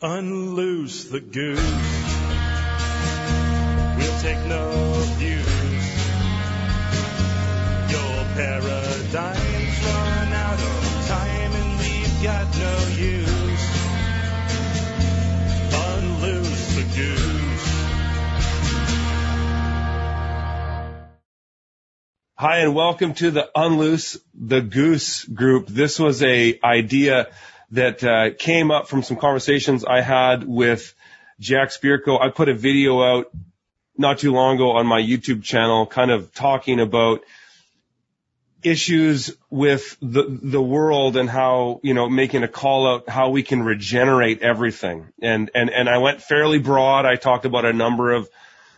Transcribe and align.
Unloose 0.00 1.06
the 1.10 1.18
goose. 1.18 1.58
We'll 3.98 4.20
take 4.20 4.38
no 4.46 4.70
abuse. 5.10 5.88
Your 7.90 8.24
paradigm's 8.38 9.84
run 9.84 10.32
out 10.34 10.60
of 10.60 11.06
time 11.08 11.52
and 11.52 11.80
we've 11.80 12.22
got 12.22 12.46
no 12.58 12.78
use. 12.96 13.66
Unloose 15.74 16.76
the 16.76 16.84
goose. 16.94 17.48
Hi, 22.36 22.58
and 22.58 22.72
welcome 22.76 23.14
to 23.14 23.32
the 23.32 23.50
Unloose 23.52 24.16
the 24.32 24.60
Goose 24.60 25.24
group. 25.24 25.66
This 25.66 25.98
was 25.98 26.22
a 26.22 26.60
idea 26.62 27.30
that 27.70 28.02
uh, 28.02 28.30
came 28.38 28.70
up 28.70 28.88
from 28.88 29.02
some 29.02 29.16
conversations 29.16 29.84
I 29.84 30.00
had 30.00 30.44
with 30.46 30.94
Jack 31.38 31.68
Spirko. 31.68 32.20
I 32.20 32.30
put 32.30 32.48
a 32.48 32.54
video 32.54 33.02
out 33.02 33.30
not 33.96 34.18
too 34.18 34.32
long 34.32 34.56
ago 34.56 34.72
on 34.72 34.86
my 34.86 35.00
YouTube 35.00 35.42
channel, 35.42 35.86
kind 35.86 36.10
of 36.10 36.32
talking 36.32 36.80
about 36.80 37.22
issues 38.62 39.36
with 39.50 39.96
the 40.02 40.24
the 40.42 40.62
world 40.62 41.16
and 41.16 41.30
how 41.30 41.80
you 41.84 41.94
know 41.94 42.08
making 42.08 42.42
a 42.42 42.48
call 42.48 42.88
out 42.88 43.08
how 43.08 43.30
we 43.30 43.42
can 43.42 43.62
regenerate 43.62 44.42
everything. 44.42 45.12
And 45.22 45.50
and 45.54 45.70
and 45.70 45.88
I 45.88 45.98
went 45.98 46.22
fairly 46.22 46.58
broad. 46.58 47.06
I 47.06 47.16
talked 47.16 47.44
about 47.44 47.64
a 47.64 47.72
number 47.72 48.12
of 48.12 48.28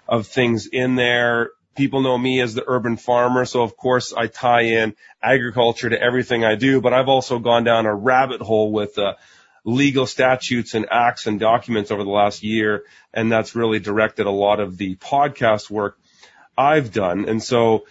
of 0.08 0.26
things 0.26 0.66
in 0.66 0.96
there 0.96 1.50
people 1.80 2.02
know 2.02 2.18
me 2.18 2.42
as 2.42 2.52
the 2.52 2.64
urban 2.66 2.98
farmer, 2.98 3.46
so 3.46 3.62
of 3.62 3.74
course 3.74 4.12
I 4.12 4.26
tie 4.26 4.64
in 4.82 4.94
agriculture 5.22 5.88
to 5.88 5.98
everything 5.98 6.44
I 6.44 6.54
do, 6.54 6.82
but 6.82 6.92
I've 6.92 7.08
also 7.08 7.38
gone 7.38 7.64
down 7.64 7.86
a 7.86 7.94
rabbit 7.94 8.42
hole 8.42 8.70
with 8.70 8.98
uh, 8.98 9.14
legal 9.64 10.06
statutes 10.06 10.74
and 10.74 10.84
acts 10.90 11.26
and 11.26 11.40
documents 11.40 11.90
over 11.90 12.04
the 12.04 12.10
last 12.10 12.42
year, 12.42 12.84
and 13.14 13.32
that's 13.32 13.56
really 13.56 13.78
directed 13.78 14.26
a 14.26 14.30
lot 14.30 14.60
of 14.60 14.76
the 14.76 14.96
podcast 14.96 15.70
work 15.70 15.98
I've 16.54 16.92
done. 16.92 17.26
And 17.30 17.42
so 17.42 17.86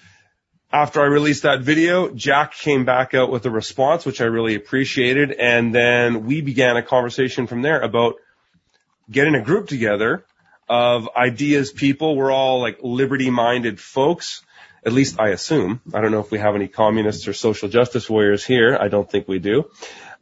after 0.72 1.02
I 1.02 1.06
released 1.06 1.42
that 1.42 1.62
video, 1.62 2.12
Jack 2.12 2.54
came 2.54 2.86
back 2.86 3.16
out 3.16 3.32
with 3.32 3.48
a 3.48 3.50
response, 3.50 4.06
which 4.06 4.22
I 4.22 4.26
really 4.26 4.54
appreciated, 4.54 5.32
and 5.32 5.74
then 5.74 6.28
we 6.28 6.42
began 6.42 6.78
a 6.78 6.84
conversation 6.84 7.48
from 7.48 7.64
there 7.64 7.82
about 7.82 8.18
getting 9.10 9.34
a 9.34 9.42
group 9.42 9.68
together 9.68 10.26
of 10.70 11.10
ideas 11.16 11.72
people. 11.72 12.16
We're 12.16 12.32
all 12.32 12.62
like 12.62 12.80
liberty 12.82 13.30
minded 13.30 13.80
folks. 13.80 14.44
At 14.86 14.94
least 14.94 15.20
I 15.20 15.30
assume. 15.30 15.82
I 15.94 16.00
don't 16.00 16.12
know 16.12 16.22
if 16.22 16.32
we 16.32 16.40
have 16.40 16.56
any 16.56 16.68
communists 16.68 17.28
or 17.28 17.34
social 17.34 17.68
justice 17.68 18.10
warriors 18.10 18.46
here. 18.46 18.78
I 18.80 18.88
don't 18.88 19.10
think 19.10 19.28
we 19.28 19.40
do. 19.40 19.70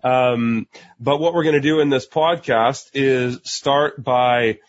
Um, 0.04 0.68
but 1.00 1.20
what 1.20 1.34
we're 1.34 1.44
going 1.44 1.56
to 1.56 1.62
do 1.62 1.80
in 1.80 1.90
this 1.90 2.08
podcast 2.08 2.90
is 2.94 3.40
start 3.44 4.04
by 4.04 4.60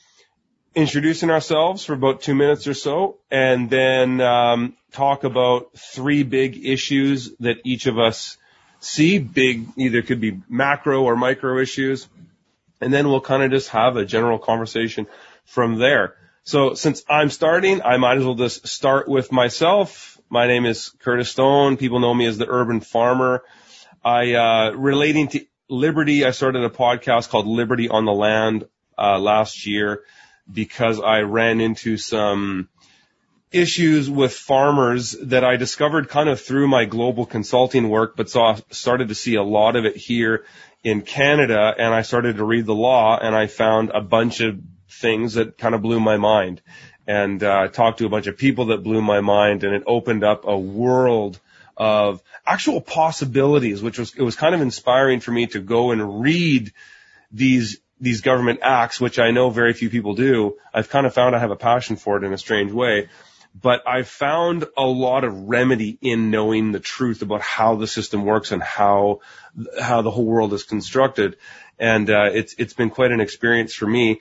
introducing 0.75 1.31
ourselves 1.31 1.85
for 1.85 1.95
about 1.95 2.23
two 2.23 2.35
minutes 2.35 2.67
or 2.67 2.75
so, 2.75 3.19
and 3.31 3.71
then 3.71 4.21
um, 4.21 4.77
talk 4.93 5.25
about 5.25 5.77
three 5.77 6.23
big 6.23 6.65
issues 6.67 7.35
that 7.41 7.59
each 7.65 7.87
of 7.87 7.99
us 7.99 8.37
see. 8.81 9.19
Big, 9.19 9.67
either 9.77 10.03
could 10.03 10.21
be 10.21 10.41
macro 10.49 11.03
or 11.03 11.17
micro 11.17 11.59
issues, 11.59 12.09
and 12.81 12.93
then 12.93 13.09
we'll 13.09 13.21
kind 13.21 13.43
of 13.43 13.51
just 13.51 13.71
have 13.71 13.97
a 13.97 14.05
general 14.05 14.39
conversation 14.39 15.07
from 15.49 15.79
there. 15.79 16.15
So 16.45 16.75
since 16.75 17.03
I'm 17.09 17.31
starting, 17.31 17.83
I 17.83 17.97
might 17.97 18.19
as 18.19 18.25
well 18.25 18.35
just 18.35 18.67
start 18.69 19.09
with 19.09 19.33
myself. 19.33 20.19
My 20.31 20.47
name 20.47 20.67
is 20.67 20.91
Curtis 21.01 21.31
Stone. 21.31 21.79
People 21.79 22.01
know 22.01 22.15
me 22.15 22.27
as 22.27 22.39
the 22.39 22.49
urban 22.49 22.81
farmer. 22.81 23.43
I, 24.05 24.35
uh, 24.35 24.71
relating 24.73 25.29
to 25.29 25.45
liberty, 25.69 26.25
I 26.25 26.31
started 26.31 26.65
a 26.65 26.71
podcast 26.71 27.31
called 27.31 27.47
Liberty 27.47 27.89
on 27.89 28.05
the 28.05 28.13
Land, 28.13 28.67
uh, 28.99 29.19
last 29.19 29.67
year 29.67 30.03
because 30.51 31.01
I 31.01 31.21
ran 31.21 31.61
into 31.61 31.97
some 31.97 32.69
issues 33.51 34.11
with 34.11 34.35
farmers 34.35 35.13
that 35.23 35.45
I 35.45 35.57
discovered 35.57 36.09
kind 36.11 36.29
of 36.29 36.41
through 36.41 36.69
my 36.69 36.85
global 36.85 37.25
consulting 37.25 37.89
work, 37.89 38.17
but 38.17 38.29
saw, 38.29 38.57
started 38.71 39.09
to 39.09 39.15
see 39.15 39.37
a 39.37 39.43
lot 39.43 39.77
of 39.77 39.87
it 39.87 39.97
here 39.97 40.45
in 40.85 41.03
Canada. 41.03 41.75
And 41.79 41.95
I 41.95 42.03
started 42.03 42.37
to 42.37 42.45
read 42.45 42.67
the 42.67 42.75
law 42.75 43.19
and 43.19 43.35
I 43.35 43.47
found 43.47 43.91
a 43.95 44.03
bunch 44.03 44.41
of 44.41 44.61
things 44.89 45.35
that 45.35 45.59
kind 45.59 45.75
of 45.75 45.83
blew 45.83 46.01
my 46.01 46.17
mind 46.17 46.63
and 47.07 47.43
uh, 47.43 47.69
talked 47.69 47.99
to 47.99 48.07
a 48.07 48.11
bunch 48.11 48.27
of 48.27 48.37
people 48.37 48.67
that 48.67 48.83
blew 48.83 49.01
my 49.01 49.21
mind 49.21 49.65
and 49.65 49.75
it 49.75 49.83
opened 49.87 50.25
up 50.25 50.45
a 50.47 50.59
world 50.59 51.41
of 51.77 52.23
actual 52.45 52.81
possibilities, 52.81 53.81
which 53.81 53.99
was, 53.99 54.15
it 54.15 54.23
was 54.23 54.37
kind 54.37 54.55
of 54.55 54.61
inspiring 54.61 55.21
for 55.21 55.31
me 55.31 55.47
to 55.47 55.61
go 55.61 55.93
and 55.93 56.21
read 56.21 56.73
these, 57.31 57.79
these 58.01 58.21
government 58.21 58.61
acts, 58.63 59.01
which 59.01 59.19
I 59.19 59.31
know 59.31 59.49
very 59.49 59.73
few 59.73 59.89
people 59.89 60.15
do. 60.15 60.57
I've 60.75 60.91
kind 60.91 61.07
of 61.07 61.15
found 61.15 61.37
I 61.37 61.39
have 61.39 61.53
a 61.53 61.57
passion 61.57 61.97
for 61.97 62.17
it 62.17 62.25
in 62.25 62.33
a 62.33 62.39
strange 62.39 62.73
way, 62.73 63.09
but 63.59 63.87
I've 63.87 64.09
found 64.09 64.67
a 64.77 64.85
lot 64.85 65.25
of 65.25 65.49
remedy 65.49 65.97
in 66.03 66.31
knowing 66.31 66.73
the 66.73 66.81
truth 66.81 67.23
about 67.23 67.41
how 67.41 67.77
the 67.77 67.87
system 67.87 68.25
works 68.25 68.53
and 68.53 68.63
how, 68.63 69.21
how 69.81 70.03
the 70.03 70.11
whole 70.11 70.27
world 70.27 70.53
is 70.53 70.65
constructed. 70.65 71.37
And, 71.79 72.11
uh, 72.11 72.31
it's, 72.33 72.55
it's 72.59 72.75
been 72.75 72.91
quite 72.91 73.13
an 73.13 73.21
experience 73.21 73.73
for 73.73 73.87
me. 73.87 74.21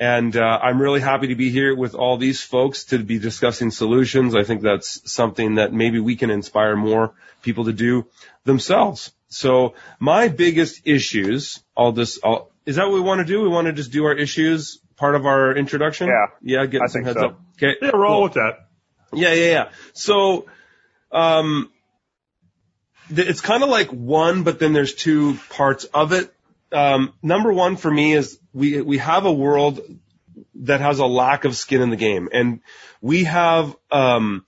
And 0.00 0.36
uh, 0.36 0.60
I'm 0.62 0.80
really 0.80 1.00
happy 1.00 1.28
to 1.28 1.34
be 1.34 1.50
here 1.50 1.74
with 1.74 1.94
all 1.94 2.18
these 2.18 2.40
folks 2.40 2.84
to 2.86 2.98
be 2.98 3.18
discussing 3.18 3.72
solutions. 3.72 4.36
I 4.36 4.44
think 4.44 4.62
that's 4.62 5.10
something 5.10 5.56
that 5.56 5.72
maybe 5.72 5.98
we 5.98 6.14
can 6.14 6.30
inspire 6.30 6.76
more 6.76 7.14
people 7.42 7.64
to 7.64 7.72
do 7.72 8.06
themselves. 8.44 9.12
So 9.28 9.74
my 9.98 10.28
biggest 10.28 10.82
issues, 10.84 11.62
I'll 11.76 11.92
just, 11.92 12.20
I'll, 12.24 12.50
is 12.64 12.76
that 12.76 12.86
what 12.86 12.94
we 12.94 13.00
want 13.00 13.18
to 13.20 13.24
do? 13.24 13.42
We 13.42 13.48
want 13.48 13.66
to 13.66 13.72
just 13.72 13.90
do 13.90 14.04
our 14.04 14.14
issues 14.14 14.80
part 14.98 15.14
of 15.14 15.26
our 15.26 15.56
introduction? 15.56 16.08
Yeah. 16.08 16.26
Yeah, 16.60 16.66
get 16.66 16.82
I 16.82 16.86
some 16.86 16.92
think 16.92 17.06
heads 17.06 17.18
so. 17.18 17.26
up. 17.28 17.40
Okay. 17.56 17.74
Yeah, 17.80 17.90
roll 17.94 18.14
cool. 18.14 18.22
with 18.24 18.34
that. 18.34 18.68
Yeah, 19.12 19.32
yeah, 19.32 19.50
yeah. 19.50 19.68
So, 19.94 20.46
um, 21.10 21.70
th- 23.14 23.26
it's 23.26 23.40
kind 23.40 23.62
of 23.62 23.70
like 23.70 23.88
one, 23.88 24.42
but 24.42 24.58
then 24.58 24.74
there's 24.74 24.94
two 24.94 25.38
parts 25.50 25.84
of 25.84 26.12
it. 26.12 26.34
Um, 26.72 27.14
number 27.22 27.52
one 27.52 27.76
for 27.76 27.90
me 27.90 28.12
is 28.12 28.38
we, 28.52 28.80
we 28.82 28.98
have 28.98 29.24
a 29.24 29.32
world 29.32 29.80
that 30.56 30.80
has 30.80 30.98
a 30.98 31.06
lack 31.06 31.44
of 31.44 31.56
skin 31.56 31.80
in 31.80 31.90
the 31.90 31.96
game 31.96 32.28
and 32.32 32.60
we 33.00 33.24
have, 33.24 33.74
um, 33.90 34.44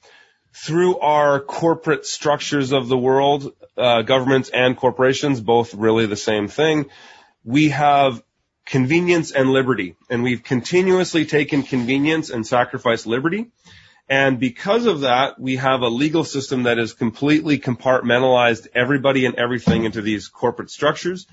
through 0.53 0.99
our 0.99 1.41
corporate 1.41 2.05
structures 2.05 2.73
of 2.73 2.89
the 2.89 2.99
world, 2.99 3.53
uh, 3.79 4.03
governments 4.03 4.51
and 4.53 4.77
corporations, 4.77 5.41
both 5.41 5.73
really 5.75 6.07
the 6.07 6.17
same 6.17 6.49
thing. 6.49 6.91
We 7.45 7.71
have 7.71 8.23
convenience 8.67 9.31
and 9.31 9.51
liberty 9.51 9.97
and 10.11 10.23
we've 10.23 10.43
continuously 10.43 11.25
taken 11.25 11.63
convenience 11.63 12.31
and 12.31 12.47
sacrificed 12.47 13.07
liberty. 13.07 13.51
And 14.09 14.41
because 14.41 14.87
of 14.87 15.03
that, 15.03 15.41
we 15.41 15.57
have 15.57 15.83
a 15.83 15.89
legal 15.89 16.25
system 16.25 16.65
that 16.65 16.79
has 16.79 16.93
completely 16.93 17.61
compartmentalized 17.61 18.67
everybody 18.75 19.25
and 19.25 19.37
everything 19.37 19.85
into 19.85 20.03
these 20.03 20.27
corporate 20.27 20.71
structures. 20.71 21.29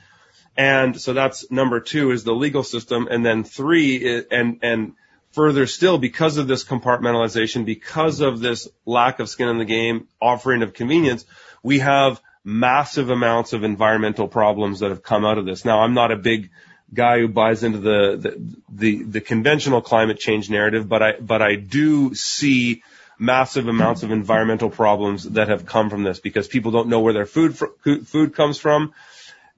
And 0.57 0.99
so 0.99 1.13
that's 1.13 1.49
number 1.51 1.79
two 1.79 2.11
is 2.11 2.23
the 2.23 2.33
legal 2.33 2.63
system. 2.63 3.07
And 3.09 3.23
then 3.25 3.43
three, 3.43 4.17
i- 4.17 4.23
and, 4.31 4.59
and 4.63 4.93
further 5.31 5.67
still, 5.67 5.99
because 5.99 6.37
of 6.37 6.47
this 6.47 6.63
compartmentalization, 6.63 7.63
because 7.63 8.21
of 8.21 8.39
this 8.39 8.67
lack 8.85 9.19
of 9.19 9.29
skin 9.29 9.49
in 9.49 9.59
the 9.59 9.65
game, 9.65 10.07
offering 10.19 10.63
of 10.63 10.73
convenience, 10.73 11.25
we 11.61 11.79
have 11.79 12.19
massive 12.43 13.09
amounts 13.11 13.53
of 13.53 13.63
environmental 13.63 14.27
problems 14.27 14.79
that 14.79 14.89
have 14.89 15.03
come 15.03 15.25
out 15.25 15.37
of 15.37 15.45
this. 15.45 15.63
Now, 15.63 15.81
I'm 15.81 15.93
not 15.93 16.11
a 16.11 16.15
big 16.15 16.49
guy 16.93 17.19
who 17.19 17.27
buys 17.27 17.63
into 17.63 17.79
the, 17.79 18.17
the, 18.17 18.55
the, 18.69 19.03
the 19.03 19.21
conventional 19.21 19.81
climate 19.81 20.17
change 20.17 20.49
narrative, 20.49 20.87
but 20.87 21.03
I, 21.03 21.11
but 21.19 21.41
I 21.41 21.55
do 21.55 22.15
see 22.15 22.83
massive 23.19 23.67
amounts 23.67 24.03
of 24.03 24.11
environmental 24.11 24.69
problems 24.69 25.23
that 25.31 25.49
have 25.49 25.65
come 25.65 25.89
from 25.89 26.03
this 26.03 26.19
because 26.19 26.47
people 26.47 26.71
don't 26.71 26.87
know 26.87 27.01
where 27.01 27.13
their 27.13 27.25
food, 27.25 27.57
fr- 27.57 27.65
food 28.05 28.33
comes 28.33 28.57
from 28.57 28.93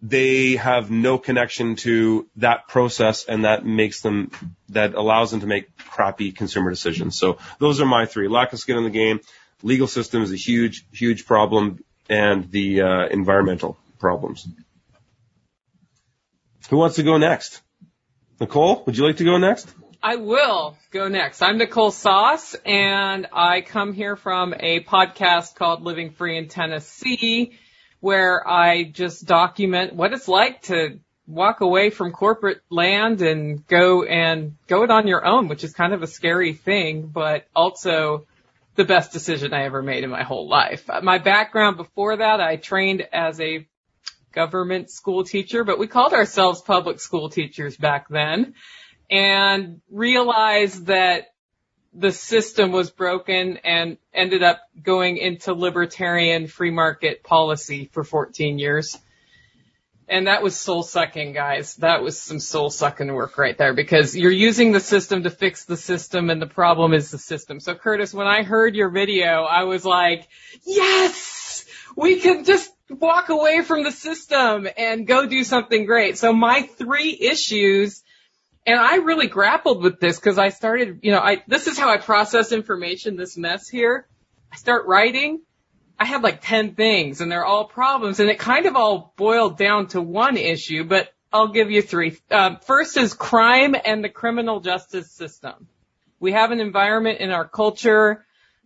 they 0.02 0.56
have 0.56 0.90
no 0.90 1.18
connection 1.18 1.76
to 1.76 2.28
that 2.38 2.68
process 2.68 3.26
and 3.26 3.46
that 3.46 3.66
makes 3.66 4.02
them, 4.02 4.32
that 4.70 4.94
allows 4.94 5.32
them 5.32 5.42
to 5.42 5.48
make 5.48 5.76
crappy 5.78 6.32
consumer 6.32 6.70
decisions. 6.70 7.18
So 7.18 7.38
those 7.60 7.82
are 7.82 7.86
my 7.86 8.06
three. 8.06 8.28
Lack 8.28 8.54
of 8.54 8.60
skin 8.60 8.78
in 8.78 8.84
the 8.84 8.90
game, 8.90 9.20
legal 9.62 9.88
system 9.88 10.22
is 10.22 10.32
a 10.32 10.38
huge, 10.38 10.86
huge 10.92 11.26
problem, 11.26 11.84
and 12.10 12.50
the 12.50 12.82
uh, 12.82 13.08
environmental 13.08 13.78
problems. 14.00 14.48
Who 16.70 16.78
wants 16.78 16.96
to 16.96 17.04
go 17.04 17.18
next? 17.18 17.62
Nicole, 18.40 18.84
would 18.86 18.98
you 18.98 19.06
like 19.06 19.18
to 19.18 19.26
go 19.26 19.38
next? 19.38 19.74
I 20.02 20.16
will 20.16 20.78
go 20.92 21.10
next. 21.10 21.42
I'm 21.42 21.58
Nicole 21.58 21.92
Sauce 21.92 22.56
and 22.66 23.28
I 23.34 23.60
come 23.60 23.92
here 23.92 24.16
from 24.16 24.54
a 24.58 24.82
podcast 24.82 25.56
called 25.56 25.82
Living 25.82 26.12
Free 26.12 26.38
in 26.38 26.48
Tennessee 26.48 27.60
where 28.00 28.48
I 28.48 28.84
just 28.84 29.26
document 29.26 29.94
what 29.94 30.14
it's 30.14 30.28
like 30.28 30.64
to 30.64 31.00
walk 31.28 31.62
away 31.62 31.90
from 31.92 32.12
corporate 32.12 32.62
land 32.70 33.22
and 33.22 33.66
go 33.68 34.04
and 34.04 34.56
go 34.68 34.84
it 34.84 34.90
on 34.90 35.08
your 35.08 35.26
own, 35.26 35.48
which 35.48 35.64
is 35.64 35.74
kind 35.74 35.94
of 35.94 36.02
a 36.02 36.08
scary 36.08 36.54
thing, 36.54 37.08
but 37.08 37.46
also 37.56 38.26
the 38.76 38.86
best 38.86 39.12
decision 39.12 39.54
I 39.54 39.66
ever 39.66 39.84
made 39.84 40.04
in 40.04 40.10
my 40.10 40.24
whole 40.24 40.48
life. 40.48 40.90
My 41.04 41.18
background 41.20 41.78
before 41.78 42.18
that, 42.18 42.40
I 42.40 42.56
trained 42.56 43.08
as 43.12 43.40
a 43.40 43.68
government 44.32 44.90
school 44.90 45.24
teacher, 45.24 45.64
but 45.64 45.78
we 45.78 45.88
called 45.88 46.14
ourselves 46.14 46.62
public 46.62 47.00
school 47.00 47.30
teachers 47.30 47.76
back 47.78 48.08
then 48.10 48.54
and 49.10 49.82
realized 49.92 50.88
that 50.88 51.28
the 51.94 52.12
system 52.12 52.72
was 52.72 52.92
broken 52.92 53.58
and 53.58 53.98
ended 54.14 54.44
up 54.44 54.62
going 54.82 55.18
into 55.18 55.54
libertarian 55.54 56.48
free 56.48 56.72
market 56.72 57.24
policy 57.24 57.90
for 57.92 58.04
14 58.04 58.60
years. 58.60 58.98
And 60.08 60.26
that 60.26 60.42
was 60.42 60.60
soul 60.60 60.82
sucking, 60.82 61.34
guys. 61.34 61.76
That 61.78 62.02
was 62.02 62.20
some 62.20 62.40
soul 62.40 62.72
sucking 62.72 63.14
work 63.14 63.38
right 63.38 63.58
there 63.58 63.74
because 63.74 64.18
you're 64.18 64.32
using 64.32 64.72
the 64.72 64.80
system 64.80 65.24
to 65.24 65.30
fix 65.30 65.66
the 65.66 65.78
system 65.78 66.32
and 66.32 66.42
the 66.42 66.48
problem 66.48 66.94
is 66.94 67.12
the 67.12 67.20
system. 67.20 67.60
So 67.60 67.76
Curtis, 67.76 68.12
when 68.12 68.26
I 68.26 68.42
heard 68.42 68.76
your 68.76 68.90
video, 68.90 69.44
I 69.44 69.64
was 69.64 69.86
like, 69.86 70.28
yes, 70.66 71.66
we 71.96 72.20
can 72.20 72.44
just 72.44 72.72
walk 72.90 73.30
away 73.30 73.62
from 73.62 73.84
the 73.84 73.92
system 73.92 74.68
and 74.78 75.06
go 75.06 75.28
do 75.28 75.44
something 75.44 75.86
great. 75.86 76.18
So 76.18 76.34
my 76.34 76.64
three 76.64 77.16
issues 77.20 78.04
and 78.70 78.80
I 78.80 78.98
really 78.98 79.26
grappled 79.26 79.82
with 79.82 80.00
this 80.00 80.20
because 80.20 80.38
I 80.38 80.50
started, 80.50 81.00
you 81.02 81.12
know, 81.12 81.18
I, 81.18 81.42
this 81.48 81.66
is 81.66 81.76
how 81.76 81.90
I 81.90 81.98
process 81.98 82.52
information, 82.52 83.18
this 83.18 83.36
mess 83.36 83.68
here. 83.68 84.08
I 84.52 84.58
start 84.58 84.86
writing. 84.86 85.42
I 85.98 86.06
have 86.06 86.24
like 86.24 86.42
10 86.42 86.76
things 86.76 87.20
and 87.20 87.32
they're 87.32 87.46
all 87.46 87.66
problems 87.66 88.20
and 88.20 88.30
it 88.30 88.38
kind 88.38 88.68
of 88.68 88.76
all 88.76 89.12
boiled 89.18 89.58
down 89.58 89.88
to 89.88 90.02
one 90.02 90.38
issue, 90.38 90.84
but 90.84 91.12
I'll 91.34 91.52
give 91.52 91.72
you 91.72 91.82
three. 91.82 92.20
Uh, 92.30 92.58
first 92.58 92.96
is 92.96 93.16
crime 93.16 93.76
and 93.84 94.04
the 94.04 94.10
criminal 94.10 94.60
justice 94.60 95.10
system. 95.10 95.68
We 96.20 96.34
have 96.34 96.52
an 96.52 96.60
environment 96.60 97.22
in 97.22 97.32
our 97.32 97.48
culture 97.48 98.24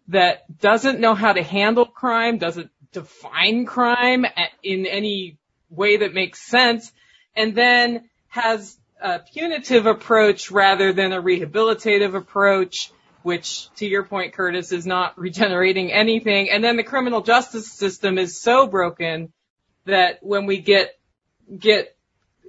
that 0.10 0.60
doesn't 0.60 1.00
know 1.00 1.16
how 1.16 1.32
to 1.32 1.44
handle 1.44 1.86
crime, 1.86 2.40
doesn't 2.40 2.72
define 2.92 3.66
crime 3.66 4.26
in 4.64 4.86
any 4.86 5.38
way 5.70 5.96
that 5.98 6.14
makes 6.14 6.42
sense, 6.42 6.92
and 7.38 7.56
then 7.56 8.10
has 8.28 8.78
a 9.04 9.20
punitive 9.20 9.86
approach 9.86 10.50
rather 10.50 10.94
than 10.94 11.12
a 11.12 11.22
rehabilitative 11.22 12.16
approach, 12.16 12.90
which 13.22 13.70
to 13.76 13.86
your 13.86 14.04
point, 14.04 14.34
Curtis, 14.34 14.72
is 14.72 14.86
not 14.86 15.20
regenerating 15.20 15.92
anything. 15.92 16.50
And 16.50 16.64
then 16.64 16.78
the 16.78 16.84
criminal 16.84 17.22
justice 17.22 17.70
system 17.72 18.18
is 18.18 18.42
so 18.42 18.66
broken 18.66 19.34
that 19.86 20.20
when 20.22 20.46
we 20.46 20.60
get, 20.60 20.98
get, 21.60 21.96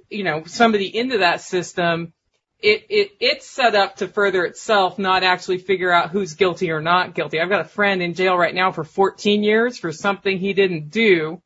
you 0.09 0.23
know, 0.23 0.45
somebody 0.45 0.97
into 0.97 1.17
that 1.19 1.41
system, 1.41 2.13
it, 2.59 2.85
it, 2.89 3.11
it's 3.19 3.45
set 3.45 3.75
up 3.75 3.97
to 3.97 4.07
further 4.07 4.45
itself, 4.45 4.97
not 4.97 5.23
actually 5.23 5.57
figure 5.57 5.91
out 5.91 6.11
who's 6.11 6.35
guilty 6.35 6.71
or 6.71 6.81
not 6.81 7.13
guilty. 7.13 7.41
I've 7.41 7.49
got 7.49 7.61
a 7.61 7.65
friend 7.65 8.01
in 8.01 8.13
jail 8.13 8.37
right 8.37 8.55
now 8.55 8.71
for 8.71 8.85
14 8.85 9.43
years 9.43 9.77
for 9.77 9.91
something 9.91 10.39
he 10.39 10.53
didn't 10.53 10.89
do. 10.89 11.41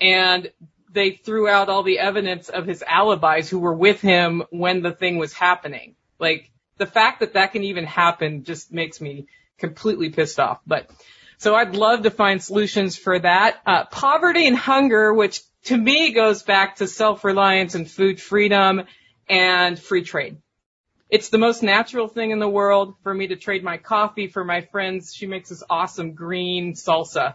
And 0.00 0.50
they 0.92 1.12
threw 1.12 1.48
out 1.48 1.68
all 1.68 1.82
the 1.82 1.98
evidence 1.98 2.48
of 2.48 2.66
his 2.66 2.82
alibis 2.86 3.48
who 3.48 3.58
were 3.58 3.74
with 3.74 4.00
him 4.00 4.42
when 4.50 4.82
the 4.82 4.92
thing 4.92 5.18
was 5.18 5.32
happening. 5.32 5.94
Like 6.18 6.50
the 6.78 6.86
fact 6.86 7.20
that 7.20 7.34
that 7.34 7.52
can 7.52 7.64
even 7.64 7.84
happen 7.84 8.44
just 8.44 8.72
makes 8.72 9.00
me 9.00 9.26
completely 9.58 10.10
pissed 10.10 10.38
off. 10.38 10.60
But 10.66 10.90
so 11.38 11.54
I'd 11.54 11.74
love 11.74 12.02
to 12.02 12.10
find 12.10 12.42
solutions 12.42 12.96
for 12.96 13.18
that. 13.18 13.60
Uh, 13.66 13.84
poverty 13.86 14.46
and 14.46 14.56
hunger, 14.56 15.12
which 15.12 15.40
to 15.64 15.76
me 15.76 16.12
goes 16.12 16.42
back 16.42 16.76
to 16.76 16.86
self-reliance 16.86 17.74
and 17.74 17.90
food 17.90 18.20
freedom 18.20 18.82
and 19.28 19.78
free 19.78 20.02
trade. 20.02 20.38
It's 21.08 21.28
the 21.28 21.38
most 21.38 21.62
natural 21.62 22.08
thing 22.08 22.30
in 22.30 22.38
the 22.38 22.48
world 22.48 22.94
for 23.02 23.12
me 23.12 23.26
to 23.28 23.36
trade 23.36 23.62
my 23.62 23.76
coffee 23.76 24.28
for 24.28 24.44
my 24.44 24.62
friends. 24.62 25.14
She 25.14 25.26
makes 25.26 25.50
this 25.50 25.62
awesome 25.68 26.14
green 26.14 26.72
salsa 26.74 27.34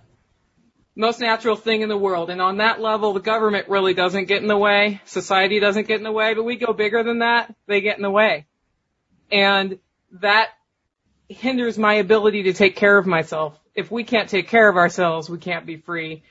most 0.98 1.20
natural 1.20 1.56
thing 1.56 1.82
in 1.82 1.90
the 1.90 1.98
world. 1.98 2.30
And 2.32 2.42
on 2.42 2.58
that 2.58 2.82
level, 2.82 3.14
the 3.14 3.20
government 3.20 3.70
really 3.70 3.94
doesn't 3.94 4.26
get 4.26 4.42
in 4.42 4.48
the 4.48 4.58
way. 4.58 5.00
Society 5.06 5.60
doesn't 5.60 5.88
get 5.88 5.98
in 5.98 6.04
the 6.04 6.12
way, 6.12 6.34
but 6.34 6.44
we 6.44 6.58
go 6.58 6.74
bigger 6.74 7.04
than 7.04 7.20
that. 7.20 7.54
They 7.68 7.82
get 7.82 7.98
in 7.98 8.02
the 8.02 8.12
way. 8.12 8.48
And 9.32 9.78
that 10.14 10.50
hinders 11.30 11.78
my 11.78 11.96
ability 11.96 12.44
to 12.44 12.54
take 12.54 12.76
care 12.76 12.98
of 12.98 13.06
myself. 13.06 13.58
If 13.76 13.92
we 13.92 14.04
can't 14.04 14.28
take 14.28 14.48
care 14.48 14.68
of 14.68 14.76
ourselves, 14.76 15.30
we 15.30 15.38
can't 15.38 15.68
be 15.68 15.78
free. 15.78 16.24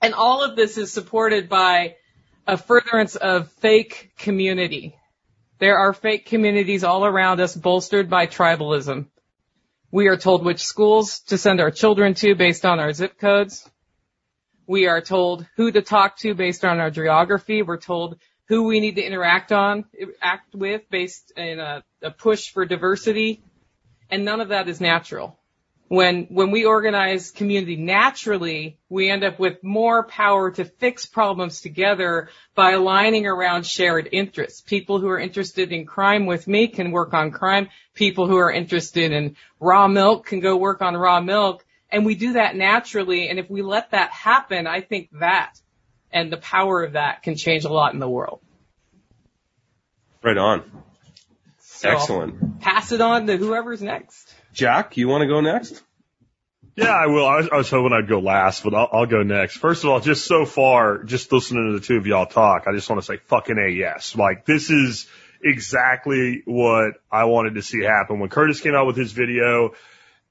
And 0.00 0.14
all 0.14 0.42
of 0.42 0.56
this 0.56 0.78
is 0.78 0.90
supported 0.90 1.50
by 1.50 1.96
a 2.46 2.56
furtherance 2.56 3.14
of 3.14 3.52
fake 3.52 4.12
community. 4.16 4.96
There 5.58 5.76
are 5.76 5.92
fake 5.92 6.26
communities 6.26 6.82
all 6.82 7.04
around 7.04 7.40
us 7.40 7.54
bolstered 7.54 8.08
by 8.08 8.26
tribalism. 8.26 9.06
We 9.90 10.08
are 10.08 10.16
told 10.16 10.44
which 10.44 10.64
schools 10.64 11.20
to 11.26 11.36
send 11.36 11.60
our 11.60 11.70
children 11.70 12.14
to 12.14 12.34
based 12.34 12.64
on 12.64 12.80
our 12.80 12.94
zip 12.94 13.18
codes. 13.18 13.68
We 14.72 14.86
are 14.86 15.02
told 15.02 15.44
who 15.56 15.70
to 15.70 15.82
talk 15.82 16.16
to 16.20 16.34
based 16.34 16.64
on 16.64 16.80
our 16.80 16.90
geography. 16.90 17.60
We're 17.60 17.76
told 17.76 18.16
who 18.48 18.62
we 18.62 18.80
need 18.80 18.96
to 18.96 19.02
interact 19.02 19.52
on, 19.52 19.84
act 20.22 20.54
with 20.54 20.88
based 20.88 21.30
in 21.36 21.60
a, 21.60 21.84
a 22.00 22.10
push 22.10 22.48
for 22.48 22.64
diversity. 22.64 23.42
And 24.08 24.24
none 24.24 24.40
of 24.40 24.48
that 24.48 24.70
is 24.70 24.80
natural. 24.80 25.38
When, 25.88 26.24
when 26.30 26.50
we 26.50 26.64
organize 26.64 27.30
community 27.32 27.76
naturally, 27.76 28.78
we 28.88 29.10
end 29.10 29.24
up 29.24 29.38
with 29.38 29.62
more 29.62 30.04
power 30.04 30.50
to 30.52 30.64
fix 30.64 31.04
problems 31.04 31.60
together 31.60 32.30
by 32.54 32.70
aligning 32.70 33.26
around 33.26 33.66
shared 33.66 34.08
interests. 34.10 34.62
People 34.62 34.98
who 35.00 35.08
are 35.08 35.20
interested 35.20 35.70
in 35.70 35.84
crime 35.84 36.24
with 36.24 36.48
me 36.48 36.68
can 36.68 36.92
work 36.92 37.12
on 37.12 37.30
crime. 37.30 37.68
People 37.92 38.26
who 38.26 38.38
are 38.38 38.50
interested 38.50 39.12
in 39.12 39.36
raw 39.60 39.86
milk 39.86 40.24
can 40.24 40.40
go 40.40 40.56
work 40.56 40.80
on 40.80 40.96
raw 40.96 41.20
milk 41.20 41.62
and 41.92 42.06
we 42.06 42.14
do 42.14 42.32
that 42.34 42.56
naturally. 42.56 43.28
And 43.28 43.38
if 43.38 43.48
we 43.50 43.62
let 43.62 43.90
that 43.92 44.10
happen, 44.10 44.66
I 44.66 44.80
think 44.80 45.10
that 45.20 45.54
and 46.10 46.32
the 46.32 46.36
power 46.36 46.82
of 46.82 46.92
that 46.92 47.22
can 47.22 47.36
change 47.36 47.64
a 47.64 47.72
lot 47.72 47.94
in 47.94 48.00
the 48.00 48.08
world. 48.08 48.40
Right 50.22 50.36
on. 50.36 50.62
So 51.58 51.90
Excellent. 51.90 52.60
Pass 52.60 52.92
it 52.92 53.00
on 53.00 53.26
to 53.26 53.36
whoever's 53.36 53.82
next. 53.82 54.32
Jack, 54.52 54.96
you 54.96 55.08
want 55.08 55.22
to 55.22 55.28
go 55.28 55.40
next? 55.40 55.82
Yeah, 56.76 56.90
I 56.90 57.06
will. 57.06 57.26
I 57.26 57.36
was, 57.36 57.48
I 57.52 57.56
was 57.56 57.70
hoping 57.70 57.92
I'd 57.92 58.08
go 58.08 58.20
last, 58.20 58.62
but 58.62 58.74
I'll, 58.74 58.88
I'll 58.92 59.06
go 59.06 59.22
next. 59.22 59.56
First 59.56 59.84
of 59.84 59.90
all, 59.90 60.00
just 60.00 60.24
so 60.24 60.46
far, 60.46 61.02
just 61.02 61.30
listening 61.32 61.72
to 61.72 61.78
the 61.78 61.84
two 61.84 61.96
of 61.96 62.06
y'all 62.06 62.26
talk, 62.26 62.64
I 62.66 62.72
just 62.72 62.88
want 62.88 63.02
to 63.02 63.06
say 63.06 63.18
fucking 63.26 63.58
a 63.58 63.68
yes. 63.70 64.16
Like 64.16 64.46
this 64.46 64.70
is 64.70 65.06
exactly 65.42 66.42
what 66.46 66.94
I 67.10 67.24
wanted 67.24 67.56
to 67.56 67.62
see 67.62 67.82
happen. 67.82 68.20
When 68.20 68.30
Curtis 68.30 68.60
came 68.60 68.74
out 68.74 68.86
with 68.86 68.96
his 68.96 69.12
video, 69.12 69.72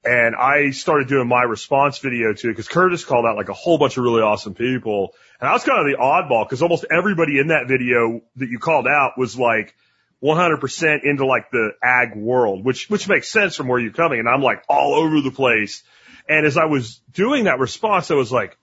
and 0.04 0.34
I 0.34 0.70
started 0.70 1.06
doing 1.06 1.28
my 1.28 1.42
response 1.42 1.98
video 1.98 2.32
to 2.32 2.48
it 2.48 2.52
because 2.52 2.68
Curtis 2.68 3.04
called 3.04 3.24
out 3.24 3.36
like 3.36 3.48
a 3.48 3.54
whole 3.54 3.78
bunch 3.78 3.96
of 3.96 4.04
really 4.04 4.22
awesome 4.22 4.54
people. 4.54 5.14
And 5.40 5.48
I 5.48 5.52
was 5.52 5.62
kind 5.62 5.78
of 5.78 5.86
the 5.86 6.02
oddball 6.02 6.44
because 6.44 6.62
almost 6.62 6.84
everybody 6.90 7.38
in 7.38 7.48
that 7.48 7.68
video 7.68 8.20
that 8.36 8.48
you 8.48 8.58
called 8.58 8.86
out 8.88 9.12
was 9.16 9.38
like 9.38 9.76
100% 10.22 11.04
into 11.04 11.24
like 11.24 11.50
the 11.52 11.70
ag 11.82 12.16
world, 12.16 12.64
which, 12.64 12.90
which 12.90 13.08
makes 13.08 13.30
sense 13.30 13.54
from 13.54 13.68
where 13.68 13.78
you're 13.78 13.92
coming. 13.92 14.18
And 14.18 14.28
I'm 14.28 14.42
like 14.42 14.64
all 14.68 14.94
over 14.94 15.20
the 15.20 15.30
place. 15.30 15.84
And 16.28 16.46
as 16.46 16.56
I 16.56 16.64
was 16.64 17.00
doing 17.12 17.44
that 17.44 17.60
response, 17.60 18.10
I 18.10 18.14
was 18.14 18.32
like, 18.32 18.56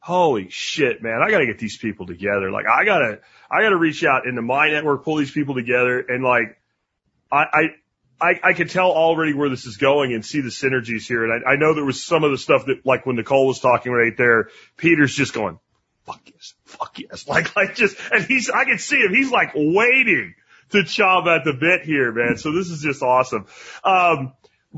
holy 0.00 0.48
shit, 0.50 1.02
man, 1.02 1.20
I 1.24 1.30
gotta 1.30 1.46
get 1.46 1.58
these 1.58 1.76
people 1.76 2.06
together. 2.06 2.50
Like 2.50 2.66
I 2.66 2.84
gotta, 2.84 3.20
I 3.48 3.62
gotta 3.62 3.76
reach 3.76 4.02
out 4.04 4.26
into 4.26 4.42
my 4.42 4.70
network, 4.70 5.04
pull 5.04 5.16
these 5.16 5.30
people 5.30 5.54
together 5.54 6.00
and 6.00 6.24
like, 6.24 6.56
I, 7.30 7.66
I, 8.20 8.40
I, 8.42 8.52
can 8.52 8.68
tell 8.68 8.90
already 8.90 9.34
where 9.34 9.48
this 9.48 9.66
is 9.66 9.76
going 9.76 10.12
and 10.12 10.24
see 10.24 10.40
the 10.40 10.50
synergies 10.50 11.06
here. 11.06 11.24
And 11.24 11.44
I, 11.44 11.52
I 11.52 11.56
know 11.56 11.74
there 11.74 11.84
was 11.84 12.04
some 12.04 12.24
of 12.24 12.30
the 12.30 12.38
stuff 12.38 12.66
that, 12.66 12.84
like 12.84 13.06
when 13.06 13.16
Nicole 13.16 13.46
was 13.46 13.60
talking 13.60 13.92
right 13.92 14.16
there, 14.16 14.48
Peter's 14.76 15.14
just 15.14 15.32
going, 15.32 15.58
fuck 16.04 16.20
yes, 16.26 16.54
fuck 16.64 16.98
yes. 16.98 17.26
Like, 17.28 17.56
like 17.56 17.74
just, 17.74 17.96
and 18.12 18.24
he's, 18.24 18.50
I 18.50 18.64
can 18.64 18.78
see 18.78 18.96
him. 18.96 19.14
He's 19.14 19.30
like 19.30 19.52
waiting 19.54 20.34
to 20.70 20.78
chomp 20.78 21.26
at 21.26 21.44
the 21.44 21.52
bit 21.52 21.82
here, 21.82 22.12
man. 22.12 22.36
So 22.36 22.52
this 22.52 22.70
is 22.70 22.80
just 22.80 23.02
awesome. 23.02 23.46
Um, 23.84 24.34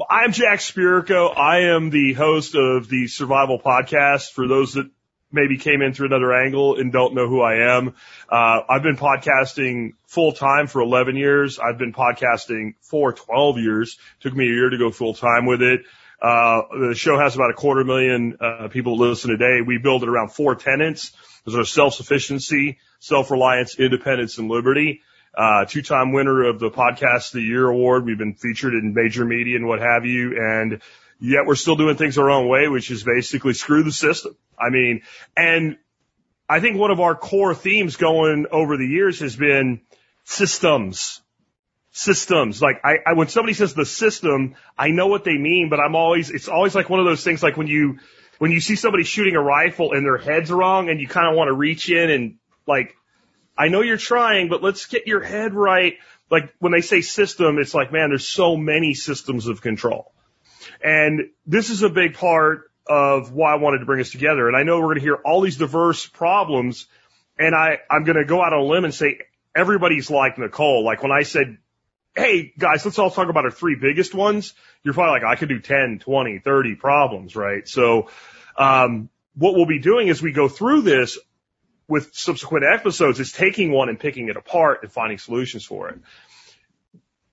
I'm 0.09 0.33
Jack 0.33 0.61
Spirko. 0.61 1.37
I 1.37 1.75
am 1.75 1.91
the 1.91 2.15
host 2.15 2.55
of 2.55 2.89
the 2.89 3.09
Survival 3.09 3.59
Podcast. 3.59 4.31
For 4.31 4.49
those 4.49 4.75
that 4.75 4.91
maybe 5.33 5.59
came 5.59 5.83
in 5.83 5.95
through 5.95 6.07
another 6.07 6.33
angle 6.33 6.79
and 6.79 6.93
don't 6.93 7.15
know 7.15 7.29
who 7.29 7.41
I 7.41 7.77
am. 7.77 7.95
Uh, 8.29 8.61
I've 8.69 8.83
been 8.83 8.97
podcasting 8.97 9.95
full 10.07 10.33
time 10.33 10.67
for 10.67 10.81
11 10.81 11.17
years. 11.17 11.59
I've 11.59 11.79
been 11.79 11.93
podcasting 11.93 12.75
for 12.81 13.13
12 13.13 13.59
years. 13.59 13.99
Took 14.21 14.35
me 14.35 14.45
a 14.45 14.53
year 14.53 14.71
to 14.71 14.79
go 14.79 14.91
full 14.91 15.15
time 15.15 15.47
with 15.47 15.63
it. 15.63 15.83
Uh, 16.21 16.63
the 16.89 16.95
show 16.95 17.19
has 17.19 17.35
about 17.35 17.51
a 17.51 17.55
quarter 17.55 17.83
million 17.83 18.37
uh, 18.41 18.69
people 18.69 18.97
listen 18.97 19.31
today. 19.31 19.61
We 19.67 19.79
build 19.79 20.05
it 20.05 20.09
around 20.09 20.33
four 20.33 20.55
tenants. 20.55 21.13
Those 21.45 21.57
are 21.57 21.65
self-sufficiency, 21.65 22.79
self-reliance, 23.01 23.79
independence, 23.79 24.39
and 24.39 24.49
liberty. 24.49 25.03
Uh, 25.37 25.65
two-time 25.65 26.13
winner 26.13 26.45
of 26.45 26.61
the 26.61 26.71
Podcast 26.71 27.29
of 27.29 27.33
the 27.33 27.43
Year 27.43 27.67
award. 27.67 28.05
We've 28.05 28.19
been 28.19 28.35
featured 28.35 28.75
in 28.75 28.95
major 28.95 29.25
media 29.25 29.57
and 29.57 29.67
what 29.67 29.81
have 29.81 30.05
you. 30.05 30.37
And 30.39 30.81
yet 31.23 31.47
we're 31.47 31.55
still 31.55 31.77
doing 31.77 31.97
things 31.97 32.19
our 32.19 32.31
own 32.31 32.49
way, 32.49 32.67
which 32.69 32.91
is 32.91 33.05
basically 33.05 33.55
screw 33.55 33.85
the 33.85 33.93
system. 33.93 34.37
I 34.59 34.71
mean, 34.71 35.03
and 35.37 35.79
I 36.49 36.59
think 36.61 36.77
one 36.77 36.91
of 36.91 37.01
our 37.01 37.15
core 37.15 37.55
themes 37.55 37.97
going 37.97 38.47
over 38.51 38.77
the 38.77 38.87
years 38.87 39.21
has 39.21 39.37
been 39.37 39.83
systems. 40.25 41.23
Systems. 41.93 42.61
Like 42.61 42.81
I, 42.85 42.97
I, 43.07 43.13
when 43.13 43.29
somebody 43.29 43.55
says 43.55 43.73
the 43.73 43.87
system, 43.87 44.57
I 44.77 44.89
know 44.89 45.07
what 45.07 45.25
they 45.25 45.37
mean, 45.37 45.69
but 45.71 45.79
I'm 45.79 45.95
always, 45.95 46.31
it's 46.31 46.49
always 46.49 46.75
like 46.75 46.91
one 46.91 46.99
of 46.99 47.07
those 47.07 47.23
things 47.23 47.43
like 47.43 47.57
when 47.57 47.69
you, 47.69 47.99
when 48.39 48.51
you 48.51 48.61
see 48.61 48.75
somebody 48.75 49.05
shooting 49.05 49.37
a 49.37 49.41
rifle 49.41 49.93
and 49.93 50.05
their 50.05 50.19
head's 50.19 50.51
wrong 50.51 50.89
and 50.89 51.01
you 51.01 51.07
kind 51.07 51.29
of 51.29 51.37
want 51.37 51.49
to 51.49 51.55
reach 51.55 51.89
in 51.89 52.11
and 52.11 52.39
like, 52.67 52.97
I 53.57 53.69
know 53.69 53.83
you're 53.83 53.97
trying, 53.97 54.49
but 54.49 54.63
let's 54.63 54.87
get 54.87 55.07
your 55.07 55.21
head 55.21 55.55
right. 55.55 55.95
Like 56.31 56.53
when 56.59 56.73
they 56.73 56.81
say 56.81 57.03
system, 57.03 57.59
it's 57.59 57.75
like, 57.75 57.93
man, 57.93 58.09
there's 58.09 58.27
so 58.27 58.57
many 58.57 58.95
systems 58.95 59.47
of 59.47 59.61
control. 59.61 60.13
And 60.83 61.31
this 61.47 61.71
is 61.71 61.83
a 61.83 61.89
big 61.89 62.15
part 62.15 62.71
of 62.87 63.33
why 63.33 63.53
I 63.53 63.57
wanted 63.57 63.79
to 63.79 63.87
bring 63.87 64.01
us 64.01 64.11
together. 64.11 64.49
And 64.49 64.57
I 64.57 64.63
know 64.63 64.79
we're 64.79 64.87
going 64.87 64.97
to 64.97 65.03
hear 65.03 65.15
all 65.15 65.41
these 65.41 65.57
diverse 65.57 66.07
problems 66.07 66.87
and 67.39 67.55
I, 67.55 67.79
I'm 67.91 68.05
going 68.05 68.17
to 68.17 68.25
go 68.25 68.43
out 68.43 68.53
on 68.53 68.61
a 68.61 68.65
limb 68.65 68.85
and 68.85 68.95
say 68.95 69.19
everybody's 69.55 70.11
like 70.11 70.39
Nicole. 70.39 70.85
Like 70.85 71.03
when 71.03 71.13
I 71.13 71.23
said, 71.23 71.59
Hey 72.15 72.53
guys, 72.59 72.85
let's 72.85 72.99
all 72.99 73.11
talk 73.11 73.31
about 73.31 73.47
our 73.47 73.51
three 73.51 73.75
biggest 73.75 74.15
ones. 74.15 74.53
You're 74.83 74.93
probably 74.93 75.21
like, 75.21 75.25
I 75.25 75.37
could 75.37 75.49
do 75.49 75.61
10, 75.61 76.01
20, 76.01 76.41
30 76.41 76.75
problems, 76.75 77.35
right? 77.35 77.67
So, 77.67 78.11
um, 78.57 79.09
what 79.35 79.55
we'll 79.55 79.65
be 79.65 79.79
doing 79.79 80.11
as 80.11 80.21
we 80.21 80.31
go 80.33 80.47
through 80.47 80.83
this 80.83 81.19
with 81.89 82.15
subsequent 82.15 82.67
episodes 82.67 83.19
is 83.19 83.33
taking 83.33 83.73
one 83.73 83.89
and 83.89 83.99
picking 83.99 84.29
it 84.29 84.37
apart 84.37 84.81
and 84.83 84.93
finding 84.93 85.17
solutions 85.17 85.65
for 85.65 85.89
it. 85.89 86.01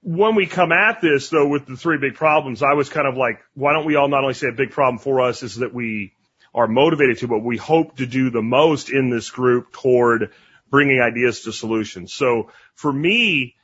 When 0.01 0.35
we 0.35 0.45
come 0.45 0.71
at 0.71 1.01
this 1.01 1.29
though 1.29 1.47
with 1.47 1.65
the 1.65 1.75
three 1.75 1.97
big 1.97 2.15
problems, 2.15 2.63
I 2.63 2.73
was 2.73 2.89
kind 2.89 3.07
of 3.07 3.17
like, 3.17 3.41
why 3.53 3.73
don't 3.73 3.85
we 3.85 3.95
all 3.95 4.07
not 4.07 4.21
only 4.21 4.33
say 4.33 4.47
a 4.47 4.53
big 4.53 4.71
problem 4.71 4.99
for 4.99 5.21
us 5.21 5.43
is 5.43 5.57
that 5.57 5.73
we 5.73 6.13
are 6.53 6.67
motivated 6.67 7.19
to, 7.19 7.27
but 7.27 7.39
we 7.39 7.57
hope 7.57 7.97
to 7.97 8.05
do 8.05 8.29
the 8.29 8.41
most 8.41 8.89
in 8.89 9.09
this 9.09 9.29
group 9.29 9.71
toward 9.71 10.31
bringing 10.69 11.01
ideas 11.01 11.41
to 11.41 11.51
solutions. 11.51 12.13
So 12.13 12.51
for 12.75 12.91
me, 12.91 13.55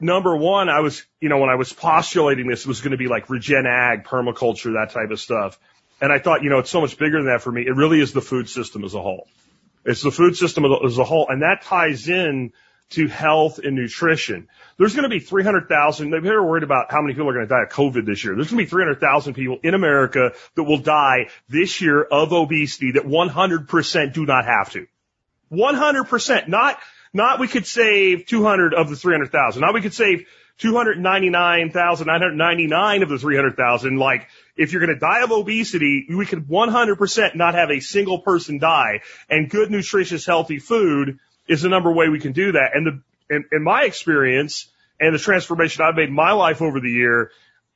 number 0.00 0.36
one, 0.36 0.68
I 0.68 0.80
was, 0.80 1.04
you 1.20 1.28
know, 1.28 1.38
when 1.38 1.50
I 1.50 1.56
was 1.56 1.72
postulating 1.72 2.46
this, 2.46 2.60
it 2.60 2.68
was 2.68 2.80
going 2.80 2.92
to 2.92 2.96
be 2.96 3.08
like 3.08 3.28
regen 3.28 3.66
ag, 3.66 4.04
permaculture, 4.04 4.74
that 4.74 4.90
type 4.92 5.10
of 5.10 5.20
stuff. 5.20 5.58
And 6.00 6.12
I 6.12 6.18
thought, 6.18 6.42
you 6.42 6.50
know, 6.50 6.58
it's 6.58 6.70
so 6.70 6.80
much 6.80 6.96
bigger 6.96 7.18
than 7.18 7.26
that 7.26 7.42
for 7.42 7.50
me. 7.50 7.62
It 7.62 7.74
really 7.74 8.00
is 8.00 8.12
the 8.12 8.20
food 8.20 8.48
system 8.48 8.84
as 8.84 8.94
a 8.94 9.02
whole. 9.02 9.26
It's 9.84 10.02
the 10.02 10.12
food 10.12 10.36
system 10.36 10.64
as 10.64 10.98
a 10.98 11.04
whole. 11.04 11.26
And 11.28 11.42
that 11.42 11.62
ties 11.62 12.08
in 12.08 12.52
to 12.90 13.06
health 13.06 13.58
and 13.58 13.76
nutrition. 13.76 14.48
There's 14.78 14.94
going 14.94 15.02
to 15.02 15.08
be 15.08 15.20
300,000. 15.20 16.10
They're 16.10 16.42
worried 16.42 16.62
about 16.62 16.90
how 16.90 17.02
many 17.02 17.14
people 17.14 17.28
are 17.28 17.34
going 17.34 17.46
to 17.46 17.54
die 17.54 17.62
of 17.62 17.70
COVID 17.70 18.06
this 18.06 18.24
year. 18.24 18.34
There's 18.34 18.50
going 18.50 18.58
to 18.58 18.64
be 18.64 18.70
300,000 18.70 19.34
people 19.34 19.58
in 19.62 19.74
America 19.74 20.32
that 20.54 20.62
will 20.62 20.78
die 20.78 21.28
this 21.48 21.80
year 21.80 22.02
of 22.02 22.32
obesity 22.32 22.92
that 22.92 23.04
100% 23.04 24.12
do 24.14 24.24
not 24.24 24.46
have 24.46 24.70
to. 24.72 24.86
100%. 25.52 26.48
Not, 26.48 26.78
not 27.12 27.40
we 27.40 27.48
could 27.48 27.66
save 27.66 28.26
200 28.26 28.74
of 28.74 28.88
the 28.88 28.96
300,000. 28.96 29.60
Not 29.60 29.74
we 29.74 29.82
could 29.82 29.94
save 29.94 30.26
299,999 30.58 33.02
of 33.02 33.08
the 33.08 33.18
300,000. 33.18 33.96
Like, 33.96 34.28
if 34.56 34.72
you're 34.72 34.84
going 34.84 34.94
to 34.94 35.00
die 35.00 35.22
of 35.22 35.30
obesity, 35.30 36.06
we 36.08 36.26
could 36.26 36.48
100% 36.48 37.36
not 37.36 37.54
have 37.54 37.70
a 37.70 37.78
single 37.80 38.18
person 38.20 38.58
die. 38.58 39.02
And 39.30 39.48
good, 39.48 39.70
nutritious, 39.70 40.26
healthy 40.26 40.58
food 40.58 41.20
is 41.48 41.62
the 41.62 41.68
number 41.68 41.92
way 41.92 42.08
we 42.08 42.20
can 42.20 42.32
do 42.32 42.52
that. 42.52 42.70
And 42.74 42.86
the, 42.86 43.34
in, 43.34 43.44
in 43.52 43.62
my 43.62 43.84
experience 43.84 44.70
and 45.00 45.14
the 45.14 45.18
transformation 45.18 45.84
I've 45.84 45.94
made 45.94 46.08
in 46.08 46.14
my 46.14 46.32
life 46.32 46.62
over 46.62 46.80
the 46.80 46.90
year, 46.90 47.30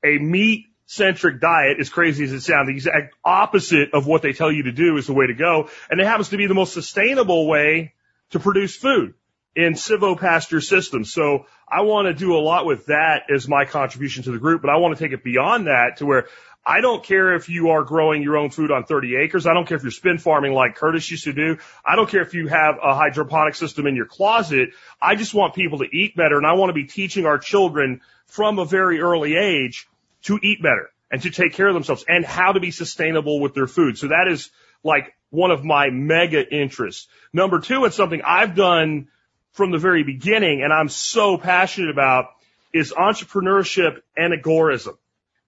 a 0.04 0.18
meat 0.18 0.66
centric 0.86 1.40
diet, 1.40 1.78
as 1.80 1.88
crazy 1.88 2.24
as 2.24 2.32
it 2.32 2.42
sounds, 2.42 2.68
the 2.68 2.74
exact 2.74 3.14
opposite 3.24 3.94
of 3.94 4.06
what 4.06 4.22
they 4.22 4.32
tell 4.32 4.52
you 4.52 4.64
to 4.64 4.72
do 4.72 4.96
is 4.96 5.06
the 5.06 5.14
way 5.14 5.26
to 5.26 5.34
go. 5.34 5.70
And 5.90 6.00
it 6.00 6.06
happens 6.06 6.30
to 6.30 6.36
be 6.36 6.46
the 6.46 6.54
most 6.54 6.74
sustainable 6.74 7.46
way 7.46 7.94
to 8.30 8.40
produce 8.40 8.76
food 8.76 9.14
in 9.54 9.74
silvopasture 9.74 10.62
systems. 10.62 11.12
So 11.12 11.46
I 11.68 11.82
want 11.82 12.08
to 12.08 12.14
do 12.14 12.36
a 12.36 12.40
lot 12.40 12.66
with 12.66 12.86
that 12.86 13.24
as 13.34 13.48
my 13.48 13.64
contribution 13.64 14.22
to 14.24 14.32
the 14.32 14.38
group, 14.38 14.62
but 14.62 14.70
I 14.70 14.76
want 14.76 14.96
to 14.96 15.02
take 15.02 15.12
it 15.12 15.24
beyond 15.24 15.66
that 15.66 15.98
to 15.98 16.06
where 16.06 16.26
I 16.64 16.80
don't 16.80 17.02
care 17.02 17.34
if 17.34 17.48
you 17.48 17.70
are 17.70 17.82
growing 17.82 18.22
your 18.22 18.36
own 18.36 18.50
food 18.50 18.70
on 18.70 18.84
30 18.84 19.16
acres. 19.16 19.46
I 19.46 19.54
don't 19.54 19.66
care 19.66 19.76
if 19.76 19.82
you're 19.82 19.90
spin 19.90 20.18
farming 20.18 20.52
like 20.52 20.76
Curtis 20.76 21.10
used 21.10 21.24
to 21.24 21.32
do. 21.32 21.58
I 21.84 21.96
don't 21.96 22.08
care 22.08 22.22
if 22.22 22.34
you 22.34 22.46
have 22.46 22.76
a 22.82 22.94
hydroponic 22.94 23.56
system 23.56 23.86
in 23.88 23.96
your 23.96 24.06
closet. 24.06 24.70
I 25.00 25.16
just 25.16 25.34
want 25.34 25.54
people 25.54 25.78
to 25.78 25.88
eat 25.92 26.14
better 26.14 26.36
and 26.36 26.46
I 26.46 26.52
want 26.52 26.70
to 26.70 26.74
be 26.74 26.84
teaching 26.84 27.26
our 27.26 27.38
children 27.38 28.00
from 28.26 28.60
a 28.60 28.64
very 28.64 29.00
early 29.00 29.34
age 29.36 29.88
to 30.24 30.38
eat 30.40 30.62
better 30.62 30.90
and 31.10 31.20
to 31.22 31.30
take 31.30 31.54
care 31.54 31.66
of 31.66 31.74
themselves 31.74 32.04
and 32.06 32.24
how 32.24 32.52
to 32.52 32.60
be 32.60 32.70
sustainable 32.70 33.40
with 33.40 33.54
their 33.54 33.66
food. 33.66 33.98
So 33.98 34.08
that 34.08 34.28
is 34.28 34.50
like 34.84 35.16
one 35.30 35.50
of 35.50 35.64
my 35.64 35.90
mega 35.90 36.48
interests. 36.48 37.08
Number 37.32 37.58
two, 37.58 37.84
it's 37.86 37.96
something 37.96 38.22
I've 38.24 38.54
done 38.54 39.08
from 39.52 39.72
the 39.72 39.78
very 39.78 40.04
beginning 40.04 40.62
and 40.62 40.72
I'm 40.72 40.88
so 40.88 41.36
passionate 41.38 41.90
about 41.90 42.26
is 42.72 42.92
entrepreneurship 42.92 44.00
and 44.16 44.32
agorism. 44.32 44.96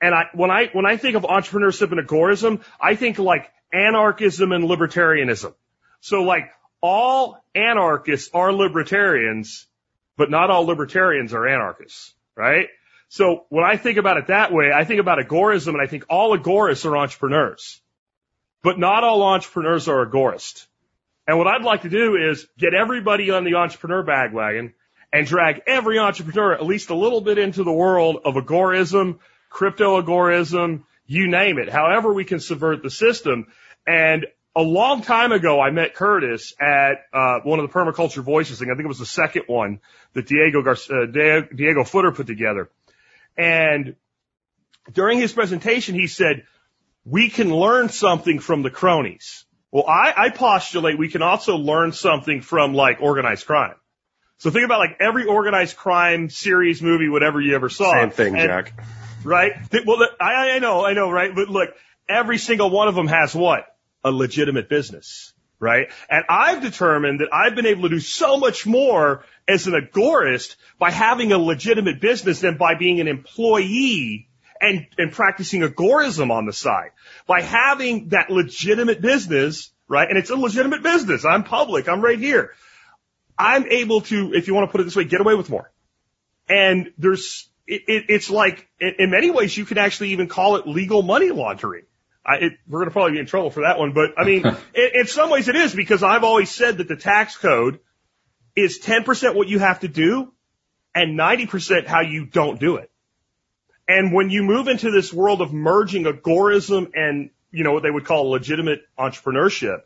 And 0.04 0.14
I, 0.14 0.25
when 0.34 0.50
I, 0.50 0.68
when 0.75 0.84
I 0.84 0.99
think 0.99 1.16
of 1.16 1.23
entrepreneurship 1.23 1.90
and 1.90 2.06
agorism, 2.06 2.62
I 2.78 2.94
think 2.94 3.18
like 3.18 3.50
anarchism 3.73 4.52
and 4.52 4.64
libertarianism. 4.64 5.54
So 6.00 6.25
like 6.25 6.50
all 6.82 7.42
anarchists 7.54 8.28
are 8.34 8.52
libertarians, 8.52 9.66
but 10.18 10.30
not 10.30 10.50
all 10.50 10.66
libertarians 10.66 11.32
are 11.32 11.49
anarchists, 11.49 12.12
right? 12.37 12.68
So 13.08 13.46
when 13.49 13.64
I 13.64 13.78
think 13.78 13.96
about 13.96 14.18
it 14.18 14.26
that 14.26 14.52
way, 14.52 14.70
I 14.75 14.84
think 14.84 15.00
about 15.00 15.18
agorism 15.18 15.68
and 15.68 15.80
I 15.80 15.87
think 15.87 16.04
all 16.11 16.37
agorists 16.37 16.84
are 16.84 16.94
entrepreneurs, 16.99 17.80
but 18.62 18.78
not 18.78 19.04
all 19.04 19.23
entrepreneurs 19.23 19.88
are 19.88 20.04
agorists. 20.04 20.66
And 21.26 21.38
what 21.38 21.46
I'd 21.46 21.62
like 21.62 21.82
to 21.82 21.88
do 21.88 22.16
is 22.16 22.46
get 22.58 22.75
everybody 22.75 23.30
on 23.30 23.44
the 23.44 23.54
entrepreneur 23.54 24.02
bagwagon 24.02 24.75
and 25.14 25.26
drag 25.26 25.62
every 25.66 25.99
entrepreneur 25.99 26.52
at 26.52 26.66
least 26.66 26.90
a 26.90 26.94
little 26.94 27.23
bit 27.23 27.38
into 27.38 27.64
the 27.64 27.73
world 27.73 28.18
of 28.26 28.34
agorism, 28.34 29.18
crypto 29.54 30.02
agorism, 30.02 30.82
you 31.06 31.28
name 31.28 31.58
it, 31.58 31.70
however 31.70 32.12
we 32.12 32.25
can 32.25 32.40
subvert 32.40 32.82
the 32.82 32.90
system. 32.90 33.46
And 33.87 34.26
a 34.56 34.62
long 34.62 35.02
time 35.02 35.32
ago, 35.32 35.61
I 35.61 35.70
met 35.70 35.94
Curtis 35.94 36.52
at 36.61 37.06
uh, 37.12 37.38
one 37.44 37.61
of 37.61 37.66
the 37.66 37.73
permaculture 37.73 38.23
voices 38.23 38.58
thing. 38.58 38.68
I 38.70 38.75
think 38.75 38.84
it 38.84 38.88
was 38.88 38.99
the 38.99 39.06
second 39.06 39.44
one 39.46 39.80
that 40.12 40.26
Diego 40.26 40.62
uh, 40.68 41.06
Diego 41.54 41.84
Footer 41.84 42.12
put 42.12 42.26
together. 42.26 42.68
And 43.37 43.96
during 44.92 45.18
his 45.18 45.32
presentation, 45.32 45.94
he 45.94 46.08
said, 46.08 46.44
"We 47.04 47.30
can 47.30 47.54
learn 47.54 47.88
something 47.88 48.40
from 48.40 48.62
the 48.62 48.70
cronies." 48.70 49.44
Well, 49.70 49.87
I, 49.88 50.14
I 50.16 50.28
postulate 50.30 50.99
we 50.99 51.08
can 51.08 51.23
also 51.23 51.56
learn 51.56 51.92
something 51.92 52.42
from 52.42 52.75
like 52.75 52.99
organized 53.00 53.46
crime. 53.46 53.75
So 54.38 54.50
think 54.50 54.64
about 54.64 54.78
like 54.78 54.96
every 55.00 55.26
organized 55.26 55.76
crime 55.76 56.28
series, 56.28 56.82
movie, 56.82 57.08
whatever 57.08 57.40
you 57.40 57.54
ever 57.54 57.68
saw. 57.68 57.92
Same 57.92 58.11
thing, 58.11 58.37
and, 58.37 58.49
Jack. 58.49 58.73
Right? 59.25 59.52
Well, 59.87 60.07
I, 60.21 60.50
I 60.52 60.59
know, 60.59 60.85
I 60.85 60.93
know, 60.93 61.11
right? 61.11 61.35
But 61.35 61.49
look, 61.49 61.71
every 62.09 62.38
single 62.38 62.71
one 62.71 62.88
of 62.88 62.95
them 62.95 63.09
has 63.09 63.35
what? 63.35 63.66
A 64.04 64.11
legitimate 64.11 64.69
business, 64.69 65.33
right? 65.59 65.88
And 66.11 66.25
I've 66.28 66.62
determined 66.62 67.21
that 67.21 67.28
I've 67.33 67.54
been 67.54 67.66
able 67.66 67.83
to 67.83 67.88
do 67.88 68.00
so 68.00 68.37
much 68.37 68.66
more 68.66 69.25
as 69.49 69.66
an 69.66 69.73
agorist 69.73 70.57
by 70.78 70.90
having 70.90 71.33
a 71.33 71.38
legitimate 71.38 72.00
business 72.00 72.40
than 72.40 72.59
by 72.59 72.75
being 72.75 73.00
an 73.00 73.09
employee 73.09 74.28
and, 74.61 74.87
and 74.99 75.12
practicing 75.12 75.62
agorism 75.62 76.31
on 76.31 76.47
the 76.47 76.52
side 76.52 76.90
by 77.26 77.43
having 77.43 78.09
that 78.09 78.31
legitimate 78.31 79.00
business, 79.00 79.71
right? 79.88 80.09
And 80.09 80.19
it's 80.19 80.31
a 80.31 80.37
legitimate 80.37 80.83
business. 80.83 81.25
I'm 81.25 81.45
public. 81.45 81.88
I'm 81.88 82.00
right 82.00 82.19
here. 82.19 82.52
I'm 83.38 83.66
able 83.66 84.02
to, 84.02 84.33
if 84.35 84.47
you 84.47 84.54
want 84.54 84.69
to 84.69 84.73
put 84.73 84.81
it 84.81 84.85
this 84.85 84.97
way, 84.97 85.04
get 85.04 85.21
away 85.21 85.35
with 85.35 85.50
more. 85.50 85.71
And 86.49 86.93
there's, 86.99 87.49
it, 87.66 87.83
it, 87.87 88.04
it's 88.09 88.30
like, 88.30 88.68
in, 88.80 88.94
in 88.99 89.11
many 89.11 89.30
ways, 89.30 89.56
you 89.56 89.64
could 89.64 89.78
actually 89.78 90.11
even 90.11 90.28
call 90.28 90.56
it 90.56 90.66
legal 90.66 91.02
money 91.02 91.30
laundering. 91.30 91.85
I, 92.26 92.37
it, 92.37 92.52
we're 92.66 92.80
going 92.80 92.88
to 92.88 92.92
probably 92.92 93.12
be 93.12 93.18
in 93.18 93.26
trouble 93.26 93.50
for 93.50 93.62
that 93.62 93.78
one, 93.78 93.92
but 93.92 94.12
I 94.18 94.25
mean, 94.25 94.47
in, 94.75 94.88
in 94.94 95.06
some 95.06 95.30
ways 95.30 95.49
it 95.49 95.56
is 95.56 95.75
because 95.75 96.02
I've 96.02 96.25
always 96.25 96.50
said 96.50 96.78
that 96.78 96.88
the 96.88 96.97
tax 96.97 97.37
code 97.37 97.80
is 98.56 98.80
10% 98.80 99.35
what 99.35 99.49
you 99.49 99.59
have 99.59 99.80
to 99.80 99.88
do 99.88 100.33
and 100.94 101.18
90% 101.18 101.87
how 101.87 102.00
you 102.00 102.25
don't 102.25 102.61
do 102.61 102.76
it. 102.76 102.90
And 103.87 104.14
when 104.14 104.30
you 104.30 104.42
move 104.42 104.68
into 104.68 104.90
this 104.90 105.12
world 105.12 105.42
of 105.42 105.52
merging 105.52 106.04
agorism 106.04 106.92
and, 106.94 107.30
you 107.50 107.64
know, 107.64 107.73
what 107.73 107.83
they 107.83 107.90
would 107.90 108.06
call 108.06 108.30
legitimate 108.30 108.80
entrepreneurship, 108.99 109.80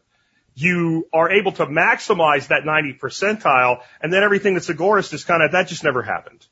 you 0.54 1.08
are 1.12 1.30
able 1.30 1.52
to 1.52 1.66
maximize 1.66 2.48
that 2.48 2.64
90 2.64 2.98
percentile 3.00 3.82
and 4.00 4.12
then 4.12 4.22
everything 4.22 4.54
that's 4.54 4.68
agorist 4.68 5.12
is 5.12 5.24
kind 5.24 5.42
of, 5.42 5.52
that 5.52 5.68
just 5.68 5.82
never 5.82 6.02
happened. 6.02 6.46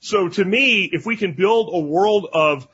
So 0.00 0.28
to 0.28 0.44
me, 0.44 0.84
if 0.92 1.06
we 1.06 1.16
can 1.16 1.32
build 1.32 1.70
a 1.72 1.78
world 1.78 2.28
of 2.32 2.68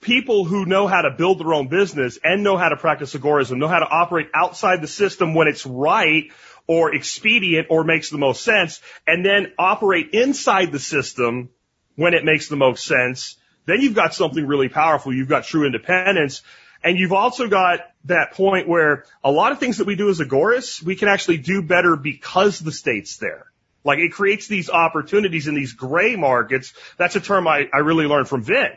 people 0.00 0.44
who 0.44 0.66
know 0.66 0.86
how 0.86 1.02
to 1.02 1.10
build 1.10 1.38
their 1.38 1.54
own 1.54 1.68
business 1.68 2.18
and 2.22 2.42
know 2.42 2.56
how 2.56 2.68
to 2.68 2.76
practice 2.76 3.14
agorism, 3.14 3.58
know 3.58 3.68
how 3.68 3.78
to 3.78 3.88
operate 3.88 4.28
outside 4.34 4.82
the 4.82 4.88
system 4.88 5.34
when 5.34 5.48
it's 5.48 5.64
right 5.64 6.24
or 6.66 6.94
expedient 6.94 7.68
or 7.70 7.84
makes 7.84 8.10
the 8.10 8.18
most 8.18 8.42
sense, 8.42 8.80
and 9.06 9.24
then 9.24 9.52
operate 9.58 10.10
inside 10.12 10.72
the 10.72 10.78
system 10.78 11.50
when 11.96 12.14
it 12.14 12.24
makes 12.24 12.48
the 12.48 12.56
most 12.56 12.84
sense, 12.84 13.36
then 13.66 13.80
you've 13.80 13.94
got 13.94 14.14
something 14.14 14.46
really 14.46 14.68
powerful. 14.68 15.14
You've 15.14 15.28
got 15.28 15.44
true 15.44 15.66
independence. 15.66 16.42
And 16.84 16.98
you've 16.98 17.12
also 17.12 17.48
got 17.48 17.80
that 18.06 18.32
point 18.32 18.68
where 18.68 19.04
a 19.22 19.30
lot 19.30 19.52
of 19.52 19.60
things 19.60 19.78
that 19.78 19.86
we 19.86 19.94
do 19.94 20.08
as 20.08 20.18
agorists, 20.18 20.82
we 20.82 20.96
can 20.96 21.08
actually 21.08 21.38
do 21.38 21.62
better 21.62 21.96
because 21.96 22.58
the 22.58 22.72
state's 22.72 23.18
there. 23.18 23.51
Like 23.84 23.98
it 23.98 24.12
creates 24.12 24.46
these 24.46 24.70
opportunities 24.70 25.48
in 25.48 25.54
these 25.54 25.72
gray 25.72 26.16
markets. 26.16 26.72
That's 26.98 27.16
a 27.16 27.20
term 27.20 27.48
I, 27.48 27.68
I 27.72 27.78
really 27.78 28.06
learned 28.06 28.28
from 28.28 28.42
Vin. 28.42 28.70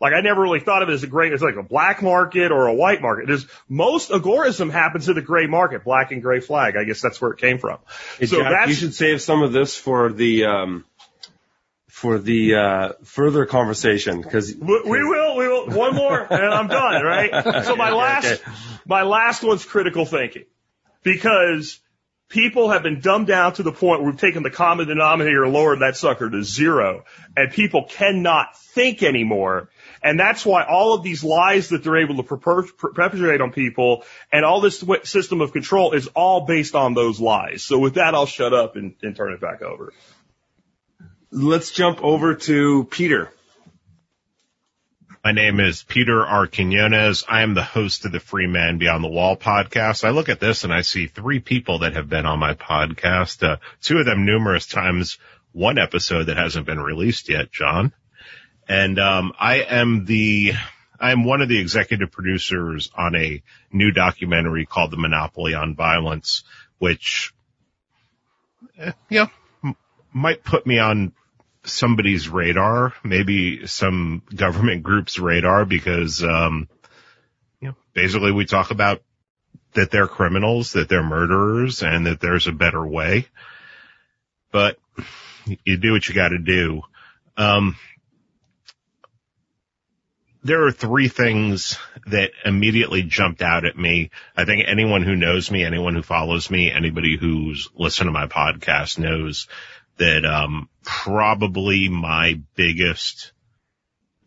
Like 0.00 0.14
I 0.14 0.20
never 0.20 0.42
really 0.42 0.58
thought 0.58 0.82
of 0.82 0.88
it 0.88 0.92
as 0.92 1.04
a 1.04 1.06
gray, 1.06 1.28
it's 1.30 1.44
like 1.44 1.54
a 1.54 1.62
black 1.62 2.02
market 2.02 2.50
or 2.50 2.66
a 2.66 2.74
white 2.74 3.00
market. 3.00 3.28
There's 3.28 3.46
most 3.68 4.10
agorism 4.10 4.70
happens 4.70 5.08
in 5.08 5.14
the 5.14 5.22
gray 5.22 5.46
market, 5.46 5.84
black 5.84 6.10
and 6.10 6.20
gray 6.20 6.40
flag. 6.40 6.76
I 6.76 6.82
guess 6.82 7.00
that's 7.00 7.20
where 7.20 7.30
it 7.30 7.38
came 7.38 7.58
from. 7.58 7.78
Hey, 8.18 8.26
so 8.26 8.42
Jack, 8.42 8.66
you 8.66 8.74
should 8.74 8.94
save 8.94 9.22
some 9.22 9.42
of 9.42 9.52
this 9.52 9.76
for 9.76 10.12
the 10.12 10.46
um, 10.46 10.84
for 11.86 12.18
the 12.18 12.56
uh, 12.56 12.92
further 13.04 13.46
conversation 13.46 14.22
because 14.22 14.52
we, 14.52 14.82
we 14.84 15.04
will, 15.04 15.36
we 15.36 15.46
will. 15.46 15.68
One 15.68 15.94
more, 15.94 16.20
and 16.20 16.52
I'm 16.52 16.66
done. 16.66 17.04
Right. 17.04 17.30
So 17.64 17.76
my 17.76 17.90
Okay, 17.90 17.96
last, 17.96 18.24
okay. 18.26 18.52
my 18.84 19.02
last 19.02 19.44
one's 19.44 19.64
critical 19.64 20.04
thinking, 20.04 20.46
because 21.04 21.78
people 22.32 22.70
have 22.70 22.82
been 22.82 23.00
dumbed 23.00 23.26
down 23.26 23.52
to 23.52 23.62
the 23.62 23.70
point 23.70 24.00
where 24.00 24.10
we've 24.10 24.20
taken 24.20 24.42
the 24.42 24.50
common 24.50 24.88
denominator 24.88 25.44
and 25.44 25.52
lowered 25.52 25.80
that 25.80 25.96
sucker 25.96 26.30
to 26.30 26.42
zero, 26.42 27.04
and 27.36 27.52
people 27.52 27.84
cannot 27.84 28.58
think 28.58 29.02
anymore. 29.02 29.68
And 30.02 30.18
that's 30.18 30.44
why 30.44 30.64
all 30.64 30.94
of 30.94 31.02
these 31.02 31.22
lies 31.22 31.68
that 31.68 31.84
they're 31.84 31.98
able 31.98 32.16
to 32.16 32.22
perpetrate 32.22 33.40
on 33.42 33.52
people 33.52 34.04
and 34.32 34.44
all 34.44 34.62
this 34.62 34.82
system 35.04 35.42
of 35.42 35.52
control 35.52 35.92
is 35.92 36.08
all 36.08 36.46
based 36.46 36.74
on 36.74 36.94
those 36.94 37.20
lies. 37.20 37.62
So 37.62 37.78
with 37.78 37.94
that, 37.94 38.14
I'll 38.14 38.26
shut 38.26 38.54
up 38.54 38.76
and, 38.76 38.94
and 39.02 39.14
turn 39.14 39.34
it 39.34 39.40
back 39.40 39.60
over. 39.60 39.92
let's 41.30 41.70
jump 41.70 42.02
over 42.02 42.34
to 42.34 42.84
Peter. 42.90 43.30
My 45.24 45.30
name 45.30 45.60
is 45.60 45.84
Peter 45.84 46.26
R. 46.26 46.48
I 46.52 47.42
am 47.42 47.54
the 47.54 47.62
host 47.62 48.04
of 48.04 48.10
the 48.10 48.18
Free 48.18 48.48
Man 48.48 48.78
Beyond 48.78 49.04
the 49.04 49.08
Wall 49.08 49.36
podcast. 49.36 50.02
I 50.02 50.10
look 50.10 50.28
at 50.28 50.40
this 50.40 50.64
and 50.64 50.74
I 50.74 50.80
see 50.80 51.06
three 51.06 51.38
people 51.38 51.78
that 51.80 51.94
have 51.94 52.08
been 52.08 52.26
on 52.26 52.40
my 52.40 52.54
podcast, 52.54 53.40
uh, 53.46 53.58
two 53.80 53.98
of 53.98 54.04
them 54.04 54.26
numerous 54.26 54.66
times, 54.66 55.18
one 55.52 55.78
episode 55.78 56.24
that 56.24 56.36
hasn't 56.38 56.66
been 56.66 56.80
released 56.80 57.28
yet, 57.28 57.52
John. 57.52 57.92
And, 58.68 58.98
um, 58.98 59.32
I 59.38 59.58
am 59.60 60.06
the, 60.06 60.54
I 60.98 61.12
am 61.12 61.22
one 61.22 61.40
of 61.40 61.48
the 61.48 61.60
executive 61.60 62.10
producers 62.10 62.90
on 62.92 63.14
a 63.14 63.44
new 63.72 63.92
documentary 63.92 64.66
called 64.66 64.90
The 64.90 64.96
Monopoly 64.96 65.54
on 65.54 65.76
Violence, 65.76 66.42
which, 66.78 67.32
eh, 68.76 68.90
yeah, 69.08 69.28
m- 69.62 69.76
might 70.12 70.42
put 70.42 70.66
me 70.66 70.80
on 70.80 71.12
somebody's 71.64 72.28
radar, 72.28 72.94
maybe 73.04 73.66
some 73.66 74.22
government 74.34 74.82
group's 74.82 75.18
radar 75.18 75.64
because, 75.64 76.22
um, 76.22 76.68
you 77.60 77.68
know, 77.68 77.74
basically 77.94 78.32
we 78.32 78.46
talk 78.46 78.70
about 78.70 79.02
that 79.74 79.90
they're 79.90 80.08
criminals, 80.08 80.72
that 80.72 80.88
they're 80.88 81.02
murderers 81.02 81.82
and 81.82 82.06
that 82.06 82.20
there's 82.20 82.46
a 82.46 82.52
better 82.52 82.84
way. 82.84 83.26
But 84.50 84.76
you 85.64 85.76
do 85.76 85.92
what 85.92 86.08
you 86.08 86.14
got 86.14 86.28
to 86.28 86.38
do. 86.38 86.82
Um, 87.36 87.76
there 90.44 90.66
are 90.66 90.72
three 90.72 91.08
things 91.08 91.78
that 92.06 92.32
immediately 92.44 93.02
jumped 93.02 93.42
out 93.42 93.64
at 93.64 93.78
me. 93.78 94.10
I 94.36 94.44
think 94.44 94.64
anyone 94.66 95.02
who 95.02 95.14
knows 95.14 95.50
me, 95.50 95.64
anyone 95.64 95.94
who 95.94 96.02
follows 96.02 96.50
me, 96.50 96.70
anybody 96.70 97.16
who's 97.16 97.68
listened 97.74 98.08
to 98.08 98.12
my 98.12 98.26
podcast 98.26 98.98
knows 98.98 99.46
that 99.98 100.24
um, 100.24 100.68
probably 100.84 101.88
my 101.88 102.40
biggest 102.54 103.32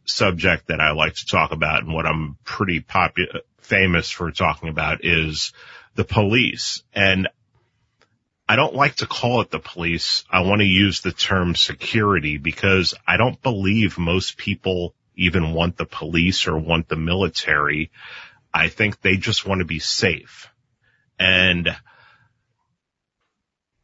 subject 0.05 0.67
that 0.67 0.79
I 0.79 0.91
like 0.91 1.15
to 1.15 1.25
talk 1.25 1.51
about 1.51 1.83
and 1.83 1.93
what 1.93 2.05
I'm 2.05 2.37
pretty 2.43 2.79
popular, 2.79 3.41
famous 3.59 4.09
for 4.09 4.31
talking 4.31 4.69
about 4.69 5.03
is 5.03 5.51
the 5.95 6.03
police. 6.03 6.83
And 6.93 7.27
I 8.47 8.55
don't 8.55 8.75
like 8.75 8.95
to 8.97 9.07
call 9.07 9.41
it 9.41 9.49
the 9.49 9.59
police. 9.59 10.23
I 10.29 10.41
want 10.41 10.61
to 10.61 10.67
use 10.67 11.01
the 11.01 11.11
term 11.11 11.55
security 11.55 12.37
because 12.37 12.93
I 13.07 13.17
don't 13.17 13.41
believe 13.41 13.97
most 13.97 14.37
people 14.37 14.93
even 15.15 15.53
want 15.53 15.77
the 15.77 15.85
police 15.85 16.47
or 16.47 16.57
want 16.57 16.87
the 16.87 16.95
military. 16.95 17.91
I 18.53 18.69
think 18.69 19.01
they 19.01 19.17
just 19.17 19.45
want 19.45 19.59
to 19.59 19.65
be 19.65 19.79
safe. 19.79 20.49
And 21.17 21.75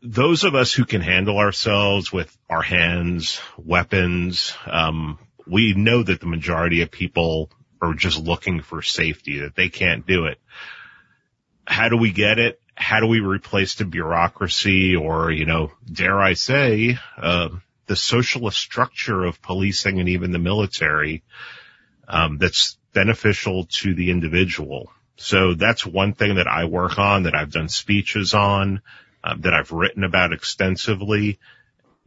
those 0.02 0.44
of 0.44 0.56
us 0.56 0.74
who 0.74 0.86
can 0.86 1.02
handle 1.02 1.38
ourselves 1.38 2.12
with 2.12 2.36
our 2.50 2.62
hands, 2.62 3.40
weapons, 3.58 4.54
um, 4.66 5.20
we 5.46 5.74
know 5.74 6.02
that 6.02 6.20
the 6.20 6.28
majority 6.28 6.82
of 6.82 6.92
people 6.92 7.52
are 7.82 7.94
just 7.94 8.18
looking 8.18 8.62
for 8.62 8.82
safety, 8.82 9.40
that 9.40 9.56
they 9.56 9.70
can't 9.70 10.06
do 10.06 10.26
it. 10.26 10.40
How 11.66 11.90
do 11.90 11.98
we 11.98 12.12
get 12.12 12.40
it? 12.40 12.60
How 12.76 13.00
do 13.00 13.08
we 13.08 13.20
replace 13.20 13.76
the 13.76 13.86
bureaucracy 13.86 14.96
or, 14.96 15.32
you 15.32 15.46
know, 15.46 15.72
dare 15.92 16.20
I 16.20 16.34
say, 16.34 16.98
uh, 17.18 17.50
the 17.86 17.96
socialist 17.96 18.58
structure 18.58 19.24
of 19.24 19.42
policing 19.42 20.00
and 20.00 20.10
even 20.10 20.32
the 20.32 20.40
military, 20.40 21.24
um, 22.08 22.38
that's 22.38 22.78
beneficial 22.94 23.68
to 23.82 23.94
the 23.94 24.10
individual. 24.10 24.92
So 25.18 25.54
that's 25.54 25.86
one 25.86 26.14
thing 26.14 26.36
that 26.36 26.48
I 26.48 26.66
work 26.66 26.98
on, 26.98 27.24
that 27.24 27.36
I've 27.36 27.52
done 27.52 27.70
speeches 27.70 28.34
on, 28.34 28.82
uh, 29.24 29.36
that 29.40 29.54
I've 29.54 29.72
written 29.72 30.04
about 30.04 30.34
extensively, 30.34 31.40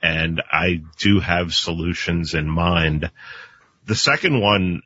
and 0.03 0.43
I 0.51 0.83
do 0.99 1.21
have 1.21 1.55
solutions 1.55 2.35
in 2.35 2.49
mind. 2.49 3.11
The 3.87 3.95
second 3.95 4.41
one 4.41 4.83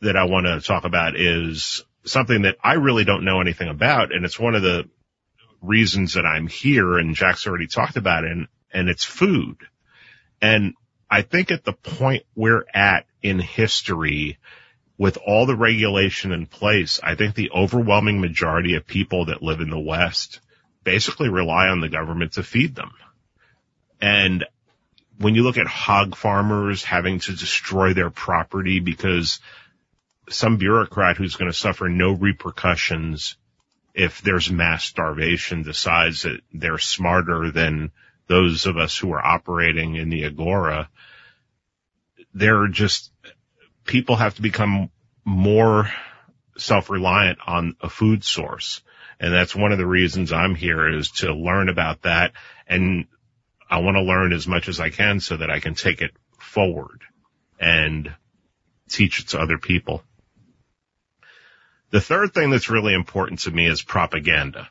that 0.00 0.16
I 0.16 0.24
want 0.24 0.46
to 0.46 0.60
talk 0.60 0.84
about 0.84 1.16
is 1.16 1.84
something 2.04 2.42
that 2.42 2.56
I 2.62 2.74
really 2.74 3.04
don't 3.04 3.24
know 3.24 3.40
anything 3.40 3.68
about, 3.68 4.12
and 4.12 4.24
it's 4.24 4.38
one 4.38 4.54
of 4.54 4.62
the 4.62 4.88
reasons 5.60 6.14
that 6.14 6.24
I'm 6.24 6.46
here, 6.46 6.98
and 6.98 7.14
Jack's 7.14 7.46
already 7.46 7.66
talked 7.66 7.96
about 7.96 8.24
it, 8.24 8.32
and, 8.32 8.48
and 8.72 8.88
it's 8.88 9.04
food. 9.04 9.56
And 10.40 10.74
I 11.10 11.22
think 11.22 11.50
at 11.50 11.64
the 11.64 11.72
point 11.72 12.24
we're 12.34 12.64
at 12.72 13.06
in 13.22 13.38
history, 13.38 14.38
with 14.98 15.18
all 15.18 15.46
the 15.46 15.56
regulation 15.56 16.32
in 16.32 16.46
place, 16.46 17.00
I 17.02 17.14
think 17.14 17.34
the 17.34 17.50
overwhelming 17.50 18.20
majority 18.20 18.74
of 18.74 18.86
people 18.86 19.26
that 19.26 19.42
live 19.42 19.60
in 19.60 19.70
the 19.70 19.78
West 19.78 20.40
basically 20.86 21.28
rely 21.28 21.66
on 21.66 21.80
the 21.80 21.88
government 21.88 22.34
to 22.34 22.44
feed 22.44 22.76
them. 22.76 22.92
And 24.00 24.46
when 25.18 25.34
you 25.34 25.42
look 25.42 25.58
at 25.58 25.66
hog 25.66 26.14
farmers 26.14 26.84
having 26.84 27.18
to 27.20 27.32
destroy 27.32 27.92
their 27.92 28.08
property 28.08 28.78
because 28.78 29.40
some 30.28 30.58
bureaucrat 30.58 31.16
who's 31.16 31.34
going 31.34 31.50
to 31.50 31.56
suffer 31.56 31.88
no 31.88 32.12
repercussions 32.12 33.36
if 33.94 34.22
there's 34.22 34.50
mass 34.50 34.84
starvation 34.84 35.64
decides 35.64 36.22
that 36.22 36.40
they're 36.54 36.78
smarter 36.78 37.50
than 37.50 37.90
those 38.28 38.66
of 38.66 38.76
us 38.76 38.96
who 38.96 39.12
are 39.12 39.24
operating 39.24 39.96
in 39.96 40.08
the 40.08 40.24
agora, 40.24 40.88
they're 42.32 42.68
just, 42.68 43.10
people 43.84 44.14
have 44.14 44.34
to 44.36 44.42
become 44.42 44.90
more 45.24 45.90
self-reliant 46.58 47.38
on 47.44 47.74
a 47.80 47.88
food 47.88 48.22
source. 48.22 48.82
And 49.18 49.32
that's 49.32 49.54
one 49.56 49.72
of 49.72 49.78
the 49.78 49.86
reasons 49.86 50.32
I'm 50.32 50.54
here 50.54 50.88
is 50.88 51.10
to 51.12 51.32
learn 51.32 51.68
about 51.68 52.02
that. 52.02 52.32
And 52.66 53.06
I 53.68 53.78
want 53.78 53.96
to 53.96 54.02
learn 54.02 54.32
as 54.32 54.46
much 54.46 54.68
as 54.68 54.78
I 54.78 54.90
can 54.90 55.20
so 55.20 55.36
that 55.36 55.50
I 55.50 55.60
can 55.60 55.74
take 55.74 56.02
it 56.02 56.12
forward 56.38 57.02
and 57.58 58.14
teach 58.88 59.20
it 59.20 59.28
to 59.28 59.40
other 59.40 59.58
people. 59.58 60.02
The 61.90 62.00
third 62.00 62.34
thing 62.34 62.50
that's 62.50 62.68
really 62.68 62.94
important 62.94 63.40
to 63.40 63.50
me 63.50 63.66
is 63.66 63.82
propaganda. 63.82 64.68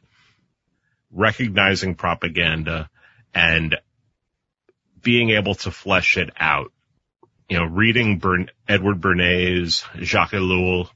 Recognizing 1.11 1.95
propaganda 1.95 2.89
and 3.33 3.75
being 5.01 5.31
able 5.31 5.55
to 5.55 5.71
flesh 5.71 6.17
it 6.17 6.29
out. 6.37 6.71
You 7.49 7.57
know, 7.57 7.65
reading 7.65 8.21
Edward 8.67 9.01
Bernays, 9.01 9.83
Jacques 10.01 10.31
Ellul, 10.31 10.89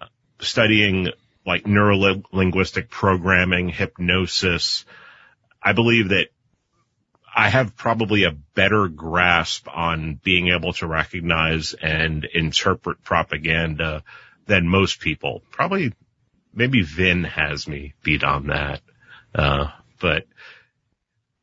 uh, 0.00 0.06
studying 0.40 1.08
like 1.48 1.64
neurolinguistic 1.64 2.90
programming, 2.90 3.70
hypnosis. 3.70 4.84
I 5.62 5.72
believe 5.72 6.10
that 6.10 6.26
I 7.34 7.48
have 7.48 7.74
probably 7.74 8.24
a 8.24 8.32
better 8.32 8.86
grasp 8.86 9.66
on 9.66 10.20
being 10.22 10.48
able 10.48 10.74
to 10.74 10.86
recognize 10.86 11.72
and 11.72 12.26
interpret 12.26 13.02
propaganda 13.02 14.04
than 14.44 14.68
most 14.68 15.00
people. 15.00 15.42
Probably, 15.50 15.94
maybe 16.52 16.82
Vin 16.82 17.24
has 17.24 17.66
me 17.66 17.94
beat 18.02 18.24
on 18.24 18.48
that. 18.48 18.82
Uh, 19.34 19.68
but 20.00 20.26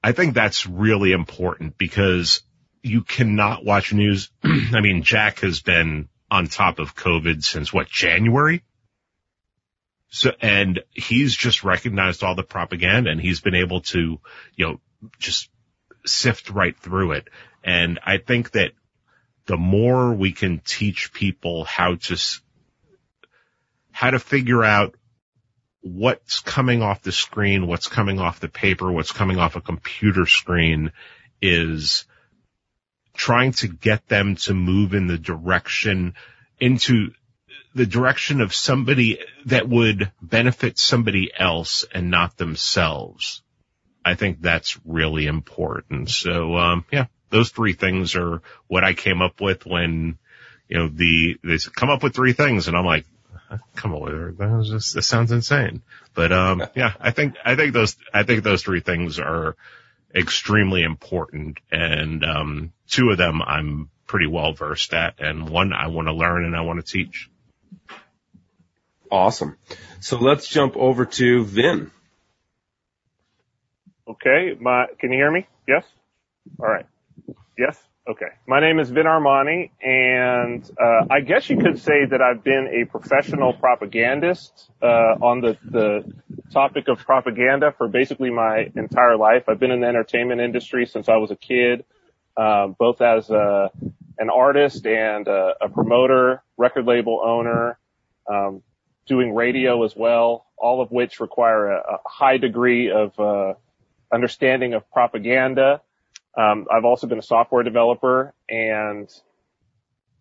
I 0.03 0.11
think 0.11 0.35
that's 0.35 0.67
really 0.67 1.13
important 1.13 1.79
because 1.79 2.43
you 2.83 3.01
cannot 3.01 3.65
watch 3.65 3.91
news. 3.91 4.29
I 4.43 4.81
mean, 4.81 5.01
Jack 5.01 5.39
has 5.39 5.63
been 5.63 6.09
on 6.29 6.45
top 6.45 6.77
of 6.77 6.95
COVID 6.95 7.43
since 7.43 7.73
what, 7.73 7.89
January? 7.89 8.61
So, 10.09 10.31
and 10.41 10.81
he's 10.91 11.35
just 11.35 11.63
recognized 11.63 12.23
all 12.23 12.35
the 12.35 12.43
propaganda 12.43 13.09
and 13.09 13.19
he's 13.19 13.41
been 13.41 13.55
able 13.55 13.81
to, 13.81 14.19
you 14.55 14.65
know, 14.65 14.79
just 15.19 15.49
sift 16.05 16.49
right 16.49 16.77
through 16.77 17.13
it. 17.13 17.27
And 17.63 17.99
I 18.05 18.17
think 18.17 18.51
that 18.51 18.71
the 19.45 19.57
more 19.57 20.13
we 20.13 20.31
can 20.31 20.59
teach 20.59 21.11
people 21.13 21.63
how 21.63 21.95
to, 21.95 22.17
how 23.91 24.11
to 24.11 24.19
figure 24.19 24.63
out 24.63 24.95
what's 25.81 26.39
coming 26.39 26.81
off 26.81 27.03
the 27.03 27.11
screen, 27.11 27.67
what's 27.67 27.87
coming 27.87 28.19
off 28.19 28.39
the 28.39 28.49
paper, 28.49 28.91
what's 28.91 29.11
coming 29.11 29.37
off 29.37 29.55
a 29.55 29.61
computer 29.61 30.25
screen 30.25 30.91
is 31.41 32.05
trying 33.15 33.51
to 33.53 33.67
get 33.67 34.07
them 34.07 34.35
to 34.35 34.53
move 34.53 34.93
in 34.93 35.07
the 35.07 35.17
direction 35.17 36.15
into 36.59 37.11
the 37.75 37.85
direction 37.85 38.39
of 38.39 38.55
somebody 38.55 39.19
that 39.45 39.67
would 39.67 40.11
benefit 40.21 40.79
somebody 40.79 41.29
else 41.37 41.85
and 41.93 42.09
not 42.09 42.37
themselves. 42.37 43.43
I 44.03 44.15
think 44.15 44.39
that's 44.41 44.79
really 44.85 45.27
important. 45.27 46.09
So, 46.09 46.55
um, 46.55 46.85
yeah, 46.91 47.07
those 47.31 47.49
three 47.49 47.73
things 47.73 48.15
are 48.15 48.41
what 48.67 48.85
I 48.85 48.93
came 48.93 49.21
up 49.21 49.41
with 49.41 49.65
when, 49.65 50.17
you 50.69 50.77
know, 50.77 50.87
the, 50.87 51.37
they 51.43 51.57
come 51.75 51.89
up 51.89 52.01
with 52.01 52.15
three 52.15 52.31
things 52.31 52.69
and 52.69 52.77
I'm 52.77 52.85
like, 52.85 53.05
come 53.75 53.93
on, 53.93 54.35
that 54.37 54.49
was 54.51 54.69
just, 54.69 54.93
that 54.93 55.01
sounds 55.01 55.33
insane. 55.33 55.81
But, 56.13 56.31
um, 56.31 56.65
yeah, 56.75 56.93
I 56.99 57.11
think, 57.11 57.35
I 57.43 57.55
think 57.55 57.73
those, 57.73 57.97
I 58.13 58.23
think 58.23 58.43
those 58.43 58.63
three 58.63 58.79
things 58.79 59.19
are 59.19 59.57
extremely 60.15 60.83
important. 60.83 61.59
And, 61.71 62.23
um, 62.23 62.71
two 62.87 63.09
of 63.09 63.17
them 63.17 63.41
I'm 63.41 63.89
pretty 64.07 64.27
well 64.27 64.53
versed 64.53 64.93
at 64.93 65.15
and 65.19 65.49
one 65.49 65.73
I 65.73 65.87
want 65.87 66.07
to 66.07 66.13
learn 66.13 66.45
and 66.45 66.55
I 66.55 66.61
want 66.61 66.83
to 66.83 66.89
teach. 66.89 67.29
Awesome. 69.15 69.57
So 70.01 70.19
let's 70.19 70.45
jump 70.45 70.75
over 70.75 71.05
to 71.05 71.45
Vin. 71.45 71.89
Okay, 74.05 74.57
my, 74.59 74.87
can 74.99 75.13
you 75.13 75.17
hear 75.17 75.31
me? 75.31 75.47
Yes? 75.65 75.85
All 76.59 76.67
right. 76.67 76.85
Yes? 77.57 77.81
Okay. 78.09 78.25
My 78.45 78.59
name 78.59 78.77
is 78.77 78.89
Vin 78.89 79.05
Armani, 79.05 79.71
and 79.81 80.69
uh, 80.77 81.05
I 81.09 81.21
guess 81.21 81.49
you 81.49 81.57
could 81.57 81.79
say 81.79 82.05
that 82.05 82.21
I've 82.21 82.43
been 82.43 82.67
a 82.67 82.91
professional 82.91 83.53
propagandist 83.53 84.69
uh, 84.81 84.85
on 84.85 85.39
the, 85.39 85.57
the 85.63 86.13
topic 86.51 86.89
of 86.89 86.99
propaganda 86.99 87.73
for 87.77 87.87
basically 87.87 88.31
my 88.31 88.69
entire 88.75 89.15
life. 89.15 89.45
I've 89.47 89.61
been 89.61 89.71
in 89.71 89.79
the 89.79 89.87
entertainment 89.87 90.41
industry 90.41 90.85
since 90.87 91.07
I 91.07 91.15
was 91.15 91.31
a 91.31 91.37
kid, 91.37 91.85
uh, 92.35 92.67
both 92.67 92.99
as 92.99 93.29
a, 93.29 93.71
an 94.19 94.29
artist 94.29 94.85
and 94.85 95.25
a, 95.29 95.53
a 95.61 95.69
promoter, 95.69 96.43
record 96.57 96.85
label 96.85 97.21
owner, 97.25 97.79
um, 98.29 98.61
doing 99.05 99.33
radio 99.33 99.83
as 99.83 99.95
well, 99.95 100.45
all 100.57 100.81
of 100.81 100.91
which 100.91 101.19
require 101.19 101.71
a, 101.71 101.77
a 101.77 101.97
high 102.05 102.37
degree 102.37 102.91
of 102.91 103.17
uh, 103.19 103.53
understanding 104.11 104.73
of 104.73 104.89
propaganda. 104.91 105.81
Um, 106.37 106.67
I've 106.71 106.85
also 106.85 107.07
been 107.07 107.19
a 107.19 107.23
software 107.23 107.63
developer, 107.63 108.33
and 108.49 109.09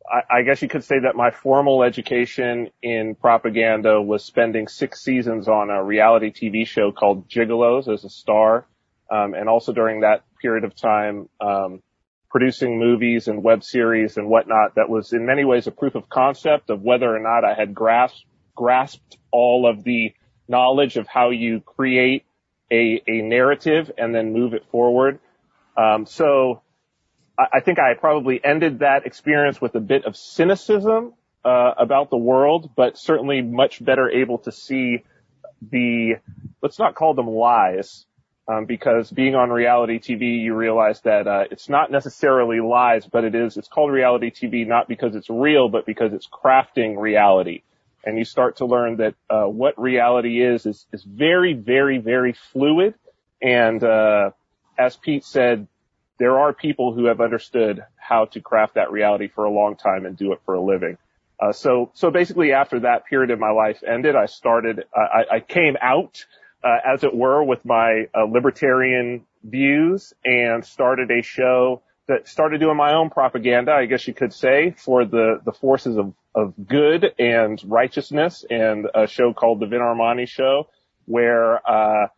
I, 0.08 0.38
I 0.38 0.42
guess 0.42 0.62
you 0.62 0.68
could 0.68 0.84
say 0.84 1.00
that 1.00 1.16
my 1.16 1.30
formal 1.30 1.82
education 1.82 2.70
in 2.82 3.14
propaganda 3.14 4.00
was 4.00 4.24
spending 4.24 4.68
six 4.68 5.00
seasons 5.02 5.48
on 5.48 5.70
a 5.70 5.82
reality 5.82 6.30
TV 6.30 6.66
show 6.66 6.92
called 6.92 7.28
Gigolos 7.28 7.92
as 7.92 8.04
a 8.04 8.10
star, 8.10 8.66
um, 9.10 9.34
and 9.34 9.48
also 9.48 9.72
during 9.72 10.00
that 10.00 10.24
period 10.40 10.64
of 10.64 10.76
time. 10.76 11.28
Um, 11.40 11.82
producing 12.34 12.80
movies 12.80 13.28
and 13.28 13.44
web 13.44 13.62
series 13.62 14.16
and 14.16 14.28
whatnot 14.28 14.74
that 14.74 14.88
was 14.88 15.12
in 15.12 15.24
many 15.24 15.44
ways 15.44 15.68
a 15.68 15.70
proof 15.70 15.94
of 15.94 16.08
concept 16.08 16.68
of 16.68 16.82
whether 16.82 17.14
or 17.14 17.20
not 17.20 17.44
I 17.44 17.54
had 17.54 17.72
grasped 17.72 18.24
grasped 18.54 19.18
all 19.30 19.68
of 19.68 19.84
the 19.84 20.14
knowledge 20.48 20.96
of 20.96 21.06
how 21.06 21.30
you 21.30 21.60
create 21.60 22.24
a, 22.70 23.02
a 23.06 23.22
narrative 23.22 23.90
and 23.98 24.14
then 24.14 24.32
move 24.32 24.54
it 24.54 24.64
forward. 24.70 25.18
Um, 25.76 26.06
so 26.06 26.62
I, 27.38 27.46
I, 27.54 27.60
think 27.60 27.78
I 27.78 27.94
probably 27.94 28.42
ended 28.44 28.80
that 28.80 29.06
experience 29.06 29.60
with 29.60 29.74
a 29.74 29.80
bit 29.80 30.04
of 30.04 30.16
cynicism 30.16 31.14
uh, 31.44 31.72
about 31.76 32.10
the 32.10 32.16
world, 32.16 32.70
but 32.76 32.96
certainly 32.96 33.42
much 33.42 33.84
better 33.84 34.08
able 34.10 34.38
to 34.38 34.52
see 34.52 35.04
the 35.70 36.14
let's 36.62 36.78
not 36.78 36.94
call 36.94 37.14
them 37.14 37.28
lies. 37.28 38.06
Um, 38.46 38.66
because 38.66 39.10
being 39.10 39.34
on 39.34 39.48
reality 39.48 39.98
TV, 39.98 40.42
you 40.42 40.54
realize 40.54 41.00
that 41.00 41.26
uh, 41.26 41.44
it's 41.50 41.70
not 41.70 41.90
necessarily 41.90 42.60
lies, 42.60 43.06
but 43.06 43.24
it 43.24 43.34
is. 43.34 43.56
It's 43.56 43.68
called 43.68 43.90
reality 43.90 44.30
TV 44.30 44.66
not 44.66 44.86
because 44.86 45.16
it's 45.16 45.30
real, 45.30 45.70
but 45.70 45.86
because 45.86 46.12
it's 46.12 46.28
crafting 46.28 47.00
reality 47.00 47.62
and 48.04 48.18
you 48.18 48.24
start 48.24 48.56
to 48.56 48.66
learn 48.66 48.96
that 48.96 49.14
uh, 49.30 49.44
what 49.44 49.78
reality 49.80 50.42
is 50.42 50.66
is 50.66 50.86
is 50.92 51.02
very 51.02 51.54
very 51.54 51.98
very 51.98 52.34
fluid. 52.52 52.94
And 53.42 53.82
uh, 53.82 54.30
as 54.78 54.96
Pete 54.96 55.24
said 55.24 55.66
there 56.18 56.38
are 56.38 56.52
people 56.52 56.94
who 56.94 57.06
have 57.06 57.20
understood 57.20 57.84
how 57.96 58.26
to 58.26 58.40
craft 58.40 58.74
that 58.74 58.92
reality 58.92 59.28
for 59.28 59.44
a 59.44 59.50
long 59.50 59.76
time 59.76 60.06
and 60.06 60.16
do 60.16 60.32
it 60.32 60.40
for 60.44 60.54
a 60.54 60.60
living. 60.60 60.96
Uh, 61.40 61.52
so 61.52 61.90
so 61.94 62.10
basically 62.10 62.52
after 62.52 62.80
that 62.80 63.06
period 63.06 63.30
of 63.30 63.38
my 63.38 63.50
life 63.50 63.82
ended 63.86 64.14
I 64.16 64.26
started 64.26 64.84
I, 64.94 65.36
I 65.36 65.40
came 65.40 65.76
out 65.80 66.24
uh, 66.62 66.78
as 66.84 67.04
it 67.04 67.14
were 67.14 67.42
with 67.42 67.64
my 67.64 68.08
uh, 68.14 68.24
libertarian 68.24 69.26
views 69.42 70.14
and 70.24 70.64
started 70.64 71.10
a 71.10 71.22
show 71.22 71.82
that 72.06 72.28
started 72.28 72.60
doing 72.60 72.76
my 72.76 72.94
own 72.94 73.10
propaganda, 73.10 73.72
I 73.72 73.86
guess 73.86 74.06
you 74.06 74.14
could 74.14 74.32
say, 74.32 74.74
for 74.76 75.04
the, 75.04 75.40
the 75.44 75.52
forces 75.52 75.96
of 75.96 76.14
of 76.34 76.52
good 76.66 77.14
and 77.18 77.62
righteousness 77.64 78.44
and 78.50 78.88
a 78.92 79.06
show 79.06 79.32
called 79.32 79.60
the 79.60 79.66
Vin 79.66 79.78
Armani 79.78 80.26
Show, 80.26 80.68
where 81.04 81.64
uh, 81.66 82.08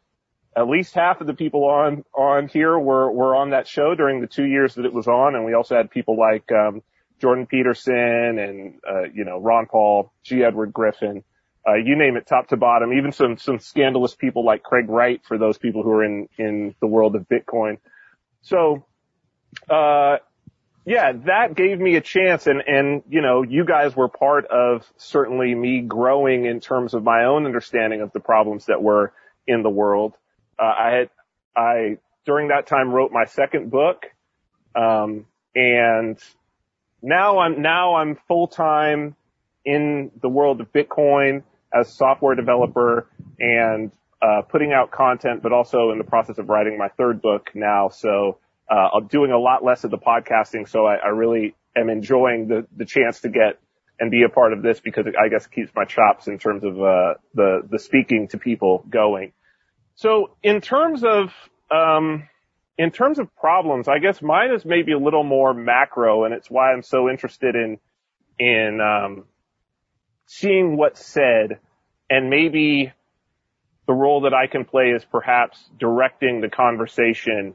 at 0.57 0.69
least 0.69 0.95
half 0.95 1.21
of 1.21 1.27
the 1.27 1.35
people 1.35 1.65
on 1.65 2.05
on 2.15 2.49
here 2.49 2.79
were 2.79 3.11
were 3.11 3.37
on 3.37 3.51
that 3.51 3.69
show 3.69 3.95
during 3.95 4.21
the 4.21 4.27
two 4.27 4.47
years 4.47 4.75
that 4.77 4.87
it 4.87 4.93
was 4.93 5.07
on, 5.07 5.35
and 5.35 5.45
we 5.45 5.53
also 5.53 5.77
had 5.77 5.91
people 5.91 6.19
like 6.19 6.51
um, 6.51 6.83
Jordan 7.21 7.47
Peterson 7.47 8.39
and 8.39 8.75
uh, 8.89 9.03
you 9.13 9.25
know 9.25 9.39
Ron 9.39 9.67
Paul, 9.67 10.13
G. 10.23 10.43
Edward 10.43 10.73
Griffin. 10.73 11.23
Uh, 11.69 11.75
you 11.75 11.97
name 11.97 12.17
it, 12.17 12.27
top 12.29 12.47
to 12.47 12.57
bottom, 12.57 12.93
even 12.93 13.11
some, 13.11 13.37
some 13.39 13.59
scandalous 13.59 14.15
people 14.15 14.45
like 14.45 14.63
Craig 14.63 14.89
Wright 14.89 15.21
for 15.27 15.37
those 15.37 15.59
people 15.59 15.83
who 15.83 15.91
are 15.91 16.05
in, 16.05 16.29
in 16.39 16.77
the 16.81 16.87
world 16.87 17.17
of 17.17 17.27
Bitcoin. 17.29 17.79
So, 18.43 18.87
uh, 19.69 20.19
yeah, 20.87 21.13
that 21.27 21.57
gave 21.57 21.81
me 21.81 21.97
a 21.97 22.01
chance 22.01 22.47
and, 22.47 22.63
and, 22.65 23.03
you 23.09 23.21
know, 23.21 23.43
you 23.43 23.65
guys 23.65 23.97
were 23.97 24.09
part 24.09 24.47
of 24.47 24.87
certainly 24.97 25.53
me 25.53 25.81
growing 25.81 26.45
in 26.45 26.61
terms 26.61 26.95
of 26.95 27.03
my 27.03 27.25
own 27.25 27.45
understanding 27.45 28.03
of 28.03 28.13
the 28.13 28.21
problems 28.21 28.67
that 28.67 28.81
were 28.81 29.13
in 29.49 29.65
the 29.65 29.69
world. 29.69 30.15
Uh, 30.57 30.73
I 30.79 30.91
had, 30.91 31.11
I, 31.57 31.99
during 32.25 32.49
that 32.49 32.69
time 32.69 32.93
wrote 32.93 33.11
my 33.11 33.25
second 33.25 33.69
book. 33.69 34.07
Um, 34.77 35.27
and 35.57 36.19
now 37.03 37.41
I'm, 37.41 37.63
now 37.63 37.97
I'm 37.97 38.17
full 38.29 38.47
time 38.47 39.17
in 39.65 40.13
the 40.23 40.29
world 40.29 40.61
of 40.61 40.73
Bitcoin 40.73 41.43
as 41.75 41.93
software 41.93 42.37
developer 42.37 43.09
and, 43.41 43.91
uh, 44.23 44.43
putting 44.43 44.73
out 44.73 44.93
content, 44.93 45.43
but 45.43 45.53
also 45.53 45.91
in 45.91 45.99
the 45.99 46.05
process 46.05 46.39
of 46.39 46.49
writing 46.49 46.79
my 46.79 46.89
third 46.91 47.21
book 47.21 47.51
now. 47.55 47.89
So, 47.89 48.39
uh, 48.69 49.01
doing 49.09 49.33
a 49.33 49.39
lot 49.39 49.65
less 49.65 49.85
of 49.85 49.91
the 49.91 49.99
podcasting, 49.99 50.69
so 50.69 50.87
I, 50.87 50.97
I 50.97 51.09
really 51.09 51.55
am 51.77 51.89
enjoying 51.89 52.49
the, 52.49 52.67
the 52.77 52.85
chance 52.85 53.21
to 53.21 53.29
get 53.29 53.59
and 53.99 54.11
be 54.11 54.23
a 54.25 54.29
part 54.29 54.53
of 54.53 54.63
this 54.63 54.81
because 54.81 55.07
I 55.07 55.29
guess 55.29 55.47
it 55.47 55.53
keeps 55.53 55.71
my 55.75 55.85
chops 55.85 56.27
in 56.27 56.39
terms 56.39 56.65
of 56.65 56.75
uh, 56.81 57.15
the 57.35 57.63
the 57.71 57.79
speaking 57.79 58.29
to 58.29 58.39
people 58.39 58.85
going. 58.89 59.33
So 59.95 60.37
in 60.43 60.61
terms 60.61 61.03
of 61.05 61.33
um, 61.71 62.29
in 62.77 62.91
terms 62.91 63.19
of 63.19 63.35
problems, 63.37 63.89
I 63.89 63.99
guess 63.99 64.21
mine 64.21 64.53
is 64.53 64.65
maybe 64.65 64.93
a 64.93 64.99
little 64.99 65.25
more 65.25 65.55
macro, 65.55 66.25
and 66.25 66.35
it's 66.35 66.51
why 66.51 66.73
I'm 66.73 66.83
so 66.83 67.09
interested 67.09 67.55
in 67.55 67.79
in 68.39 68.81
um, 68.81 69.25
seeing 70.27 70.77
what's 70.77 71.05
said, 71.05 71.59
and 72.11 72.29
maybe 72.29 72.93
the 73.87 73.95
role 73.95 74.23
that 74.23 74.35
I 74.35 74.47
can 74.47 74.65
play 74.65 74.91
is 74.91 75.05
perhaps 75.05 75.65
directing 75.79 76.41
the 76.41 76.49
conversation 76.49 77.55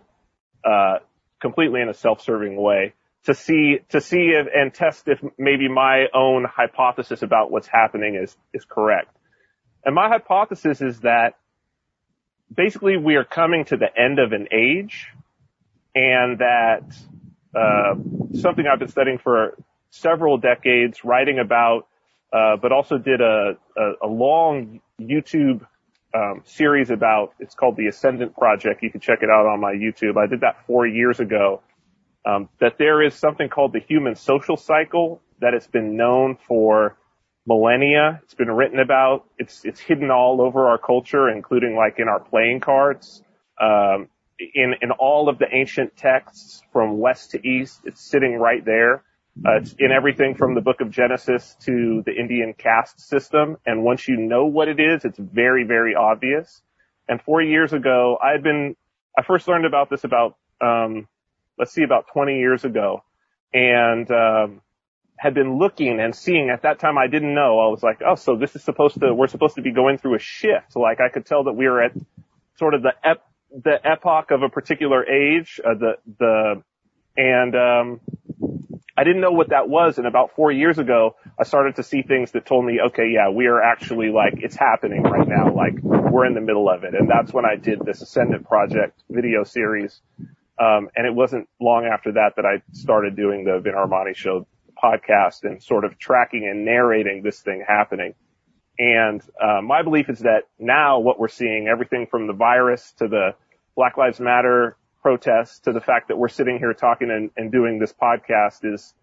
uh, 0.64 1.00
completely 1.42 1.82
in 1.82 1.90
a 1.90 1.94
self-serving 1.94 2.56
way 2.56 2.94
to 3.26 3.36
see 3.36 3.80
to 3.90 4.02
see 4.02 4.34
if, 4.34 4.48
and 4.54 4.74
test 4.74 5.08
if 5.08 5.20
maybe 5.38 5.68
my 5.68 6.06
own 6.14 6.44
hypothesis 6.46 7.22
about 7.22 7.52
what's 7.52 7.68
happening 7.68 8.16
is 8.16 8.36
is 8.54 8.66
correct. 8.66 9.16
And 9.86 9.96
my 9.96 10.10
hypothesis 10.10 10.82
is 10.82 11.00
that 11.02 11.36
basically 12.54 12.98
we 12.98 13.16
are 13.16 13.24
coming 13.24 13.66
to 13.66 13.78
the 13.78 13.88
end 13.96 14.20
of 14.20 14.32
an 14.32 14.48
age, 14.52 15.08
and 15.94 16.40
that 16.40 16.84
uh, 17.56 17.96
something 18.40 18.66
I've 18.66 18.80
been 18.80 18.90
studying 18.90 19.18
for 19.18 19.58
several 19.90 20.38
decades, 20.38 21.04
writing 21.04 21.40
about, 21.40 21.88
uh, 22.32 22.56
but 22.62 22.72
also 22.72 22.98
did 22.98 23.22
a, 23.22 23.58
a, 23.78 23.92
a 24.04 24.08
long 24.08 24.80
YouTube 25.00 25.66
um, 26.14 26.42
series 26.46 26.90
about. 26.90 27.34
It's 27.40 27.56
called 27.56 27.78
the 27.78 27.88
Ascendant 27.88 28.36
Project. 28.36 28.84
You 28.84 28.92
can 28.92 29.02
check 29.02 29.20
it 29.22 29.30
out 29.30 29.46
on 29.46 29.60
my 29.60 29.74
YouTube. 29.74 30.18
I 30.18 30.28
did 30.28 30.42
that 30.42 30.66
four 30.68 30.86
years 30.88 31.20
ago. 31.20 31.62
Um, 32.26 32.50
that 32.60 32.78
there 32.78 33.02
is 33.02 33.16
something 33.16 33.50
called 33.50 33.74
the 33.74 33.80
human 33.80 34.16
social 34.16 34.56
cycle 34.56 35.22
that 35.40 35.54
has 35.54 35.66
been 35.68 35.98
known 35.98 36.38
for 36.48 36.98
millennia. 37.48 38.22
It's 38.24 38.36
been 38.36 38.52
written 38.52 38.80
about. 38.80 39.26
It's 39.38 39.66
it's 39.66 39.80
hidden 39.80 40.12
all 40.12 40.42
over 40.42 40.68
our 40.70 40.78
culture, 40.78 41.30
including 41.30 41.76
like 41.76 41.96
in 41.98 42.08
our 42.08 42.20
playing 42.20 42.60
cards. 42.60 43.24
Um, 43.60 44.08
in 44.40 44.76
in 44.82 44.92
all 44.92 45.30
of 45.30 45.40
the 45.40 45.48
ancient 45.52 45.96
texts 45.98 46.62
from 46.72 47.00
west 47.00 47.32
to 47.32 47.48
east, 47.48 47.82
it's 47.86 48.02
sitting 48.02 48.38
right 48.38 48.64
there. 48.64 49.04
Uh, 49.38 49.58
it's 49.58 49.74
in 49.80 49.92
everything 49.92 50.36
from 50.36 50.56
the 50.56 50.62
book 50.62 50.82
of 50.82 50.92
Genesis 50.92 51.56
to 51.62 52.04
the 52.06 52.12
Indian 52.12 52.54
caste 52.54 53.00
system. 53.00 53.58
And 53.66 53.84
once 53.84 54.08
you 54.08 54.18
know 54.18 54.46
what 54.46 54.68
it 54.68 54.80
is, 54.80 55.06
it's 55.06 55.18
very, 55.18 55.64
very 55.64 55.96
obvious. 55.96 56.62
And 57.08 57.22
four 57.22 57.42
years 57.42 57.74
ago, 57.74 58.18
I 58.24 58.32
had 58.32 58.44
been, 58.44 58.76
I 59.18 59.24
first 59.24 59.48
learned 59.48 59.66
about 59.66 59.90
this 59.90 60.04
about, 60.04 60.38
um, 60.60 61.08
let's 61.58 61.72
see, 61.72 61.84
about 61.84 62.08
20 62.14 62.38
years 62.38 62.66
ago 62.66 63.04
and, 63.54 64.10
um, 64.12 64.62
had 65.18 65.34
been 65.34 65.58
looking 65.60 66.00
and 66.00 66.16
seeing 66.16 66.50
at 66.50 66.64
that 66.64 66.80
time 66.80 66.98
I 66.98 67.08
didn't 67.08 67.34
know. 67.34 67.60
I 67.60 67.70
was 67.70 67.82
like, 67.82 68.02
oh, 68.06 68.16
so 68.16 68.36
this 68.36 68.56
is 68.56 68.64
supposed 68.64 69.00
to, 69.00 69.14
we're 69.14 69.28
supposed 69.28 69.56
to 69.56 69.62
be 69.62 69.72
going 69.72 69.98
through 69.98 70.16
a 70.16 70.20
shift. 70.20 70.76
Like 70.76 71.00
I 71.00 71.10
could 71.10 71.26
tell 71.26 71.46
that 71.46 71.54
we 71.54 71.68
were 71.68 71.82
at 71.82 71.94
sort 72.58 72.74
of 72.74 72.82
the 72.82 72.94
ep, 73.04 73.24
the 73.52 73.80
epoch 73.86 74.32
of 74.32 74.44
a 74.44 74.50
particular 74.50 75.06
age, 75.06 75.60
uh, 75.64 75.74
the, 75.74 75.94
the, 76.20 76.64
and, 77.18 77.56
um, 77.56 78.02
I 79.02 79.04
didn't 79.04 79.22
know 79.22 79.32
what 79.32 79.50
that 79.50 79.68
was. 79.68 79.98
And 79.98 80.06
about 80.06 80.36
four 80.36 80.52
years 80.52 80.78
ago, 80.78 81.16
I 81.40 81.44
started 81.44 81.78
to 81.78 81.84
see 81.84 82.04
things 82.04 82.34
that 82.34 82.46
told 82.46 82.66
me, 82.66 82.80
okay, 82.90 83.10
yeah, 83.12 83.32
we 83.32 83.48
are 83.48 83.60
actually 83.60 84.12
like, 84.12 84.36
it's 84.38 84.56
happening 84.56 85.02
right 85.02 85.28
now. 85.28 85.52
Like 85.52 85.82
we're 85.82 86.28
in 86.28 86.36
the 86.36 86.42
middle 86.42 86.70
of 86.70 86.84
it. 86.84 86.94
And 86.94 87.10
that's 87.10 87.34
when 87.34 87.44
I 87.44 87.56
did 87.56 87.80
this 87.84 88.04
Ascendant 88.04 88.48
Project 88.48 89.02
video 89.10 89.44
series. 89.44 90.00
Um, 90.60 90.90
and 90.96 91.08
it 91.08 91.16
wasn't 91.16 91.50
long 91.60 91.90
after 91.92 92.12
that 92.12 92.34
that 92.36 92.46
I 92.46 92.62
started 92.74 93.16
doing 93.16 93.44
the 93.44 93.60
Vin 93.60 93.74
Armani 93.74 94.16
show 94.16 94.46
podcast 94.78 95.46
and 95.46 95.64
sort 95.64 95.84
of 95.84 95.98
tracking 95.98 96.48
and 96.48 96.64
narrating 96.64 97.24
this 97.24 97.40
thing 97.40 97.66
happening. 97.68 98.14
And 98.78 99.20
uh, 99.42 99.64
my 99.64 99.82
belief 99.82 100.12
is 100.12 100.20
that 100.20 100.44
now 100.60 101.00
what 101.00 101.20
we're 101.20 101.28
seeing, 101.28 101.68
everything 101.68 102.06
from 102.06 102.28
the 102.28 102.34
virus 102.34 102.94
to 103.00 103.08
the 103.08 103.32
Black 103.76 103.98
Lives 103.98 104.20
Matter 104.20 104.78
protests 105.02 105.60
to 105.60 105.72
the 105.72 105.82
fact 105.82 106.08
that 106.10 106.18
we're 106.18 106.30
sitting 106.30 106.58
here 106.58 106.74
talking 106.74 107.10
and, 107.10 107.32
and 107.36 107.52
doing 107.52 107.80
this 107.80 107.94
podcast 107.94 108.60
is 108.64 108.94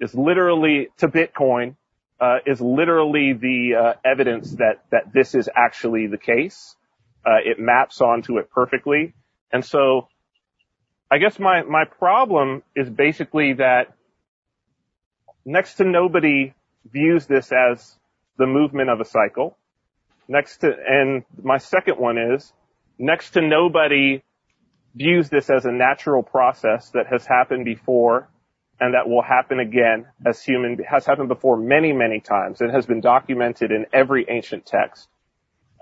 is 0.00 0.14
literally 0.14 0.88
to 0.98 1.08
Bitcoin 1.08 1.76
uh, 2.20 2.38
is 2.46 2.60
literally 2.60 3.32
the 3.32 3.74
uh, 3.74 3.92
evidence 4.04 4.52
that 4.52 4.84
that 4.90 5.12
this 5.12 5.34
is 5.34 5.48
actually 5.54 6.06
the 6.06 6.18
case. 6.18 6.76
Uh, 7.24 7.38
it 7.44 7.58
maps 7.58 8.00
onto 8.00 8.38
it 8.38 8.50
perfectly, 8.50 9.14
and 9.52 9.64
so 9.64 10.08
I 11.10 11.18
guess 11.18 11.38
my 11.38 11.62
my 11.62 11.84
problem 11.84 12.62
is 12.74 12.88
basically 12.88 13.54
that 13.54 13.92
next 15.44 15.74
to 15.74 15.84
nobody 15.84 16.54
views 16.90 17.26
this 17.26 17.52
as 17.52 17.96
the 18.38 18.46
movement 18.46 18.90
of 18.90 19.00
a 19.00 19.04
cycle. 19.04 19.56
Next 20.28 20.58
to, 20.58 20.72
and 20.86 21.24
my 21.40 21.58
second 21.58 21.98
one 21.98 22.18
is 22.18 22.52
next 22.98 23.30
to 23.32 23.42
nobody 23.42 24.22
views 24.96 25.28
this 25.28 25.50
as 25.50 25.66
a 25.66 25.72
natural 25.72 26.22
process 26.22 26.90
that 26.90 27.06
has 27.06 27.26
happened 27.26 27.64
before 27.64 28.28
and 28.80 28.94
that 28.94 29.08
will 29.08 29.22
happen 29.22 29.60
again 29.60 30.06
as 30.26 30.42
human, 30.42 30.78
has 30.88 31.06
happened 31.06 31.28
before 31.28 31.56
many, 31.56 31.92
many 31.92 32.20
times 32.20 32.60
and 32.60 32.70
has 32.70 32.86
been 32.86 33.00
documented 33.00 33.70
in 33.70 33.86
every 33.92 34.26
ancient 34.28 34.66
text. 34.66 35.08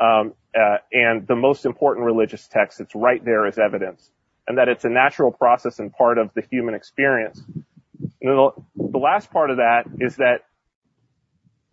Um, 0.01 0.35
uh, 0.55 0.79
and 0.93 1.27
the 1.27 1.37
most 1.37 1.65
important 1.65 2.07
religious 2.07 2.47
text, 2.49 2.81
it's 2.81 2.95
right 2.95 3.25
there 3.25 3.47
as 3.47 3.59
evidence. 3.59 4.11
And 4.47 4.59
that 4.59 4.69
it's 4.69 4.85
a 4.85 4.91
natural 4.91 5.33
process 5.33 5.79
and 5.79 5.93
part 5.93 6.19
of 6.19 6.31
the 6.35 6.43
human 6.51 6.75
experience. 6.75 7.41
The, 8.21 8.51
the 8.77 8.99
last 8.99 9.31
part 9.31 9.51
of 9.51 9.57
that 9.57 9.85
is 10.01 10.17
that 10.17 10.41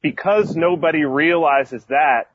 because 0.01 0.56
nobody 0.56 1.06
realizes 1.06 1.84
that, 1.86 2.31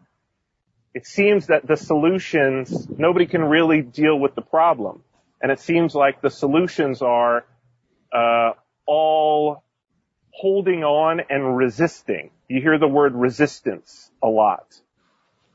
it 0.96 1.06
seems 1.06 1.48
that 1.48 1.66
the 1.66 1.76
solutions, 1.76 2.88
nobody 2.88 3.26
can 3.26 3.44
really 3.44 3.82
deal 3.82 4.18
with 4.18 4.34
the 4.34 4.40
problem. 4.40 5.02
And 5.42 5.52
it 5.52 5.60
seems 5.60 5.94
like 5.94 6.22
the 6.22 6.30
solutions 6.30 7.02
are 7.02 7.44
uh, 8.10 8.52
all 8.86 9.62
holding 10.30 10.84
on 10.84 11.20
and 11.28 11.54
resisting. 11.54 12.30
You 12.48 12.62
hear 12.62 12.78
the 12.78 12.88
word 12.88 13.14
resistance 13.14 14.10
a 14.22 14.26
lot. 14.26 14.64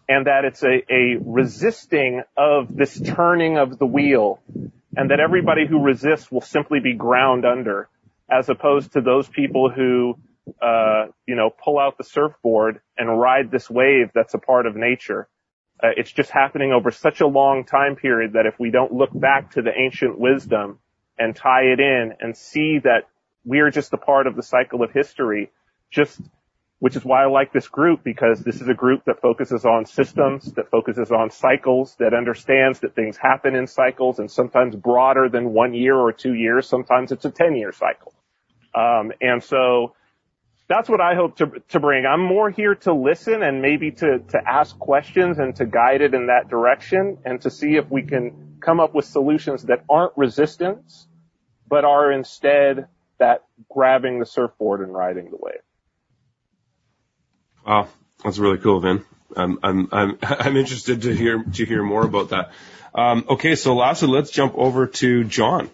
And 0.07 0.27
that 0.27 0.45
it's 0.45 0.61
a, 0.61 0.83
a 0.93 1.17
resisting 1.19 2.21
of 2.37 2.67
this 2.75 3.01
turning 3.01 3.57
of 3.57 3.79
the 3.79 3.87
wheel 3.87 4.39
and 4.95 5.09
that 5.09 5.19
everybody 5.19 5.65
who 5.65 5.81
resists 5.81 6.31
will 6.31 6.41
simply 6.41 6.81
be 6.81 6.93
ground 6.93 7.45
under 7.45 7.89
as 8.29 8.47
opposed 8.47 8.93
to 8.93 9.01
those 9.01 9.27
people 9.27 9.71
who, 9.71 10.19
uh, 10.61 11.07
you 11.25 11.33
know, 11.33 11.49
pull 11.49 11.79
out 11.79 11.97
the 11.97 12.03
surfboard 12.03 12.79
and 12.95 13.19
ride 13.19 13.49
this 13.49 13.71
wave 13.71 14.11
that's 14.13 14.35
a 14.35 14.37
part 14.37 14.67
of 14.67 14.75
nature. 14.75 15.27
Uh, 15.83 15.89
it's 15.97 16.11
just 16.11 16.29
happening 16.29 16.71
over 16.71 16.91
such 16.91 17.21
a 17.21 17.27
long 17.27 17.63
time 17.63 17.95
period 17.95 18.33
that 18.33 18.45
if 18.45 18.59
we 18.59 18.69
don't 18.69 18.93
look 18.93 19.09
back 19.13 19.51
to 19.51 19.61
the 19.61 19.71
ancient 19.75 20.19
wisdom 20.19 20.77
and 21.17 21.35
tie 21.35 21.63
it 21.63 21.79
in 21.79 22.13
and 22.19 22.37
see 22.37 22.79
that 22.79 23.07
we 23.45 23.59
are 23.59 23.71
just 23.71 23.91
a 23.93 23.97
part 23.97 24.27
of 24.27 24.35
the 24.35 24.43
cycle 24.43 24.83
of 24.83 24.91
history, 24.91 25.51
just 25.89 26.19
which 26.81 26.95
is 26.95 27.05
why 27.05 27.23
I 27.23 27.27
like 27.27 27.53
this 27.53 27.67
group 27.67 28.03
because 28.03 28.39
this 28.39 28.59
is 28.59 28.67
a 28.67 28.73
group 28.73 29.05
that 29.05 29.21
focuses 29.21 29.65
on 29.65 29.85
systems, 29.85 30.51
that 30.53 30.71
focuses 30.71 31.11
on 31.11 31.29
cycles, 31.29 31.95
that 31.99 32.11
understands 32.15 32.79
that 32.79 32.95
things 32.95 33.17
happen 33.17 33.55
in 33.55 33.67
cycles 33.67 34.17
and 34.17 34.29
sometimes 34.29 34.75
broader 34.75 35.29
than 35.29 35.53
one 35.53 35.75
year 35.75 35.95
or 35.95 36.11
two 36.11 36.33
years. 36.33 36.67
Sometimes 36.67 37.11
it's 37.11 37.23
a 37.23 37.29
10 37.29 37.55
year 37.55 37.71
cycle. 37.71 38.13
Um, 38.73 39.11
and 39.21 39.43
so 39.43 39.93
that's 40.71 40.87
what 40.87 41.01
I 41.01 41.15
hope 41.15 41.37
to, 41.37 41.51
to 41.69 41.79
bring. 41.79 42.05
I'm 42.05 42.21
more 42.21 42.49
here 42.49 42.75
to 42.75 42.93
listen 42.93 43.43
and 43.43 43.61
maybe 43.61 43.91
to, 43.91 44.19
to 44.19 44.41
ask 44.47 44.77
questions 44.79 45.37
and 45.37 45.55
to 45.57 45.65
guide 45.65 46.01
it 46.01 46.13
in 46.13 46.27
that 46.27 46.49
direction 46.49 47.17
and 47.25 47.41
to 47.41 47.51
see 47.51 47.75
if 47.75 47.89
we 47.91 48.03
can 48.03 48.57
come 48.61 48.79
up 48.79 48.93
with 48.93 49.05
solutions 49.05 49.63
that 49.63 49.83
aren't 49.89 50.13
resistance, 50.15 51.07
but 51.67 51.83
are 51.83 52.11
instead 52.11 52.87
that 53.19 53.43
grabbing 53.69 54.19
the 54.19 54.25
surfboard 54.25 54.79
and 54.81 54.93
riding 54.93 55.29
the 55.29 55.37
wave. 55.37 55.61
Wow, 57.65 57.89
that's 58.23 58.39
really 58.39 58.57
cool, 58.57 58.79
Vin. 58.79 59.05
I'm 59.35 59.59
I'm 59.61 59.89
I'm 59.91 60.17
I'm 60.23 60.57
interested 60.57 61.03
to 61.03 61.15
hear 61.15 61.43
to 61.43 61.65
hear 61.65 61.83
more 61.83 62.03
about 62.03 62.29
that. 62.29 62.51
Um, 62.95 63.25
okay, 63.29 63.55
so 63.55 63.75
lastly, 63.75 64.09
let's 64.09 64.31
jump 64.31 64.55
over 64.55 64.87
to 64.87 65.23
John. 65.25 65.69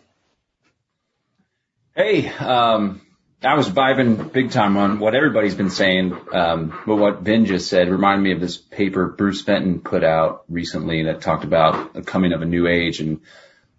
Hey, 1.95 2.27
um, 2.27 3.01
I 3.43 3.53
was 3.53 3.69
vibing 3.69 4.31
big 4.31 4.49
time 4.49 4.77
on 4.77 4.99
what 4.99 5.13
everybody's 5.13 5.53
been 5.53 5.69
saying, 5.69 6.17
um, 6.31 6.79
but 6.87 6.95
what 6.95 7.23
Ben 7.23 7.45
just 7.45 7.69
said 7.69 7.87
reminded 7.87 8.23
me 8.23 8.31
of 8.31 8.39
this 8.39 8.57
paper 8.57 9.09
Bruce 9.09 9.43
Fenton 9.43 9.79
put 9.79 10.03
out 10.03 10.43
recently 10.49 11.03
that 11.03 11.21
talked 11.21 11.43
about 11.43 11.93
the 11.93 12.01
coming 12.01 12.33
of 12.33 12.41
a 12.41 12.45
new 12.45 12.67
age, 12.67 12.99
and 12.99 13.21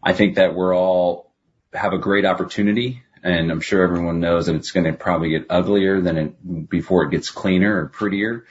I 0.01 0.13
think 0.13 0.37
that 0.37 0.55
we're 0.55 0.77
all 0.77 1.33
have 1.73 1.93
a 1.93 1.99
great 1.99 2.25
opportunity, 2.25 3.03
and 3.25 3.51
I'm 3.51 3.61
sure 3.61 3.83
everyone 3.83 4.21
knows 4.21 4.47
that 4.47 4.55
it's 4.55 4.71
going 4.71 4.87
to 4.87 4.93
probably 4.93 5.31
get 5.31 5.47
uglier 5.51 6.01
than 6.01 6.19
it 6.19 6.69
before 6.71 7.03
it 7.03 7.11
gets 7.11 7.31
cleaner 7.31 7.83
or 7.83 7.87
prettier. 7.89 8.47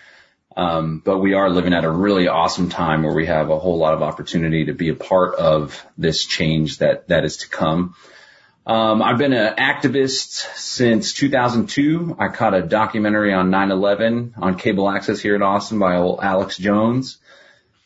Um, 0.58 1.02
but 1.06 1.20
we 1.20 1.36
are 1.36 1.50
living 1.50 1.74
at 1.74 1.86
a 1.86 1.90
really 1.90 2.28
awesome 2.28 2.68
time 2.68 3.04
where 3.04 3.16
we 3.16 3.28
have 3.28 3.50
a 3.50 3.60
whole 3.60 3.78
lot 3.78 3.94
of 3.94 4.02
opportunity 4.02 4.66
to 4.66 4.74
be 4.74 4.90
a 4.90 4.96
part 4.96 5.36
of 5.36 5.86
this 5.98 6.26
change 6.26 6.80
that 6.80 7.08
that 7.08 7.24
is 7.24 7.38
to 7.38 7.50
come. 7.50 7.96
Um, 8.68 9.02
I've 9.02 9.18
been 9.18 9.32
an 9.32 9.56
activist 9.56 10.46
since 10.58 11.14
2002. 11.14 12.18
I 12.20 12.28
caught 12.28 12.54
a 12.54 12.62
documentary 12.62 13.34
on 13.34 13.50
9/11 13.50 14.34
on 14.36 14.58
cable 14.58 14.90
access 14.90 15.22
here 15.22 15.36
in 15.36 15.42
Austin 15.42 15.80
by 15.80 15.96
old 15.96 16.20
Alex 16.22 16.58
Jones. 16.58 17.18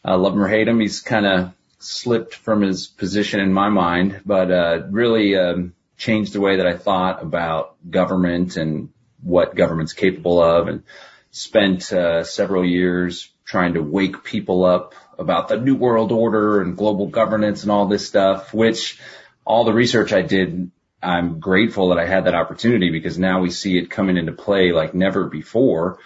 I 0.03 0.15
love 0.15 0.33
him 0.33 0.41
or 0.41 0.47
hate 0.47 0.67
him, 0.67 0.79
he's 0.79 0.99
kind 0.99 1.27
of 1.27 1.53
slipped 1.77 2.33
from 2.33 2.61
his 2.63 2.87
position 2.87 3.41
in 3.41 3.53
my 3.53 3.69
mind, 3.69 4.21
but 4.25 4.49
uh, 4.49 4.81
really 4.89 5.37
um, 5.37 5.75
changed 5.97 6.33
the 6.33 6.41
way 6.41 6.57
that 6.57 6.65
I 6.65 6.77
thought 6.77 7.21
about 7.21 7.75
government 7.87 8.57
and 8.57 8.89
what 9.21 9.53
government's 9.53 9.93
capable 9.93 10.41
of, 10.41 10.67
and 10.67 10.81
spent 11.29 11.93
uh, 11.93 12.23
several 12.23 12.65
years 12.65 13.29
trying 13.45 13.75
to 13.75 13.83
wake 13.83 14.23
people 14.23 14.65
up 14.65 14.95
about 15.19 15.47
the 15.47 15.57
new 15.57 15.75
world 15.75 16.11
order 16.11 16.59
and 16.59 16.75
global 16.75 17.05
governance 17.05 17.61
and 17.61 17.71
all 17.71 17.85
this 17.85 18.07
stuff, 18.07 18.51
which 18.51 18.99
all 19.45 19.63
the 19.63 19.73
research 19.73 20.13
I 20.13 20.21
did, 20.21 20.71
I'm 21.01 21.39
grateful 21.39 21.89
that 21.89 21.99
I 21.99 22.05
had 22.05 22.25
that 22.25 22.35
opportunity 22.35 22.91
because 22.91 23.17
now 23.17 23.41
we 23.41 23.49
see 23.49 23.77
it 23.77 23.89
coming 23.89 24.17
into 24.17 24.33
play 24.33 24.71
like 24.71 24.93
never 24.93 25.25
before. 25.25 25.99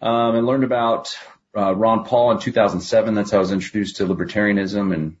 Um, 0.00 0.36
and 0.36 0.46
learned 0.46 0.62
about 0.62 1.16
uh, 1.56 1.74
Ron 1.74 2.04
Paul 2.04 2.32
in 2.32 2.38
2007. 2.38 3.14
That's 3.14 3.32
how 3.32 3.38
I 3.38 3.40
was 3.40 3.50
introduced 3.50 3.96
to 3.96 4.06
libertarianism 4.06 4.94
and 4.94 5.16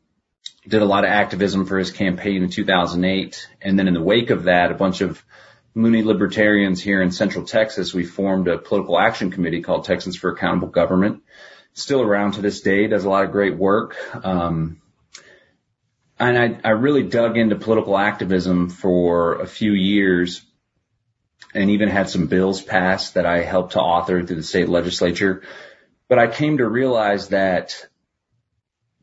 did 0.68 0.82
a 0.82 0.84
lot 0.86 1.04
of 1.04 1.10
activism 1.10 1.66
for 1.66 1.78
his 1.78 1.90
campaign 1.90 2.42
in 2.42 2.50
2008. 2.50 3.48
And 3.60 3.78
then 3.78 3.88
in 3.88 3.94
the 3.94 4.02
wake 4.02 4.30
of 4.30 4.44
that, 4.44 4.70
a 4.70 4.74
bunch 4.74 5.00
of 5.00 5.24
loony 5.74 6.02
libertarians 6.02 6.80
here 6.80 7.02
in 7.02 7.10
central 7.10 7.44
Texas, 7.44 7.92
we 7.92 8.04
formed 8.04 8.48
a 8.48 8.58
political 8.58 8.98
action 8.98 9.30
committee 9.30 9.62
called 9.62 9.84
Texans 9.84 10.16
for 10.16 10.30
Accountable 10.30 10.68
Government. 10.68 11.22
Still 11.72 12.02
around 12.02 12.32
to 12.32 12.40
this 12.40 12.60
day, 12.60 12.86
does 12.86 13.04
a 13.04 13.08
lot 13.08 13.24
of 13.24 13.32
great 13.32 13.56
work. 13.56 13.96
Um, 14.24 14.80
and 16.18 16.38
I, 16.38 16.60
I 16.64 16.70
really 16.70 17.04
dug 17.04 17.36
into 17.36 17.56
political 17.56 17.96
activism 17.96 18.68
for 18.70 19.40
a 19.40 19.46
few 19.46 19.72
years 19.72 20.42
and 21.54 21.70
even 21.70 21.88
had 21.88 22.10
some 22.10 22.26
bills 22.26 22.60
passed 22.60 23.14
that 23.14 23.26
I 23.26 23.42
helped 23.42 23.72
to 23.72 23.80
author 23.80 24.22
through 24.22 24.36
the 24.36 24.42
state 24.42 24.68
legislature. 24.68 25.42
But 26.08 26.18
I 26.18 26.26
came 26.26 26.58
to 26.58 26.68
realize 26.68 27.28
that 27.28 27.86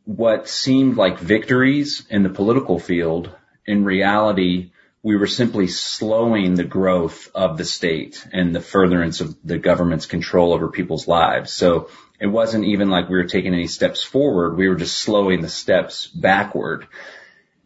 what 0.03 0.47
seemed 0.47 0.97
like 0.97 1.19
victories 1.19 2.05
in 2.09 2.23
the 2.23 2.29
political 2.29 2.79
field, 2.79 3.31
in 3.65 3.83
reality, 3.83 4.71
we 5.01 5.15
were 5.15 5.27
simply 5.27 5.67
slowing 5.67 6.55
the 6.55 6.63
growth 6.63 7.29
of 7.33 7.57
the 7.57 7.65
state 7.65 8.27
and 8.31 8.55
the 8.55 8.61
furtherance 8.61 9.21
of 9.21 9.35
the 9.43 9.57
government's 9.57 10.05
control 10.05 10.53
over 10.53 10.69
people's 10.69 11.07
lives. 11.07 11.51
So 11.51 11.89
it 12.19 12.27
wasn't 12.27 12.65
even 12.65 12.89
like 12.89 13.09
we 13.09 13.17
were 13.17 13.25
taking 13.25 13.53
any 13.53 13.67
steps 13.67 14.03
forward. 14.03 14.57
We 14.57 14.69
were 14.69 14.75
just 14.75 14.97
slowing 14.97 15.41
the 15.41 15.49
steps 15.49 16.07
backward. 16.07 16.87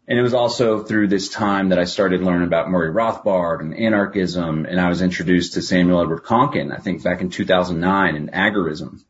And 0.07 0.17
it 0.17 0.23
was 0.23 0.33
also 0.33 0.83
through 0.83 1.07
this 1.07 1.29
time 1.29 1.69
that 1.69 1.77
I 1.77 1.83
started 1.83 2.23
learning 2.23 2.47
about 2.47 2.69
Murray 2.69 2.91
Rothbard 2.91 3.59
and 3.59 3.75
anarchism, 3.75 4.65
and 4.65 4.81
I 4.81 4.89
was 4.89 5.03
introduced 5.03 5.53
to 5.53 5.61
Samuel 5.61 6.01
Edward 6.01 6.23
Konkin, 6.23 6.73
I 6.73 6.79
think 6.79 7.03
back 7.03 7.21
in 7.21 7.29
2009, 7.29 8.15
and 8.15 8.31
agorism. 8.31 9.03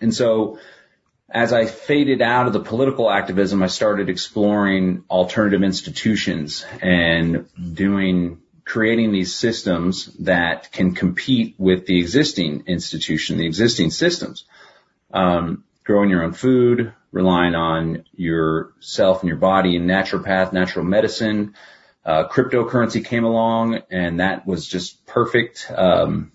And 0.00 0.12
so 0.12 0.58
as 1.28 1.52
I 1.52 1.66
faded 1.66 2.22
out 2.22 2.46
of 2.46 2.52
the 2.52 2.60
political 2.60 3.10
activism, 3.10 3.62
I 3.62 3.68
started 3.68 4.08
exploring 4.08 5.04
alternative 5.10 5.62
institutions 5.62 6.64
and 6.82 7.46
doing, 7.74 8.38
creating 8.66 9.12
these 9.12 9.34
systems 9.34 10.06
that 10.16 10.70
can 10.72 10.94
compete 10.94 11.54
with 11.56 11.86
the 11.86 11.98
existing 11.98 12.64
institution, 12.66 13.38
the 13.38 13.46
existing 13.46 13.90
systems. 13.90 14.44
Um, 15.12 15.64
growing 15.84 16.10
your 16.10 16.24
own 16.24 16.32
food, 16.32 16.92
relying 17.12 17.54
on 17.54 18.04
yourself 18.12 19.22
and 19.22 19.28
your 19.28 19.38
body 19.38 19.76
and 19.76 19.88
naturopath, 19.88 20.52
natural 20.52 20.84
medicine. 20.84 21.54
Uh, 22.04 22.28
cryptocurrency 22.28 23.04
came 23.04 23.24
along 23.24 23.82
and 23.90 24.20
that 24.20 24.46
was 24.46 24.66
just 24.66 25.06
perfect. 25.06 25.70
Um, 25.74 26.32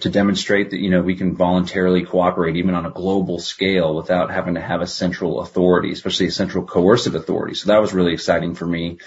to 0.00 0.10
demonstrate 0.10 0.70
that, 0.70 0.80
you 0.80 0.90
know, 0.90 1.02
we 1.02 1.14
can 1.14 1.36
voluntarily 1.36 2.04
cooperate 2.04 2.56
even 2.56 2.74
on 2.74 2.86
a 2.86 2.90
global 2.90 3.38
scale 3.38 3.94
without 3.94 4.32
having 4.32 4.54
to 4.54 4.60
have 4.60 4.80
a 4.80 4.86
central 4.86 5.40
authority, 5.42 5.92
especially 5.92 6.26
a 6.26 6.32
central 6.32 6.64
coercive 6.64 7.14
authority. 7.14 7.54
So 7.54 7.68
that 7.68 7.80
was 7.80 7.92
really 7.92 8.12
exciting 8.12 8.54
for 8.54 8.66
me. 8.66 8.98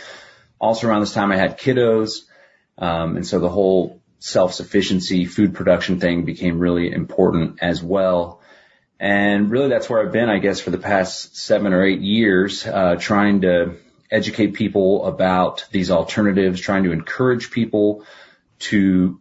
Also 0.60 0.88
around 0.88 1.02
this 1.02 1.14
time 1.14 1.32
I 1.32 1.38
had 1.38 1.60
kiddos. 1.60 2.22
Um, 2.78 3.18
and 3.18 3.26
so 3.26 3.40
the 3.40 3.50
whole 3.50 4.02
self-sufficiency 4.20 5.26
food 5.26 5.54
production 5.54 6.00
thing 6.00 6.26
became 6.26 6.60
really 6.60 6.92
important 6.92 7.60
as 7.62 7.82
well. 7.84 8.42
And 9.00 9.52
really 9.52 9.70
that's 9.70 9.90
where 9.90 10.06
I've 10.06 10.14
been, 10.14 10.30
I 10.30 10.40
guess, 10.40 10.60
for 10.60 10.72
the 10.72 10.78
past 10.78 11.38
seven 11.38 11.74
or 11.74 11.84
eight 11.84 12.02
years, 12.02 12.66
uh, 12.66 12.96
trying 12.98 13.42
to 13.42 13.76
educate 14.10 14.54
people 14.54 15.06
about 15.06 15.66
these 15.72 15.92
alternatives, 15.92 16.62
trying 16.62 16.84
to 16.84 16.92
encourage 16.92 17.52
people 17.52 18.06
to 18.60 19.20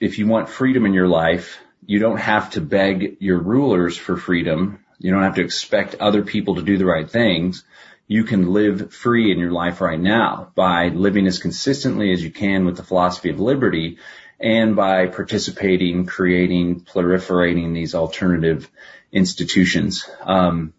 if 0.00 0.18
you 0.18 0.26
want 0.26 0.48
freedom 0.48 0.84
in 0.86 0.92
your 0.92 1.08
life, 1.08 1.58
you 1.86 1.98
don't 1.98 2.18
have 2.18 2.50
to 2.50 2.60
beg 2.60 3.18
your 3.20 3.38
rulers 3.38 3.96
for 3.96 4.16
freedom. 4.16 4.84
You 4.98 5.12
don't 5.12 5.22
have 5.22 5.36
to 5.36 5.44
expect 5.44 5.96
other 5.96 6.22
people 6.22 6.56
to 6.56 6.62
do 6.62 6.78
the 6.78 6.86
right 6.86 7.08
things. 7.08 7.64
You 8.06 8.24
can 8.24 8.52
live 8.52 8.92
free 8.92 9.32
in 9.32 9.38
your 9.38 9.50
life 9.50 9.80
right 9.80 9.98
now 9.98 10.52
by 10.54 10.88
living 10.88 11.26
as 11.26 11.38
consistently 11.38 12.12
as 12.12 12.22
you 12.22 12.30
can 12.30 12.64
with 12.64 12.76
the 12.76 12.82
philosophy 12.82 13.30
of 13.30 13.40
liberty 13.40 13.98
and 14.38 14.76
by 14.76 15.06
participating, 15.06 16.06
creating, 16.06 16.80
proliferating 16.80 17.72
these 17.72 17.94
alternative 17.94 18.70
institutions. 19.10 20.08
Um, 20.22 20.74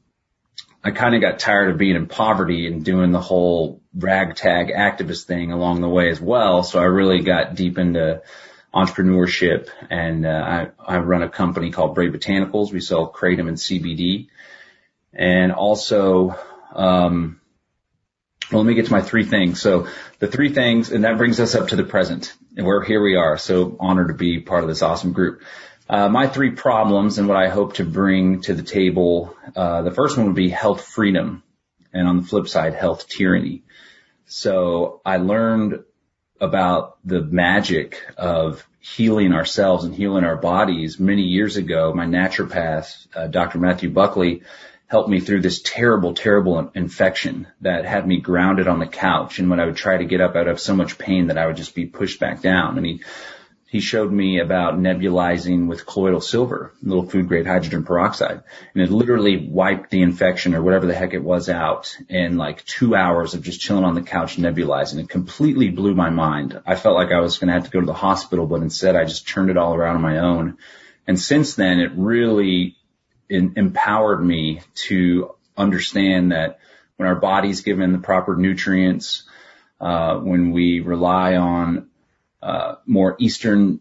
I 0.83 0.91
kind 0.91 1.15
of 1.15 1.21
got 1.21 1.39
tired 1.39 1.71
of 1.71 1.79
being 1.79 1.95
in 1.95 2.05
poverty 2.05 2.67
and 2.67 2.85
doing 2.85 3.11
the 3.11 3.21
whole 3.21 3.81
ragtag 3.95 4.67
activist 4.67 5.23
thing 5.23 5.51
along 5.51 5.81
the 5.81 5.89
way 5.89 6.09
as 6.11 6.21
well. 6.21 6.61
So 6.61 6.79
I 6.79 6.83
really 6.83 7.21
got 7.21 7.55
deep 7.55 7.79
into 7.79 8.21
entrepreneurship. 8.71 9.69
And 9.89 10.27
uh, 10.27 10.29
I, 10.29 10.95
I 10.95 10.97
run 10.99 11.23
a 11.23 11.29
company 11.29 11.71
called 11.71 11.95
Brave 11.95 12.11
Botanicals. 12.11 12.71
We 12.71 12.81
sell 12.81 13.11
kratom 13.11 13.47
and 13.47 13.57
CBD. 13.57 14.27
And 15.11 15.53
also, 15.53 16.37
um, 16.75 17.41
well, 18.51 18.61
let 18.61 18.67
me 18.67 18.75
get 18.75 18.85
to 18.85 18.91
my 18.91 19.01
three 19.01 19.25
things. 19.25 19.61
So 19.61 19.87
the 20.19 20.27
three 20.27 20.53
things, 20.53 20.91
and 20.91 21.03
that 21.03 21.17
brings 21.17 21.39
us 21.39 21.55
up 21.55 21.69
to 21.69 21.75
the 21.75 21.83
present. 21.83 22.33
And 22.55 22.65
we're 22.65 22.83
here 22.83 23.01
we 23.01 23.15
are. 23.15 23.37
So 23.37 23.75
honored 23.79 24.09
to 24.09 24.13
be 24.13 24.39
part 24.39 24.63
of 24.63 24.69
this 24.69 24.81
awesome 24.81 25.13
group. 25.13 25.41
Uh, 25.89 26.09
my 26.09 26.27
three 26.27 26.51
problems 26.51 27.17
and 27.17 27.27
what 27.27 27.37
I 27.37 27.49
hope 27.49 27.75
to 27.75 27.85
bring 27.85 28.41
to 28.41 28.53
the 28.53 28.63
table. 28.63 29.35
Uh, 29.55 29.81
the 29.81 29.91
first 29.91 30.17
one 30.17 30.27
would 30.27 30.35
be 30.35 30.49
health 30.49 30.85
freedom, 30.85 31.43
and 31.93 32.07
on 32.07 32.17
the 32.17 32.27
flip 32.27 32.47
side, 32.47 32.73
health 32.73 33.07
tyranny. 33.07 33.63
So 34.25 35.01
I 35.05 35.17
learned 35.17 35.83
about 36.41 36.97
the 37.05 37.21
magic 37.21 38.01
of 38.17 38.67
healing 38.79 39.33
ourselves 39.33 39.85
and 39.85 39.95
healing 39.95 40.23
our 40.23 40.35
bodies 40.35 40.99
many 40.99 41.23
years 41.23 41.57
ago. 41.57 41.93
My 41.93 42.05
naturopath, 42.05 43.07
uh, 43.15 43.27
Dr. 43.27 43.59
Matthew 43.59 43.89
Buckley, 43.89 44.43
helped 44.87 45.09
me 45.09 45.19
through 45.19 45.41
this 45.41 45.61
terrible, 45.61 46.13
terrible 46.13 46.71
infection 46.75 47.47
that 47.61 47.85
had 47.85 48.07
me 48.07 48.19
grounded 48.19 48.67
on 48.67 48.79
the 48.79 48.87
couch. 48.87 49.39
And 49.39 49.49
when 49.49 49.59
I 49.59 49.65
would 49.65 49.75
try 49.75 49.97
to 49.97 50.05
get 50.05 50.21
up, 50.21 50.35
I'd 50.35 50.47
have 50.47 50.59
so 50.59 50.75
much 50.75 50.97
pain 50.97 51.27
that 51.27 51.37
I 51.37 51.47
would 51.47 51.57
just 51.57 51.75
be 51.75 51.85
pushed 51.85 52.19
back 52.19 52.41
down. 52.41 52.77
And 52.77 52.85
he 52.85 53.03
he 53.67 53.81
showed 53.81 54.09
me 54.09 54.39
about 54.39 54.79
nebulizing 54.79 55.67
with 55.67 55.85
colloidal 55.85 56.21
silver, 56.21 56.71
little 56.81 57.05
food 57.05 57.27
grade 57.27 57.45
hydrogen 57.45 57.83
peroxide. 57.83 58.41
And 58.73 58.81
it 58.81 58.89
literally 58.89 59.49
wiped 59.49 59.89
the 59.89 60.01
infection 60.01 60.55
or 60.55 60.61
whatever 60.61 60.85
the 60.85 60.93
heck 60.93 61.13
it 61.13 61.23
was 61.23 61.49
out 61.49 61.97
in 62.07 62.37
like 62.37 62.63
two 62.63 62.95
hours 62.95 63.33
of 63.33 63.41
just 63.41 63.59
chilling 63.59 63.83
on 63.83 63.95
the 63.95 64.01
couch 64.01 64.37
nebulizing. 64.37 64.99
It 64.99 65.09
completely 65.09 65.71
blew 65.71 65.93
my 65.93 66.09
mind. 66.09 66.61
I 66.65 66.75
felt 66.75 66.95
like 66.95 67.11
I 67.11 67.19
was 67.19 67.37
going 67.37 67.47
to 67.47 67.53
have 67.53 67.65
to 67.65 67.69
go 67.69 67.81
to 67.81 67.85
the 67.85 67.93
hospital, 67.93 68.45
but 68.45 68.61
instead 68.61 68.95
I 68.95 69.03
just 69.03 69.27
turned 69.27 69.49
it 69.49 69.57
all 69.57 69.73
around 69.73 69.95
on 69.95 70.01
my 70.01 70.19
own. 70.19 70.57
And 71.05 71.19
since 71.19 71.55
then 71.55 71.79
it 71.79 71.91
really 71.95 72.77
empowered 73.29 74.23
me 74.23 74.61
to 74.75 75.35
understand 75.57 76.31
that 76.31 76.59
when 76.97 77.07
our 77.07 77.15
body's 77.15 77.61
given 77.61 77.91
the 77.91 77.97
proper 77.99 78.35
nutrients, 78.35 79.23
uh, 79.79 80.17
when 80.17 80.51
we 80.51 80.79
rely 80.79 81.35
on 81.35 81.89
uh, 82.41 82.75
more 82.85 83.15
Eastern 83.19 83.79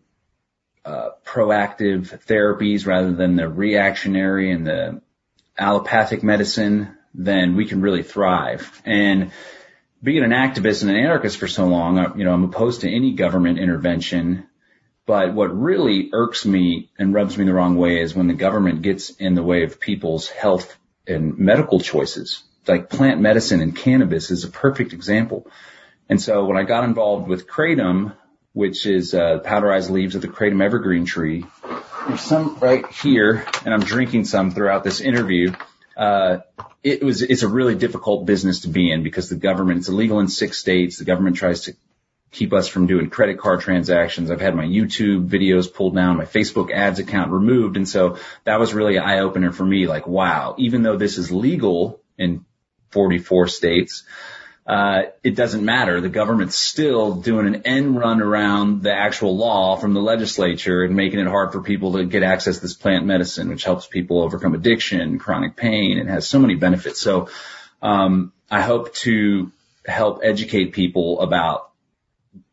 uh, 0.85 1.11
proactive 1.25 2.25
therapies 2.27 2.87
rather 2.87 3.13
than 3.13 3.37
the 3.37 3.49
reactionary 3.49 4.51
and 4.51 4.67
the 4.67 5.01
allopathic 5.59 6.23
medicine, 6.23 6.97
then 7.15 7.57
we 7.57 7.67
can 7.67 7.81
really 7.81 8.03
thrive. 8.03 8.83
And 8.85 9.31
being 10.03 10.23
an 10.23 10.31
activist 10.31 10.83
and 10.83 10.91
an 10.91 10.97
anarchist 10.97 11.39
for 11.39 11.49
so 11.49 11.67
long, 11.67 11.99
uh, 11.99 12.13
you 12.17 12.25
know, 12.25 12.33
I'm 12.33 12.45
opposed 12.45 12.83
to 12.83 12.95
any 12.95 13.13
government 13.13 13.59
intervention. 13.59 14.47
But 15.07 15.35
what 15.35 15.57
really 15.57 16.11
irks 16.13 16.47
me 16.47 16.91
and 16.99 17.13
rubs 17.13 17.37
me 17.37 17.45
the 17.45 17.53
wrong 17.53 17.77
way 17.77 18.01
is 18.01 18.15
when 18.15 18.27
the 18.27 18.35
government 18.35 18.83
gets 18.83 19.11
in 19.11 19.35
the 19.35 19.43
way 19.43 19.65
of 19.65 19.81
people's 19.81 20.29
health 20.29 20.77
and 21.07 21.39
medical 21.39 21.81
choices. 21.81 22.43
Like 22.67 22.89
plant 22.89 23.21
medicine 23.21 23.61
and 23.61 23.77
cannabis 23.77 24.31
is 24.31 24.45
a 24.45 24.49
perfect 24.49 24.95
example. 24.95 25.47
And 26.09 26.21
so 26.21 26.47
when 26.47 26.57
I 26.57 26.63
got 26.63 26.85
involved 26.85 27.29
with 27.29 27.47
Kratom, 27.47 28.15
which 28.55 28.87
is 28.87 29.13
uh, 29.13 29.41
powderized 29.45 29.91
leaves 29.91 30.15
of 30.15 30.23
the 30.23 30.29
kratom 30.29 30.63
evergreen 30.65 31.05
tree. 31.05 31.45
There's 32.07 32.21
some 32.21 32.57
right 32.61 32.87
here, 32.87 33.45
and 33.65 33.75
I'm 33.75 33.81
drinking 33.81 34.25
some 34.25 34.53
throughout 34.53 34.85
this 34.85 35.01
interview. 35.01 35.53
Uh, 35.97 36.39
it 36.83 37.03
was 37.03 37.23
it's 37.23 37.43
a 37.43 37.49
really 37.49 37.75
difficult 37.75 38.27
business 38.27 38.61
to 38.61 38.69
be 38.69 38.91
in 38.91 39.03
because 39.03 39.29
the 39.29 39.37
government 39.37 39.81
it's 39.81 39.89
illegal 39.89 40.21
in 40.21 40.29
six 40.29 40.59
states. 40.59 40.99
The 40.99 41.05
government 41.05 41.37
tries 41.37 41.63
to 41.63 41.77
keep 42.35 42.53
us 42.53 42.67
from 42.67 42.87
doing 42.87 43.09
credit 43.09 43.39
card 43.39 43.61
transactions. 43.61 44.31
I've 44.31 44.41
had 44.41 44.57
my 44.57 44.65
YouTube 44.65 45.29
videos 45.29 45.73
pulled 45.73 45.95
down, 45.95 46.17
my 46.17 46.25
Facebook 46.25 46.73
ads 46.73 46.99
account 46.99 47.31
removed, 47.31 47.77
and 47.77 47.89
so 47.89 48.19
that 48.43 48.59
was 48.59 48.75
really 48.75 48.99
eye 48.99 49.21
opener 49.21 49.53
for 49.53 49.65
me. 49.65 49.87
Like, 49.87 50.07
wow, 50.07 50.57
even 50.59 50.83
though 50.83 50.97
this 50.97 51.17
is 51.17 51.31
legal 51.31 52.01
in 52.19 52.45
44 52.91 53.47
states, 53.47 54.03
uh, 54.67 55.03
it 55.23 55.37
doesn't 55.37 55.65
matter. 55.65 56.01
The 56.01 56.09
government's 56.09 56.59
still 56.59 57.15
doing 57.15 57.47
an 57.47 57.63
end 57.67 57.97
run 57.97 58.21
around 58.21 58.83
the 58.83 58.93
actual 58.93 59.37
law 59.37 59.77
from 59.77 59.95
the 59.95 60.01
legislature 60.01 60.83
and 60.83 60.97
making 60.97 61.21
it 61.21 61.27
hard 61.27 61.53
for 61.53 61.63
people 61.63 61.93
to 61.93 62.05
get 62.05 62.23
access 62.23 62.57
to 62.57 62.63
this 62.63 62.75
plant 62.75 63.05
medicine, 63.05 63.49
which 63.49 63.65
helps 63.65 63.87
people 63.87 64.23
overcome 64.23 64.55
addiction, 64.55 65.19
chronic 65.19 65.55
pain, 65.55 65.99
and 65.99 66.09
has 66.09 66.27
so 66.27 66.39
many 66.39 66.57
benefits. 66.57 67.01
So, 67.01 67.29
um, 67.81 68.33
I 68.51 68.63
hope 68.63 68.95
to 68.95 69.53
help 69.87 70.21
educate 70.23 70.73
people 70.73 71.21
about 71.21 71.64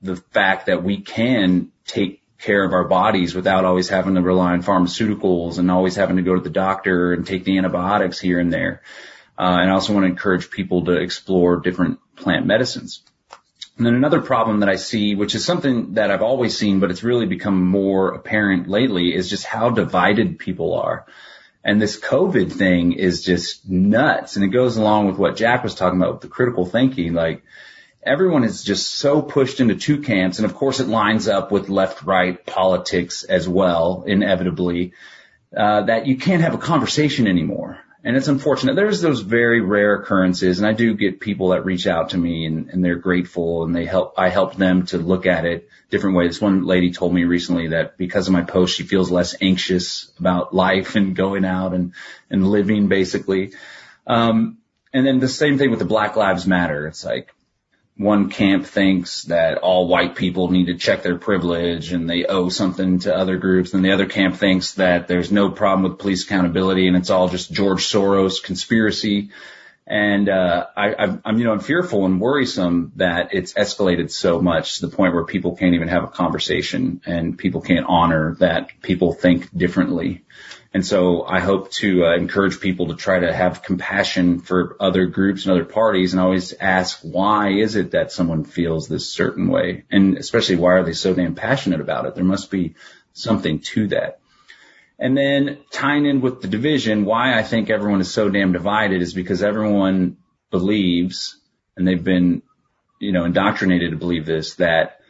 the 0.01 0.15
fact 0.15 0.67
that 0.67 0.83
we 0.83 1.01
can 1.01 1.71
take 1.85 2.21
care 2.39 2.63
of 2.63 2.73
our 2.73 2.85
bodies 2.87 3.35
without 3.35 3.65
always 3.65 3.87
having 3.89 4.15
to 4.15 4.21
rely 4.21 4.53
on 4.53 4.63
pharmaceuticals 4.63 5.59
and 5.59 5.69
always 5.69 5.95
having 5.95 6.15
to 6.15 6.23
go 6.23 6.33
to 6.33 6.41
the 6.41 6.49
doctor 6.49 7.13
and 7.13 7.25
take 7.25 7.43
the 7.43 7.57
antibiotics 7.57 8.19
here 8.19 8.39
and 8.39 8.51
there. 8.51 8.81
Uh, 9.37 9.57
and 9.61 9.69
I 9.69 9.73
also 9.73 9.93
want 9.93 10.05
to 10.05 10.09
encourage 10.09 10.49
people 10.49 10.85
to 10.85 10.93
explore 10.93 11.57
different 11.57 11.99
plant 12.15 12.45
medicines. 12.45 13.03
And 13.77 13.85
then 13.85 13.95
another 13.95 14.21
problem 14.21 14.59
that 14.59 14.69
I 14.69 14.75
see, 14.75 15.15
which 15.15 15.33
is 15.33 15.45
something 15.45 15.93
that 15.93 16.11
I've 16.11 16.21
always 16.21 16.57
seen, 16.57 16.79
but 16.79 16.91
it's 16.91 17.03
really 17.03 17.25
become 17.25 17.65
more 17.65 18.13
apparent 18.13 18.67
lately, 18.67 19.15
is 19.15 19.29
just 19.29 19.45
how 19.45 19.69
divided 19.69 20.39
people 20.39 20.73
are. 20.75 21.05
And 21.63 21.81
this 21.81 21.99
COVID 21.99 22.51
thing 22.51 22.93
is 22.93 23.23
just 23.23 23.69
nuts. 23.69 24.35
And 24.35 24.43
it 24.43 24.49
goes 24.49 24.77
along 24.77 25.07
with 25.07 25.17
what 25.17 25.35
Jack 25.35 25.63
was 25.63 25.75
talking 25.75 25.99
about 25.99 26.13
with 26.13 26.21
the 26.21 26.27
critical 26.27 26.65
thinking. 26.65 27.13
Like 27.13 27.43
everyone 28.03 28.43
is 28.43 28.63
just 28.63 28.93
so 28.93 29.21
pushed 29.21 29.59
into 29.59 29.75
two 29.75 30.01
camps. 30.01 30.39
And 30.39 30.45
of 30.45 30.55
course 30.55 30.79
it 30.79 30.87
lines 30.87 31.27
up 31.27 31.51
with 31.51 31.69
left 31.69 32.03
right 32.03 32.43
politics 32.45 33.23
as 33.23 33.47
well, 33.47 34.03
inevitably, 34.07 34.93
uh, 35.55 35.83
that 35.83 36.07
you 36.07 36.17
can't 36.17 36.41
have 36.41 36.53
a 36.53 36.59
conversation 36.59 37.27
anymore. 37.27 37.79
And 38.03 38.17
it's 38.17 38.27
unfortunate. 38.27 38.75
There's 38.75 39.01
those 39.01 39.21
very 39.21 39.61
rare 39.61 39.93
occurrences 39.93 40.57
and 40.57 40.67
I 40.67 40.73
do 40.73 40.95
get 40.95 41.19
people 41.19 41.49
that 41.49 41.65
reach 41.65 41.85
out 41.85 42.09
to 42.09 42.17
me 42.17 42.45
and, 42.45 42.69
and 42.69 42.83
they're 42.83 42.95
grateful 42.95 43.63
and 43.63 43.75
they 43.75 43.85
help, 43.85 44.15
I 44.17 44.29
help 44.29 44.55
them 44.55 44.87
to 44.87 44.97
look 44.97 45.27
at 45.27 45.45
it 45.45 45.69
different 45.91 46.15
ways. 46.15 46.41
One 46.41 46.65
lady 46.65 46.91
told 46.91 47.13
me 47.13 47.25
recently 47.25 47.67
that 47.69 47.97
because 47.97 48.27
of 48.27 48.33
my 48.33 48.41
post, 48.41 48.75
she 48.75 48.83
feels 48.83 49.11
less 49.11 49.35
anxious 49.39 50.11
about 50.17 50.55
life 50.55 50.95
and 50.95 51.15
going 51.15 51.45
out 51.45 51.75
and, 51.75 51.93
and 52.31 52.47
living 52.47 52.87
basically. 52.87 53.53
Um, 54.07 54.57
and 54.93 55.05
then 55.05 55.19
the 55.19 55.27
same 55.27 55.59
thing 55.59 55.69
with 55.69 55.79
the 55.79 55.85
Black 55.85 56.15
Lives 56.15 56.47
Matter. 56.47 56.87
It's 56.87 57.05
like 57.05 57.29
one 58.01 58.29
camp 58.29 58.65
thinks 58.65 59.23
that 59.23 59.59
all 59.59 59.87
white 59.87 60.15
people 60.15 60.49
need 60.49 60.65
to 60.65 60.75
check 60.75 61.03
their 61.03 61.17
privilege 61.17 61.91
and 61.91 62.09
they 62.09 62.25
owe 62.25 62.49
something 62.49 62.99
to 62.99 63.15
other 63.15 63.37
groups. 63.37 63.73
And 63.73 63.85
the 63.85 63.91
other 63.91 64.07
camp 64.07 64.37
thinks 64.37 64.73
that 64.73 65.07
there's 65.07 65.31
no 65.31 65.51
problem 65.51 65.83
with 65.83 65.99
police 65.99 66.25
accountability 66.25 66.87
and 66.87 66.97
it's 66.97 67.11
all 67.11 67.29
just 67.29 67.51
George 67.51 67.83
Soros 67.83 68.41
conspiracy. 68.43 69.29
And, 69.85 70.29
uh, 70.29 70.67
I, 70.75 71.19
I'm, 71.23 71.37
you 71.37 71.43
know, 71.43 71.51
I'm 71.51 71.59
fearful 71.59 72.05
and 72.05 72.19
worrisome 72.19 72.93
that 72.95 73.33
it's 73.33 73.53
escalated 73.53 74.09
so 74.09 74.41
much 74.41 74.79
to 74.79 74.87
the 74.87 74.95
point 74.95 75.13
where 75.13 75.25
people 75.25 75.55
can't 75.55 75.75
even 75.75 75.89
have 75.89 76.03
a 76.03 76.07
conversation 76.07 77.01
and 77.05 77.37
people 77.37 77.61
can't 77.61 77.85
honor 77.87 78.35
that 78.39 78.69
people 78.81 79.13
think 79.13 79.55
differently. 79.55 80.23
And 80.73 80.85
so 80.85 81.25
I 81.25 81.41
hope 81.41 81.71
to 81.71 82.05
uh, 82.05 82.15
encourage 82.15 82.61
people 82.61 82.87
to 82.87 82.95
try 82.95 83.19
to 83.19 83.33
have 83.33 83.61
compassion 83.61 84.39
for 84.39 84.77
other 84.79 85.05
groups 85.05 85.43
and 85.43 85.51
other 85.51 85.65
parties 85.65 86.13
and 86.13 86.21
always 86.21 86.53
ask, 86.53 86.99
why 87.01 87.49
is 87.49 87.75
it 87.75 87.91
that 87.91 88.13
someone 88.13 88.45
feels 88.45 88.87
this 88.87 89.11
certain 89.11 89.49
way? 89.49 89.83
And 89.91 90.17
especially 90.17 90.55
why 90.55 90.73
are 90.73 90.83
they 90.83 90.93
so 90.93 91.13
damn 91.13 91.35
passionate 91.35 91.81
about 91.81 92.05
it? 92.05 92.15
There 92.15 92.23
must 92.23 92.49
be 92.49 92.75
something 93.11 93.59
to 93.59 93.89
that. 93.89 94.19
And 94.97 95.17
then 95.17 95.57
tying 95.71 96.05
in 96.05 96.21
with 96.21 96.41
the 96.41 96.47
division, 96.47 97.03
why 97.03 97.37
I 97.37 97.43
think 97.43 97.69
everyone 97.69 97.99
is 97.99 98.11
so 98.11 98.29
damn 98.29 98.53
divided 98.53 99.01
is 99.01 99.13
because 99.13 99.43
everyone 99.43 100.17
believes, 100.51 101.37
and 101.75 101.85
they've 101.85 102.03
been, 102.03 102.43
you 102.99 103.11
know, 103.11 103.25
indoctrinated 103.25 103.91
to 103.91 103.97
believe 103.97 104.25
this, 104.25 104.55
that 104.55 105.00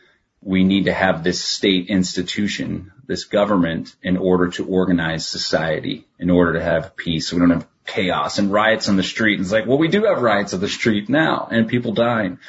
we 0.42 0.64
need 0.64 0.86
to 0.86 0.94
have 0.94 1.24
this 1.24 1.44
state 1.44 1.88
institution, 1.90 2.92
this 3.06 3.26
government 3.26 3.96
in 4.02 4.18
order 4.18 4.50
to 4.50 4.66
organize 4.66 5.28
society, 5.28 6.08
in 6.18 6.30
order 6.30 6.54
to 6.54 6.64
have 6.64 6.96
peace. 6.96 7.28
So 7.28 7.36
we 7.36 7.42
don't 7.42 7.52
have 7.52 7.68
chaos 7.86 8.40
and 8.40 8.52
riots 8.52 8.90
on 8.90 8.96
the 8.96 9.04
street. 9.04 9.36
And 9.36 9.42
it's 9.42 9.52
like, 9.52 9.68
well, 9.68 9.78
we 9.78 9.88
do 9.88 10.06
have 10.06 10.22
riots 10.22 10.54
on 10.54 10.60
the 10.60 10.68
street 10.68 11.10
now 11.10 11.48
and 11.52 11.68
people 11.68 11.94
dying. 11.94 12.40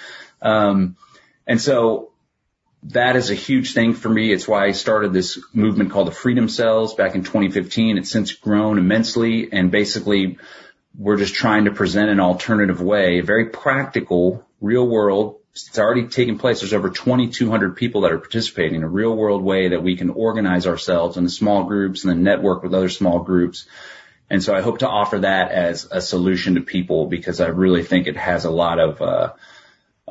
Um, 0.40 0.96
and 1.46 1.60
so 1.60 2.12
that 2.84 3.16
is 3.16 3.30
a 3.30 3.34
huge 3.34 3.74
thing 3.74 3.92
for 3.92 4.08
me. 4.08 4.32
It's 4.32 4.48
why 4.48 4.66
I 4.66 4.72
started 4.72 5.12
this 5.12 5.38
movement 5.52 5.90
called 5.90 6.08
the 6.08 6.12
Freedom 6.12 6.48
Cells 6.48 6.94
back 6.94 7.14
in 7.14 7.24
2015. 7.24 7.98
It's 7.98 8.10
since 8.10 8.32
grown 8.32 8.78
immensely 8.78 9.52
and 9.52 9.70
basically 9.70 10.38
we're 10.98 11.18
just 11.18 11.34
trying 11.34 11.66
to 11.66 11.72
present 11.72 12.08
an 12.08 12.20
alternative 12.20 12.80
way, 12.80 13.20
very 13.20 13.46
practical, 13.46 14.46
real 14.60 14.86
world 14.86 15.41
it's 15.54 15.78
already 15.78 16.08
taken 16.08 16.38
place. 16.38 16.60
There's 16.60 16.72
over 16.72 16.88
2,200 16.88 17.76
people 17.76 18.02
that 18.02 18.12
are 18.12 18.18
participating 18.18 18.76
in 18.76 18.84
a 18.84 18.88
real 18.88 19.14
world 19.14 19.42
way 19.42 19.68
that 19.68 19.82
we 19.82 19.96
can 19.96 20.08
organize 20.10 20.66
ourselves 20.66 21.18
into 21.18 21.28
small 21.28 21.64
groups 21.64 22.04
and 22.04 22.10
then 22.10 22.22
network 22.22 22.62
with 22.62 22.72
other 22.72 22.88
small 22.88 23.18
groups. 23.18 23.66
And 24.30 24.42
so 24.42 24.54
I 24.54 24.62
hope 24.62 24.78
to 24.78 24.88
offer 24.88 25.18
that 25.20 25.50
as 25.50 25.86
a 25.90 26.00
solution 26.00 26.54
to 26.54 26.62
people 26.62 27.06
because 27.06 27.40
I 27.40 27.48
really 27.48 27.82
think 27.82 28.06
it 28.06 28.16
has 28.16 28.46
a 28.46 28.50
lot 28.50 28.78
of, 28.78 29.02
uh, 29.02 29.04
uh, 29.04 29.32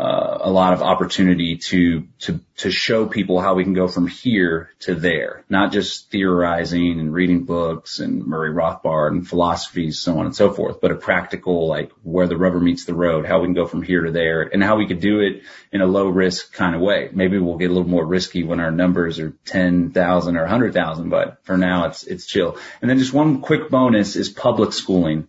Uh, 0.01 0.39
a 0.41 0.49
lot 0.49 0.73
of 0.73 0.81
opportunity 0.81 1.57
to 1.57 2.07
to 2.17 2.39
to 2.55 2.71
show 2.71 3.05
people 3.05 3.39
how 3.39 3.53
we 3.53 3.63
can 3.63 3.75
go 3.75 3.87
from 3.87 4.07
here 4.07 4.71
to 4.79 4.95
there, 4.95 5.45
not 5.47 5.71
just 5.71 6.09
theorizing 6.09 6.99
and 6.99 7.13
reading 7.13 7.43
books 7.43 7.99
and 7.99 8.25
Murray 8.25 8.49
Rothbard 8.51 9.09
and 9.09 9.27
philosophies, 9.27 9.99
so 9.99 10.17
on 10.17 10.25
and 10.25 10.35
so 10.35 10.51
forth, 10.51 10.81
but 10.81 10.89
a 10.89 10.95
practical 10.95 11.67
like 11.67 11.91
where 12.01 12.25
the 12.25 12.35
rubber 12.35 12.59
meets 12.59 12.85
the 12.85 12.95
road, 12.95 13.27
how 13.27 13.41
we 13.41 13.45
can 13.45 13.53
go 13.53 13.67
from 13.67 13.83
here 13.83 14.01
to 14.01 14.11
there, 14.11 14.41
and 14.41 14.63
how 14.63 14.75
we 14.77 14.87
could 14.87 15.01
do 15.01 15.19
it 15.19 15.43
in 15.71 15.81
a 15.81 15.85
low 15.85 16.07
risk 16.07 16.51
kind 16.51 16.73
of 16.73 16.81
way. 16.81 17.09
Maybe 17.13 17.37
we'll 17.37 17.57
get 17.57 17.69
a 17.69 17.73
little 17.73 17.87
more 17.87 18.03
risky 18.03 18.43
when 18.43 18.59
our 18.59 18.71
numbers 18.71 19.19
are 19.19 19.35
ten 19.45 19.91
thousand 19.91 20.35
or 20.35 20.45
a 20.45 20.49
hundred 20.49 20.73
thousand, 20.73 21.09
but 21.09 21.45
for 21.45 21.59
now 21.59 21.85
it's 21.85 22.01
it's 22.05 22.25
chill. 22.25 22.57
And 22.81 22.89
then 22.89 22.97
just 22.97 23.13
one 23.13 23.41
quick 23.41 23.69
bonus 23.69 24.15
is 24.15 24.29
public 24.29 24.73
schooling. 24.73 25.27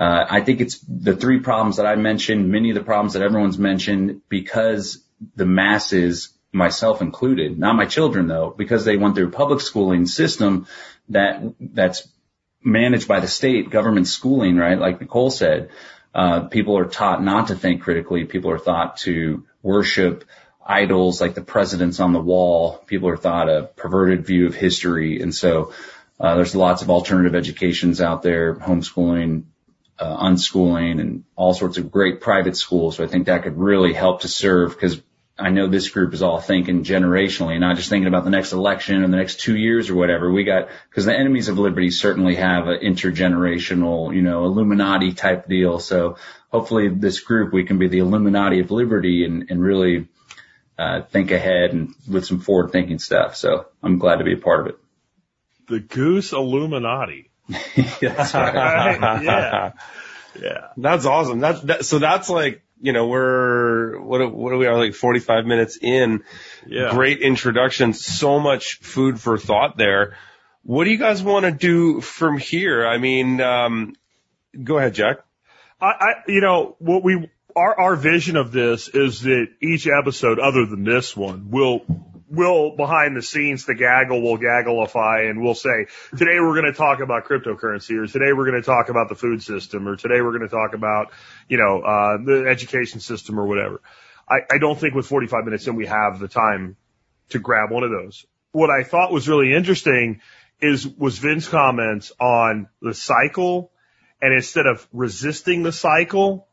Uh, 0.00 0.24
I 0.30 0.40
think 0.40 0.62
it's 0.62 0.78
the 0.78 1.14
three 1.14 1.40
problems 1.40 1.76
that 1.76 1.84
I 1.84 1.94
mentioned, 1.94 2.50
many 2.50 2.70
of 2.70 2.74
the 2.74 2.82
problems 2.82 3.12
that 3.12 3.22
everyone's 3.22 3.58
mentioned, 3.58 4.22
because 4.30 5.04
the 5.36 5.44
masses, 5.44 6.30
myself 6.52 7.02
included, 7.02 7.58
not 7.58 7.76
my 7.76 7.84
children 7.84 8.26
though, 8.26 8.54
because 8.56 8.86
they 8.86 8.96
went 8.96 9.14
through 9.14 9.30
public 9.30 9.60
schooling 9.60 10.06
system 10.06 10.66
that 11.10 11.42
that's 11.60 12.08
managed 12.64 13.08
by 13.08 13.20
the 13.20 13.28
state, 13.28 13.68
government 13.68 14.08
schooling, 14.08 14.56
right? 14.56 14.78
Like 14.78 15.02
Nicole 15.02 15.30
said, 15.30 15.68
uh, 16.14 16.40
people 16.44 16.78
are 16.78 16.86
taught 16.86 17.22
not 17.22 17.48
to 17.48 17.54
think 17.54 17.82
critically. 17.82 18.24
People 18.24 18.50
are 18.52 18.58
taught 18.58 18.96
to 18.98 19.44
worship 19.62 20.24
idols 20.66 21.20
like 21.20 21.34
the 21.34 21.42
presidents 21.42 22.00
on 22.00 22.14
the 22.14 22.20
wall. 22.20 22.82
People 22.86 23.10
are 23.10 23.18
taught 23.18 23.50
a 23.50 23.68
perverted 23.76 24.24
view 24.24 24.46
of 24.46 24.54
history. 24.54 25.20
And 25.20 25.34
so, 25.34 25.74
uh, 26.18 26.36
there's 26.36 26.54
lots 26.54 26.80
of 26.82 26.90
alternative 26.90 27.34
educations 27.34 28.00
out 28.00 28.22
there, 28.22 28.54
homeschooling, 28.54 29.44
unschooling 30.04 31.00
and 31.00 31.24
all 31.36 31.54
sorts 31.54 31.78
of 31.78 31.90
great 31.90 32.20
private 32.20 32.56
schools. 32.56 32.96
So 32.96 33.04
I 33.04 33.06
think 33.06 33.26
that 33.26 33.42
could 33.42 33.58
really 33.58 33.92
help 33.92 34.22
to 34.22 34.28
serve 34.28 34.70
because 34.70 35.00
I 35.38 35.50
know 35.50 35.68
this 35.68 35.88
group 35.88 36.12
is 36.12 36.22
all 36.22 36.40
thinking 36.40 36.84
generationally, 36.84 37.58
not 37.58 37.76
just 37.76 37.88
thinking 37.88 38.08
about 38.08 38.24
the 38.24 38.30
next 38.30 38.52
election 38.52 39.02
or 39.02 39.08
the 39.08 39.16
next 39.16 39.40
two 39.40 39.56
years 39.56 39.88
or 39.88 39.94
whatever. 39.94 40.30
We 40.30 40.44
got, 40.44 40.68
cause 40.94 41.06
the 41.06 41.14
enemies 41.14 41.48
of 41.48 41.58
liberty 41.58 41.90
certainly 41.90 42.36
have 42.36 42.68
an 42.68 42.80
intergenerational, 42.80 44.14
you 44.14 44.22
know, 44.22 44.44
Illuminati 44.44 45.12
type 45.12 45.48
deal. 45.48 45.78
So 45.78 46.16
hopefully 46.50 46.88
this 46.88 47.20
group, 47.20 47.52
we 47.52 47.64
can 47.64 47.78
be 47.78 47.88
the 47.88 47.98
Illuminati 47.98 48.60
of 48.60 48.70
liberty 48.70 49.24
and, 49.24 49.50
and 49.50 49.62
really, 49.62 50.08
uh, 50.78 51.02
think 51.02 51.30
ahead 51.30 51.72
and 51.72 51.94
with 52.08 52.24
some 52.24 52.40
forward 52.40 52.72
thinking 52.72 52.98
stuff. 52.98 53.36
So 53.36 53.66
I'm 53.82 53.98
glad 53.98 54.16
to 54.16 54.24
be 54.24 54.32
a 54.34 54.38
part 54.38 54.60
of 54.60 54.66
it. 54.68 54.78
The 55.68 55.80
Goose 55.80 56.32
Illuminati. 56.32 57.29
that's 58.00 58.34
right. 58.34 59.22
yeah. 59.22 59.72
Yeah. 60.40 60.68
That's 60.76 61.06
awesome. 61.06 61.40
That's 61.40 61.60
that, 61.62 61.84
so 61.84 61.98
that's 61.98 62.30
like, 62.30 62.62
you 62.80 62.92
know, 62.92 63.08
we're, 63.08 63.98
what, 64.00 64.32
what 64.32 64.52
are 64.52 64.58
we 64.58 64.66
are 64.66 64.78
like 64.78 64.94
45 64.94 65.44
minutes 65.44 65.78
in. 65.80 66.22
Yeah. 66.66 66.90
Great 66.92 67.20
introduction. 67.20 67.92
So 67.92 68.38
much 68.38 68.78
food 68.78 69.20
for 69.20 69.38
thought 69.38 69.76
there. 69.76 70.16
What 70.62 70.84
do 70.84 70.90
you 70.90 70.98
guys 70.98 71.22
want 71.22 71.46
to 71.46 71.50
do 71.50 72.00
from 72.00 72.38
here? 72.38 72.86
I 72.86 72.98
mean, 72.98 73.40
um, 73.40 73.94
go 74.62 74.78
ahead, 74.78 74.94
Jack. 74.94 75.18
I, 75.80 75.86
I, 75.86 76.12
you 76.28 76.40
know, 76.40 76.76
what 76.78 77.02
we, 77.02 77.28
our, 77.56 77.80
our 77.80 77.96
vision 77.96 78.36
of 78.36 78.52
this 78.52 78.88
is 78.88 79.22
that 79.22 79.48
each 79.60 79.88
episode, 79.88 80.38
other 80.38 80.66
than 80.66 80.84
this 80.84 81.16
one, 81.16 81.50
will 81.50 81.84
we'll 82.30 82.76
behind 82.76 83.16
the 83.16 83.22
scenes, 83.22 83.66
the 83.66 83.74
gaggle 83.74 84.22
will 84.22 84.38
gagglify 84.38 85.28
and 85.28 85.42
we'll 85.42 85.54
say, 85.54 85.86
today 86.16 86.38
we're 86.40 86.60
going 86.60 86.72
to 86.72 86.78
talk 86.78 87.00
about 87.00 87.24
cryptocurrency 87.24 87.98
or 87.98 88.06
today 88.06 88.32
we're 88.32 88.48
going 88.48 88.60
to 88.60 88.66
talk 88.66 88.88
about 88.88 89.08
the 89.08 89.14
food 89.14 89.42
system 89.42 89.86
or 89.88 89.96
today 89.96 90.20
we're 90.20 90.36
going 90.36 90.48
to 90.48 90.54
talk 90.54 90.74
about, 90.74 91.12
you 91.48 91.58
know, 91.58 91.80
uh, 91.80 92.16
the 92.24 92.46
education 92.48 93.00
system 93.00 93.38
or 93.38 93.46
whatever. 93.46 93.80
I, 94.28 94.38
I 94.50 94.58
don't 94.58 94.78
think 94.78 94.94
with 94.94 95.06
45 95.06 95.44
minutes 95.44 95.66
in 95.66 95.74
we 95.74 95.86
have 95.86 96.20
the 96.20 96.28
time 96.28 96.76
to 97.30 97.40
grab 97.40 97.70
one 97.70 97.82
of 97.82 97.90
those. 97.90 98.24
What 98.52 98.70
I 98.70 98.84
thought 98.84 99.12
was 99.12 99.28
really 99.28 99.52
interesting 99.52 100.20
is, 100.60 100.86
was 100.86 101.18
Vin's 101.18 101.48
comments 101.48 102.12
on 102.20 102.68
the 102.80 102.94
cycle 102.94 103.72
and 104.22 104.34
instead 104.34 104.66
of 104.66 104.86
resisting 104.92 105.62
the 105.62 105.72
cycle, 105.72 106.46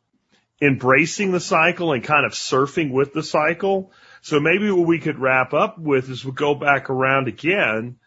embracing 0.61 1.31
the 1.31 1.39
cycle 1.39 1.93
and 1.93 2.03
kind 2.03 2.25
of 2.25 2.31
surfing 2.31 2.91
with 2.91 3.13
the 3.13 3.23
cycle. 3.23 3.91
So 4.21 4.39
maybe 4.39 4.69
what 4.71 4.87
we 4.87 4.99
could 4.99 5.19
wrap 5.19 5.53
up 5.53 5.77
with 5.77 6.09
is 6.09 6.23
we'll 6.23 6.33
go 6.33 6.55
back 6.55 6.89
around 6.89 7.27
again 7.27 7.97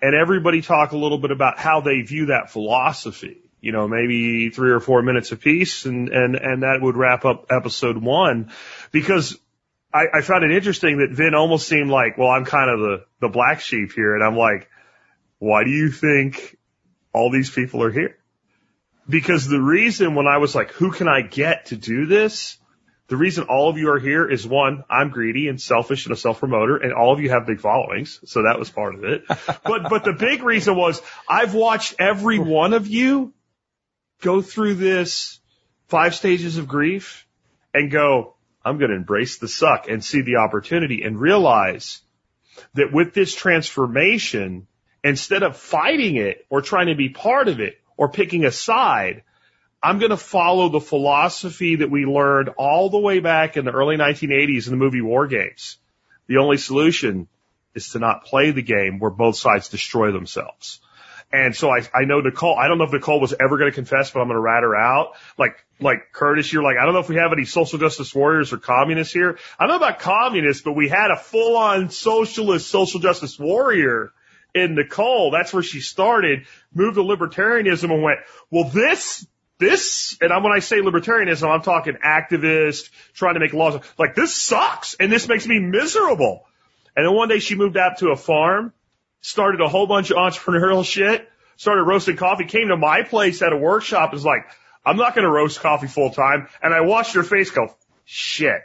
and 0.00 0.14
everybody 0.14 0.62
talk 0.62 0.92
a 0.92 0.96
little 0.96 1.18
bit 1.18 1.30
about 1.30 1.58
how 1.58 1.80
they 1.80 2.02
view 2.02 2.26
that 2.26 2.50
philosophy. 2.50 3.38
You 3.60 3.72
know, 3.72 3.88
maybe 3.88 4.50
three 4.50 4.70
or 4.70 4.80
four 4.80 5.02
minutes 5.02 5.32
apiece 5.32 5.86
and, 5.86 6.08
and, 6.08 6.36
and 6.36 6.62
that 6.62 6.78
would 6.80 6.96
wrap 6.96 7.24
up 7.24 7.46
episode 7.50 7.96
one 7.96 8.52
because 8.92 9.36
I, 9.92 10.18
I 10.18 10.20
found 10.20 10.44
it 10.44 10.52
interesting 10.52 10.98
that 10.98 11.10
Vin 11.10 11.34
almost 11.34 11.66
seemed 11.66 11.90
like, 11.90 12.18
well, 12.18 12.28
I'm 12.28 12.44
kind 12.44 12.70
of 12.70 12.80
the, 12.80 13.04
the 13.20 13.28
black 13.28 13.60
sheep 13.60 13.92
here. 13.92 14.14
And 14.14 14.22
I'm 14.22 14.36
like, 14.36 14.68
why 15.38 15.64
do 15.64 15.70
you 15.70 15.90
think 15.90 16.56
all 17.12 17.30
these 17.30 17.50
people 17.50 17.82
are 17.82 17.90
here? 17.90 18.16
Because 19.08 19.48
the 19.48 19.60
reason 19.60 20.14
when 20.14 20.26
I 20.26 20.38
was 20.38 20.54
like, 20.54 20.72
who 20.72 20.92
can 20.92 21.08
I 21.08 21.22
get 21.22 21.66
to 21.66 21.76
do 21.76 22.06
this? 22.06 22.58
The 23.08 23.16
reason 23.16 23.44
all 23.44 23.68
of 23.68 23.78
you 23.78 23.90
are 23.90 24.00
here 24.00 24.28
is 24.28 24.46
one, 24.46 24.82
I'm 24.90 25.10
greedy 25.10 25.48
and 25.48 25.60
selfish 25.60 26.06
and 26.06 26.12
a 26.12 26.16
self 26.16 26.40
promoter 26.40 26.76
and 26.76 26.92
all 26.92 27.12
of 27.12 27.20
you 27.20 27.30
have 27.30 27.46
big 27.46 27.60
followings. 27.60 28.20
So 28.24 28.42
that 28.42 28.58
was 28.58 28.68
part 28.70 28.96
of 28.96 29.04
it. 29.04 29.24
but, 29.28 29.88
but 29.88 30.04
the 30.04 30.12
big 30.12 30.42
reason 30.42 30.76
was 30.76 31.00
I've 31.28 31.54
watched 31.54 31.94
every 32.00 32.38
one 32.38 32.72
of 32.72 32.88
you 32.88 33.32
go 34.22 34.42
through 34.42 34.74
this 34.74 35.38
five 35.88 36.14
stages 36.14 36.58
of 36.58 36.66
grief 36.66 37.26
and 37.72 37.90
go, 37.90 38.34
I'm 38.64 38.78
going 38.78 38.90
to 38.90 38.96
embrace 38.96 39.38
the 39.38 39.46
suck 39.46 39.88
and 39.88 40.04
see 40.04 40.22
the 40.22 40.36
opportunity 40.36 41.02
and 41.02 41.20
realize 41.20 42.00
that 42.74 42.92
with 42.92 43.14
this 43.14 43.32
transformation, 43.32 44.66
instead 45.04 45.44
of 45.44 45.56
fighting 45.56 46.16
it 46.16 46.44
or 46.50 46.62
trying 46.62 46.88
to 46.88 46.96
be 46.96 47.10
part 47.10 47.46
of 47.46 47.60
it 47.60 47.78
or 47.96 48.08
picking 48.08 48.44
a 48.44 48.50
side, 48.50 49.22
I'm 49.86 50.00
going 50.00 50.10
to 50.10 50.16
follow 50.16 50.68
the 50.68 50.80
philosophy 50.80 51.76
that 51.76 51.92
we 51.92 52.06
learned 52.06 52.48
all 52.58 52.90
the 52.90 52.98
way 52.98 53.20
back 53.20 53.56
in 53.56 53.64
the 53.64 53.70
early 53.70 53.96
1980s 53.96 54.66
in 54.66 54.72
the 54.72 54.76
movie 54.76 55.00
War 55.00 55.28
Games. 55.28 55.78
The 56.26 56.38
only 56.38 56.56
solution 56.56 57.28
is 57.72 57.90
to 57.90 58.00
not 58.00 58.24
play 58.24 58.50
the 58.50 58.62
game 58.62 58.98
where 58.98 59.12
both 59.12 59.36
sides 59.36 59.68
destroy 59.68 60.10
themselves. 60.10 60.80
And 61.32 61.54
so 61.54 61.70
I, 61.70 61.82
I 61.94 62.04
know 62.04 62.18
Nicole, 62.18 62.58
I 62.58 62.66
don't 62.66 62.78
know 62.78 62.84
if 62.84 62.92
Nicole 62.92 63.20
was 63.20 63.32
ever 63.38 63.58
going 63.58 63.70
to 63.70 63.74
confess, 63.76 64.10
but 64.10 64.18
I'm 64.18 64.26
going 64.26 64.34
to 64.34 64.40
rat 64.40 64.64
her 64.64 64.74
out. 64.74 65.12
Like, 65.38 65.64
like 65.78 66.10
Curtis, 66.12 66.52
you're 66.52 66.64
like, 66.64 66.78
I 66.82 66.84
don't 66.84 66.92
know 66.92 66.98
if 66.98 67.08
we 67.08 67.16
have 67.16 67.30
any 67.32 67.44
social 67.44 67.78
justice 67.78 68.12
warriors 68.12 68.52
or 68.52 68.58
communists 68.58 69.14
here. 69.14 69.38
I 69.56 69.68
don't 69.68 69.78
know 69.78 69.86
about 69.86 70.00
communists, 70.00 70.64
but 70.64 70.72
we 70.72 70.88
had 70.88 71.12
a 71.12 71.16
full 71.16 71.56
on 71.56 71.90
socialist 71.90 72.68
social 72.68 72.98
justice 72.98 73.38
warrior 73.38 74.12
in 74.52 74.74
Nicole. 74.74 75.30
That's 75.30 75.52
where 75.52 75.62
she 75.62 75.80
started, 75.80 76.46
moved 76.74 76.96
to 76.96 77.04
libertarianism 77.04 77.92
and 77.92 78.02
went, 78.02 78.18
well, 78.50 78.64
this, 78.64 79.24
this, 79.58 80.18
and 80.20 80.30
when 80.42 80.52
I 80.52 80.58
say 80.58 80.80
libertarianism, 80.80 81.48
I'm 81.48 81.62
talking 81.62 81.94
activist, 82.04 82.90
trying 83.14 83.34
to 83.34 83.40
make 83.40 83.52
laws. 83.52 83.80
Like, 83.98 84.14
this 84.14 84.34
sucks, 84.34 84.94
and 84.94 85.10
this 85.10 85.28
makes 85.28 85.46
me 85.46 85.58
miserable. 85.58 86.44
And 86.94 87.06
then 87.06 87.14
one 87.14 87.28
day 87.28 87.38
she 87.38 87.54
moved 87.54 87.76
out 87.76 87.98
to 87.98 88.08
a 88.10 88.16
farm, 88.16 88.72
started 89.20 89.60
a 89.60 89.68
whole 89.68 89.86
bunch 89.86 90.10
of 90.10 90.16
entrepreneurial 90.18 90.84
shit, 90.84 91.28
started 91.56 91.84
roasting 91.84 92.16
coffee, 92.16 92.44
came 92.44 92.68
to 92.68 92.76
my 92.76 93.02
place 93.02 93.40
at 93.42 93.52
a 93.52 93.56
workshop, 93.56 94.12
was 94.12 94.24
like, 94.24 94.46
I'm 94.84 94.96
not 94.96 95.14
going 95.14 95.24
to 95.24 95.30
roast 95.30 95.60
coffee 95.60 95.88
full 95.88 96.10
time. 96.10 96.48
And 96.62 96.72
I 96.72 96.82
watched 96.82 97.14
her 97.14 97.22
face 97.22 97.50
go, 97.50 97.74
shit. 98.04 98.60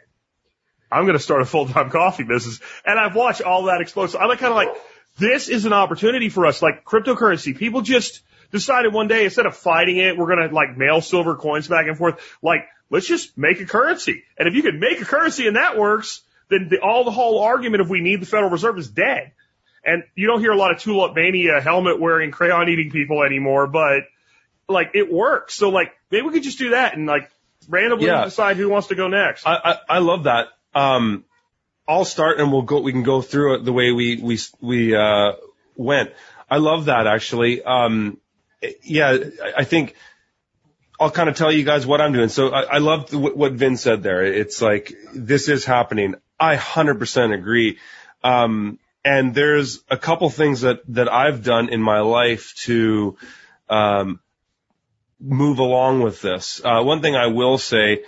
I'm 0.92 1.06
going 1.06 1.18
to 1.18 1.24
start 1.24 1.42
a 1.42 1.46
full-time 1.46 1.90
coffee 1.90 2.24
business. 2.24 2.60
And 2.86 3.00
I've 3.00 3.16
watched 3.16 3.42
all 3.42 3.64
that 3.64 3.82
explode. 3.82 4.08
So 4.08 4.20
I'm 4.20 4.30
kind 4.38 4.52
of 4.52 4.56
like, 4.56 4.70
this 5.18 5.50
is 5.50 5.66
an 5.66 5.74
opportunity 5.74 6.30
for 6.30 6.46
us, 6.46 6.62
like 6.62 6.84
cryptocurrency. 6.84 7.58
People 7.58 7.82
just 7.82 8.22
decided 8.52 8.94
one 8.94 9.08
day 9.08 9.26
instead 9.26 9.46
of 9.46 9.56
fighting 9.56 9.98
it, 9.98 10.18
we're 10.18 10.28
going 10.36 10.50
to 10.50 10.54
like 10.54 10.78
mail 10.78 11.02
silver 11.02 11.36
coins 11.36 11.68
back 11.68 11.88
and 11.88 11.98
forth. 11.98 12.20
Like, 12.42 12.68
let's 12.90 13.08
just 13.08 13.38
make 13.38 13.60
a 13.62 13.66
currency. 13.66 14.24
And 14.38 14.48
if 14.48 14.56
you 14.56 14.62
can 14.62 14.80
make 14.80 15.02
a 15.02 15.06
currency 15.06 15.48
and 15.48 15.56
that 15.56 15.78
works, 15.78 16.22
then 16.50 16.68
the, 16.70 16.80
all 16.80 17.04
the 17.04 17.12
whole 17.12 17.40
argument 17.42 17.82
of 17.82 17.90
we 17.90 18.02
need 18.02 18.22
the 18.22 18.26
Federal 18.26 18.50
Reserve 18.52 18.78
is 18.78 18.90
dead. 18.90 19.32
And 19.84 20.04
you 20.16 20.28
don't 20.28 20.42
hear 20.42 20.52
a 20.52 20.58
lot 20.58 20.72
of 20.72 20.80
tulip 20.80 21.16
mania 21.16 21.60
helmet 21.60 22.00
wearing 22.00 22.30
crayon 22.32 22.70
eating 22.70 22.92
people 22.92 23.24
anymore, 23.24 23.68
but 23.68 24.04
like 24.70 24.92
it 24.94 25.12
works. 25.12 25.56
So 25.56 25.70
like 25.70 25.94
maybe 26.12 26.28
we 26.28 26.34
could 26.34 26.44
just 26.44 26.60
do 26.60 26.72
that 26.72 26.96
and 26.96 27.08
like 27.08 27.32
randomly 27.68 28.06
Yeah. 28.06 28.26
decide 28.26 28.58
who 28.58 28.70
wants 28.70 28.90
to 28.90 28.96
go 28.96 29.08
next. 29.08 29.48
I, 29.48 29.56
I, 29.56 29.76
I 29.90 30.00
love 30.00 30.26
that. 30.26 30.50
Um, 30.76 31.26
I'll 31.88 32.06
start 32.06 32.40
and 32.40 32.52
we'll 32.52 32.62
go, 32.62 32.80
we 32.82 32.92
can 32.92 33.04
go 33.04 33.22
through 33.22 33.56
it 33.56 33.66
the 33.66 33.74
way 33.74 33.92
we, 33.92 34.18
we, 34.18 34.38
we, 34.62 34.96
uh, 34.96 35.34
went. 35.76 36.12
I 36.50 36.58
love 36.58 36.86
that 36.86 37.08
actually. 37.08 37.64
Um, 37.64 38.18
yeah, 38.84 39.18
I- 39.58 39.64
think 39.64 39.96
I'll 41.00 41.12
kind 41.12 41.30
of 41.30 41.36
tell 41.36 41.52
you 41.52 41.64
guys 41.64 41.86
what 41.88 42.02
I'm 42.02 42.14
doing. 42.14 42.30
So 42.30 42.50
I, 42.50 42.76
I 42.76 42.78
what 43.12 43.54
Vin 43.54 43.78
said 43.78 44.04
there. 44.04 44.24
It's 44.24 44.62
like, 44.62 44.94
this 45.14 45.50
is 45.50 45.66
happening. 45.66 46.16
I 46.40 46.58
100% 46.58 47.34
agree. 47.34 47.80
Um, 48.24 48.80
and 49.04 49.34
there's 49.34 49.84
a 49.90 49.98
couple 49.98 50.30
things 50.30 50.62
that, 50.62 50.82
that 50.90 51.12
I've 51.12 51.44
done 51.44 51.70
in 51.70 51.82
my 51.82 52.02
life 52.02 52.54
to, 52.66 53.18
um, 53.68 54.20
move 55.20 55.60
along 55.60 56.02
with 56.02 56.22
this. 56.22 56.62
Uh, 56.64 56.84
one 56.84 57.02
thing 57.02 57.16
I 57.16 57.28
will 57.28 57.58
say, 57.58 58.04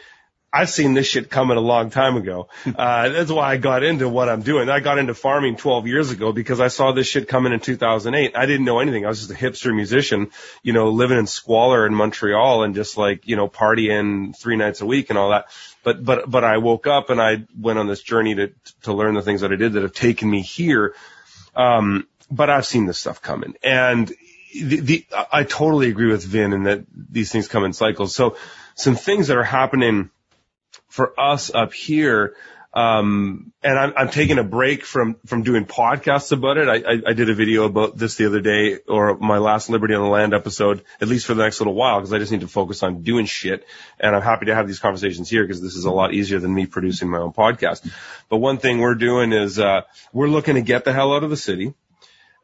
I've 0.53 0.69
seen 0.69 0.93
this 0.93 1.07
shit 1.07 1.31
coming 1.31 1.57
a 1.57 1.61
long 1.61 1.89
time 1.89 2.15
ago. 2.15 2.47
Uh, 2.83 3.09
that's 3.09 3.31
why 3.31 3.51
I 3.51 3.57
got 3.57 3.83
into 3.83 4.09
what 4.09 4.27
I'm 4.27 4.41
doing. 4.41 4.67
I 4.67 4.79
got 4.79 4.97
into 4.97 5.13
farming 5.13 5.57
12 5.57 5.87
years 5.87 6.11
ago 6.11 6.33
because 6.33 6.59
I 6.59 6.67
saw 6.67 6.91
this 6.91 7.07
shit 7.07 7.27
coming 7.27 7.53
in 7.53 7.59
2008. 7.59 8.35
I 8.35 8.45
didn't 8.45 8.65
know 8.65 8.79
anything. 8.79 9.05
I 9.05 9.09
was 9.09 9.19
just 9.19 9.31
a 9.31 9.35
hipster 9.35 9.73
musician, 9.73 10.31
you 10.63 10.73
know, 10.73 10.89
living 10.89 11.17
in 11.17 11.27
squalor 11.27 11.85
in 11.85 11.93
Montreal 11.93 12.63
and 12.63 12.75
just 12.75 12.97
like, 12.97 13.27
you 13.27 13.35
know, 13.35 13.47
partying 13.47 14.37
three 14.37 14.57
nights 14.57 14.81
a 14.81 14.85
week 14.85 15.09
and 15.09 15.19
all 15.19 15.29
that. 15.29 15.45
But, 15.83 16.03
but, 16.03 16.29
but 16.29 16.43
I 16.43 16.57
woke 16.57 16.87
up 16.87 17.09
and 17.09 17.21
I 17.21 17.45
went 17.57 17.79
on 17.79 17.87
this 17.87 18.01
journey 18.01 18.35
to, 18.35 18.51
to 18.83 18.93
learn 18.93 19.13
the 19.13 19.21
things 19.21 19.41
that 19.41 19.51
I 19.53 19.55
did 19.55 19.73
that 19.73 19.83
have 19.83 19.93
taken 19.93 20.29
me 20.29 20.41
here. 20.41 20.95
Um, 21.55 22.07
but 22.29 22.49
I've 22.49 22.65
seen 22.65 22.85
this 22.85 22.97
stuff 22.97 23.21
coming 23.21 23.55
and 23.63 24.11
the, 24.53 24.79
the, 24.79 25.05
I 25.31 25.43
totally 25.43 25.89
agree 25.89 26.11
with 26.11 26.23
Vin 26.25 26.53
in 26.53 26.63
that 26.63 26.85
these 26.93 27.31
things 27.31 27.47
come 27.47 27.63
in 27.63 27.73
cycles. 27.73 28.15
So 28.15 28.37
some 28.75 28.95
things 28.95 29.27
that 29.27 29.37
are 29.37 29.43
happening 29.43 30.09
for 30.93 31.19
us 31.19 31.51
up 31.51 31.73
here, 31.73 32.35
um, 32.71 33.51
and 33.63 33.79
I'm, 33.79 33.93
I'm 33.97 34.09
taking 34.11 34.37
a 34.37 34.43
break 34.43 34.85
from, 34.85 35.15
from 35.25 35.41
doing 35.41 35.65
podcasts 35.65 36.31
about 36.31 36.57
it. 36.57 36.67
I, 36.69 36.75
I, 36.75 37.01
I 37.07 37.13
did 37.13 37.31
a 37.31 37.33
video 37.33 37.65
about 37.65 37.97
this 37.97 38.13
the 38.13 38.27
other 38.27 38.41
day 38.41 38.77
or 38.87 39.17
my 39.17 39.39
last 39.39 39.71
Liberty 39.71 39.95
on 39.95 40.03
the 40.03 40.09
Land 40.09 40.35
episode, 40.35 40.83
at 41.01 41.07
least 41.07 41.25
for 41.25 41.33
the 41.33 41.41
next 41.41 41.59
little 41.59 41.73
while, 41.73 41.97
because 41.97 42.13
I 42.13 42.19
just 42.19 42.31
need 42.31 42.41
to 42.41 42.47
focus 42.47 42.83
on 42.83 43.01
doing 43.01 43.25
shit. 43.25 43.65
And 43.99 44.15
I'm 44.15 44.21
happy 44.21 44.45
to 44.45 44.53
have 44.53 44.67
these 44.67 44.77
conversations 44.77 45.31
here 45.31 45.43
because 45.43 45.63
this 45.63 45.75
is 45.75 45.85
a 45.85 45.91
lot 45.91 46.13
easier 46.13 46.37
than 46.37 46.53
me 46.53 46.67
producing 46.67 47.09
my 47.09 47.17
own 47.17 47.33
podcast. 47.33 47.91
But 48.29 48.37
one 48.37 48.59
thing 48.59 48.77
we're 48.77 48.93
doing 48.93 49.33
is, 49.33 49.57
uh, 49.57 49.81
we're 50.11 50.27
looking 50.27 50.53
to 50.55 50.61
get 50.61 50.85
the 50.85 50.93
hell 50.93 51.15
out 51.15 51.23
of 51.23 51.31
the 51.31 51.37
city. 51.37 51.73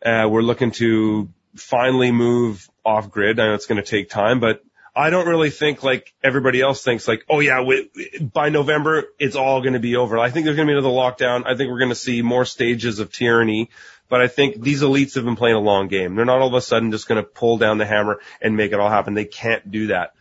Uh, 0.04 0.28
we're 0.28 0.41
looking 0.41 0.72
to 0.72 1.30
finally 1.56 2.12
move 2.12 2.68
off 2.84 3.12
grid. 3.12 3.39
I 3.39 3.50
know 3.50 3.54
it's 3.54 3.68
going 3.68 3.82
to 3.84 3.88
take 3.88 4.10
time, 4.10 4.39
but 4.39 4.64
I 4.96 5.10
don't 5.10 5.28
really 5.28 5.50
think 5.50 5.84
like 5.84 6.14
everybody 6.24 6.62
else 6.62 6.84
thinks 6.84 7.08
like, 7.08 7.26
oh 7.30 7.40
yeah, 7.40 7.62
we, 7.62 7.90
by 8.20 8.50
November, 8.50 9.06
it's 9.20 9.36
all 9.36 9.62
going 9.62 9.74
to 9.74 9.80
be 9.80 9.96
over. 9.96 10.18
I 10.18 10.30
think 10.30 10.46
there's 10.46 10.56
going 10.56 10.68
to 10.68 10.74
be 10.74 10.78
another 10.78 10.94
lockdown. 10.94 11.44
I 11.46 11.56
think 11.56 11.70
we're 11.70 11.80
going 11.80 11.90
to 11.90 11.96
see 11.96 12.22
more 12.22 12.46
stages 12.46 13.00
of 13.00 13.12
tyranny, 13.12 13.70
but 14.10 14.22
I 14.22 14.28
think 14.28 14.62
these 14.62 14.82
elites 14.82 15.16
have 15.16 15.26
been 15.26 15.36
playing 15.36 15.56
a 15.56 15.62
long 15.62 15.88
game. 15.88 16.16
They're 16.16 16.26
not 16.26 16.40
all 16.40 16.48
of 16.48 16.54
a 16.54 16.62
sudden 16.62 16.92
just 16.92 17.08
going 17.08 17.24
to 17.24 17.28
pull 17.28 17.58
down 17.58 17.78
the 17.78 17.86
hammer 17.86 18.20
and 18.42 18.58
make 18.58 18.72
it 18.72 18.80
all 18.80 18.90
happen. 18.90 19.14
They 19.14 19.26
can't 19.26 19.70
do 19.70 19.88
that. 19.88 20.14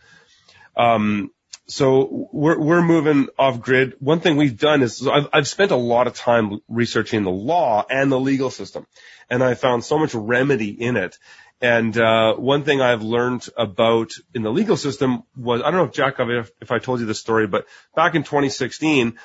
Um, 0.77 1.31
so 1.67 2.29
we're, 2.31 2.59
we're 2.59 2.81
moving 2.81 3.27
off 3.37 3.61
grid. 3.61 3.95
One 3.99 4.21
thing 4.21 4.37
we've 4.37 4.57
done 4.57 4.81
is 4.81 5.05
I've, 5.07 5.27
I've 5.33 5.47
spent 5.47 5.71
a 5.71 5.75
lot 5.75 6.07
of 6.07 6.15
time 6.15 6.61
researching 6.67 7.23
the 7.23 7.29
law 7.29 7.85
and 7.89 8.11
the 8.11 8.19
legal 8.19 8.49
system 8.49 8.87
and 9.29 9.43
I 9.43 9.53
found 9.53 9.83
so 9.83 9.97
much 9.97 10.13
remedy 10.13 10.69
in 10.69 10.97
it. 10.97 11.17
And, 11.61 11.97
uh, 11.97 12.35
one 12.35 12.63
thing 12.63 12.81
I've 12.81 13.01
learned 13.01 13.47
about 13.57 14.11
in 14.33 14.43
the 14.43 14.51
legal 14.51 14.77
system 14.77 15.23
was, 15.35 15.61
I 15.61 15.65
don't 15.65 15.75
know 15.75 15.83
if 15.83 15.91
Jack, 15.91 16.15
if, 16.19 16.51
if 16.61 16.71
I 16.71 16.79
told 16.79 17.01
you 17.01 17.05
this 17.05 17.19
story, 17.19 17.47
but 17.47 17.65
back 17.95 18.15
in 18.15 18.23
2016, 18.23 19.19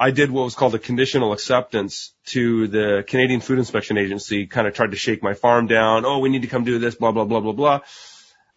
I 0.00 0.10
did 0.12 0.30
what 0.30 0.44
was 0.44 0.54
called 0.54 0.74
a 0.74 0.78
conditional 0.78 1.32
acceptance 1.32 2.12
to 2.26 2.68
the 2.68 3.04
Canadian 3.06 3.40
Food 3.40 3.58
Inspection 3.58 3.98
Agency, 3.98 4.46
kind 4.46 4.68
of 4.68 4.74
tried 4.74 4.92
to 4.92 4.96
shake 4.96 5.22
my 5.22 5.34
farm 5.34 5.66
down. 5.66 6.04
Oh, 6.04 6.20
we 6.20 6.28
need 6.28 6.42
to 6.42 6.48
come 6.48 6.62
do 6.62 6.78
this, 6.78 6.94
blah, 6.94 7.10
blah, 7.10 7.24
blah, 7.24 7.40
blah, 7.40 7.52
blah. 7.52 7.80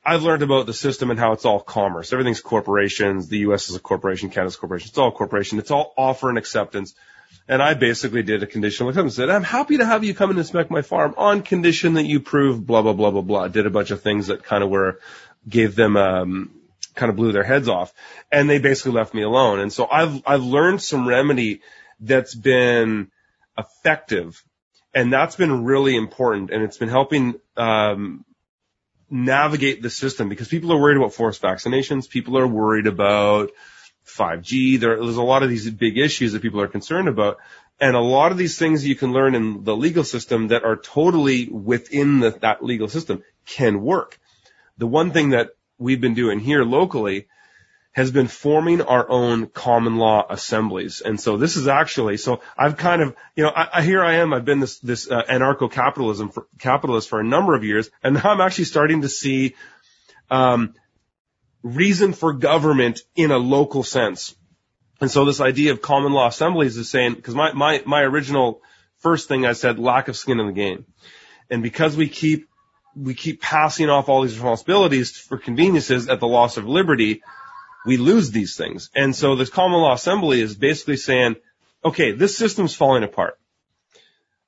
I've 0.04 0.24
learned 0.24 0.44
about 0.44 0.66
the 0.66 0.74
system 0.74 1.10
and 1.10 1.20
how 1.20 1.32
it's 1.32 1.46
all 1.46 1.60
commerce. 1.60 2.12
Everything's 2.12 2.42
corporations. 2.42 3.28
The 3.28 3.40
U.S. 3.40 3.70
is 3.70 3.76
a 3.76 3.80
corporation. 3.80 4.30
Canada's 4.30 4.56
a 4.56 4.60
corporation. 4.60 4.90
It's 4.90 4.98
all 4.98 5.12
corporation. 5.12 5.58
It's 5.60 5.72
all 5.72 5.94
offer 5.98 6.30
and 6.30 6.38
acceptance. 6.38 6.96
And 7.52 7.62
I 7.62 7.74
basically 7.74 8.24
did 8.24 8.44
a 8.44 8.48
conditional 8.48 8.88
acceptance. 8.88 9.18
Said, 9.18 9.30
I'm 9.30 9.44
happy 9.44 9.80
to 9.80 9.86
have 9.86 10.06
you 10.06 10.14
come 10.14 10.30
and 10.30 10.40
inspect 10.40 10.72
my 10.72 10.82
farm 10.82 11.14
on 11.18 11.42
condition 11.42 11.96
that 11.96 12.06
you 12.06 12.22
prove 12.22 12.66
blah, 12.66 12.82
blah, 12.82 12.94
blah, 12.94 13.12
blah, 13.12 13.22
blah. 13.22 13.50
Did 13.50 13.66
a 13.66 13.70
bunch 13.70 13.92
of 13.92 14.02
things 14.02 14.28
that 14.28 14.42
kind 14.42 14.64
of 14.64 14.70
were, 14.70 15.02
gave 15.50 15.76
them, 15.76 15.98
um, 15.98 16.52
kind 16.96 17.10
of 17.10 17.18
blew 17.18 17.34
their 17.34 17.44
heads 17.44 17.68
off. 17.68 17.94
And 18.32 18.50
they 18.50 18.60
basically 18.60 18.94
left 18.94 19.14
me 19.14 19.24
alone. 19.24 19.60
And 19.60 19.74
so 19.74 19.86
I've, 19.86 20.24
I've 20.26 20.44
learned 20.44 20.82
some 20.82 21.06
remedy 21.06 21.60
that's 22.00 22.34
been 22.34 23.12
effective. 23.58 24.42
And 24.94 25.12
that's 25.12 25.36
been 25.36 25.66
really 25.66 25.98
important. 25.98 26.52
And 26.52 26.64
it's 26.64 26.78
been 26.78 26.88
helping, 26.88 27.36
um, 27.58 28.24
navigate 29.10 29.82
the 29.82 29.90
system 29.90 30.30
because 30.30 30.48
people 30.48 30.72
are 30.72 30.80
worried 30.80 30.96
about 30.96 31.14
forced 31.14 31.42
vaccinations. 31.42 32.10
People 32.10 32.38
are 32.38 32.48
worried 32.48 32.88
about 32.88 33.52
5G. 34.06 34.80
There, 34.80 34.98
there's 34.98 35.18
a 35.18 35.22
lot 35.22 35.44
of 35.44 35.50
these 35.50 35.70
big 35.70 35.98
issues 35.98 36.34
that 36.34 36.42
people 36.42 36.62
are 36.62 36.68
concerned 36.68 37.08
about. 37.08 37.38
And 37.80 37.96
a 37.96 38.00
lot 38.00 38.32
of 38.32 38.38
these 38.38 38.60
things 38.60 38.86
you 38.86 38.96
can 38.96 39.12
learn 39.12 39.34
in 39.34 39.64
the 39.64 39.76
legal 39.76 40.04
system 40.04 40.50
that 40.50 40.64
are 40.64 40.76
totally 40.76 41.48
within 41.50 42.20
the, 42.20 42.32
that 42.42 42.64
legal 42.64 42.88
system 42.88 43.24
can 43.46 43.82
work. 43.82 44.20
The 44.78 44.88
one 44.88 45.12
thing 45.12 45.32
that 45.32 45.52
we've 45.78 46.00
been 46.00 46.14
doing 46.14 46.40
here 46.40 46.64
locally 46.64 47.28
has 47.94 48.12
been 48.12 48.28
forming 48.28 48.82
our 48.82 49.10
own 49.10 49.48
common 49.48 49.98
law 49.98 50.26
assemblies. 50.30 51.02
And 51.02 51.20
so 51.20 51.38
this 51.38 51.58
is 51.58 51.68
actually, 51.68 52.18
so 52.18 52.42
I've 52.58 52.78
kind 52.78 53.02
of, 53.02 53.16
you 53.36 53.44
know, 53.44 53.50
I, 53.50 53.80
I 53.80 53.82
here 53.82 54.02
I 54.02 54.16
am, 54.16 54.34
I've 54.34 54.46
been 54.46 54.62
this, 54.62 54.80
this 54.80 55.12
uh, 55.12 55.24
anarcho-capitalism 55.24 56.32
capitalist 56.58 57.10
for 57.10 57.20
a 57.20 57.24
number 57.24 57.54
of 57.54 57.66
years, 57.66 57.90
and 58.02 58.16
now 58.16 58.32
I'm 58.32 58.40
actually 58.40 58.66
starting 58.66 59.02
to 59.02 59.10
see, 59.10 59.56
um, 60.30 60.76
reason 61.64 62.14
for 62.14 62.34
government 62.34 63.02
in 63.16 63.32
a 63.32 63.38
local 63.38 63.84
sense. 63.84 64.36
And 65.00 65.10
so 65.10 65.26
this 65.26 65.42
idea 65.42 65.72
of 65.72 65.82
common 65.82 66.12
law 66.12 66.28
assemblies 66.28 66.78
is 66.78 66.90
saying, 66.90 67.16
because 67.16 67.36
my, 67.36 67.54
my, 67.54 67.82
my 67.86 68.02
original 68.02 68.62
first 69.00 69.28
thing 69.28 69.46
I 69.46 69.54
said, 69.54 69.80
lack 69.80 70.08
of 70.08 70.16
skin 70.16 70.40
in 70.40 70.48
the 70.48 70.54
game. 70.54 70.86
And 71.50 71.64
because 71.64 71.98
we 71.98 72.08
keep, 72.08 72.48
we 72.96 73.14
keep 73.14 73.42
passing 73.42 73.90
off 73.90 74.10
all 74.10 74.22
these 74.22 74.36
responsibilities 74.36 75.18
for 75.18 75.38
conveniences 75.38 76.08
at 76.08 76.20
the 76.20 76.28
loss 76.28 76.58
of 76.58 76.68
liberty, 76.68 77.24
we 77.86 77.98
lose 77.98 78.32
these 78.32 78.56
things. 78.56 78.90
And 78.94 79.16
so 79.16 79.36
this 79.36 79.50
common 79.50 79.80
law 79.80 79.94
assembly 79.94 80.40
is 80.40 80.56
basically 80.56 80.98
saying, 80.98 81.36
okay, 81.84 82.12
this 82.12 82.38
system's 82.38 82.76
falling 82.76 83.04
apart. 83.04 83.40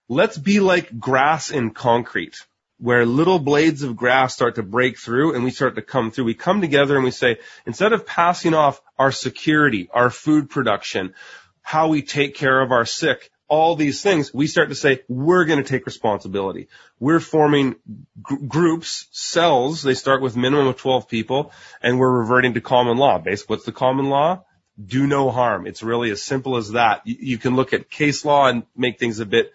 Let's 0.08 0.38
be 0.38 0.60
like 0.60 1.00
grass 1.00 1.50
in 1.50 1.72
concrete 1.72 2.36
where 2.84 3.06
little 3.06 3.40
blades 3.40 3.82
of 3.82 3.96
grass 3.96 4.34
start 4.34 4.56
to 4.56 4.62
break 4.62 5.00
through 5.00 5.34
and 5.34 5.46
we 5.46 5.52
start 5.52 5.76
to 5.76 5.82
come 5.82 6.12
through. 6.12 6.26
We 6.26 6.34
come 6.34 6.60
together 6.60 6.96
and 6.96 7.06
we 7.06 7.12
say, 7.12 7.38
instead 7.66 7.94
of 7.94 8.06
passing 8.06 8.54
off 8.54 8.82
our 9.00 9.14
security, 9.14 9.88
our 9.94 10.10
food 10.10 10.50
production, 10.50 11.14
how 11.62 11.88
we 11.88 12.02
take 12.02 12.36
care 12.36 12.60
of 12.60 12.74
our 12.74 12.86
sick, 12.86 13.32
all 13.48 13.78
these 13.78 14.02
things, 14.02 14.34
we 14.34 14.48
start 14.48 14.68
to 14.68 14.76
say, 14.76 15.00
we're 15.08 15.46
going 15.46 15.64
to 15.64 15.70
take 15.70 15.86
responsibility. 15.86 16.68
We're 17.00 17.22
forming 17.22 17.76
gr- 18.22 18.46
groups, 18.46 19.08
cells. 19.12 19.82
They 19.82 19.94
start 19.94 20.22
with 20.22 20.36
minimum 20.36 20.68
of 20.68 20.76
12 20.76 21.08
people 21.08 21.54
and 21.82 21.98
we're 21.98 22.20
reverting 22.20 22.56
to 22.56 22.62
common 22.62 22.98
law. 22.98 23.18
Basically, 23.18 23.54
what's 23.54 23.66
the 23.66 23.72
common 23.72 24.10
law? 24.10 24.44
Do 24.86 25.08
no 25.08 25.32
harm. 25.32 25.68
It's 25.68 25.84
really 25.84 26.12
as 26.12 26.22
simple 26.22 26.58
as 26.58 26.72
that. 26.72 27.04
You, 27.06 27.16
you 27.18 27.38
can 27.38 27.56
look 27.56 27.72
at 27.72 27.90
case 27.90 28.26
law 28.26 28.48
and 28.48 28.64
make 28.76 29.00
things 29.00 29.22
a 29.22 29.26
bit 29.26 29.54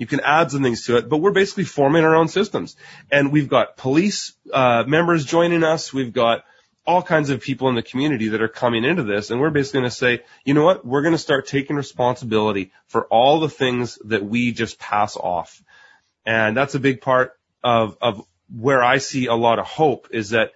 you 0.00 0.06
can 0.06 0.20
add 0.20 0.50
some 0.50 0.62
things 0.62 0.86
to 0.86 0.96
it, 0.96 1.10
but 1.10 1.18
we're 1.18 1.30
basically 1.30 1.64
forming 1.64 2.04
our 2.04 2.16
own 2.16 2.28
systems. 2.28 2.74
And 3.12 3.30
we've 3.30 3.50
got 3.50 3.76
police 3.76 4.32
uh, 4.50 4.82
members 4.86 5.26
joining 5.26 5.62
us. 5.62 5.92
We've 5.92 6.12
got 6.12 6.42
all 6.86 7.02
kinds 7.02 7.28
of 7.28 7.42
people 7.42 7.68
in 7.68 7.74
the 7.74 7.82
community 7.82 8.28
that 8.28 8.40
are 8.40 8.48
coming 8.48 8.84
into 8.84 9.02
this. 9.02 9.30
And 9.30 9.42
we're 9.42 9.50
basically 9.50 9.80
going 9.80 9.90
to 9.90 9.96
say, 9.96 10.22
you 10.42 10.54
know 10.54 10.64
what? 10.64 10.86
We're 10.86 11.02
going 11.02 11.12
to 11.12 11.18
start 11.18 11.46
taking 11.48 11.76
responsibility 11.76 12.72
for 12.86 13.04
all 13.08 13.40
the 13.40 13.50
things 13.50 13.98
that 14.06 14.24
we 14.24 14.52
just 14.52 14.78
pass 14.78 15.18
off. 15.18 15.62
And 16.24 16.56
that's 16.56 16.74
a 16.74 16.80
big 16.80 17.02
part 17.02 17.38
of, 17.62 17.98
of 18.00 18.24
where 18.48 18.82
I 18.82 18.98
see 18.98 19.26
a 19.26 19.34
lot 19.34 19.58
of 19.58 19.66
hope 19.66 20.08
is 20.12 20.30
that 20.30 20.52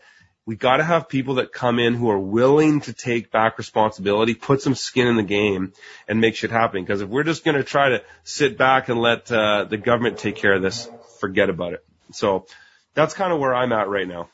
we 0.46 0.56
got 0.56 0.76
to 0.76 0.84
have 0.84 1.08
people 1.08 1.36
that 1.36 1.52
come 1.52 1.78
in 1.78 1.94
who 1.94 2.10
are 2.10 2.18
willing 2.18 2.80
to 2.82 2.92
take 2.92 3.30
back 3.30 3.56
responsibility, 3.56 4.34
put 4.34 4.60
some 4.60 4.74
skin 4.74 5.06
in 5.06 5.16
the 5.16 5.22
game, 5.22 5.72
and 6.06 6.20
make 6.20 6.36
shit 6.36 6.50
happen. 6.50 6.82
Because 6.82 7.00
if 7.00 7.08
we're 7.08 7.22
just 7.22 7.44
going 7.44 7.56
to 7.56 7.64
try 7.64 7.90
to 7.90 8.02
sit 8.24 8.58
back 8.58 8.88
and 8.88 9.00
let 9.00 9.32
uh, 9.32 9.64
the 9.64 9.78
government 9.78 10.18
take 10.18 10.36
care 10.36 10.52
of 10.52 10.62
this, 10.62 10.88
forget 11.18 11.48
about 11.48 11.72
it. 11.72 11.84
So 12.12 12.46
that's 12.92 13.14
kind 13.14 13.32
of 13.32 13.40
where 13.40 13.54
I'm 13.54 13.72
at 13.72 13.88
right 13.88 14.06
now. 14.06 14.28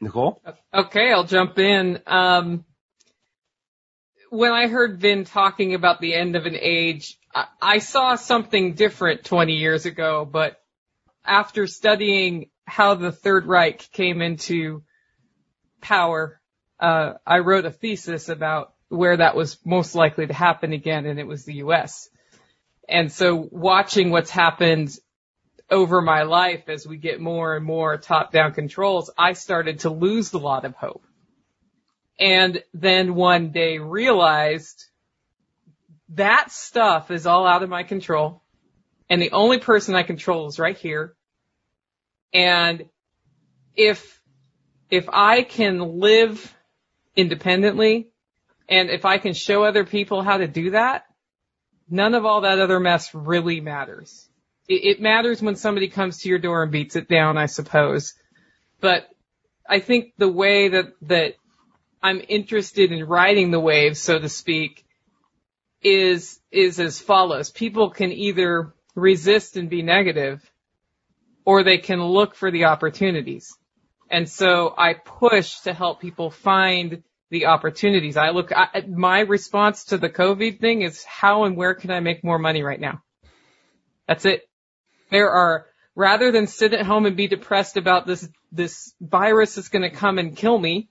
Nicole? 0.00 0.40
Okay, 0.72 1.12
I'll 1.12 1.24
jump 1.24 1.58
in. 1.58 2.00
Um, 2.06 2.64
when 4.30 4.52
I 4.52 4.68
heard 4.68 5.00
Vin 5.00 5.24
talking 5.24 5.74
about 5.74 6.00
the 6.00 6.14
end 6.14 6.36
of 6.36 6.46
an 6.46 6.56
age, 6.58 7.18
I, 7.34 7.46
I 7.60 7.78
saw 7.78 8.14
something 8.14 8.74
different 8.74 9.24
20 9.24 9.54
years 9.54 9.84
ago, 9.84 10.24
but 10.24 10.62
after 11.24 11.66
studying 11.66 12.49
how 12.70 12.94
the 12.94 13.10
Third 13.10 13.46
Reich 13.46 13.90
came 13.92 14.22
into 14.22 14.82
power, 15.80 16.40
uh, 16.78 17.14
I 17.26 17.38
wrote 17.40 17.64
a 17.64 17.70
thesis 17.70 18.28
about 18.28 18.74
where 18.88 19.16
that 19.16 19.34
was 19.34 19.58
most 19.64 19.94
likely 19.94 20.26
to 20.26 20.32
happen 20.32 20.72
again, 20.72 21.04
and 21.04 21.18
it 21.18 21.26
was 21.26 21.44
the 21.44 21.54
U.S. 21.54 22.08
And 22.88 23.10
so 23.10 23.48
watching 23.50 24.10
what's 24.10 24.30
happened 24.30 24.96
over 25.68 26.00
my 26.00 26.22
life 26.22 26.68
as 26.68 26.86
we 26.86 26.96
get 26.96 27.20
more 27.20 27.56
and 27.56 27.64
more 27.64 27.96
top-down 27.96 28.52
controls, 28.52 29.10
I 29.18 29.32
started 29.32 29.80
to 29.80 29.90
lose 29.90 30.32
a 30.32 30.38
lot 30.38 30.64
of 30.64 30.74
hope. 30.74 31.04
And 32.18 32.62
then 32.72 33.14
one 33.14 33.50
day 33.50 33.78
realized 33.78 34.84
that 36.10 36.50
stuff 36.50 37.10
is 37.10 37.26
all 37.26 37.46
out 37.46 37.62
of 37.62 37.68
my 37.68 37.82
control. 37.82 38.42
And 39.08 39.20
the 39.20 39.32
only 39.32 39.58
person 39.58 39.94
I 39.96 40.02
control 40.02 40.46
is 40.48 40.58
right 40.58 40.76
here. 40.76 41.16
And 42.32 42.86
if, 43.74 44.20
if 44.90 45.08
I 45.08 45.42
can 45.42 46.00
live 46.00 46.54
independently 47.16 48.08
and 48.68 48.90
if 48.90 49.04
I 49.04 49.18
can 49.18 49.34
show 49.34 49.64
other 49.64 49.84
people 49.84 50.22
how 50.22 50.38
to 50.38 50.46
do 50.46 50.70
that, 50.70 51.04
none 51.88 52.14
of 52.14 52.24
all 52.24 52.42
that 52.42 52.60
other 52.60 52.80
mess 52.80 53.14
really 53.14 53.60
matters. 53.60 54.28
It, 54.68 54.84
it 54.84 55.00
matters 55.00 55.42
when 55.42 55.56
somebody 55.56 55.88
comes 55.88 56.18
to 56.18 56.28
your 56.28 56.38
door 56.38 56.62
and 56.62 56.72
beats 56.72 56.96
it 56.96 57.08
down, 57.08 57.36
I 57.36 57.46
suppose. 57.46 58.14
But 58.80 59.08
I 59.68 59.80
think 59.80 60.14
the 60.16 60.28
way 60.28 60.68
that, 60.68 60.92
that 61.02 61.34
I'm 62.02 62.22
interested 62.28 62.92
in 62.92 63.04
riding 63.04 63.50
the 63.50 63.60
wave, 63.60 63.96
so 63.96 64.18
to 64.18 64.28
speak, 64.28 64.84
is, 65.82 66.38
is 66.50 66.78
as 66.78 67.00
follows. 67.00 67.50
People 67.50 67.90
can 67.90 68.12
either 68.12 68.74
resist 68.94 69.56
and 69.56 69.68
be 69.68 69.82
negative 69.82 70.49
or 71.44 71.62
they 71.62 71.78
can 71.78 72.02
look 72.02 72.34
for 72.34 72.50
the 72.50 72.64
opportunities. 72.64 73.56
And 74.10 74.28
so 74.28 74.74
I 74.76 74.94
push 74.94 75.60
to 75.60 75.72
help 75.72 76.00
people 76.00 76.30
find 76.30 77.02
the 77.30 77.46
opportunities. 77.46 78.16
I 78.16 78.30
look, 78.30 78.52
I, 78.52 78.84
my 78.88 79.20
response 79.20 79.86
to 79.86 79.98
the 79.98 80.10
COVID 80.10 80.60
thing 80.60 80.82
is 80.82 81.04
how 81.04 81.44
and 81.44 81.56
where 81.56 81.74
can 81.74 81.90
I 81.90 82.00
make 82.00 82.24
more 82.24 82.38
money 82.38 82.62
right 82.62 82.80
now? 82.80 83.02
That's 84.08 84.24
it. 84.24 84.42
There 85.10 85.30
are, 85.30 85.66
rather 85.94 86.32
than 86.32 86.48
sit 86.48 86.74
at 86.74 86.84
home 86.84 87.06
and 87.06 87.16
be 87.16 87.28
depressed 87.28 87.76
about 87.76 88.06
this, 88.06 88.28
this 88.50 88.92
virus 89.00 89.54
that's 89.54 89.68
going 89.68 89.88
to 89.88 89.96
come 89.96 90.18
and 90.18 90.36
kill 90.36 90.58
me, 90.58 90.89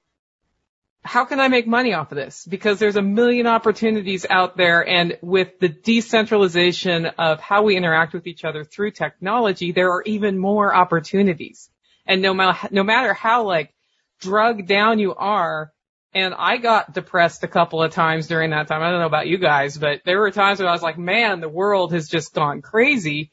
how 1.03 1.25
can 1.25 1.39
I 1.39 1.47
make 1.47 1.65
money 1.65 1.93
off 1.93 2.11
of 2.11 2.17
this? 2.17 2.45
Because 2.45 2.77
there's 2.77 2.97
a 2.97 3.01
million 3.01 3.47
opportunities 3.47 4.25
out 4.29 4.57
there 4.57 4.85
and 4.85 5.17
with 5.21 5.59
the 5.59 5.69
decentralization 5.69 7.05
of 7.05 7.39
how 7.39 7.63
we 7.63 7.77
interact 7.77 8.13
with 8.13 8.27
each 8.27 8.43
other 8.43 8.63
through 8.63 8.91
technology, 8.91 9.71
there 9.71 9.91
are 9.91 10.03
even 10.03 10.37
more 10.37 10.73
opportunities. 10.75 11.69
And 12.05 12.21
no 12.21 12.33
matter, 12.33 12.67
no 12.71 12.83
matter 12.83 13.13
how 13.13 13.43
like 13.43 13.73
drugged 14.19 14.67
down 14.67 14.99
you 14.99 15.15
are, 15.15 15.71
and 16.13 16.33
I 16.33 16.57
got 16.57 16.93
depressed 16.93 17.43
a 17.43 17.47
couple 17.47 17.83
of 17.83 17.93
times 17.93 18.27
during 18.27 18.49
that 18.49 18.67
time. 18.67 18.81
I 18.81 18.89
don't 18.89 18.99
know 18.99 19.05
about 19.05 19.27
you 19.27 19.37
guys, 19.37 19.77
but 19.77 20.01
there 20.05 20.19
were 20.19 20.31
times 20.31 20.59
where 20.59 20.67
I 20.67 20.71
was 20.71 20.81
like, 20.81 20.97
man, 20.97 21.39
the 21.39 21.49
world 21.49 21.93
has 21.93 22.09
just 22.09 22.33
gone 22.33 22.61
crazy. 22.61 23.31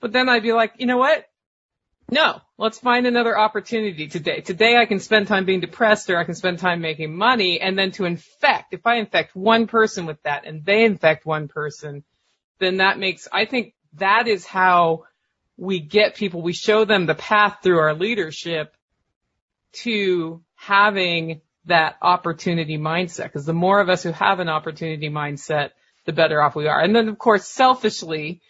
But 0.00 0.12
then 0.12 0.28
I'd 0.28 0.44
be 0.44 0.52
like, 0.52 0.74
you 0.78 0.86
know 0.86 0.98
what? 0.98 1.26
No, 2.14 2.40
let's 2.58 2.78
find 2.78 3.08
another 3.08 3.36
opportunity 3.36 4.06
today. 4.06 4.40
Today 4.40 4.76
I 4.76 4.86
can 4.86 5.00
spend 5.00 5.26
time 5.26 5.46
being 5.46 5.58
depressed 5.58 6.08
or 6.08 6.16
I 6.16 6.22
can 6.22 6.36
spend 6.36 6.60
time 6.60 6.80
making 6.80 7.16
money 7.16 7.60
and 7.60 7.76
then 7.76 7.90
to 7.92 8.04
infect, 8.04 8.72
if 8.72 8.86
I 8.86 8.98
infect 8.98 9.34
one 9.34 9.66
person 9.66 10.06
with 10.06 10.22
that 10.22 10.46
and 10.46 10.64
they 10.64 10.84
infect 10.84 11.26
one 11.26 11.48
person, 11.48 12.04
then 12.60 12.76
that 12.76 13.00
makes, 13.00 13.26
I 13.32 13.46
think 13.46 13.74
that 13.94 14.28
is 14.28 14.46
how 14.46 15.06
we 15.56 15.80
get 15.80 16.14
people, 16.14 16.40
we 16.40 16.52
show 16.52 16.84
them 16.84 17.06
the 17.06 17.16
path 17.16 17.58
through 17.64 17.80
our 17.80 17.94
leadership 17.94 18.76
to 19.82 20.40
having 20.54 21.40
that 21.64 21.96
opportunity 22.00 22.78
mindset. 22.78 23.32
Cause 23.32 23.44
the 23.44 23.52
more 23.52 23.80
of 23.80 23.88
us 23.88 24.04
who 24.04 24.12
have 24.12 24.38
an 24.38 24.48
opportunity 24.48 25.10
mindset, 25.10 25.70
the 26.04 26.12
better 26.12 26.40
off 26.40 26.54
we 26.54 26.68
are. 26.68 26.80
And 26.80 26.94
then 26.94 27.08
of 27.08 27.18
course 27.18 27.44
selfishly, 27.44 28.40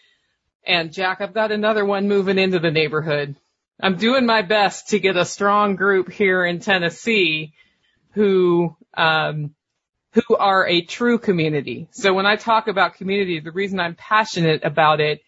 and 0.67 0.93
Jack, 0.93 1.19
I've 1.21 1.33
got 1.33 1.51
another 1.51 1.83
one 1.83 2.07
moving 2.07 2.37
into 2.37 2.59
the 2.59 2.69
neighborhood. 2.69 3.35
I'm 3.81 3.97
doing 3.97 4.25
my 4.25 4.41
best 4.41 4.89
to 4.89 4.99
get 4.99 5.17
a 5.17 5.25
strong 5.25 5.75
group 5.75 6.11
here 6.11 6.45
in 6.45 6.59
Tennessee 6.59 7.53
who, 8.11 8.75
um, 8.95 9.53
who 10.13 10.35
are 10.37 10.65
a 10.65 10.81
true 10.81 11.19
community. 11.19 11.89
So 11.91 12.13
when 12.13 12.25
I 12.25 12.37
talk 12.37 12.69
about 12.69 12.95
community, 12.95 13.41
the 13.41 13.51
reason 13.51 13.79
I'm 13.81 13.95
passionate 13.95 14.63
about 14.63 15.01
it 15.01 15.21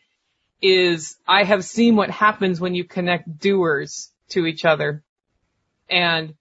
is 0.62 1.18
I 1.28 1.43
have 1.43 1.66
seen 1.66 1.98
what 1.98 2.10
happens 2.10 2.62
when 2.62 2.74
you 2.74 2.86
connect 2.86 3.39
doers 3.39 4.12
to 4.30 4.45
each 4.45 4.64
other. 4.64 5.04
And 5.89 6.34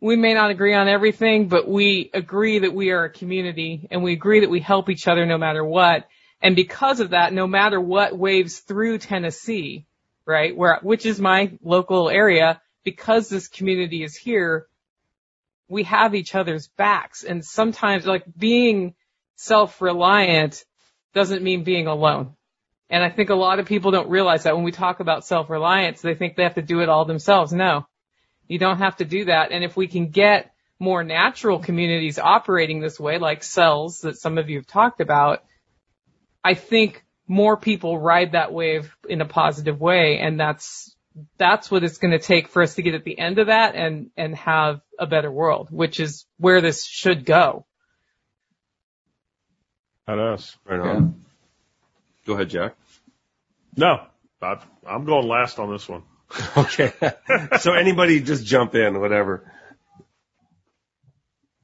we 0.00 0.16
may 0.16 0.34
not 0.34 0.50
agree 0.50 0.74
on 0.74 0.88
everything, 0.88 1.48
but 1.48 1.68
we 1.68 2.10
agree 2.14 2.60
that 2.60 2.74
we 2.74 2.90
are 2.90 3.04
a 3.04 3.10
community 3.10 3.86
and 3.90 4.02
we 4.02 4.12
agree 4.12 4.40
that 4.40 4.50
we 4.50 4.60
help 4.60 4.90
each 4.90 5.06
other 5.06 5.24
no 5.24 5.38
matter 5.38 5.64
what. 5.64 6.08
And 6.42 6.56
because 6.56 6.98
of 7.00 7.10
that, 7.10 7.32
no 7.32 7.46
matter 7.46 7.80
what 7.80 8.16
waves 8.16 8.58
through 8.58 8.98
Tennessee, 8.98 9.86
right? 10.28 10.54
Where, 10.54 10.78
which 10.82 11.06
is 11.06 11.18
my 11.18 11.52
local 11.62 12.10
area, 12.10 12.60
because 12.84 13.30
this 13.30 13.48
community 13.48 14.04
is 14.04 14.14
here, 14.14 14.66
we 15.68 15.84
have 15.84 16.14
each 16.14 16.34
other's 16.34 16.68
backs. 16.68 17.24
And 17.24 17.42
sometimes 17.44 18.06
like 18.06 18.24
being 18.36 18.94
self-reliant 19.36 20.64
doesn't 21.14 21.42
mean 21.42 21.64
being 21.64 21.86
alone. 21.86 22.34
And 22.90 23.02
I 23.02 23.08
think 23.08 23.30
a 23.30 23.34
lot 23.34 23.58
of 23.58 23.66
people 23.66 23.90
don't 23.90 24.10
realize 24.10 24.42
that 24.42 24.54
when 24.54 24.64
we 24.64 24.72
talk 24.72 25.00
about 25.00 25.26
self-reliance, 25.26 26.02
they 26.02 26.14
think 26.14 26.36
they 26.36 26.42
have 26.42 26.54
to 26.56 26.62
do 26.62 26.80
it 26.80 26.90
all 26.90 27.06
themselves. 27.06 27.52
No, 27.52 27.86
you 28.46 28.58
don't 28.58 28.78
have 28.78 28.96
to 28.96 29.06
do 29.06 29.24
that. 29.26 29.50
And 29.50 29.64
if 29.64 29.76
we 29.76 29.88
can 29.88 30.10
get 30.10 30.52
more 30.78 31.02
natural 31.04 31.58
communities 31.58 32.18
operating 32.18 32.80
this 32.80 33.00
way, 33.00 33.18
like 33.18 33.42
cells 33.42 34.00
that 34.02 34.18
some 34.18 34.36
of 34.36 34.50
you 34.50 34.58
have 34.58 34.66
talked 34.66 35.00
about, 35.00 35.42
I 36.44 36.52
think 36.54 37.04
more 37.28 37.56
people 37.56 37.98
ride 37.98 38.32
that 38.32 38.52
wave 38.52 38.94
in 39.08 39.20
a 39.20 39.26
positive 39.26 39.80
way. 39.80 40.18
And 40.18 40.40
that's, 40.40 40.96
that's 41.36 41.70
what 41.70 41.84
it's 41.84 41.98
going 41.98 42.12
to 42.12 42.18
take 42.18 42.48
for 42.48 42.62
us 42.62 42.74
to 42.76 42.82
get 42.82 42.94
at 42.94 43.04
the 43.04 43.18
end 43.18 43.38
of 43.38 43.48
that 43.48 43.74
and, 43.74 44.10
and 44.16 44.34
have 44.36 44.80
a 44.98 45.06
better 45.06 45.30
world, 45.30 45.68
which 45.70 46.00
is 46.00 46.26
where 46.38 46.60
this 46.60 46.84
should 46.84 47.24
go. 47.24 47.66
At 50.06 50.18
us. 50.18 50.56
Right 50.64 50.80
on. 50.80 51.22
Go 52.26 52.32
ahead, 52.34 52.48
Jack. 52.48 52.76
No, 53.76 54.00
I, 54.40 54.56
I'm 54.86 55.04
going 55.04 55.28
last 55.28 55.58
on 55.58 55.70
this 55.72 55.88
one. 55.88 56.02
Okay. 56.56 56.92
so 57.60 57.72
anybody 57.72 58.20
just 58.20 58.44
jump 58.44 58.74
in, 58.74 59.00
whatever. 59.00 59.50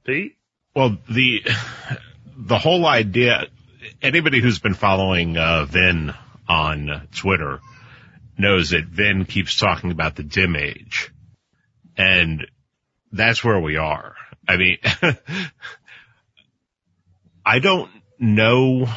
Pete? 0.05 0.37
Well, 0.75 0.97
the, 1.09 1.43
the 2.37 2.59
whole 2.59 2.87
idea, 2.87 3.47
anybody 4.03 4.41
who's 4.41 4.59
been 4.59 4.74
following, 4.74 5.37
uh, 5.37 5.64
Vin 5.64 6.14
on 6.49 7.09
Twitter 7.14 7.61
knows 8.37 8.70
that 8.70 8.85
Vin 8.85 9.24
keeps 9.24 9.57
talking 9.57 9.91
about 9.91 10.16
the 10.16 10.22
dim 10.22 10.57
age. 10.57 11.12
And 11.97 12.47
that's 13.12 13.45
where 13.45 13.61
we 13.61 13.76
are. 13.76 14.16
I 14.49 14.57
mean, 14.57 14.78
I 17.47 17.59
don't 17.59 17.91
know 18.18 18.89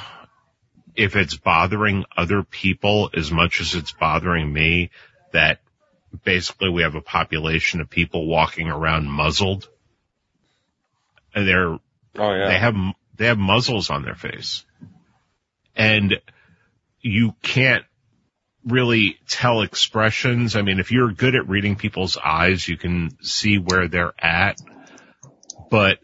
if 0.96 1.16
it's 1.16 1.38
bothering 1.38 2.06
other 2.16 2.44
people 2.44 3.12
as 3.16 3.32
much 3.32 3.62
as 3.62 3.76
it's 3.76 3.92
bothering 3.92 4.52
me, 4.52 4.90
that 5.32 5.60
basically 6.24 6.70
we 6.70 6.82
have 6.82 6.96
a 6.96 7.02
population 7.02 7.82
of 7.82 7.90
people 7.90 8.28
walking 8.28 8.68
around 8.68 9.06
muzzled. 9.08 9.70
And 11.36 11.48
they're, 11.48 11.78
Oh 12.20 12.34
yeah. 12.34 12.48
they 12.48 12.58
have, 12.58 12.76
they 13.18 13.26
have 13.26 13.38
muzzles 13.38 13.90
on 13.90 14.04
their 14.04 14.16
face. 14.16 14.66
And 15.76 16.20
you 17.02 17.34
can't 17.42 17.86
really 18.66 19.18
tell 19.28 19.62
expressions. 19.62 20.56
I 20.56 20.62
mean, 20.62 20.80
if 20.80 20.92
you're 20.92 21.12
good 21.12 21.36
at 21.36 21.48
reading 21.48 21.76
people's 21.76 22.18
eyes, 22.18 22.68
you 22.68 22.78
can 22.78 23.18
see 23.22 23.58
where 23.58 23.88
they're 23.88 24.14
at. 24.20 24.60
But 25.70 26.00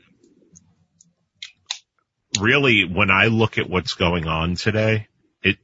really, 2.40 2.86
when 2.86 3.12
I 3.12 3.28
look 3.28 3.58
at 3.58 3.70
what's 3.70 3.94
going 3.94 4.28
on 4.28 4.56
today, 4.56 5.08
it, 5.42 5.58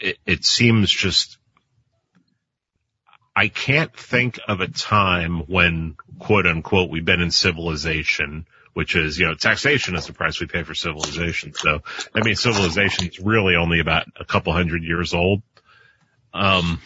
it, 0.00 0.18
it 0.26 0.44
seems 0.44 0.90
just, 0.90 1.38
I 3.36 3.48
can't 3.48 3.94
think 3.94 4.38
of 4.48 4.60
a 4.60 4.68
time 4.68 5.40
when 5.46 5.96
quote 6.18 6.46
unquote 6.46 6.90
we've 6.90 7.04
been 7.04 7.20
in 7.20 7.30
civilization, 7.30 8.46
which 8.74 8.96
is, 8.96 9.18
you 9.18 9.26
know, 9.26 9.34
taxation 9.34 9.94
is 9.94 10.06
the 10.06 10.12
price 10.12 10.40
we 10.40 10.46
pay 10.46 10.62
for 10.62 10.74
civilization. 10.74 11.54
So, 11.54 11.80
I 12.14 12.22
mean, 12.22 12.34
civilization 12.34 13.06
is 13.06 13.18
really 13.18 13.56
only 13.56 13.80
about 13.80 14.06
a 14.18 14.24
couple 14.24 14.52
hundred 14.52 14.82
years 14.84 15.14
old. 15.14 15.42
Um, 16.34 16.80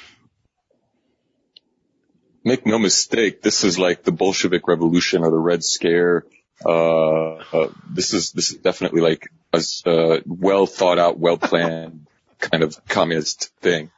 Make 2.45 2.65
no 2.65 2.79
mistake, 2.79 3.43
this 3.43 3.65
is 3.65 3.79
like 3.79 4.05
the 4.05 4.13
Bolshevik 4.13 4.69
Revolution 4.69 5.23
or 5.23 5.31
the 5.31 5.39
Red 5.39 5.65
Scare. 5.65 6.25
Uh, 6.65 7.35
uh, 7.35 7.69
this 7.91 8.15
is 8.15 8.33
this 8.33 8.51
is 8.51 8.57
definitely 8.59 9.01
like 9.01 9.29
a 9.53 9.63
uh, 9.87 10.21
well 10.27 10.67
thought 10.67 10.99
out, 10.99 11.19
well 11.19 11.37
planned 11.37 12.07
kind 12.39 12.63
of 12.63 12.77
communist 12.89 13.53
thing. 13.61 13.91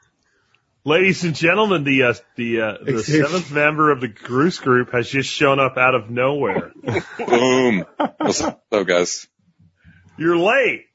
Ladies 0.85 1.25
and 1.25 1.35
gentlemen, 1.35 1.85
the 1.85 2.05
uh, 2.05 2.15
the 2.37 2.61
uh, 2.63 2.75
the 2.83 3.03
seventh 3.03 3.53
member 3.53 3.91
of 3.91 4.01
the 4.01 4.09
Goose 4.09 4.59
Group 4.59 4.93
has 4.93 5.09
just 5.11 5.29
shown 5.29 5.61
up 5.61 5.77
out 5.77 5.95
of 5.95 6.09
nowhere. 6.11 6.73
Boom. 7.19 7.85
What's 8.17 8.41
up, 8.41 8.63
guys? 8.87 9.29
You're 10.17 10.39
late. 10.39 10.87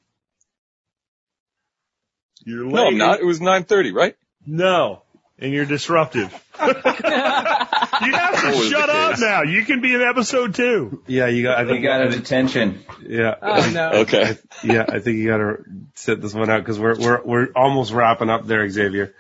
You're 2.44 2.66
late. 2.66 2.74
No, 2.74 2.88
I'm 2.88 2.98
not. 2.98 3.20
It 3.20 3.26
was 3.26 3.40
9:30, 3.40 3.94
right? 3.94 4.16
No, 4.48 5.04
and 5.38 5.54
you're 5.54 5.66
disruptive. 5.66 6.32
you 6.60 6.68
have 6.68 8.42
to 8.42 8.48
Always 8.48 8.70
shut 8.70 8.90
up 8.90 9.12
case. 9.12 9.22
now. 9.22 9.44
You 9.44 9.66
can 9.66 9.82
be 9.82 9.94
in 9.94 10.02
episode 10.02 10.56
two. 10.56 11.04
yeah, 11.06 11.28
you 11.28 11.44
got. 11.44 11.60
I 11.60 11.64
We 11.64 11.70
think. 11.74 11.84
got 11.86 12.02
a 12.02 12.10
detention. 12.10 12.84
Yeah. 13.08 13.36
Oh 13.40 13.72
no. 13.72 13.92
Okay. 14.02 14.36
yeah, 14.64 14.86
I 14.90 14.98
think 15.00 15.18
you 15.18 15.28
got 15.28 15.38
to 15.38 15.58
sit 15.94 16.22
this 16.24 16.34
one 16.34 16.50
out 16.50 16.62
because 16.62 16.80
we're 16.80 16.98
we're 16.98 17.24
we're 17.24 17.48
almost 17.56 17.92
wrapping 17.94 18.32
up 18.32 18.48
there, 18.48 18.68
Xavier. 18.68 19.14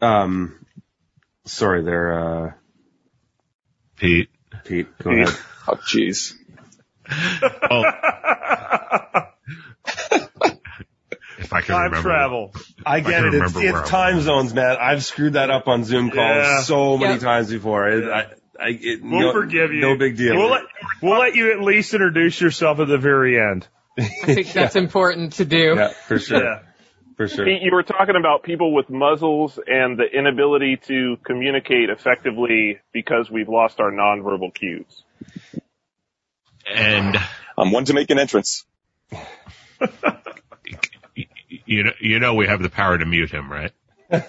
Um, 0.00 0.64
sorry 1.44 1.82
there, 1.82 2.12
uh, 2.48 2.52
Pete. 3.96 4.28
Pete. 4.64 4.86
Go 5.02 5.10
ahead. 5.10 5.34
Oh, 5.70 5.74
jeez. 5.74 6.32
Oh. 7.70 7.82
if 11.38 11.52
I 11.52 11.60
can 11.60 11.74
Time 11.74 11.84
remember. 11.90 12.02
travel. 12.02 12.52
I 12.86 12.96
I 12.96 13.00
get 13.00 13.22
can 13.22 13.34
it. 13.34 13.42
It's, 13.42 13.54
it's 13.56 13.90
time 13.90 14.20
zones, 14.22 14.54
man. 14.54 14.76
I've 14.80 15.04
screwed 15.04 15.34
that 15.34 15.50
up 15.50 15.68
on 15.68 15.84
Zoom 15.84 16.10
calls 16.10 16.18
Yeah. 16.46 16.60
so 16.62 16.96
many 16.98 17.14
Yep. 17.14 17.22
times 17.22 17.50
before. 17.50 17.88
It, 17.88 18.04
Yeah. 18.04 18.10
I, 18.10 18.20
I, 18.64 18.68
it, 18.80 19.02
We'll 19.02 19.20
no, 19.20 19.32
forgive 19.32 19.72
you. 19.72 19.80
No 19.80 19.96
big 19.96 20.16
deal. 20.16 20.36
We'll 20.36 20.50
let, 20.50 20.62
we'll 21.02 21.18
let 21.18 21.34
you 21.34 21.52
at 21.52 21.60
least 21.60 21.92
introduce 21.94 22.40
yourself 22.40 22.80
at 22.80 22.88
the 22.88 22.98
very 22.98 23.38
end. 23.38 23.66
I 23.98 24.02
think 24.04 24.52
that's 24.52 24.76
important 24.76 25.34
to 25.34 25.44
do. 25.44 25.74
yeah, 25.76 25.88
for 26.06 26.18
sure. 26.18 26.62
Yeah. 27.18 27.18
For 27.18 27.28
sure. 27.28 27.44
Pete, 27.44 27.62
you 27.62 27.70
were 27.72 27.82
talking 27.82 28.16
about 28.16 28.44
people 28.44 28.72
with 28.72 28.88
muzzles 28.88 29.58
and 29.66 29.98
the 29.98 30.04
inability 30.04 30.76
to 30.86 31.16
communicate 31.24 31.90
effectively 31.90 32.78
because 32.92 33.28
we've 33.28 33.48
lost 33.48 33.80
our 33.80 33.90
nonverbal 33.90 34.54
cues. 34.54 35.02
And 36.72 37.16
I'm 37.56 37.72
one 37.72 37.86
to 37.86 37.94
make 37.94 38.10
an 38.10 38.20
entrance. 38.20 38.64
you 41.66 41.84
know, 41.84 41.92
you 42.00 42.20
know, 42.20 42.34
we 42.34 42.46
have 42.46 42.62
the 42.62 42.70
power 42.70 42.96
to 42.96 43.04
mute 43.04 43.32
him, 43.32 43.50
right? 43.50 43.72
but 44.10 44.28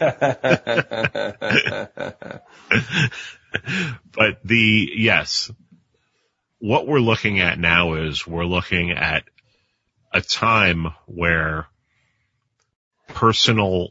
the, 4.44 4.90
yes, 4.96 5.52
what 6.58 6.88
we're 6.88 7.00
looking 7.00 7.40
at 7.40 7.60
now 7.60 7.94
is 7.94 8.26
we're 8.26 8.46
looking 8.46 8.90
at 8.92 9.26
a 10.12 10.22
time 10.22 10.88
where 11.06 11.68
personal 13.10 13.90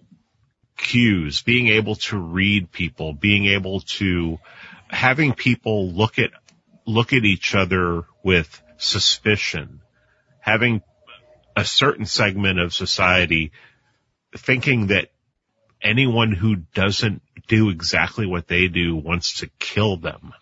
cues, 0.76 1.42
being 1.42 1.68
able 1.68 1.96
to 1.96 2.18
read 2.18 2.72
people, 2.72 3.12
being 3.12 3.46
able 3.46 3.80
to 3.80 4.38
having 4.88 5.34
people 5.34 5.90
look 5.90 6.18
at, 6.18 6.30
look 6.86 7.12
at 7.12 7.24
each 7.24 7.54
other 7.54 8.04
with 8.22 8.62
suspicion, 8.78 9.80
having 10.40 10.82
a 11.56 11.64
certain 11.64 12.06
segment 12.06 12.58
of 12.60 12.72
society 12.72 13.52
thinking 14.36 14.88
that 14.88 15.10
anyone 15.82 16.32
who 16.32 16.56
doesn't 16.56 17.22
do 17.48 17.70
exactly 17.70 18.26
what 18.26 18.46
they 18.46 18.68
do 18.68 18.96
wants 18.96 19.40
to 19.40 19.48
kill 19.58 19.96
them. 19.96 20.32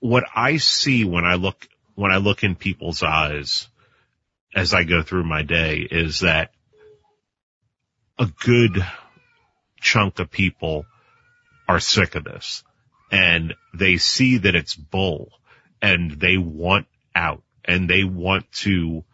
What 0.00 0.24
I 0.34 0.58
see 0.58 1.04
when 1.04 1.24
I 1.24 1.34
look, 1.34 1.66
when 1.94 2.10
I 2.10 2.18
look 2.18 2.44
in 2.44 2.54
people's 2.54 3.02
eyes 3.02 3.68
as 4.54 4.72
I 4.72 4.84
go 4.84 5.02
through 5.02 5.24
my 5.24 5.42
day 5.42 5.78
is 5.78 6.20
that 6.20 6.52
a 8.18 8.26
good 8.26 8.84
chunk 9.80 10.18
of 10.18 10.30
people 10.30 10.86
are 11.68 11.80
sick 11.80 12.14
of 12.14 12.24
this 12.24 12.62
and 13.10 13.54
they 13.74 13.96
see 13.96 14.38
that 14.38 14.54
it's 14.54 14.74
bull 14.74 15.30
and 15.82 16.12
they 16.12 16.36
want 16.36 16.86
out 17.14 17.42
and 17.64 17.88
they 17.88 18.04
want 18.04 18.50
to 18.52 19.04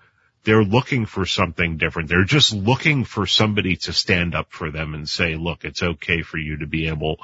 they're 0.42 0.64
looking 0.64 1.04
for 1.04 1.26
something 1.26 1.76
different. 1.76 2.08
They're 2.08 2.24
just 2.24 2.54
looking 2.54 3.04
for 3.04 3.26
somebody 3.26 3.76
to 3.76 3.92
stand 3.92 4.34
up 4.34 4.52
for 4.52 4.70
them 4.70 4.94
and 4.94 5.06
say, 5.06 5.36
look, 5.36 5.64
it's 5.64 5.82
okay 5.82 6.22
for 6.22 6.38
you 6.38 6.58
to 6.58 6.66
be 6.66 6.88
able, 6.88 7.18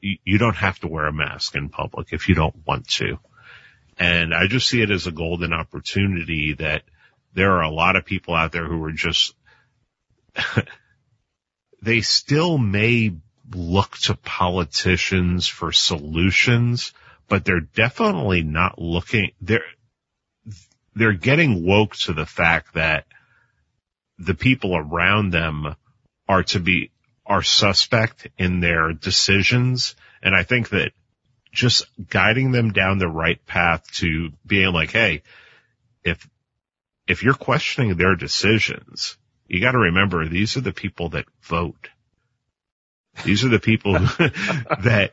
you 0.00 0.38
don't 0.38 0.56
have 0.56 0.78
to 0.80 0.88
wear 0.88 1.06
a 1.06 1.12
mask 1.12 1.54
in 1.54 1.68
public 1.68 2.08
if 2.12 2.30
you 2.30 2.34
don't 2.34 2.66
want 2.66 2.88
to. 2.92 3.18
And 3.98 4.34
I 4.34 4.46
just 4.46 4.68
see 4.68 4.80
it 4.80 4.90
as 4.90 5.06
a 5.06 5.12
golden 5.12 5.52
opportunity 5.52 6.54
that 6.54 6.82
there 7.36 7.52
are 7.52 7.62
a 7.62 7.70
lot 7.70 7.96
of 7.96 8.06
people 8.06 8.34
out 8.34 8.50
there 8.50 8.64
who 8.64 8.82
are 8.84 8.92
just, 8.92 9.34
they 11.82 12.00
still 12.00 12.56
may 12.56 13.14
look 13.54 13.96
to 13.98 14.14
politicians 14.14 15.46
for 15.46 15.70
solutions, 15.70 16.94
but 17.28 17.44
they're 17.44 17.60
definitely 17.60 18.42
not 18.42 18.78
looking, 18.78 19.32
they're, 19.42 19.60
they're 20.94 21.12
getting 21.12 21.66
woke 21.66 21.94
to 21.94 22.14
the 22.14 22.24
fact 22.24 22.72
that 22.72 23.04
the 24.18 24.34
people 24.34 24.74
around 24.74 25.30
them 25.30 25.76
are 26.26 26.42
to 26.42 26.58
be, 26.58 26.90
are 27.26 27.42
suspect 27.42 28.28
in 28.38 28.60
their 28.60 28.94
decisions. 28.94 29.94
And 30.22 30.34
I 30.34 30.42
think 30.42 30.70
that 30.70 30.92
just 31.52 31.84
guiding 32.08 32.50
them 32.50 32.72
down 32.72 32.96
the 32.96 33.08
right 33.08 33.44
path 33.44 33.86
to 33.96 34.30
being 34.46 34.72
like, 34.72 34.90
Hey, 34.90 35.22
if, 36.02 36.26
if 37.06 37.22
you're 37.22 37.34
questioning 37.34 37.96
their 37.96 38.16
decisions, 38.16 39.16
you 39.46 39.60
got 39.60 39.72
to 39.72 39.78
remember 39.78 40.26
these 40.26 40.56
are 40.56 40.62
the 40.62 40.72
people 40.72 41.10
that 41.10 41.26
vote. 41.42 41.88
These 43.24 43.44
are 43.44 43.48
the 43.48 43.60
people 43.60 43.92
that 44.18 45.12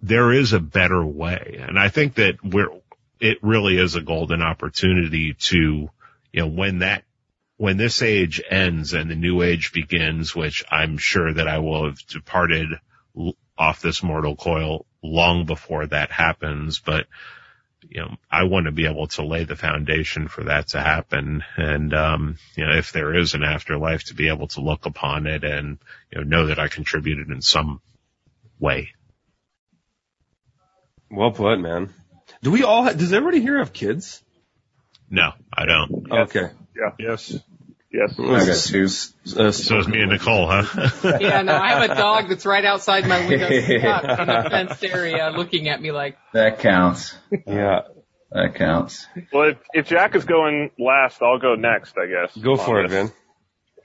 there 0.00 0.32
is 0.32 0.52
a 0.52 0.60
better 0.60 1.04
way. 1.04 1.58
And 1.66 1.78
I 1.78 1.88
think 1.88 2.14
that 2.14 2.36
we're, 2.44 2.68
it 3.20 3.38
really 3.42 3.78
is 3.78 3.94
a 3.94 4.02
golden 4.02 4.42
opportunity 4.42 5.34
to, 5.34 5.90
you 6.32 6.40
know, 6.40 6.46
when 6.46 6.80
that, 6.80 7.04
when 7.56 7.76
this 7.76 8.02
age 8.02 8.42
ends 8.48 8.92
and 8.92 9.10
the 9.10 9.14
new 9.14 9.42
age 9.42 9.72
begins, 9.72 10.34
which 10.34 10.64
I'm 10.70 10.98
sure 10.98 11.32
that 11.32 11.48
I 11.48 11.58
will 11.58 11.86
have 11.86 12.06
departed 12.06 12.68
off 13.56 13.80
this 13.80 14.02
mortal 14.02 14.36
coil 14.36 14.86
long 15.02 15.46
before 15.46 15.86
that 15.86 16.10
happens, 16.10 16.80
but 16.80 17.06
you 17.90 18.00
know, 18.00 18.16
I 18.30 18.44
want 18.44 18.66
to 18.66 18.72
be 18.72 18.86
able 18.86 19.06
to 19.08 19.24
lay 19.24 19.44
the 19.44 19.56
foundation 19.56 20.28
for 20.28 20.44
that 20.44 20.68
to 20.68 20.80
happen. 20.80 21.44
And, 21.56 21.94
um, 21.94 22.36
you 22.56 22.64
know, 22.64 22.76
if 22.76 22.92
there 22.92 23.14
is 23.14 23.34
an 23.34 23.44
afterlife 23.44 24.04
to 24.04 24.14
be 24.14 24.28
able 24.28 24.48
to 24.48 24.60
look 24.60 24.86
upon 24.86 25.26
it 25.26 25.44
and, 25.44 25.78
you 26.10 26.18
know, 26.18 26.24
know 26.24 26.46
that 26.46 26.58
I 26.58 26.68
contributed 26.68 27.28
in 27.30 27.42
some 27.42 27.80
way. 28.58 28.90
Well 31.10 31.32
put, 31.32 31.58
man. 31.58 31.92
Do 32.42 32.50
we 32.50 32.62
all? 32.62 32.84
Ha- 32.84 32.92
does 32.92 33.12
everybody 33.12 33.40
here 33.40 33.58
have 33.58 33.72
kids? 33.72 34.22
No, 35.10 35.32
I 35.52 35.66
don't. 35.66 36.10
Okay. 36.10 36.48
Yeah. 36.76 36.90
Yes. 36.98 37.38
Yes. 37.96 38.18
I 38.18 38.46
got 38.46 38.56
two. 38.56 38.84
Uh, 39.40 39.52
So 39.52 39.78
is 39.78 39.86
me 39.86 40.00
and 40.02 40.10
Nicole, 40.10 40.48
huh? 40.50 40.90
Yeah, 41.20 41.42
no, 41.42 41.54
I 41.54 41.68
have 41.74 41.90
a 41.90 41.94
dog 41.94 42.28
that's 42.28 42.44
right 42.44 42.64
outside 42.64 43.06
my 43.06 43.24
window 43.28 43.46
stuck 43.60 44.18
in 44.18 44.28
a 44.28 44.50
fenced 44.50 44.84
area 44.84 45.30
looking 45.30 45.68
at 45.68 45.80
me 45.80 45.92
like, 45.92 46.16
That 46.32 46.58
counts. 46.58 47.14
yeah. 47.46 47.82
That 48.32 48.56
counts. 48.56 49.06
Well, 49.32 49.50
if, 49.50 49.58
if 49.72 49.86
Jack 49.86 50.16
is 50.16 50.24
going 50.24 50.70
last, 50.76 51.22
I'll 51.22 51.38
go 51.38 51.54
next, 51.54 51.94
I 51.96 52.06
guess. 52.06 52.36
Go 52.36 52.56
for 52.56 52.80
on 52.80 52.86
it, 52.86 52.88
this. 52.88 53.10
Vin. 53.10 53.12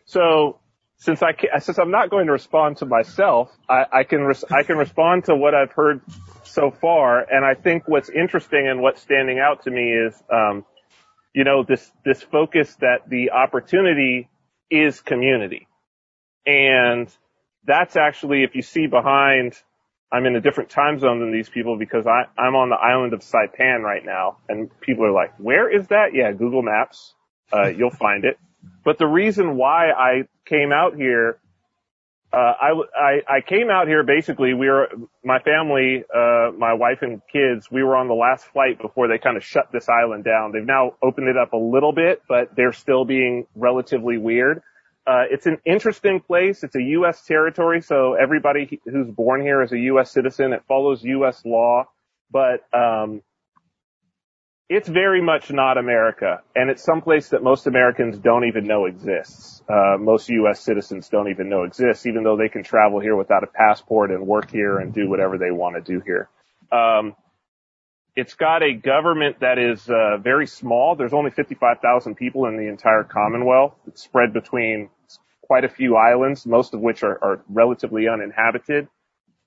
So 0.06 0.60
since 0.98 1.22
I 1.22 1.34
ca- 1.34 1.60
since 1.60 1.78
I'm 1.78 1.92
not 1.92 2.10
going 2.10 2.26
to 2.26 2.32
respond 2.32 2.78
to 2.78 2.88
myself, 2.88 3.52
I, 3.70 3.86
I 3.94 4.04
can 4.06 4.22
res- 4.22 4.44
I 4.50 4.64
can 4.64 4.78
respond 4.78 5.26
to 5.26 5.36
what 5.36 5.54
I've 5.54 5.72
heard 5.72 6.02
so 6.46 6.72
far, 6.72 7.20
and 7.20 7.46
I 7.46 7.54
think 7.54 7.88
what's 7.88 8.10
interesting 8.10 8.68
and 8.68 8.82
what's 8.82 9.02
standing 9.04 9.38
out 9.38 9.64
to 9.66 9.72
me 9.72 9.92
is, 9.92 10.16
um, 10.34 10.66
you 11.34 11.44
know, 11.44 11.64
this 11.64 11.92
this 12.06 12.22
focus 12.22 12.76
that 12.82 13.10
the 13.10 13.32
opportunity 13.32 14.30
is 14.70 15.02
community, 15.02 15.68
and 16.46 17.08
that's 17.66 17.96
actually 17.96 18.44
if 18.44 18.56
you 18.56 18.62
see 18.62 18.88
behind. 18.88 19.54
I'm 20.12 20.26
in 20.26 20.36
a 20.36 20.42
different 20.42 20.72
time 20.72 20.98
zone 20.98 21.20
than 21.20 21.32
these 21.32 21.50
people 21.50 21.78
because 21.78 22.08
I, 22.08 22.24
I'm 22.36 22.56
on 22.56 22.70
the 22.70 22.76
island 22.76 23.14
of 23.14 23.20
Saipan 23.20 23.82
right 23.84 24.04
now, 24.04 24.38
and 24.50 24.68
people 24.82 25.06
are 25.06 25.12
like, 25.12 25.36
"Where 25.38 25.70
is 25.70 25.88
that?" 25.90 26.16
Yeah, 26.16 26.32
Google 26.32 26.64
Maps. 26.64 27.14
Uh, 27.54 27.68
you'll 27.68 27.92
find 27.92 28.26
it. 28.26 28.40
But 28.84 28.98
the 28.98 29.08
reason 29.08 29.56
why 29.56 29.92
I 29.92 30.24
came 30.46 30.72
out 30.72 30.96
here, 30.96 31.40
uh, 32.32 32.38
I, 32.38 32.70
I, 32.96 33.38
I 33.38 33.42
came 33.42 33.70
out 33.72 33.88
here 33.88 34.04
basically, 34.04 34.54
we 34.54 34.68
were, 34.68 34.90
my 35.24 35.40
family, 35.40 36.04
uh, 36.14 36.52
my 36.58 36.74
wife 36.74 37.00
and 37.02 37.22
kids, 37.32 37.72
we 37.72 37.84
were 37.84 37.96
on 37.96 38.08
the 38.08 38.14
last 38.14 38.46
flight 38.46 38.80
before 38.80 39.08
they 39.08 39.18
kind 39.18 39.36
of 39.36 39.44
shut 39.44 39.72
this 39.72 39.90
island 39.90 40.26
down. 40.26 40.52
They've 40.52 40.66
now 40.66 40.94
opened 41.02 41.28
it 41.28 41.38
up 41.38 41.54
a 41.54 41.58
little 41.58 41.92
bit, 41.92 42.22
but 42.28 42.56
they're 42.56 42.74
still 42.74 43.04
being 43.04 43.48
relatively 43.56 44.18
weird. 44.18 44.62
Uh, 45.08 45.24
it's 45.32 45.48
an 45.48 45.58
interesting 45.66 46.20
place. 46.20 46.64
It's 46.64 46.76
a 46.76 46.84
U.S. 46.84 47.26
territory, 47.26 47.82
so 47.82 48.14
everybody 48.14 48.80
who's 48.86 49.10
born 49.10 49.42
here 49.42 49.64
is 49.64 49.72
a 49.72 49.80
U.S. 49.80 50.12
citizen. 50.12 50.54
It 50.54 50.62
follows 50.68 51.04
U.S. 51.04 51.42
law, 51.46 51.86
but 52.30 52.62
um, 52.78 53.24
it's 54.70 54.88
very 54.88 55.22
much 55.22 55.52
not 55.52 55.80
America, 55.80 56.44
and 56.56 56.70
it's 56.70 56.84
someplace 56.84 57.30
that 57.30 57.42
most 57.42 57.66
Americans 57.66 58.20
don't 58.20 58.46
even 58.46 58.66
know 58.66 58.86
exists. 58.86 59.64
Uh, 59.68 59.98
most 60.00 60.30
U.S. 60.30 60.62
citizens 60.62 61.10
don't 61.10 61.28
even 61.30 61.50
know 61.50 61.64
exists, 61.64 62.06
even 62.06 62.24
though 62.24 62.38
they 62.38 62.50
can 62.50 62.64
travel 62.64 63.00
here 63.00 63.16
without 63.16 63.44
a 63.44 63.48
passport 63.48 64.12
and 64.12 64.28
work 64.28 64.52
here 64.52 64.78
and 64.78 64.94
do 64.94 65.10
whatever 65.10 65.40
they 65.40 65.50
want 65.50 65.76
to 65.76 65.82
do 65.82 66.02
here. 66.06 66.30
Um, 66.72 67.16
it's 68.16 68.36
got 68.36 68.62
a 68.62 68.74
government 68.74 69.40
that 69.40 69.58
is 69.58 69.90
uh, 69.90 70.18
very 70.18 70.46
small. 70.46 70.96
There's 70.96 71.14
only 71.14 71.32
55,000 71.32 72.16
people 72.16 72.46
in 72.46 72.56
the 72.56 72.68
entire 72.68 73.04
Commonwealth. 73.04 73.74
It's 73.88 74.04
spread 74.04 74.34
between 74.34 74.90
quite 75.42 75.64
a 75.64 75.70
few 75.70 75.96
islands, 75.96 76.46
most 76.46 76.76
of 76.76 76.80
which 76.80 77.02
are, 77.02 77.18
are 77.24 77.44
relatively 77.50 78.08
uninhabited. 78.08 78.88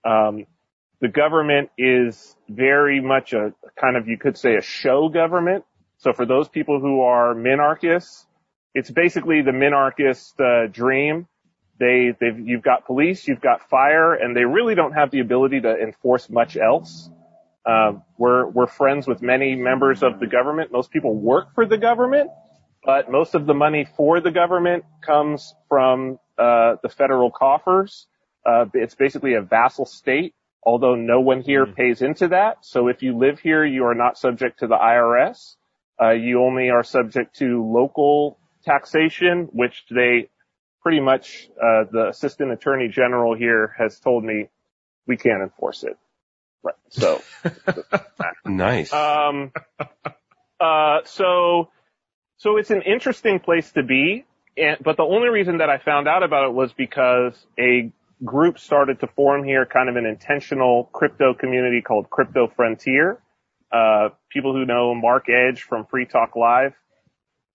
Um, 0.04 0.46
the 1.02 1.08
government 1.08 1.68
is 1.76 2.36
very 2.48 3.00
much 3.00 3.32
a 3.32 3.52
kind 3.78 3.96
of, 3.96 4.06
you 4.06 4.16
could 4.16 4.38
say, 4.38 4.54
a 4.54 4.62
show 4.62 5.08
government. 5.08 5.64
So 5.98 6.12
for 6.12 6.24
those 6.24 6.48
people 6.48 6.80
who 6.80 7.02
are 7.02 7.34
minarchists, 7.34 8.24
it's 8.72 8.90
basically 8.90 9.42
the 9.42 9.50
minarchist 9.50 10.40
uh, 10.40 10.68
dream. 10.68 11.26
They, 11.80 12.14
they've, 12.18 12.38
you've 12.38 12.62
got 12.62 12.86
police, 12.86 13.26
you've 13.26 13.40
got 13.40 13.68
fire, 13.68 14.14
and 14.14 14.36
they 14.36 14.44
really 14.44 14.76
don't 14.76 14.92
have 14.92 15.10
the 15.10 15.18
ability 15.18 15.60
to 15.62 15.76
enforce 15.76 16.30
much 16.30 16.56
else. 16.56 17.10
Uh, 17.66 17.94
we're 18.16 18.46
we're 18.46 18.66
friends 18.66 19.06
with 19.06 19.22
many 19.22 19.56
members 19.56 20.02
of 20.04 20.20
the 20.20 20.26
government. 20.26 20.70
Most 20.72 20.92
people 20.92 21.14
work 21.14 21.54
for 21.54 21.66
the 21.66 21.78
government, 21.78 22.30
but 22.84 23.10
most 23.10 23.34
of 23.34 23.46
the 23.46 23.54
money 23.54 23.86
for 23.96 24.20
the 24.20 24.30
government 24.30 24.84
comes 25.00 25.54
from 25.68 26.18
uh, 26.38 26.76
the 26.82 26.88
federal 26.88 27.30
coffers. 27.30 28.06
Uh, 28.44 28.66
it's 28.74 28.96
basically 28.96 29.34
a 29.34 29.42
vassal 29.42 29.86
state, 29.86 30.34
although 30.62 30.94
no 30.94 31.20
one 31.20 31.42
here 31.42 31.66
pays 31.66 32.02
into 32.02 32.28
that. 32.28 32.58
So 32.64 32.88
if 32.88 33.02
you 33.02 33.16
live 33.18 33.40
here, 33.40 33.64
you 33.64 33.84
are 33.86 33.94
not 33.94 34.18
subject 34.18 34.60
to 34.60 34.66
the 34.66 34.76
IRS. 34.76 35.56
Uh, 36.00 36.10
you 36.10 36.42
only 36.42 36.70
are 36.70 36.82
subject 36.84 37.36
to 37.36 37.64
local 37.64 38.38
taxation, 38.64 39.48
which 39.52 39.84
they 39.90 40.28
pretty 40.82 41.00
much 41.00 41.48
uh, 41.56 41.84
the 41.90 42.08
assistant 42.08 42.52
attorney 42.52 42.88
general 42.88 43.36
here 43.36 43.74
has 43.78 43.98
told 44.00 44.24
me 44.24 44.48
we 45.06 45.16
can't 45.16 45.42
enforce 45.42 45.84
it. 45.84 45.96
Right. 46.62 46.74
So 46.90 47.22
Nice. 48.44 48.92
um, 48.92 49.52
uh, 50.60 50.98
so, 51.04 51.70
so 52.38 52.56
it's 52.56 52.70
an 52.70 52.82
interesting 52.82 53.40
place 53.40 53.70
to 53.72 53.82
be. 53.82 54.24
And, 54.56 54.76
but 54.82 54.96
the 54.96 55.02
only 55.02 55.28
reason 55.28 55.58
that 55.58 55.70
I 55.70 55.78
found 55.78 56.08
out 56.08 56.22
about 56.22 56.48
it 56.48 56.52
was 56.52 56.72
because 56.72 57.34
a 57.58 57.90
group 58.24 58.58
started 58.58 59.00
to 59.00 59.06
form 59.08 59.44
here, 59.44 59.66
kind 59.66 59.88
of 59.88 59.96
an 59.96 60.06
intentional 60.06 60.88
crypto 60.92 61.34
community 61.34 61.82
called 61.82 62.10
Crypto 62.10 62.48
Frontier. 62.54 63.20
Uh, 63.72 64.10
people 64.30 64.52
who 64.52 64.66
know 64.66 64.94
Mark 64.94 65.26
Edge 65.28 65.62
from 65.62 65.86
Free 65.86 66.06
Talk 66.06 66.36
Live, 66.36 66.74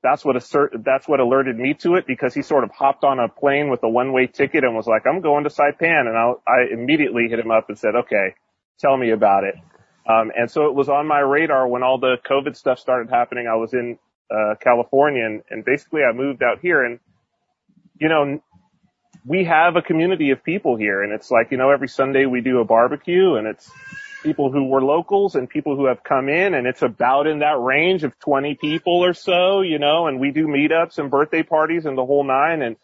that's 0.03 0.25
what 0.25 0.35
assert, 0.35 0.73
that's 0.83 1.07
what 1.07 1.19
alerted 1.19 1.57
me 1.57 1.73
to 1.75 1.95
it 1.95 2.05
because 2.07 2.33
he 2.33 2.41
sort 2.41 2.63
of 2.63 2.71
hopped 2.71 3.03
on 3.03 3.19
a 3.19 3.27
plane 3.27 3.69
with 3.69 3.83
a 3.83 3.89
one-way 3.89 4.27
ticket 4.27 4.63
and 4.63 4.75
was 4.75 4.87
like, 4.87 5.03
I'm 5.07 5.21
going 5.21 5.43
to 5.43 5.49
Saipan. 5.49 6.07
And 6.07 6.17
I, 6.17 6.33
I 6.47 6.73
immediately 6.73 7.27
hit 7.29 7.39
him 7.39 7.51
up 7.51 7.69
and 7.69 7.77
said, 7.77 7.95
okay, 7.95 8.35
tell 8.79 8.97
me 8.97 9.11
about 9.11 9.43
it. 9.43 9.55
Um, 10.09 10.31
and 10.37 10.49
so 10.49 10.67
it 10.67 10.75
was 10.75 10.89
on 10.89 11.07
my 11.07 11.19
radar 11.19 11.67
when 11.67 11.83
all 11.83 11.99
the 11.99 12.15
COVID 12.29 12.55
stuff 12.55 12.79
started 12.79 13.09
happening. 13.09 13.47
I 13.47 13.55
was 13.55 13.73
in 13.73 13.99
uh, 14.31 14.55
California, 14.61 15.25
and, 15.25 15.43
and 15.49 15.65
basically 15.65 16.01
I 16.01 16.13
moved 16.13 16.41
out 16.43 16.59
here. 16.61 16.83
And 16.83 16.99
you 17.99 18.09
know, 18.09 18.39
we 19.27 19.43
have 19.43 19.75
a 19.75 19.81
community 19.81 20.31
of 20.31 20.43
people 20.43 20.77
here, 20.77 21.03
and 21.03 21.11
it's 21.11 21.29
like 21.29 21.51
you 21.51 21.57
know, 21.57 21.69
every 21.69 21.89
Sunday 21.89 22.25
we 22.25 22.41
do 22.41 22.59
a 22.59 22.65
barbecue, 22.65 23.35
and 23.35 23.45
it's 23.45 23.69
people 24.23 24.51
who 24.51 24.65
were 24.65 24.81
locals 24.81 25.35
and 25.35 25.49
people 25.49 25.75
who 25.75 25.85
have 25.85 26.01
come 26.03 26.29
in, 26.29 26.53
and 26.53 26.65
it's 26.65 26.81
about 26.81 27.27
in 27.27 27.39
that 27.39 27.59
range 27.59 28.03
of 28.03 28.17
20 28.19 28.55
people 28.55 29.03
or 29.03 29.13
so, 29.13 29.61
you 29.61 29.79
know. 29.79 30.07
And 30.07 30.19
we 30.19 30.31
do 30.31 30.47
meetups 30.47 30.97
and 30.97 31.11
birthday 31.11 31.43
parties 31.43 31.85
and 31.85 31.97
the 31.97 32.05
whole 32.05 32.23
nine, 32.23 32.61
and 32.61 32.77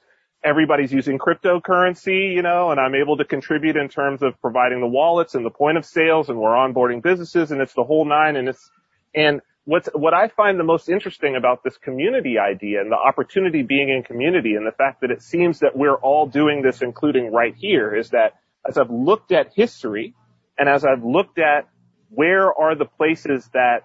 everybody's 0.43 0.91
using 0.91 1.17
cryptocurrency, 1.17 2.33
you 2.33 2.41
know, 2.41 2.71
and 2.71 2.79
I'm 2.79 2.95
able 2.95 3.17
to 3.17 3.25
contribute 3.25 3.77
in 3.77 3.87
terms 3.87 4.21
of 4.21 4.39
providing 4.41 4.81
the 4.81 4.87
wallets 4.87 5.35
and 5.35 5.45
the 5.45 5.49
point 5.49 5.77
of 5.77 5.85
sales 5.85 6.27
and 6.27 6.37
we're 6.37 6.51
onboarding 6.51 7.01
businesses 7.01 7.51
and 7.51 7.61
it's 7.61 7.73
the 7.73 7.83
whole 7.83 8.03
nine 8.03 8.35
and 8.35 8.49
it's, 8.49 8.69
and 9.15 9.41
what's, 9.65 9.89
what 9.93 10.13
I 10.13 10.27
find 10.27 10.59
the 10.59 10.63
most 10.63 10.89
interesting 10.89 11.35
about 11.35 11.63
this 11.63 11.77
community 11.77 12.37
idea 12.37 12.81
and 12.81 12.91
the 12.91 12.97
opportunity 12.97 13.63
being 13.63 13.89
in 13.89 14.03
community 14.03 14.55
and 14.55 14.65
the 14.65 14.71
fact 14.71 15.01
that 15.01 15.11
it 15.11 15.21
seems 15.21 15.59
that 15.59 15.75
we're 15.75 15.95
all 15.95 16.27
doing 16.27 16.61
this, 16.61 16.81
including 16.81 17.31
right 17.31 17.55
here, 17.55 17.95
is 17.95 18.09
that 18.09 18.33
as 18.67 18.77
I've 18.77 18.91
looked 18.91 19.31
at 19.31 19.53
history 19.53 20.15
and 20.57 20.69
as 20.69 20.85
I've 20.85 21.03
looked 21.03 21.39
at 21.39 21.67
where 22.09 22.53
are 22.53 22.75
the 22.75 22.85
places 22.85 23.49
that 23.53 23.83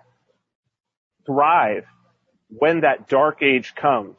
thrive 1.26 1.84
when 2.48 2.80
that 2.80 3.08
dark 3.08 3.42
age 3.42 3.74
comes, 3.74 4.16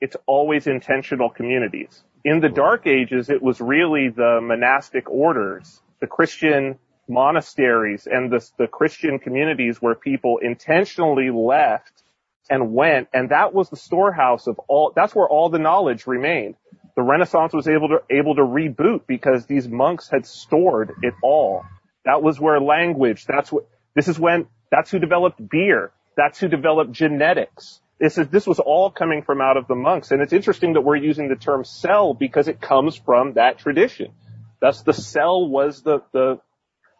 it's 0.00 0.16
always 0.26 0.66
intentional 0.66 1.30
communities. 1.30 2.02
In 2.24 2.40
the 2.40 2.48
dark 2.48 2.86
ages, 2.86 3.30
it 3.30 3.42
was 3.42 3.60
really 3.60 4.08
the 4.08 4.40
monastic 4.42 5.08
orders, 5.10 5.80
the 6.00 6.06
Christian 6.06 6.78
monasteries 7.08 8.06
and 8.10 8.30
the, 8.30 8.46
the 8.58 8.66
Christian 8.66 9.18
communities 9.18 9.78
where 9.80 9.94
people 9.94 10.38
intentionally 10.38 11.30
left 11.30 12.02
and 12.50 12.72
went. 12.72 13.08
And 13.12 13.30
that 13.30 13.52
was 13.52 13.68
the 13.70 13.76
storehouse 13.76 14.46
of 14.46 14.58
all, 14.68 14.92
that's 14.94 15.14
where 15.14 15.28
all 15.28 15.48
the 15.48 15.58
knowledge 15.58 16.06
remained. 16.06 16.54
The 16.96 17.02
Renaissance 17.02 17.52
was 17.52 17.68
able 17.68 17.88
to, 17.88 18.02
able 18.10 18.34
to 18.36 18.42
reboot 18.42 19.02
because 19.06 19.46
these 19.46 19.68
monks 19.68 20.08
had 20.08 20.26
stored 20.26 20.92
it 21.02 21.14
all. 21.22 21.64
That 22.04 22.22
was 22.22 22.40
where 22.40 22.60
language, 22.60 23.24
that's 23.26 23.52
what, 23.52 23.68
this 23.94 24.08
is 24.08 24.18
when, 24.18 24.46
that's 24.70 24.90
who 24.90 24.98
developed 24.98 25.46
beer. 25.48 25.92
That's 26.16 26.40
who 26.40 26.48
developed 26.48 26.90
genetics. 26.92 27.80
This 28.00 28.18
is, 28.18 28.28
this 28.28 28.46
was 28.46 28.58
all 28.58 28.90
coming 28.90 29.22
from 29.22 29.40
out 29.40 29.56
of 29.56 29.68
the 29.68 29.74
monks. 29.74 30.10
And 30.10 30.20
it's 30.20 30.32
interesting 30.32 30.72
that 30.72 30.80
we're 30.80 30.96
using 30.96 31.28
the 31.28 31.36
term 31.36 31.64
cell 31.64 32.14
because 32.14 32.48
it 32.48 32.60
comes 32.60 32.96
from 32.96 33.34
that 33.34 33.58
tradition. 33.58 34.12
Thus 34.60 34.82
the 34.82 34.92
cell 34.92 35.48
was 35.48 35.82
the, 35.82 36.02
the, 36.12 36.40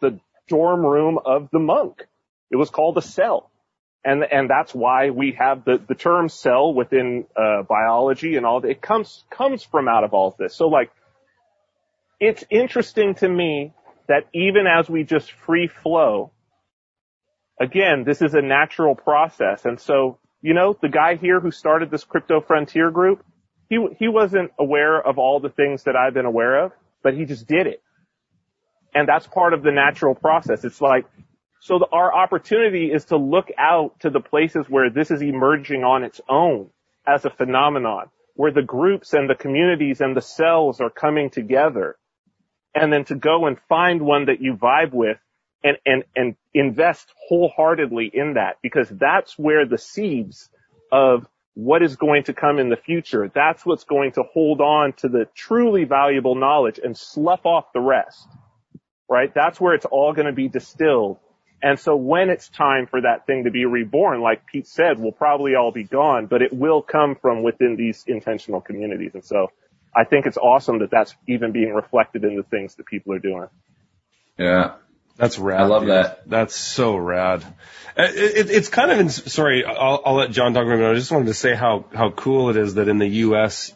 the 0.01 0.19
dorm 0.47 0.85
room 0.85 1.19
of 1.23 1.49
the 1.51 1.59
monk. 1.59 2.05
It 2.51 2.55
was 2.55 2.69
called 2.69 2.97
a 2.97 3.01
cell. 3.01 3.51
And, 4.03 4.23
and 4.23 4.49
that's 4.49 4.73
why 4.73 5.09
we 5.09 5.33
have 5.33 5.65
the, 5.65 5.79
the 5.85 5.95
term 5.95 6.29
cell 6.29 6.73
within, 6.73 7.25
uh, 7.35 7.63
biology 7.63 8.37
and 8.37 8.45
all 8.45 8.61
that. 8.61 8.69
It 8.69 8.81
comes, 8.81 9.23
comes 9.29 9.63
from 9.63 9.87
out 9.87 10.03
of 10.03 10.13
all 10.13 10.29
of 10.29 10.37
this. 10.37 10.55
So 10.55 10.67
like, 10.67 10.91
it's 12.19 12.43
interesting 12.49 13.15
to 13.15 13.29
me 13.29 13.73
that 14.07 14.27
even 14.33 14.67
as 14.67 14.89
we 14.89 15.03
just 15.03 15.31
free 15.31 15.67
flow, 15.67 16.31
again, 17.59 18.03
this 18.05 18.21
is 18.21 18.33
a 18.33 18.41
natural 18.41 18.95
process. 18.95 19.65
And 19.65 19.79
so, 19.79 20.17
you 20.41 20.53
know, 20.53 20.77
the 20.81 20.89
guy 20.89 21.15
here 21.15 21.39
who 21.39 21.51
started 21.51 21.91
this 21.91 22.03
crypto 22.03 22.41
frontier 22.41 22.91
group, 22.91 23.23
he, 23.69 23.85
he 23.99 24.07
wasn't 24.07 24.51
aware 24.57 24.99
of 24.99 25.17
all 25.17 25.39
the 25.39 25.49
things 25.49 25.83
that 25.83 25.95
I've 25.95 26.13
been 26.13 26.25
aware 26.25 26.65
of, 26.65 26.71
but 27.03 27.13
he 27.13 27.25
just 27.25 27.47
did 27.47 27.67
it. 27.67 27.83
And 28.99 29.07
that's 29.07 29.25
part 29.25 29.53
of 29.53 29.63
the 29.63 29.71
natural 29.71 30.13
process. 30.13 30.65
It's 30.65 30.81
like, 30.81 31.05
so 31.61 31.79
the, 31.79 31.87
our 31.89 32.13
opportunity 32.13 32.91
is 32.91 33.05
to 33.05 33.15
look 33.15 33.49
out 33.57 33.97
to 34.01 34.09
the 34.09 34.19
places 34.19 34.65
where 34.67 34.89
this 34.89 35.09
is 35.09 35.21
emerging 35.21 35.85
on 35.85 36.03
its 36.03 36.19
own 36.27 36.69
as 37.07 37.23
a 37.23 37.29
phenomenon, 37.29 38.09
where 38.35 38.51
the 38.51 38.61
groups 38.61 39.13
and 39.13 39.29
the 39.29 39.35
communities 39.35 40.01
and 40.01 40.17
the 40.17 40.21
cells 40.21 40.81
are 40.81 40.89
coming 40.89 41.29
together. 41.29 41.95
And 42.75 42.91
then 42.91 43.05
to 43.05 43.15
go 43.15 43.45
and 43.45 43.57
find 43.69 44.01
one 44.01 44.25
that 44.25 44.41
you 44.41 44.55
vibe 44.55 44.91
with 44.91 45.17
and, 45.63 45.77
and, 45.85 46.03
and 46.13 46.35
invest 46.53 47.07
wholeheartedly 47.29 48.11
in 48.13 48.33
that 48.33 48.57
because 48.61 48.89
that's 48.89 49.39
where 49.39 49.65
the 49.65 49.77
seeds 49.77 50.49
of 50.91 51.25
what 51.53 51.81
is 51.83 51.95
going 51.95 52.23
to 52.23 52.33
come 52.33 52.59
in 52.59 52.67
the 52.67 52.75
future, 52.75 53.31
that's 53.33 53.65
what's 53.65 53.85
going 53.85 54.11
to 54.11 54.23
hold 54.23 54.59
on 54.59 54.91
to 54.91 55.07
the 55.07 55.25
truly 55.35 55.85
valuable 55.85 56.35
knowledge 56.35 56.81
and 56.83 56.97
slough 56.97 57.45
off 57.45 57.71
the 57.73 57.79
rest, 57.79 58.27
right? 59.09 59.33
That's 59.33 59.59
where 59.59 59.73
it's 59.73 59.85
all 59.85 60.13
going 60.13 60.27
to 60.27 60.33
be 60.33 60.47
distilled. 60.47 61.17
And 61.61 61.77
so 61.77 61.95
when 61.95 62.29
it's 62.29 62.47
time 62.47 62.87
for 62.87 63.01
that 63.01 63.25
thing 63.25 63.43
to 63.43 63.51
be 63.51 63.65
reborn, 63.65 64.21
like 64.21 64.45
Pete 64.45 64.67
said, 64.67 64.97
we'll 64.97 65.11
probably 65.11 65.55
all 65.55 65.71
be 65.71 65.83
gone, 65.83 66.27
but 66.27 66.41
it 66.41 66.53
will 66.53 66.81
come 66.81 67.15
from 67.15 67.43
within 67.43 67.75
these 67.75 68.05
intentional 68.07 68.61
communities. 68.61 69.11
And 69.13 69.25
so 69.25 69.51
I 69.93 70.05
think 70.05 70.25
it's 70.25 70.37
awesome 70.37 70.79
that 70.79 70.91
that's 70.91 71.15
even 71.27 71.51
being 71.51 71.73
reflected 71.73 72.23
in 72.23 72.37
the 72.37 72.43
things 72.43 72.75
that 72.75 72.85
people 72.85 73.13
are 73.13 73.19
doing. 73.19 73.47
Yeah. 74.37 74.75
That's 75.17 75.37
rad. 75.37 75.59
I 75.59 75.65
love 75.65 75.81
dude. 75.81 75.89
that. 75.91 76.29
That's 76.29 76.55
so 76.55 76.95
rad. 76.95 77.43
Uh, 77.97 78.03
It, 78.03 78.37
it, 78.37 78.49
it's 78.51 78.69
kind 78.69 78.89
of, 78.89 78.99
in, 78.99 79.09
sorry, 79.09 79.65
I'll, 79.65 80.01
I'll 80.05 80.15
let 80.15 80.31
John 80.31 80.53
talk 80.53 80.63
about 80.63 80.79
it. 80.79 80.91
I 80.91 80.95
just 80.95 81.11
wanted 81.11 81.25
to 81.25 81.33
say 81.33 81.55
how, 81.55 81.83
how 81.93 82.11
cool 82.11 82.51
it 82.51 82.55
is 82.55 82.75
that 82.75 82.87
in 82.87 82.99
the 82.99 83.07
U.S. 83.27 83.73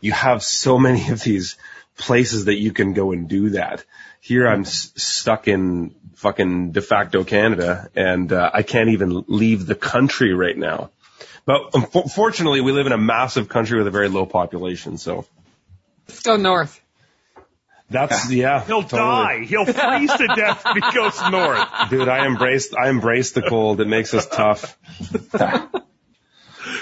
you 0.00 0.12
have 0.12 0.44
so 0.44 0.78
many 0.78 1.08
of 1.08 1.24
these 1.24 1.56
places 2.00 2.46
that 2.46 2.56
you 2.56 2.72
can 2.72 2.92
go 2.94 3.12
and 3.12 3.28
do 3.28 3.50
that. 3.50 3.84
Here 4.20 4.48
I'm 4.48 4.62
s- 4.62 4.92
stuck 4.96 5.46
in 5.46 5.94
fucking 6.16 6.72
de 6.72 6.80
facto 6.82 7.22
Canada 7.24 7.88
and 7.94 8.32
uh, 8.32 8.50
I 8.52 8.62
can't 8.62 8.90
even 8.90 9.24
leave 9.28 9.66
the 9.66 9.74
country 9.76 10.34
right 10.34 10.56
now. 10.58 10.90
But 11.46 11.70
unfortunately 11.94 12.60
we 12.60 12.72
live 12.72 12.86
in 12.86 12.92
a 12.92 12.98
massive 12.98 13.48
country 13.48 13.78
with 13.78 13.86
a 13.86 13.90
very 13.90 14.08
low 14.08 14.26
population. 14.26 14.98
So 14.98 15.24
Let's 16.08 16.20
go 16.22 16.36
north. 16.36 16.80
that's, 17.88 18.30
yeah. 18.30 18.64
He'll 18.64 18.82
totally. 18.82 18.98
die. 19.00 19.44
He'll 19.44 19.64
freeze 19.64 20.12
to 20.12 20.26
death 20.36 20.62
if 20.66 20.74
he 20.74 20.92
goes 20.94 21.20
north. 21.30 21.68
Dude, 21.90 22.08
I 22.08 22.26
embrace, 22.26 22.74
I 22.74 22.88
embrace 22.88 23.32
the 23.32 23.42
cold. 23.42 23.80
It 23.80 23.88
makes 23.88 24.12
us 24.14 24.26
tough. 24.26 24.76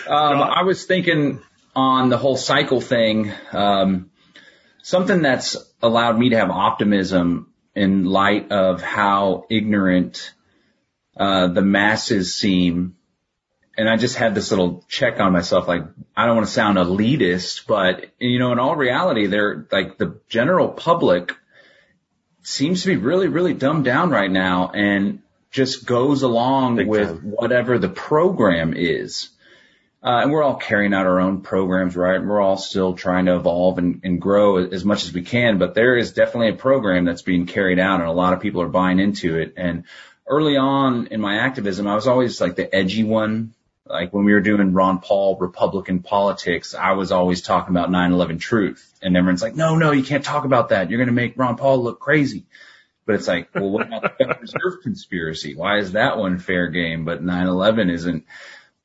Um, 0.08 0.40
I 0.42 0.62
was 0.62 0.84
thinking 0.86 1.40
on 1.76 2.08
the 2.08 2.16
whole 2.16 2.36
cycle 2.36 2.80
thing, 2.80 3.30
um, 3.52 4.07
something 4.88 5.20
that's 5.20 5.54
allowed 5.82 6.18
me 6.18 6.30
to 6.30 6.36
have 6.38 6.48
optimism 6.48 7.52
in 7.74 8.06
light 8.06 8.50
of 8.50 8.80
how 8.80 9.44
ignorant 9.50 10.32
uh, 11.14 11.48
the 11.48 11.60
masses 11.60 12.34
seem. 12.34 12.96
And 13.76 13.86
I 13.86 13.98
just 13.98 14.16
had 14.16 14.34
this 14.34 14.50
little 14.50 14.82
check 14.88 15.20
on 15.20 15.30
myself, 15.34 15.68
like 15.68 15.82
I 16.16 16.24
don't 16.24 16.36
want 16.36 16.46
to 16.46 16.52
sound 16.54 16.78
elitist, 16.78 17.66
but 17.66 18.06
you 18.18 18.38
know, 18.38 18.50
in 18.52 18.58
all 18.58 18.76
reality, 18.76 19.26
they're 19.26 19.66
like 19.70 19.98
the 19.98 20.20
general 20.30 20.68
public 20.68 21.36
seems 22.42 22.80
to 22.80 22.88
be 22.88 22.96
really, 22.96 23.28
really 23.28 23.52
dumbed 23.52 23.84
down 23.84 24.08
right 24.08 24.30
now 24.30 24.70
and 24.70 25.20
just 25.50 25.84
goes 25.84 26.22
along 26.22 26.76
Big 26.76 26.88
with 26.88 27.08
time. 27.08 27.30
whatever 27.32 27.78
the 27.78 27.90
program 27.90 28.72
is. 28.74 29.28
Uh, 30.00 30.20
and 30.22 30.30
we're 30.30 30.44
all 30.44 30.54
carrying 30.54 30.94
out 30.94 31.06
our 31.06 31.18
own 31.18 31.40
programs, 31.40 31.96
right? 31.96 32.22
We're 32.22 32.40
all 32.40 32.56
still 32.56 32.94
trying 32.94 33.26
to 33.26 33.34
evolve 33.34 33.78
and, 33.78 34.00
and 34.04 34.20
grow 34.20 34.58
as 34.58 34.84
much 34.84 35.04
as 35.04 35.12
we 35.12 35.22
can, 35.22 35.58
but 35.58 35.74
there 35.74 35.96
is 35.96 36.12
definitely 36.12 36.50
a 36.50 36.56
program 36.56 37.04
that's 37.04 37.22
being 37.22 37.46
carried 37.46 37.80
out 37.80 38.00
and 38.00 38.08
a 38.08 38.12
lot 38.12 38.32
of 38.32 38.40
people 38.40 38.62
are 38.62 38.68
buying 38.68 39.00
into 39.00 39.36
it. 39.38 39.54
And 39.56 39.84
early 40.24 40.56
on 40.56 41.08
in 41.08 41.20
my 41.20 41.38
activism, 41.38 41.88
I 41.88 41.96
was 41.96 42.06
always 42.06 42.40
like 42.40 42.54
the 42.54 42.72
edgy 42.72 43.02
one. 43.02 43.54
Like 43.86 44.12
when 44.12 44.24
we 44.24 44.34
were 44.34 44.40
doing 44.40 44.72
Ron 44.72 45.00
Paul 45.00 45.36
Republican 45.40 46.00
politics, 46.00 46.74
I 46.74 46.92
was 46.92 47.10
always 47.10 47.42
talking 47.42 47.74
about 47.74 47.90
9-11 47.90 48.38
truth. 48.38 48.84
And 49.02 49.16
everyone's 49.16 49.42
like, 49.42 49.56
no, 49.56 49.76
no, 49.76 49.90
you 49.90 50.04
can't 50.04 50.24
talk 50.24 50.44
about 50.44 50.68
that. 50.68 50.90
You're 50.90 50.98
going 50.98 51.08
to 51.08 51.12
make 51.14 51.36
Ron 51.36 51.56
Paul 51.56 51.82
look 51.82 51.98
crazy. 51.98 52.44
But 53.04 53.14
it's 53.14 53.26
like, 53.26 53.48
well, 53.54 53.70
what 53.70 53.86
about 53.86 54.02
the 54.02 54.10
Federal 54.10 54.38
Reserve 54.40 54.82
conspiracy? 54.82 55.56
Why 55.56 55.78
is 55.78 55.92
that 55.92 56.18
one 56.18 56.38
fair 56.38 56.68
game, 56.68 57.06
but 57.06 57.24
9-11 57.24 57.90
isn't? 57.90 58.26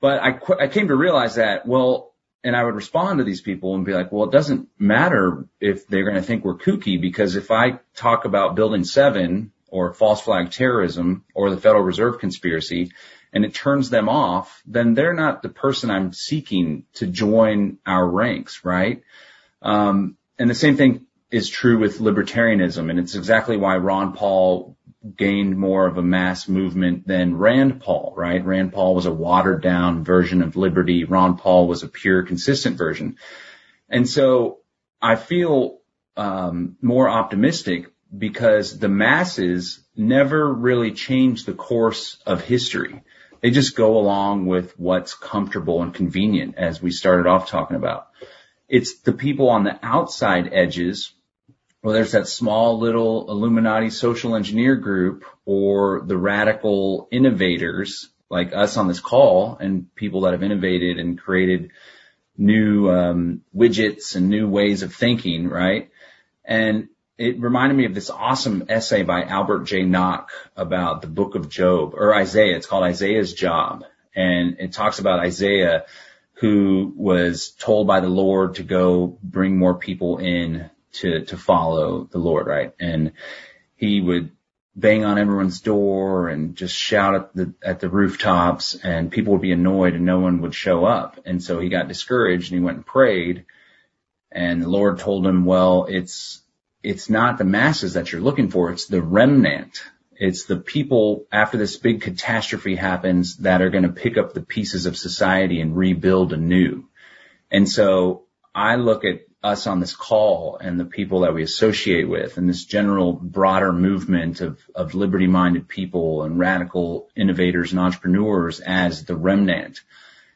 But 0.04 0.22
I, 0.22 0.34
qu- 0.34 0.58
I 0.60 0.68
came 0.68 0.90
to 0.90 0.98
realize 0.98 1.36
that, 1.36 1.66
well, 1.66 2.12
and 2.44 2.58
I 2.58 2.64
would 2.66 2.76
respond 2.76 3.20
to 3.20 3.24
these 3.24 3.40
people 3.40 3.74
and 3.74 3.86
be 3.86 3.94
like, 3.94 4.12
well, 4.12 4.26
it 4.26 4.34
doesn't 4.34 4.68
matter 4.78 5.48
if 5.62 5.88
they're 5.88 6.04
going 6.04 6.18
to 6.18 6.22
think 6.22 6.44
we're 6.44 6.58
kooky 6.58 7.00
because 7.00 7.38
if 7.38 7.52
I 7.52 7.80
talk 7.96 8.26
about 8.26 8.58
building 8.58 8.84
seven 8.84 9.54
or 9.70 9.94
false 9.94 10.20
flag 10.20 10.52
terrorism 10.52 11.24
or 11.34 11.50
the 11.52 11.56
Federal 11.56 11.86
Reserve 11.86 12.20
conspiracy 12.20 12.92
and 13.32 13.46
it 13.46 13.54
turns 13.54 13.90
them 13.90 14.10
off, 14.10 14.62
then 14.66 14.94
they're 14.94 15.14
not 15.14 15.42
the 15.42 15.48
person 15.48 15.90
I'm 15.90 16.12
seeking 16.12 16.84
to 16.96 17.08
join 17.08 17.78
our 17.86 18.06
ranks, 18.06 18.66
right? 18.66 19.04
Um, 19.62 20.18
and 20.38 20.50
the 20.50 20.54
same 20.54 20.76
thing 20.76 21.06
is 21.32 21.48
true 21.48 21.80
with 21.80 22.00
libertarianism. 22.00 22.90
And 22.90 23.00
it's 23.00 23.16
exactly 23.16 23.56
why 23.56 23.78
Ron 23.78 24.12
Paul 24.12 24.73
gained 25.18 25.58
more 25.58 25.86
of 25.86 25.98
a 25.98 26.04
mass 26.04 26.48
movement 26.48 27.06
than 27.06 27.38
Rand 27.38 27.82
Paul, 27.82 28.14
right? 28.16 28.44
Rand 28.44 28.72
Paul 28.74 28.96
was 28.96 29.06
a 29.06 29.12
watered 29.12 29.62
down 29.62 30.04
version 30.04 30.42
of 30.42 30.56
liberty. 30.56 31.04
Ron 31.04 31.38
Paul 31.38 31.68
was 31.68 31.84
a 31.84 31.90
pure, 31.90 32.24
consistent 32.24 32.78
version. 32.78 33.18
And 33.90 34.08
so 34.08 34.60
I 35.02 35.16
feel 35.16 35.80
um, 36.16 36.78
more 36.82 37.10
optimistic 37.10 37.92
because 38.16 38.80
the 38.80 38.90
masses 38.90 39.84
never 39.96 40.52
really 40.52 40.92
change 40.92 41.46
the 41.46 41.54
course 41.54 42.18
of 42.26 42.42
history. 42.42 43.02
They 43.42 43.52
just 43.52 43.76
go 43.76 43.98
along 43.98 44.46
with 44.46 44.80
what's 44.80 45.14
comfortable 45.16 45.82
and 45.82 45.94
convenient, 45.94 46.56
as 46.58 46.82
we 46.82 46.92
started 46.92 47.28
off 47.28 47.50
talking 47.50 47.76
about. 47.76 48.08
It's 48.70 49.00
the 49.02 49.12
people 49.12 49.50
on 49.50 49.66
the 49.66 49.78
outside 49.84 50.54
edges 50.54 51.12
well, 51.84 51.94
there's 51.94 52.14
that 52.14 52.30
small 52.30 52.80
little 52.80 53.30
Illuminati 53.30 53.90
social 53.90 54.36
engineer 54.36 54.78
group 54.78 55.26
or 55.46 56.02
the 56.06 56.18
radical 56.18 57.10
innovators 57.12 58.10
like 58.30 58.54
us 58.54 58.78
on 58.78 58.88
this 58.88 59.02
call 59.02 59.58
and 59.60 59.94
people 59.94 60.22
that 60.22 60.32
have 60.32 60.44
innovated 60.44 60.98
and 60.98 61.20
created 61.20 61.72
new 62.38 62.90
um, 62.90 63.42
widgets 63.54 64.16
and 64.16 64.30
new 64.30 64.48
ways 64.48 64.82
of 64.82 64.96
thinking, 64.96 65.50
right? 65.50 65.92
And 66.46 66.88
it 67.18 67.40
reminded 67.42 67.76
me 67.76 67.86
of 67.86 67.94
this 67.94 68.10
awesome 68.10 68.64
essay 68.70 69.04
by 69.04 69.24
Albert 69.24 69.66
J. 69.66 69.84
Nock 69.84 70.32
about 70.56 71.02
the 71.02 71.08
book 71.08 71.36
of 71.36 71.50
Job 71.50 71.96
or 71.96 72.16
Isaiah. 72.16 72.56
It's 72.56 72.66
called 72.66 72.86
Isaiah's 72.86 73.34
Job. 73.34 73.84
And 74.16 74.56
it 74.60 74.72
talks 74.72 75.00
about 75.00 75.20
Isaiah 75.20 75.86
who 76.36 76.94
was 76.96 77.50
told 77.52 77.88
by 77.88 78.00
the 78.00 78.10
Lord 78.10 78.56
to 78.56 78.64
go 78.64 79.18
bring 79.22 79.58
more 79.58 79.76
people 79.76 80.18
in 80.18 80.70
to, 80.94 81.26
to 81.26 81.38
follow 81.38 82.08
the 82.12 82.18
Lord, 82.18 82.48
right? 82.48 82.74
And 82.80 83.14
he 83.76 84.02
would 84.02 84.32
bang 84.76 85.06
on 85.06 85.20
everyone's 85.20 85.62
door 85.62 86.30
and 86.30 86.56
just 86.56 86.76
shout 86.76 87.16
at 87.16 87.34
the, 87.36 87.54
at 87.62 87.80
the 87.80 87.90
rooftops 87.90 88.76
and 88.76 89.12
people 89.12 89.34
would 89.34 89.42
be 89.42 89.52
annoyed 89.52 89.94
and 89.94 90.06
no 90.06 90.20
one 90.20 90.42
would 90.42 90.56
show 90.56 90.86
up. 90.86 91.20
And 91.26 91.44
so 91.44 91.60
he 91.60 91.70
got 91.70 91.88
discouraged 91.88 92.52
and 92.52 92.60
he 92.60 92.66
went 92.66 92.78
and 92.78 92.86
prayed 92.86 93.46
and 94.32 94.64
the 94.64 94.70
Lord 94.70 94.98
told 94.98 95.28
him, 95.28 95.46
well, 95.46 95.86
it's, 95.88 96.42
it's 96.82 97.10
not 97.10 97.38
the 97.38 97.44
masses 97.44 97.94
that 97.94 98.12
you're 98.12 98.22
looking 98.22 98.50
for. 98.50 98.72
It's 98.72 98.88
the 98.88 99.02
remnant. 99.02 99.84
It's 100.16 100.46
the 100.46 100.58
people 100.58 101.26
after 101.32 101.58
this 101.58 101.78
big 101.78 102.02
catastrophe 102.02 102.76
happens 102.76 103.38
that 103.38 103.62
are 103.62 103.70
going 103.70 103.84
to 103.84 103.90
pick 103.90 104.18
up 104.18 104.34
the 104.34 104.42
pieces 104.42 104.88
of 104.88 104.98
society 104.98 105.62
and 105.62 105.78
rebuild 105.78 106.34
anew. 106.34 106.86
And 107.52 107.70
so 107.70 108.24
I 108.56 108.76
look 108.76 109.06
at 109.06 109.22
us 109.44 109.68
on 109.68 109.82
this 109.82 109.96
call 109.96 110.58
and 110.60 110.80
the 110.80 110.86
people 110.86 111.22
that 111.22 111.34
we 111.34 111.44
associate 111.44 112.08
with 112.08 112.38
and 112.38 112.48
this 112.48 112.64
general 112.64 113.12
broader 113.12 113.74
movement 113.74 114.40
of, 114.40 114.60
of 114.74 114.96
liberty 114.96 115.28
minded 115.28 115.68
people 115.68 116.24
and 116.24 116.40
radical 116.40 117.10
innovators 117.16 117.72
and 117.72 117.80
entrepreneurs 117.80 118.62
as 118.62 119.04
the 119.04 119.16
remnant. 119.16 119.82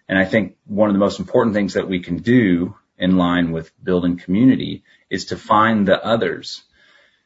And 0.09 0.19
I 0.19 0.25
think 0.25 0.57
one 0.65 0.89
of 0.89 0.93
the 0.93 0.99
most 0.99 1.19
important 1.19 1.55
things 1.55 1.75
that 1.75 1.87
we 1.87 2.01
can 2.01 2.17
do 2.17 2.75
in 2.97 3.17
line 3.17 3.51
with 3.51 3.71
building 3.81 4.17
community 4.17 4.83
is 5.09 5.25
to 5.25 5.37
find 5.37 5.87
the 5.87 6.03
others. 6.03 6.63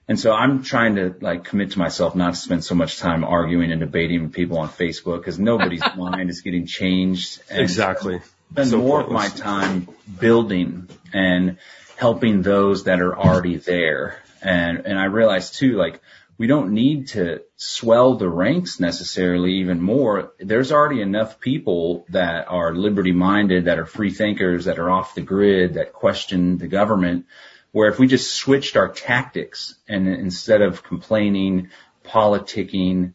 And 0.08 0.20
so 0.20 0.34
I'm 0.34 0.64
trying 0.64 0.96
to 0.96 1.16
like 1.22 1.46
commit 1.46 1.72
to 1.72 1.80
myself 1.80 2.16
not 2.16 2.34
to 2.34 2.40
spend 2.40 2.64
so 2.64 2.76
much 2.76 3.00
time 3.00 3.24
arguing 3.24 3.72
and 3.72 3.80
debating 3.80 4.24
with 4.24 4.34
people 4.34 4.60
on 4.60 4.70
Facebook 4.70 5.18
because 5.18 5.40
nobody's 5.40 5.84
mind 5.98 6.30
is 6.30 6.42
getting 6.42 6.68
changed. 6.68 7.42
And 7.50 7.62
Exactly. 7.62 8.20
Spend 8.52 8.72
more 8.72 9.02
of 9.02 9.10
my 9.10 9.30
time 9.30 9.88
building 10.20 10.90
and 11.14 11.58
helping 11.96 12.42
those 12.42 12.86
that 12.86 13.02
are 13.02 13.18
already 13.18 13.58
there. 13.58 14.22
And, 14.42 14.86
and 14.86 15.00
I 15.00 15.06
realize 15.06 15.52
too, 15.52 15.78
like, 15.78 16.02
we 16.38 16.48
don't 16.48 16.74
need 16.74 17.10
to 17.10 17.44
swell 17.56 18.16
the 18.16 18.28
ranks 18.28 18.80
necessarily 18.80 19.60
even 19.60 19.80
more. 19.80 20.34
There's 20.40 20.72
already 20.72 21.02
enough 21.02 21.40
people 21.40 22.06
that 22.10 22.48
are 22.48 22.74
liberty 22.74 23.12
minded, 23.12 23.66
that 23.66 23.78
are 23.78 23.86
free 23.86 24.12
thinkers, 24.12 24.66
that 24.66 24.80
are 24.80 24.90
off 24.90 25.14
the 25.14 25.22
grid, 25.22 25.76
that 25.76 25.94
question 25.94 26.58
the 26.58 26.68
government, 26.68 27.28
where 27.72 27.90
if 27.90 28.00
we 28.00 28.08
just 28.08 28.34
switched 28.34 28.76
our 28.76 28.90
tactics 28.90 29.76
and 29.88 30.08
instead 30.08 30.64
of 30.64 30.84
complaining, 30.84 31.70
politicking, 32.04 33.14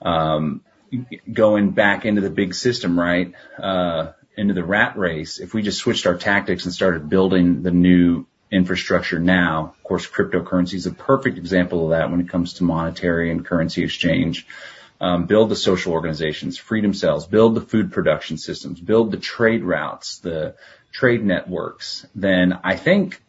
um, 0.00 0.62
going 1.30 1.72
back 1.72 2.06
into 2.06 2.22
the 2.22 2.30
big 2.30 2.54
system, 2.54 2.98
right? 2.98 3.34
Uh, 3.58 4.12
into 4.36 4.54
the 4.54 4.64
rat 4.64 4.96
race, 4.96 5.38
if 5.38 5.54
we 5.54 5.62
just 5.62 5.78
switched 5.78 6.06
our 6.06 6.16
tactics 6.16 6.64
and 6.64 6.74
started 6.74 7.08
building 7.08 7.62
the 7.62 7.70
new 7.70 8.26
infrastructure 8.50 9.18
now. 9.18 9.74
Of 9.76 9.82
course, 9.82 10.06
cryptocurrency 10.06 10.74
is 10.74 10.86
a 10.86 10.92
perfect 10.92 11.38
example 11.38 11.84
of 11.84 11.90
that 11.90 12.10
when 12.10 12.20
it 12.20 12.28
comes 12.28 12.54
to 12.54 12.64
monetary 12.64 13.30
and 13.30 13.44
currency 13.44 13.82
exchange. 13.82 14.46
Um, 15.00 15.26
build 15.26 15.48
the 15.48 15.56
social 15.56 15.92
organizations, 15.92 16.56
freedom 16.56 16.94
cells, 16.94 17.26
build 17.26 17.56
the 17.56 17.60
food 17.60 17.92
production 17.92 18.38
systems, 18.38 18.80
build 18.80 19.10
the 19.10 19.16
trade 19.16 19.64
routes, 19.64 20.18
the 20.18 20.54
trade 20.92 21.24
networks, 21.24 22.06
then 22.14 22.58
I 22.62 22.76
think 22.76 23.20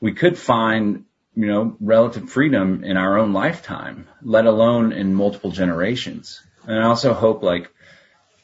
we 0.00 0.12
could 0.12 0.38
find, 0.38 1.04
you 1.34 1.46
know, 1.46 1.76
relative 1.80 2.30
freedom 2.30 2.84
in 2.84 2.96
our 2.96 3.18
own 3.18 3.32
lifetime, 3.32 4.06
let 4.22 4.46
alone 4.46 4.92
in 4.92 5.12
multiple 5.12 5.50
generations. 5.50 6.40
And 6.64 6.78
I 6.78 6.84
also 6.84 7.12
hope 7.12 7.42
like, 7.42 7.68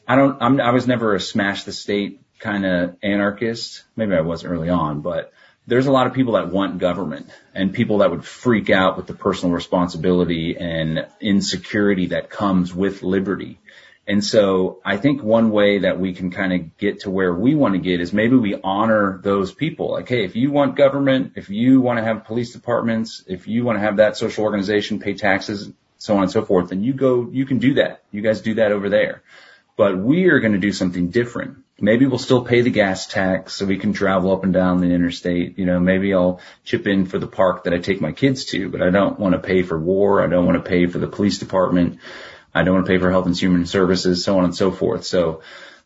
I 0.07 0.15
don't, 0.15 0.41
I'm, 0.41 0.61
I 0.61 0.71
was 0.71 0.87
never 0.87 1.15
a 1.15 1.19
smash 1.19 1.63
the 1.63 1.73
state 1.73 2.21
kind 2.39 2.65
of 2.65 2.95
anarchist. 3.01 3.83
Maybe 3.95 4.13
I 4.13 4.21
was 4.21 4.43
early 4.43 4.69
on, 4.69 5.01
but 5.01 5.33
there's 5.67 5.87
a 5.87 5.91
lot 5.91 6.05
of 6.05 6.13
people 6.13 6.33
that 6.33 6.49
want 6.49 6.77
government 6.77 7.29
and 7.53 7.73
people 7.73 7.99
that 7.99 8.11
would 8.11 8.23
freak 8.23 8.69
out 8.69 8.97
with 8.97 9.07
the 9.07 9.15
personal 9.15 9.53
responsibility 9.55 10.57
and 10.57 11.07
insecurity 11.19 12.07
that 12.07 12.29
comes 12.29 12.73
with 12.73 13.01
liberty. 13.01 13.59
And 14.07 14.23
so 14.23 14.81
I 14.85 14.97
think 14.97 15.23
one 15.23 15.49
way 15.49 15.79
that 15.79 15.99
we 15.99 16.13
can 16.13 16.29
kind 16.29 16.53
of 16.53 16.77
get 16.77 17.01
to 17.01 17.09
where 17.09 17.33
we 17.33 17.55
want 17.55 17.73
to 17.73 17.79
get 17.79 18.01
is 18.01 18.13
maybe 18.13 18.35
we 18.35 18.53
honor 18.63 19.19
those 19.23 19.51
people. 19.51 19.93
Like, 19.93 20.07
hey, 20.07 20.23
if 20.23 20.35
you 20.35 20.51
want 20.51 20.75
government, 20.75 21.33
if 21.35 21.49
you 21.49 21.81
want 21.81 21.97
to 21.97 22.03
have 22.03 22.25
police 22.25 22.53
departments, 22.53 23.23
if 23.25 23.47
you 23.47 23.63
want 23.63 23.77
to 23.77 23.81
have 23.81 23.97
that 23.97 24.15
social 24.15 24.43
organization, 24.43 24.99
pay 24.99 25.15
taxes, 25.15 25.71
so 25.97 26.17
on 26.17 26.23
and 26.23 26.31
so 26.31 26.45
forth, 26.45 26.69
then 26.69 26.83
you 26.83 26.93
go, 26.93 27.27
you 27.31 27.47
can 27.47 27.57
do 27.57 27.75
that. 27.75 28.03
You 28.11 28.21
guys 28.21 28.41
do 28.41 28.55
that 28.55 28.71
over 28.71 28.89
there. 28.89 29.23
But 29.77 29.97
we 29.97 30.25
are 30.25 30.39
going 30.39 30.53
to 30.53 30.59
do 30.59 30.71
something 30.71 31.09
different. 31.09 31.57
Maybe 31.79 32.05
we'll 32.05 32.19
still 32.19 32.45
pay 32.45 32.61
the 32.61 32.69
gas 32.69 33.07
tax 33.07 33.53
so 33.53 33.65
we 33.65 33.77
can 33.77 33.91
travel 33.91 34.31
up 34.31 34.45
and 34.45 34.53
down 34.53 34.79
the 34.79 34.93
interstate. 34.93 35.59
You 35.59 35.65
know, 35.65 35.79
maybe 35.79 36.13
I'll 36.13 36.39
chip 36.63 36.87
in 36.87 37.05
for 37.05 37.19
the 37.19 37.27
park 37.27 37.65
that 37.65 37.73
I 37.73 37.79
take 37.79 37.99
my 37.99 38.13
kids 38.13 38.45
to, 38.45 38.69
but 38.69 38.81
I 38.81 38.89
don't 38.89 39.19
want 39.19 39.33
to 39.33 39.39
pay 39.39 39.63
for 39.63 39.77
war. 39.77 40.23
I 40.23 40.27
don't 40.27 40.45
want 40.45 40.63
to 40.63 40.69
pay 40.69 40.87
for 40.87 40.99
the 40.99 41.07
police 41.07 41.39
department. 41.39 41.99
I 42.53 42.63
don't 42.63 42.75
want 42.75 42.85
to 42.85 42.91
pay 42.91 42.99
for 42.99 43.11
health 43.11 43.25
and 43.25 43.37
human 43.37 43.65
services, 43.65 44.23
so 44.23 44.37
on 44.37 44.45
and 44.45 44.55
so 44.55 44.71
forth. 44.71 45.05
So 45.05 45.41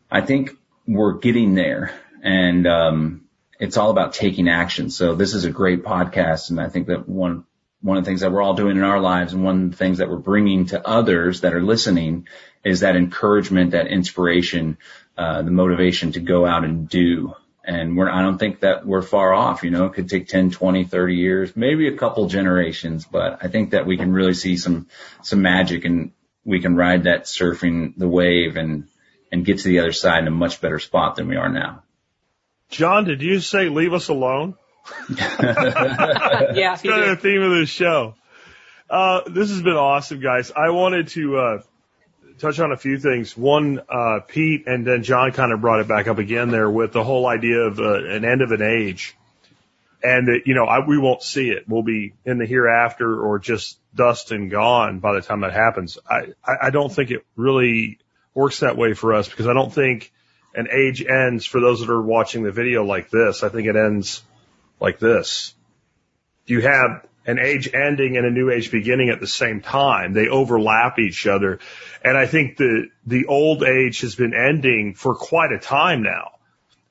I 0.08 0.20
think 0.20 0.56
we're 0.86 1.14
getting 1.14 1.56
there 1.56 1.92
and, 2.22 2.66
um, 2.68 3.22
it's 3.58 3.76
all 3.76 3.90
about 3.90 4.14
taking 4.14 4.48
action. 4.48 4.88
So 4.90 5.14
this 5.14 5.34
is 5.34 5.44
a 5.44 5.50
great 5.50 5.84
podcast. 5.84 6.50
And 6.50 6.58
I 6.58 6.68
think 6.68 6.86
that 6.86 7.06
one, 7.06 7.44
one 7.82 7.96
of 7.96 8.04
the 8.04 8.08
things 8.08 8.20
that 8.20 8.32
we're 8.32 8.42
all 8.42 8.54
doing 8.54 8.76
in 8.76 8.82
our 8.82 9.00
lives 9.00 9.32
and 9.32 9.42
one 9.42 9.64
of 9.64 9.70
the 9.70 9.76
things 9.76 9.98
that 9.98 10.08
we're 10.08 10.16
bringing 10.16 10.66
to 10.66 10.86
others 10.86 11.40
that 11.40 11.54
are 11.54 11.62
listening 11.62 12.26
is 12.64 12.80
that 12.80 12.96
encouragement, 12.96 13.70
that 13.70 13.86
inspiration, 13.86 14.76
uh, 15.16 15.42
the 15.42 15.50
motivation 15.50 16.12
to 16.12 16.20
go 16.20 16.44
out 16.44 16.64
and 16.64 16.88
do. 16.88 17.34
And 17.64 17.96
we're, 17.96 18.10
I 18.10 18.22
don't 18.22 18.38
think 18.38 18.60
that 18.60 18.86
we're 18.86 19.02
far 19.02 19.32
off, 19.32 19.62
you 19.62 19.70
know, 19.70 19.86
it 19.86 19.94
could 19.94 20.10
take 20.10 20.28
10, 20.28 20.50
20, 20.50 20.84
30 20.84 21.14
years, 21.14 21.56
maybe 21.56 21.88
a 21.88 21.96
couple 21.96 22.26
generations, 22.26 23.06
but 23.06 23.38
I 23.42 23.48
think 23.48 23.70
that 23.70 23.86
we 23.86 23.96
can 23.96 24.12
really 24.12 24.34
see 24.34 24.56
some, 24.56 24.88
some 25.22 25.42
magic 25.42 25.84
and 25.84 26.12
we 26.44 26.60
can 26.60 26.76
ride 26.76 27.04
that 27.04 27.24
surfing 27.24 27.96
the 27.96 28.08
wave 28.08 28.56
and, 28.56 28.88
and 29.30 29.44
get 29.44 29.58
to 29.58 29.68
the 29.68 29.80
other 29.80 29.92
side 29.92 30.22
in 30.22 30.28
a 30.28 30.32
much 30.32 30.60
better 30.60 30.78
spot 30.78 31.16
than 31.16 31.28
we 31.28 31.36
are 31.36 31.48
now. 31.48 31.82
John, 32.70 33.04
did 33.04 33.22
you 33.22 33.40
say 33.40 33.68
leave 33.68 33.92
us 33.92 34.08
alone? 34.08 34.56
yeah, 35.10 36.54
That's 36.54 36.82
kind 36.82 37.02
of 37.02 37.08
the 37.08 37.18
theme 37.20 37.42
of 37.42 37.50
this 37.50 37.68
show. 37.68 38.14
Uh, 38.88 39.22
this 39.28 39.50
has 39.50 39.62
been 39.62 39.76
awesome, 39.76 40.20
guys. 40.20 40.50
I 40.50 40.70
wanted 40.70 41.08
to, 41.08 41.36
uh, 41.36 41.62
touch 42.40 42.58
on 42.58 42.72
a 42.72 42.76
few 42.76 42.98
things. 42.98 43.36
One, 43.36 43.80
uh, 43.88 44.20
Pete 44.26 44.66
and 44.66 44.86
then 44.86 45.02
John 45.02 45.32
kind 45.32 45.52
of 45.52 45.60
brought 45.60 45.80
it 45.80 45.88
back 45.88 46.08
up 46.08 46.18
again 46.18 46.50
there 46.50 46.68
with 46.68 46.92
the 46.92 47.04
whole 47.04 47.26
idea 47.26 47.60
of 47.60 47.78
uh, 47.78 48.04
an 48.04 48.24
end 48.24 48.42
of 48.42 48.50
an 48.50 48.62
age. 48.62 49.16
And 50.02 50.28
that, 50.28 50.40
you 50.46 50.54
know, 50.54 50.64
I, 50.64 50.86
we 50.86 50.96
won't 50.98 51.22
see 51.22 51.50
it. 51.50 51.68
We'll 51.68 51.82
be 51.82 52.14
in 52.24 52.38
the 52.38 52.46
hereafter 52.46 53.22
or 53.22 53.38
just 53.38 53.78
dust 53.94 54.32
and 54.32 54.50
gone 54.50 54.98
by 54.98 55.12
the 55.12 55.20
time 55.20 55.40
that 55.40 55.52
happens. 55.52 55.98
I, 56.08 56.28
I, 56.42 56.56
I 56.62 56.70
don't 56.70 56.90
think 56.90 57.10
it 57.10 57.24
really 57.36 57.98
works 58.34 58.60
that 58.60 58.78
way 58.78 58.94
for 58.94 59.14
us 59.14 59.28
because 59.28 59.46
I 59.46 59.52
don't 59.52 59.72
think 59.72 60.10
an 60.54 60.68
age 60.72 61.04
ends 61.04 61.44
for 61.44 61.60
those 61.60 61.80
that 61.80 61.90
are 61.90 62.00
watching 62.00 62.42
the 62.42 62.50
video 62.50 62.84
like 62.84 63.10
this. 63.10 63.42
I 63.42 63.50
think 63.50 63.68
it 63.68 63.76
ends 63.76 64.22
like 64.80 64.98
this. 64.98 65.54
You 66.46 66.62
have 66.62 67.06
an 67.26 67.38
age 67.38 67.68
ending 67.72 68.16
and 68.16 68.26
a 68.26 68.30
new 68.30 68.50
age 68.50 68.70
beginning 68.70 69.10
at 69.10 69.20
the 69.20 69.26
same 69.26 69.60
time. 69.60 70.12
They 70.14 70.28
overlap 70.28 70.98
each 70.98 71.26
other. 71.26 71.60
And 72.02 72.16
I 72.16 72.26
think 72.26 72.56
the, 72.56 72.88
the 73.06 73.26
old 73.26 73.62
age 73.62 74.00
has 74.00 74.14
been 74.14 74.34
ending 74.34 74.94
for 74.94 75.14
quite 75.14 75.52
a 75.52 75.58
time 75.58 76.02
now. 76.02 76.32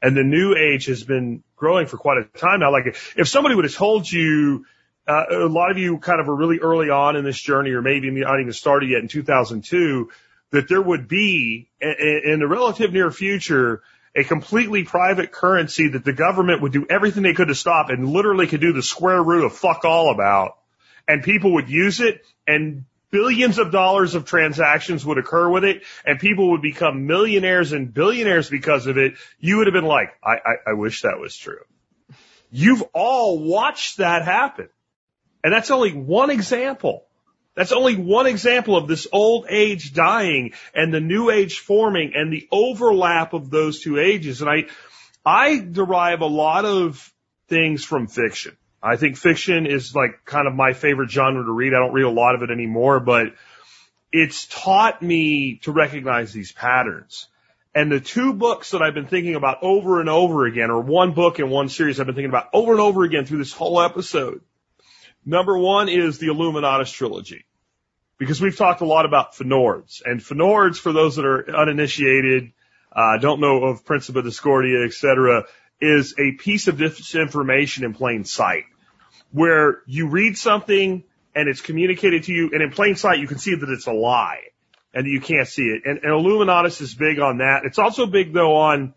And 0.01 0.15
the 0.15 0.23
new 0.23 0.55
age 0.55 0.85
has 0.85 1.03
been 1.03 1.43
growing 1.55 1.87
for 1.87 1.97
quite 1.97 2.19
a 2.19 2.23
time 2.37 2.61
now. 2.61 2.71
Like 2.71 2.95
if 3.17 3.27
somebody 3.27 3.55
would 3.55 3.65
have 3.65 3.75
told 3.75 4.09
you, 4.09 4.65
uh, 5.07 5.25
a 5.31 5.49
lot 5.49 5.71
of 5.71 5.77
you 5.77 5.97
kind 5.97 6.21
of 6.21 6.27
were 6.27 6.35
really 6.35 6.59
early 6.59 6.89
on 6.89 7.15
in 7.15 7.25
this 7.25 7.39
journey 7.39 7.71
or 7.71 7.81
maybe 7.81 8.11
not 8.11 8.39
even 8.39 8.53
started 8.53 8.89
yet 8.89 9.01
in 9.01 9.07
2002, 9.07 10.09
that 10.51 10.69
there 10.69 10.81
would 10.81 11.07
be 11.07 11.67
in 11.81 12.39
the 12.39 12.47
relative 12.47 12.93
near 12.93 13.11
future 13.11 13.81
a 14.15 14.23
completely 14.23 14.83
private 14.83 15.31
currency 15.31 15.89
that 15.89 16.03
the 16.03 16.13
government 16.13 16.61
would 16.61 16.73
do 16.73 16.85
everything 16.89 17.23
they 17.23 17.33
could 17.33 17.47
to 17.47 17.55
stop 17.55 17.89
and 17.89 18.07
literally 18.07 18.47
could 18.47 18.61
do 18.61 18.73
the 18.73 18.83
square 18.83 19.21
root 19.21 19.45
of 19.45 19.53
fuck 19.53 19.85
all 19.85 20.11
about. 20.11 20.57
And 21.07 21.23
people 21.23 21.53
would 21.53 21.69
use 21.69 22.01
it 22.01 22.21
and 22.47 22.85
billions 23.11 23.57
of 23.57 23.71
dollars 23.71 24.15
of 24.15 24.25
transactions 24.25 25.05
would 25.05 25.17
occur 25.17 25.49
with 25.49 25.63
it 25.63 25.83
and 26.05 26.19
people 26.19 26.51
would 26.51 26.61
become 26.61 27.07
millionaires 27.07 27.71
and 27.71 27.93
billionaires 27.93 28.49
because 28.49 28.87
of 28.87 28.97
it. 28.97 29.13
You 29.39 29.57
would 29.57 29.67
have 29.67 29.73
been 29.73 29.85
like, 29.85 30.13
I, 30.23 30.33
I, 30.33 30.55
I 30.67 30.73
wish 30.73 31.01
that 31.01 31.19
was 31.19 31.35
true. 31.35 31.63
You've 32.51 32.83
all 32.93 33.39
watched 33.39 33.97
that 33.97 34.25
happen. 34.25 34.69
And 35.43 35.53
that's 35.53 35.71
only 35.71 35.93
one 35.93 36.31
example. 36.31 37.05
That's 37.59 37.73
only 37.73 37.97
one 37.97 38.25
example 38.25 38.77
of 38.77 38.87
this 38.87 39.05
old 39.11 39.47
age 39.49 39.91
dying 39.91 40.53
and 40.73 40.93
the 40.93 41.01
new 41.01 41.29
age 41.29 41.59
forming 41.59 42.13
and 42.15 42.31
the 42.31 42.47
overlap 42.53 43.33
of 43.33 43.49
those 43.49 43.81
two 43.81 43.99
ages. 43.99 44.41
And 44.41 44.49
I, 44.49 44.67
I 45.25 45.59
derive 45.59 46.21
a 46.21 46.25
lot 46.25 46.63
of 46.63 47.13
things 47.49 47.83
from 47.83 48.07
fiction. 48.07 48.55
I 48.81 48.95
think 48.95 49.17
fiction 49.17 49.65
is 49.65 49.93
like 49.93 50.23
kind 50.23 50.47
of 50.47 50.55
my 50.55 50.71
favorite 50.71 51.11
genre 51.11 51.43
to 51.43 51.51
read. 51.51 51.73
I 51.73 51.79
don't 51.79 51.91
read 51.91 52.05
a 52.05 52.09
lot 52.09 52.33
of 52.33 52.43
it 52.43 52.49
anymore, 52.49 53.01
but 53.01 53.33
it's 54.09 54.45
taught 54.45 55.01
me 55.01 55.57
to 55.63 55.73
recognize 55.73 56.31
these 56.31 56.53
patterns. 56.53 57.27
And 57.75 57.91
the 57.91 57.99
two 57.99 58.31
books 58.31 58.71
that 58.71 58.81
I've 58.81 58.93
been 58.93 59.07
thinking 59.07 59.35
about 59.35 59.57
over 59.63 59.99
and 59.99 60.07
over 60.07 60.45
again, 60.45 60.71
or 60.71 60.79
one 60.79 61.11
book 61.11 61.39
and 61.39 61.51
one 61.51 61.67
series 61.67 61.99
I've 61.99 62.05
been 62.05 62.15
thinking 62.15 62.31
about 62.31 62.51
over 62.53 62.71
and 62.71 62.79
over 62.79 63.03
again 63.03 63.25
through 63.25 63.39
this 63.39 63.51
whole 63.51 63.81
episode. 63.81 64.39
Number 65.25 65.57
one 65.57 65.89
is 65.89 66.19
the 66.19 66.27
Illuminatus 66.27 66.93
trilogy 66.93 67.43
because 68.19 68.39
we've 68.39 68.57
talked 68.57 68.81
a 68.81 68.85
lot 68.85 69.05
about 69.05 69.33
Fnord's 69.33 70.03
and 70.05 70.19
Fnord's 70.19 70.77
for 70.77 70.93
those 70.93 71.15
that 71.15 71.25
are 71.25 71.55
uninitiated, 71.55 72.51
uh, 72.91 73.17
don't 73.17 73.39
know 73.39 73.63
of 73.63 73.85
Principia 73.85 74.21
Discordia, 74.21 74.85
et 74.85 74.93
cetera, 74.93 75.45
is 75.81 76.13
a 76.19 76.33
piece 76.33 76.67
of 76.67 76.75
disinformation 76.75 77.83
in 77.83 77.93
plain 77.93 78.25
sight 78.25 78.65
where 79.31 79.81
you 79.87 80.09
read 80.09 80.37
something 80.37 81.03
and 81.33 81.49
it's 81.49 81.61
communicated 81.61 82.23
to 82.23 82.33
you 82.33 82.49
and 82.51 82.61
in 82.61 82.71
plain 82.71 82.95
sight 82.95 83.19
you 83.19 83.27
can 83.27 83.37
see 83.37 83.55
that 83.55 83.69
it's 83.69 83.87
a 83.87 83.93
lie 83.93 84.41
and 84.93 85.07
you 85.07 85.21
can't 85.21 85.47
see 85.47 85.63
it. 85.63 85.83
And, 85.85 85.99
and 85.99 86.11
Illuminatus 86.11 86.81
is 86.81 86.93
big 86.93 87.19
on 87.19 87.37
that. 87.37 87.63
It's 87.63 87.79
also 87.79 88.05
big 88.05 88.33
though 88.33 88.57
on 88.57 88.93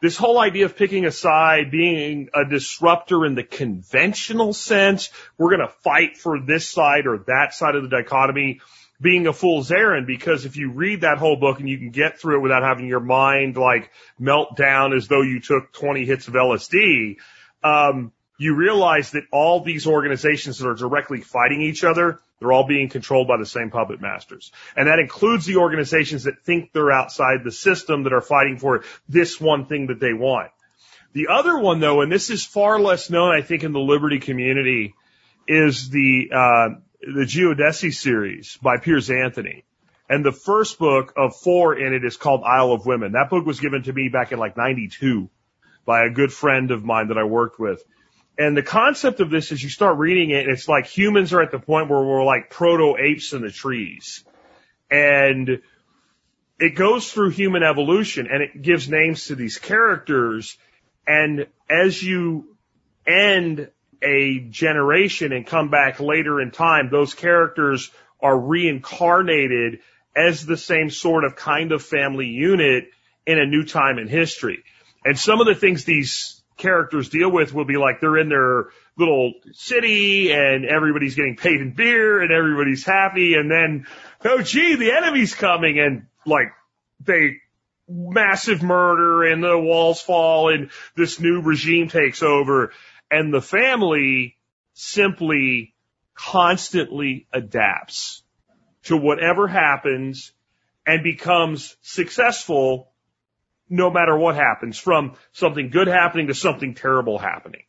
this 0.00 0.16
whole 0.16 0.38
idea 0.38 0.64
of 0.64 0.76
picking 0.76 1.04
a 1.04 1.10
side, 1.10 1.70
being 1.70 2.30
a 2.34 2.44
disruptor 2.44 3.26
in 3.26 3.34
the 3.34 3.42
conventional 3.42 4.52
sense, 4.52 5.10
we're 5.36 5.50
going 5.54 5.66
to 5.66 5.74
fight 5.82 6.16
for 6.16 6.40
this 6.40 6.68
side 6.68 7.06
or 7.06 7.18
that 7.26 7.52
side 7.54 7.74
of 7.74 7.82
the 7.82 7.88
dichotomy, 7.88 8.60
being 9.00 9.26
a 9.26 9.32
fool's 9.32 9.70
errand 9.70 10.06
because 10.06 10.44
if 10.44 10.56
you 10.56 10.72
read 10.72 11.02
that 11.02 11.18
whole 11.18 11.36
book 11.36 11.58
and 11.58 11.68
you 11.68 11.78
can 11.78 11.90
get 11.90 12.18
through 12.18 12.36
it 12.36 12.42
without 12.42 12.62
having 12.62 12.86
your 12.86 13.00
mind 13.00 13.56
like 13.56 13.90
melt 14.18 14.56
down 14.56 14.92
as 14.92 15.08
though 15.08 15.22
you 15.22 15.40
took 15.40 15.72
20 15.72 16.04
hits 16.04 16.28
of 16.28 16.34
LSD, 16.34 17.16
um, 17.62 18.12
you 18.38 18.54
realize 18.54 19.12
that 19.12 19.24
all 19.32 19.60
these 19.60 19.86
organizations 19.86 20.58
that 20.58 20.68
are 20.68 20.74
directly 20.74 21.20
fighting 21.20 21.62
each 21.62 21.84
other 21.84 22.20
they're 22.40 22.52
all 22.52 22.66
being 22.66 22.88
controlled 22.88 23.28
by 23.28 23.36
the 23.36 23.46
same 23.46 23.70
puppet 23.70 24.00
masters. 24.00 24.50
And 24.74 24.88
that 24.88 24.98
includes 24.98 25.46
the 25.46 25.56
organizations 25.56 26.24
that 26.24 26.42
think 26.42 26.72
they're 26.72 26.90
outside 26.90 27.44
the 27.44 27.52
system 27.52 28.04
that 28.04 28.12
are 28.12 28.22
fighting 28.22 28.58
for 28.58 28.82
this 29.08 29.40
one 29.40 29.66
thing 29.66 29.88
that 29.88 30.00
they 30.00 30.14
want. 30.14 30.50
The 31.12 31.28
other 31.28 31.58
one 31.58 31.80
though, 31.80 32.00
and 32.00 32.10
this 32.10 32.30
is 32.30 32.44
far 32.44 32.80
less 32.80 33.10
known, 33.10 33.34
I 33.34 33.42
think, 33.42 33.62
in 33.62 33.72
the 33.72 33.80
Liberty 33.80 34.18
community, 34.18 34.94
is 35.46 35.90
the, 35.90 36.30
uh, 36.32 36.68
the 37.00 37.24
Geodyssey 37.24 37.92
series 37.92 38.58
by 38.62 38.78
Piers 38.78 39.10
Anthony. 39.10 39.64
And 40.08 40.24
the 40.24 40.32
first 40.32 40.78
book 40.78 41.12
of 41.16 41.36
four 41.36 41.78
in 41.78 41.94
it 41.94 42.04
is 42.04 42.16
called 42.16 42.42
Isle 42.44 42.72
of 42.72 42.86
Women. 42.86 43.12
That 43.12 43.30
book 43.30 43.46
was 43.46 43.60
given 43.60 43.84
to 43.84 43.92
me 43.92 44.08
back 44.08 44.32
in 44.32 44.38
like 44.38 44.56
92 44.56 45.30
by 45.84 46.04
a 46.04 46.10
good 46.10 46.32
friend 46.32 46.70
of 46.70 46.84
mine 46.84 47.08
that 47.08 47.18
I 47.18 47.24
worked 47.24 47.60
with. 47.60 47.82
And 48.40 48.56
the 48.56 48.62
concept 48.62 49.20
of 49.20 49.28
this 49.28 49.52
is 49.52 49.62
you 49.62 49.68
start 49.68 49.98
reading 49.98 50.30
it 50.30 50.46
and 50.46 50.52
it's 50.52 50.66
like 50.66 50.86
humans 50.86 51.34
are 51.34 51.42
at 51.42 51.50
the 51.50 51.58
point 51.58 51.90
where 51.90 52.02
we're 52.02 52.24
like 52.24 52.48
proto 52.48 52.96
apes 52.96 53.34
in 53.34 53.42
the 53.42 53.50
trees. 53.50 54.24
And 54.90 55.60
it 56.58 56.74
goes 56.74 57.12
through 57.12 57.30
human 57.32 57.62
evolution 57.62 58.28
and 58.32 58.42
it 58.42 58.62
gives 58.62 58.88
names 58.88 59.26
to 59.26 59.34
these 59.34 59.58
characters. 59.58 60.56
And 61.06 61.48
as 61.68 62.02
you 62.02 62.56
end 63.06 63.68
a 64.00 64.38
generation 64.48 65.32
and 65.32 65.46
come 65.46 65.68
back 65.68 66.00
later 66.00 66.40
in 66.40 66.50
time, 66.50 66.88
those 66.88 67.12
characters 67.12 67.90
are 68.22 68.38
reincarnated 68.38 69.80
as 70.16 70.46
the 70.46 70.56
same 70.56 70.88
sort 70.88 71.24
of 71.24 71.36
kind 71.36 71.72
of 71.72 71.82
family 71.82 72.28
unit 72.28 72.84
in 73.26 73.38
a 73.38 73.44
new 73.44 73.66
time 73.66 73.98
in 73.98 74.08
history. 74.08 74.64
And 75.04 75.18
some 75.18 75.42
of 75.42 75.46
the 75.46 75.54
things 75.54 75.84
these 75.84 76.39
characters 76.60 77.08
deal 77.08 77.30
with 77.30 77.52
will 77.52 77.64
be 77.64 77.76
like 77.76 78.00
they're 78.00 78.18
in 78.18 78.28
their 78.28 78.66
little 78.96 79.32
city 79.52 80.30
and 80.32 80.64
everybody's 80.64 81.16
getting 81.16 81.36
paid 81.36 81.60
in 81.60 81.72
beer 81.72 82.20
and 82.20 82.30
everybody's 82.30 82.84
happy. 82.84 83.34
And 83.34 83.50
then, 83.50 83.86
oh 84.24 84.42
gee, 84.42 84.76
the 84.76 84.92
enemy's 84.92 85.34
coming. 85.34 85.80
And 85.80 86.06
like 86.24 86.52
they 87.04 87.38
massive 87.88 88.62
murder 88.62 89.24
and 89.24 89.42
the 89.42 89.58
walls 89.58 90.00
fall 90.00 90.52
and 90.52 90.70
this 90.96 91.18
new 91.18 91.40
regime 91.42 91.88
takes 91.88 92.22
over. 92.22 92.72
And 93.10 93.34
the 93.34 93.42
family 93.42 94.36
simply 94.74 95.74
constantly 96.14 97.26
adapts 97.32 98.22
to 98.84 98.96
whatever 98.96 99.48
happens 99.48 100.32
and 100.86 101.02
becomes 101.02 101.76
successful 101.82 102.89
no 103.70 103.88
matter 103.90 104.18
what 104.18 104.34
happens 104.34 104.76
from 104.76 105.14
something 105.32 105.70
good 105.70 105.86
happening 105.86 106.26
to 106.26 106.34
something 106.34 106.74
terrible 106.74 107.18
happening. 107.18 107.62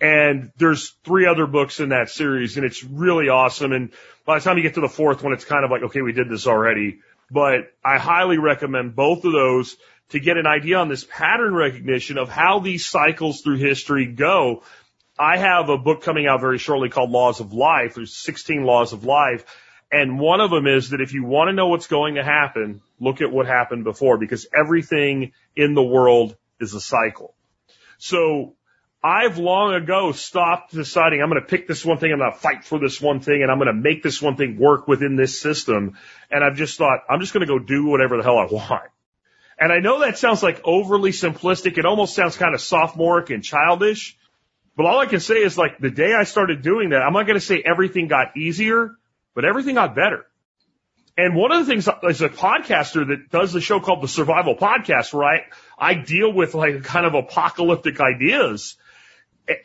And 0.00 0.52
there's 0.56 0.90
three 1.04 1.26
other 1.26 1.46
books 1.46 1.80
in 1.80 1.88
that 1.88 2.10
series 2.10 2.56
and 2.56 2.66
it's 2.66 2.84
really 2.84 3.28
awesome. 3.28 3.72
And 3.72 3.92
by 4.26 4.38
the 4.38 4.44
time 4.44 4.58
you 4.58 4.62
get 4.62 4.74
to 4.74 4.80
the 4.80 4.88
fourth 4.88 5.22
one, 5.22 5.32
it's 5.32 5.44
kind 5.44 5.64
of 5.64 5.70
like, 5.70 5.82
okay, 5.84 6.02
we 6.02 6.12
did 6.12 6.28
this 6.28 6.46
already, 6.46 7.00
but 7.30 7.72
I 7.84 7.98
highly 7.98 8.36
recommend 8.36 8.94
both 8.94 9.24
of 9.24 9.32
those 9.32 9.76
to 10.10 10.20
get 10.20 10.36
an 10.36 10.46
idea 10.46 10.76
on 10.76 10.88
this 10.88 11.04
pattern 11.04 11.54
recognition 11.54 12.18
of 12.18 12.28
how 12.28 12.58
these 12.58 12.86
cycles 12.86 13.40
through 13.40 13.56
history 13.56 14.06
go. 14.06 14.62
I 15.18 15.38
have 15.38 15.68
a 15.70 15.78
book 15.78 16.02
coming 16.02 16.26
out 16.26 16.40
very 16.40 16.58
shortly 16.58 16.90
called 16.90 17.10
Laws 17.10 17.40
of 17.40 17.52
Life. 17.52 17.94
There's 17.94 18.14
16 18.14 18.64
laws 18.64 18.92
of 18.92 19.04
life. 19.04 19.44
And 19.92 20.18
one 20.18 20.40
of 20.40 20.50
them 20.50 20.66
is 20.66 20.90
that 20.90 21.02
if 21.02 21.12
you 21.12 21.22
want 21.22 21.48
to 21.48 21.52
know 21.52 21.68
what's 21.68 21.86
going 21.86 22.14
to 22.14 22.24
happen, 22.24 22.80
look 22.98 23.20
at 23.20 23.30
what 23.30 23.46
happened 23.46 23.84
before 23.84 24.16
because 24.16 24.46
everything 24.58 25.32
in 25.54 25.74
the 25.74 25.82
world 25.82 26.34
is 26.58 26.72
a 26.72 26.80
cycle. 26.80 27.34
So 27.98 28.54
I've 29.04 29.36
long 29.36 29.74
ago 29.74 30.12
stopped 30.12 30.72
deciding 30.72 31.20
I'm 31.20 31.28
going 31.28 31.42
to 31.42 31.46
pick 31.46 31.68
this 31.68 31.84
one 31.84 31.98
thing, 31.98 32.10
I'm 32.10 32.18
going 32.18 32.32
to 32.32 32.38
fight 32.38 32.64
for 32.64 32.78
this 32.78 33.02
one 33.02 33.20
thing, 33.20 33.42
and 33.42 33.50
I'm 33.50 33.58
going 33.58 33.66
to 33.66 33.74
make 33.74 34.02
this 34.02 34.22
one 34.22 34.36
thing 34.36 34.58
work 34.58 34.88
within 34.88 35.14
this 35.14 35.38
system. 35.38 35.98
And 36.30 36.42
I've 36.42 36.56
just 36.56 36.78
thought, 36.78 37.00
I'm 37.10 37.20
just 37.20 37.34
going 37.34 37.46
to 37.46 37.52
go 37.52 37.58
do 37.58 37.86
whatever 37.86 38.16
the 38.16 38.22
hell 38.22 38.38
I 38.38 38.46
want. 38.46 38.90
And 39.58 39.70
I 39.72 39.80
know 39.80 40.00
that 40.00 40.16
sounds 40.16 40.42
like 40.42 40.62
overly 40.64 41.10
simplistic. 41.10 41.76
It 41.76 41.84
almost 41.84 42.14
sounds 42.14 42.36
kind 42.36 42.54
of 42.54 42.60
sophomoric 42.60 43.28
and 43.30 43.44
childish. 43.44 44.16
But 44.74 44.86
all 44.86 45.00
I 45.00 45.06
can 45.06 45.20
say 45.20 45.34
is 45.34 45.58
like 45.58 45.78
the 45.78 45.90
day 45.90 46.14
I 46.14 46.24
started 46.24 46.62
doing 46.62 46.90
that, 46.90 47.02
I'm 47.02 47.12
not 47.12 47.26
going 47.26 47.38
to 47.38 47.44
say 47.44 47.62
everything 47.64 48.08
got 48.08 48.36
easier, 48.36 48.96
but 49.34 49.44
everything 49.44 49.74
got 49.76 49.94
better. 49.94 50.26
And 51.16 51.36
one 51.36 51.52
of 51.52 51.66
the 51.66 51.70
things 51.70 51.88
as 52.08 52.22
a 52.22 52.28
podcaster 52.28 53.06
that 53.08 53.30
does 53.30 53.52
the 53.52 53.60
show 53.60 53.80
called 53.80 54.02
the 54.02 54.08
Survival 54.08 54.56
Podcast, 54.56 55.12
right? 55.12 55.42
I, 55.78 55.94
deal 55.94 56.32
with 56.32 56.54
like 56.54 56.84
kind 56.84 57.04
of 57.04 57.14
apocalyptic 57.14 58.00
ideas. 58.00 58.76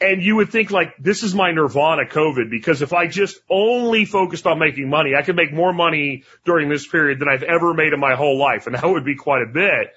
And 0.01 0.21
you 0.21 0.35
would 0.37 0.49
think 0.49 0.71
like 0.71 0.95
this 0.97 1.23
is 1.23 1.33
my 1.33 1.51
nirvana 1.51 2.03
COVID 2.05 2.49
because 2.49 2.81
if 2.81 2.91
I 2.91 3.07
just 3.07 3.37
only 3.49 4.05
focused 4.05 4.45
on 4.45 4.59
making 4.59 4.89
money, 4.89 5.15
I 5.15 5.21
could 5.21 5.35
make 5.35 5.53
more 5.53 5.71
money 5.71 6.23
during 6.43 6.67
this 6.67 6.85
period 6.85 7.19
than 7.19 7.29
I've 7.29 7.43
ever 7.43 7.73
made 7.73 7.93
in 7.93 7.99
my 7.99 8.15
whole 8.15 8.37
life. 8.37 8.65
And 8.65 8.75
that 8.75 8.85
would 8.85 9.05
be 9.05 9.15
quite 9.15 9.43
a 9.43 9.45
bit. 9.45 9.93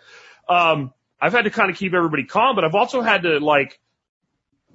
Um, 0.49 0.93
I've 1.21 1.33
had 1.33 1.43
to 1.43 1.51
kind 1.51 1.71
of 1.71 1.77
keep 1.77 1.95
everybody 1.95 2.25
calm, 2.25 2.55
but 2.55 2.65
I've 2.65 2.75
also 2.75 3.01
had 3.01 3.23
to 3.23 3.41
like 3.41 3.81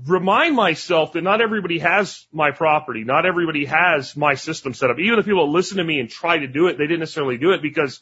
remind 0.05 0.55
myself 0.55 1.13
that 1.13 1.22
not 1.22 1.41
everybody 1.41 1.80
has 1.80 2.26
my 2.34 2.51
property. 2.51 3.03
Not 3.03 3.26
everybody 3.26 3.65
has 3.65 4.15
my 4.15 4.35
system 4.35 4.73
set 4.73 4.89
up. 4.89 4.99
Even 4.99 5.17
the 5.17 5.23
people 5.23 5.45
that 5.45 5.53
listen 5.53 5.77
to 5.77 5.84
me 5.84 5.99
and 5.99 6.09
try 6.09 6.38
to 6.38 6.47
do 6.47 6.67
it, 6.67 6.77
they 6.77 6.85
didn't 6.88 6.99
necessarily 6.99 7.38
do 7.38 7.51
it 7.51 7.61
because 7.61 7.99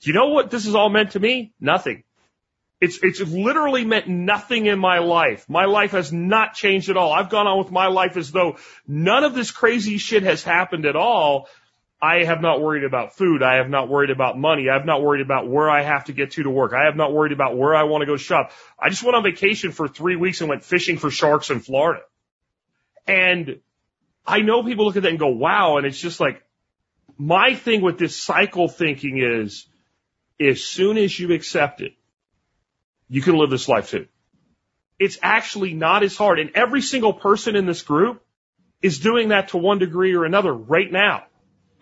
do 0.00 0.10
you 0.10 0.14
know 0.14 0.28
what 0.28 0.50
this 0.50 0.64
has 0.64 0.74
all 0.74 0.88
meant 0.88 1.12
to 1.12 1.20
me? 1.20 1.52
Nothing. 1.60 2.04
It's, 2.80 2.98
it's 3.00 3.20
literally 3.20 3.84
meant 3.84 4.08
nothing 4.08 4.66
in 4.66 4.78
my 4.78 4.98
life. 4.98 5.48
My 5.48 5.66
life 5.66 5.92
has 5.92 6.12
not 6.12 6.54
changed 6.54 6.90
at 6.90 6.96
all. 6.96 7.12
I've 7.12 7.30
gone 7.30 7.46
on 7.46 7.58
with 7.58 7.70
my 7.70 7.86
life 7.86 8.16
as 8.16 8.32
though 8.32 8.56
none 8.88 9.22
of 9.22 9.34
this 9.34 9.52
crazy 9.52 9.98
shit 9.98 10.24
has 10.24 10.42
happened 10.42 10.84
at 10.84 10.96
all. 10.96 11.48
I 12.04 12.24
have 12.24 12.42
not 12.42 12.60
worried 12.60 12.82
about 12.82 13.14
food. 13.14 13.44
I 13.44 13.58
have 13.58 13.70
not 13.70 13.88
worried 13.88 14.10
about 14.10 14.36
money. 14.36 14.68
I 14.68 14.74
have 14.74 14.84
not 14.84 15.02
worried 15.02 15.20
about 15.20 15.48
where 15.48 15.70
I 15.70 15.82
have 15.82 16.06
to 16.06 16.12
get 16.12 16.32
to 16.32 16.42
to 16.42 16.50
work. 16.50 16.72
I 16.72 16.86
have 16.86 16.96
not 16.96 17.12
worried 17.12 17.30
about 17.30 17.56
where 17.56 17.76
I 17.76 17.84
want 17.84 18.02
to 18.02 18.06
go 18.06 18.16
shop. 18.16 18.50
I 18.76 18.88
just 18.88 19.04
went 19.04 19.14
on 19.14 19.22
vacation 19.22 19.70
for 19.70 19.86
three 19.86 20.16
weeks 20.16 20.40
and 20.40 20.50
went 20.50 20.64
fishing 20.64 20.98
for 20.98 21.12
sharks 21.12 21.50
in 21.50 21.60
Florida. 21.60 22.02
And 23.06 23.60
I 24.26 24.40
know 24.40 24.64
people 24.64 24.84
look 24.84 24.96
at 24.96 25.04
that 25.04 25.10
and 25.10 25.18
go, 25.18 25.28
wow. 25.28 25.76
And 25.76 25.86
it's 25.86 26.00
just 26.00 26.18
like, 26.18 26.42
my 27.18 27.54
thing 27.54 27.82
with 27.82 27.98
this 27.98 28.20
cycle 28.20 28.66
thinking 28.66 29.18
is, 29.18 29.66
as 30.40 30.64
soon 30.64 30.98
as 30.98 31.16
you 31.16 31.32
accept 31.32 31.82
it, 31.82 31.92
you 33.08 33.22
can 33.22 33.36
live 33.36 33.50
this 33.50 33.68
life 33.68 33.90
too. 33.90 34.08
It's 34.98 35.18
actually 35.22 35.72
not 35.72 36.02
as 36.02 36.16
hard. 36.16 36.40
And 36.40 36.50
every 36.56 36.82
single 36.82 37.12
person 37.12 37.54
in 37.54 37.64
this 37.64 37.82
group 37.82 38.24
is 38.80 38.98
doing 38.98 39.28
that 39.28 39.48
to 39.48 39.56
one 39.56 39.78
degree 39.78 40.14
or 40.14 40.24
another 40.24 40.52
right 40.52 40.90
now. 40.90 41.26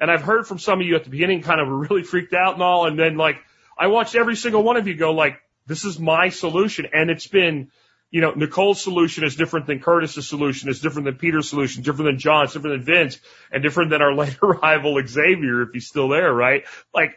And 0.01 0.11
I've 0.11 0.23
heard 0.23 0.47
from 0.47 0.59
some 0.59 0.81
of 0.81 0.87
you 0.87 0.97
at 0.97 1.05
the 1.05 1.11
beginning 1.11 1.43
kind 1.43 1.61
of 1.61 1.69
really 1.69 2.03
freaked 2.03 2.33
out 2.33 2.55
and 2.55 2.63
all. 2.63 2.87
And 2.87 2.99
then 2.99 3.17
like, 3.17 3.37
I 3.79 3.89
watched 3.89 4.15
every 4.15 4.35
single 4.35 4.63
one 4.63 4.79
of 4.79 4.89
you 4.89 4.97
go 4.97 5.13
like, 5.13 5.41
this 5.67 5.85
is 5.85 5.99
my 5.99 6.31
solution. 6.31 6.87
And 6.95 7.11
it's 7.11 7.27
been, 7.27 7.71
you 8.11 8.23
know, 8.23 8.33
Nicole's 8.33 8.83
solution 8.83 9.25
is 9.25 9.37
different 9.37 9.67
than 9.67 9.79
Curtis's 9.79 10.27
solution, 10.27 10.71
is 10.71 10.81
different 10.81 11.05
than 11.05 11.17
Peter's 11.17 11.51
solution, 11.51 11.83
different 11.83 12.07
than 12.07 12.19
John's, 12.19 12.55
different 12.55 12.85
than 12.85 12.95
Vince, 12.95 13.19
and 13.53 13.63
different 13.63 13.91
than 13.91 14.01
our 14.01 14.15
late 14.15 14.39
arrival 14.43 15.01
Xavier, 15.07 15.63
if 15.63 15.69
he's 15.75 15.87
still 15.87 16.09
there, 16.09 16.33
right? 16.33 16.65
Like, 16.95 17.17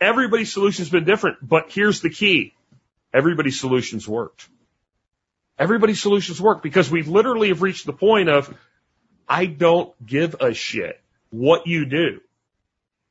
everybody's 0.00 0.52
solution's 0.52 0.88
been 0.88 1.04
different, 1.04 1.38
but 1.46 1.70
here's 1.70 2.00
the 2.00 2.10
key. 2.10 2.54
Everybody's 3.12 3.58
solutions 3.58 4.06
worked. 4.06 4.48
Everybody's 5.58 6.00
solutions 6.00 6.40
work 6.40 6.62
because 6.62 6.90
we 6.90 7.02
literally 7.02 7.48
have 7.48 7.60
reached 7.60 7.86
the 7.86 7.92
point 7.92 8.28
of, 8.28 8.54
I 9.28 9.46
don't 9.46 9.92
give 10.06 10.36
a 10.40 10.54
shit 10.54 11.00
what 11.30 11.66
you 11.66 11.86
do, 11.86 12.20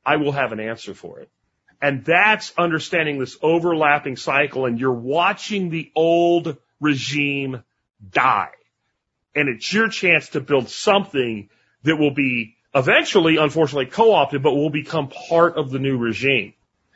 I 0.04 0.16
will 0.16 0.32
have 0.32 0.52
an 0.52 0.60
answer 0.60 0.94
for 0.94 1.20
it. 1.20 1.30
And 1.82 2.04
that's 2.04 2.52
understanding 2.58 3.18
this 3.18 3.38
overlapping 3.42 4.16
cycle 4.16 4.66
and 4.66 4.78
you're 4.78 4.92
watching 4.92 5.70
the 5.70 5.90
old 5.94 6.58
regime 6.80 7.62
die. 8.10 8.50
And 9.34 9.48
it's 9.48 9.72
your 9.72 9.88
chance 9.88 10.30
to 10.30 10.40
build 10.40 10.68
something 10.68 11.48
that 11.84 11.96
will 11.96 12.12
be 12.12 12.56
eventually, 12.74 13.36
unfortunately, 13.36 13.86
co-opted, 13.86 14.42
but 14.42 14.54
will 14.54 14.70
become 14.70 15.08
part 15.08 15.56
of 15.56 15.70
the 15.70 15.78
new 15.78 15.96
regime. 15.96 16.52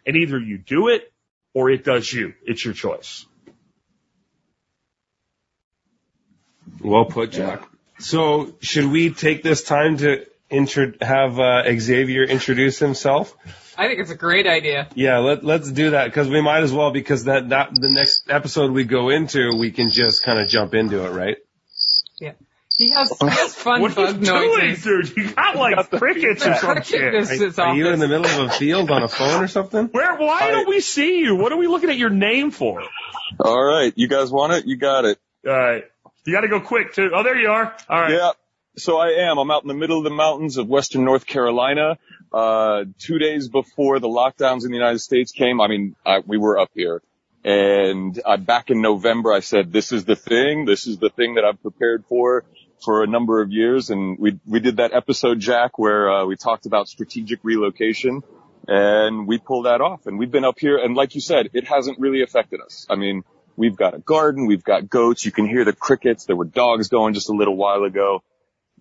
And 0.07 0.17
either 0.17 0.39
you 0.39 0.59
do 0.59 0.89
it 0.89 1.11
or 1.55 1.71
it 1.71 1.85
does 1.85 2.13
you. 2.13 2.35
It's 2.45 2.65
your 2.65 2.75
choice. 2.75 3.25
Well 6.81 7.07
put, 7.07 7.31
Jack. 7.31 7.63
So 7.99 8.55
should 8.61 8.87
we 8.87 9.11
take 9.11 9.43
this 9.43 9.63
time 9.63 9.97
to 9.99 10.27
intro, 10.55 10.93
have 11.01 11.39
uh, 11.39 11.64
Xavier 11.78 12.24
introduce 12.24 12.78
himself? 12.78 13.36
I 13.76 13.89
think 13.89 14.01
it's 14.01 14.10
a 14.10 14.16
great 14.16 14.47
idea. 14.47 14.89
Yeah, 14.94 15.18
let, 15.18 15.44
let's 15.44 15.70
do 15.70 15.90
that 15.90 16.06
because 16.06 16.28
we 16.28 16.40
might 16.40 16.62
as 16.62 16.72
well 16.72 16.93
because 16.93 17.24
that, 17.24 17.48
that 17.48 17.70
the 17.74 17.90
next 17.90 18.31
episode 18.31 18.70
we 18.70 18.85
go 18.85 19.10
into, 19.10 19.56
we 19.59 19.72
can 19.72 19.90
just 19.90 20.22
kind 20.22 20.39
of 20.39 20.48
jump 20.48 20.74
into 20.74 21.05
it, 21.05 21.10
right? 21.10 21.36
Yeah. 22.20 22.32
He 22.78 22.90
has, 22.90 23.16
he 23.18 23.28
has 23.28 23.55
fun 23.55 23.81
What 23.81 23.93
are 23.93 24.12
bug 24.12 24.20
you 24.20 24.26
doing, 24.26 24.74
dude? 24.74 25.16
You 25.16 25.32
got 25.32 25.56
like 25.56 25.90
crickets 25.90 26.44
or 26.44 26.55
some 26.55 26.82
shit. 26.82 27.12
This 27.12 27.31
is 27.40 27.59
Are 27.59 27.74
you 27.74 27.89
in 27.89 28.01
the 28.01 28.09
middle 28.09 28.26
of 28.26 28.51
a 28.51 28.51
field 28.51 28.90
on 28.90 29.02
a 29.02 29.09
phone 29.09 29.43
or 29.43 29.48
something? 29.48 29.86
Where, 29.86 30.16
why 30.16 30.51
don't 30.51 30.68
we 30.68 30.81
see 30.81 31.18
you? 31.18 31.36
What 31.36 31.52
are 31.52 31.59
we 31.59 31.68
looking 31.68 31.90
at 31.90 31.97
your 31.97 32.10
name 32.10 32.51
for? 32.51 32.82
All 33.39 33.62
right. 33.62 33.93
You 33.97 34.09
guys 34.09 34.31
want 34.31 34.55
it? 34.55 34.66
You 34.66 34.76
got 34.76 35.05
it. 35.05 35.18
Alright. 35.47 35.85
You 36.24 36.32
gotta 36.32 36.48
go 36.48 36.60
quick 36.60 36.94
too. 36.94 37.10
Oh, 37.14 37.22
there 37.22 37.39
you 37.39 37.48
are. 37.48 37.76
Alright. 37.89 38.12
Yeah. 38.12 38.31
So 38.77 38.97
I 38.97 39.29
am. 39.29 39.39
I'm 39.39 39.53
out 39.53 39.63
in 39.63 39.69
the 39.69 39.75
middle 39.75 39.99
of 39.99 40.05
the 40.05 40.11
mountains 40.11 40.57
of 40.57 40.67
western 40.67 41.05
North 41.05 41.27
Carolina. 41.27 41.97
Uh, 42.33 42.85
two 42.99 43.21
days 43.21 43.49
before 43.49 44.01
the 44.01 44.09
lockdowns 44.09 44.65
in 44.65 44.73
the 44.73 44.77
United 44.77 44.99
States 44.99 45.31
came, 45.31 45.61
I 45.61 45.69
mean, 45.69 45.95
I, 46.05 46.19
we 46.27 46.39
were 46.39 46.59
up 46.59 46.71
here. 46.75 47.01
And 47.45 48.21
uh, 48.25 48.37
back 48.37 48.71
in 48.71 48.83
November, 48.83 49.33
I 49.33 49.41
said, 49.41 49.73
this 49.73 49.93
is 49.93 50.07
the 50.07 50.17
thing. 50.17 50.65
This 50.65 50.89
is 50.89 50.99
the 50.99 51.09
thing 51.09 51.37
that 51.37 51.45
I've 51.45 51.63
prepared 51.63 52.05
for 52.09 52.45
for 52.85 53.05
a 53.05 53.07
number 53.07 53.41
of 53.41 53.53
years. 53.53 53.91
And 53.91 54.19
we, 54.19 54.41
we 54.45 54.59
did 54.59 54.79
that 54.79 54.93
episode, 54.93 55.39
Jack, 55.39 55.79
where 55.79 56.11
uh, 56.11 56.27
we 56.27 56.35
talked 56.35 56.67
about 56.67 56.89
strategic 56.89 57.45
relocation 57.45 58.23
and 58.67 59.29
we 59.29 59.39
pulled 59.39 59.67
that 59.67 59.81
off. 59.81 60.07
And 60.07 60.19
we've 60.19 60.33
been 60.33 60.45
up 60.45 60.59
here. 60.59 60.79
And 60.79 60.97
like 60.97 61.15
you 61.15 61.21
said, 61.21 61.51
it 61.53 61.69
hasn't 61.69 62.01
really 62.01 62.23
affected 62.23 62.61
us. 62.61 62.89
I 62.91 62.97
mean, 62.97 63.23
we've 63.57 63.77
got 63.77 63.95
a 63.95 64.01
garden. 64.01 64.47
We've 64.47 64.65
got 64.65 64.91
goats. 64.91 65.25
You 65.25 65.31
can 65.31 65.47
hear 65.47 65.65
the 65.65 65.73
crickets. 65.73 66.25
There 66.25 66.35
were 66.35 66.45
dogs 66.45 66.89
going 66.89 67.15
just 67.15 67.29
a 67.29 67.35
little 67.35 67.57
while 67.57 67.85
ago 67.85 68.25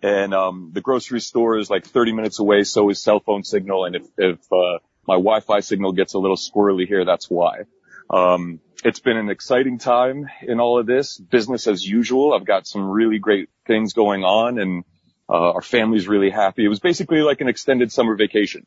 and 0.03 0.34
um, 0.34 0.71
the 0.73 0.81
grocery 0.81 1.21
store 1.21 1.57
is 1.57 1.69
like 1.69 1.85
30 1.85 2.11
minutes 2.11 2.39
away. 2.39 2.63
So 2.63 2.89
is 2.89 3.01
cell 3.01 3.19
phone 3.19 3.43
signal, 3.43 3.85
and 3.85 3.95
if 3.95 4.03
if 4.17 4.39
uh, 4.51 4.80
my 5.07 5.15
Wi-Fi 5.15 5.61
signal 5.61 5.93
gets 5.93 6.13
a 6.13 6.19
little 6.19 6.38
squirrely 6.38 6.88
here, 6.88 7.05
that's 7.05 7.30
why. 7.30 7.63
Um, 8.09 8.59
it's 8.84 8.99
been 8.99 9.17
an 9.17 9.30
exciting 9.30 9.80
time 9.80 10.30
in 10.41 10.59
all 10.59 10.77
of 10.77 10.85
this 10.85 11.17
business 11.17 11.67
as 11.67 11.88
usual. 11.88 12.34
I've 12.34 12.45
got 12.45 12.67
some 12.67 12.89
really 12.89 13.17
great 13.17 13.49
things 13.65 13.93
going 13.93 14.23
on 14.23 14.59
and, 14.59 14.84
uh, 15.30 15.53
our 15.53 15.61
family's 15.61 16.07
really 16.07 16.30
happy. 16.30 16.65
It 16.65 16.67
was 16.67 16.81
basically 16.81 17.21
like 17.21 17.39
an 17.39 17.47
extended 17.47 17.91
summer 17.93 18.15
vacation. 18.15 18.65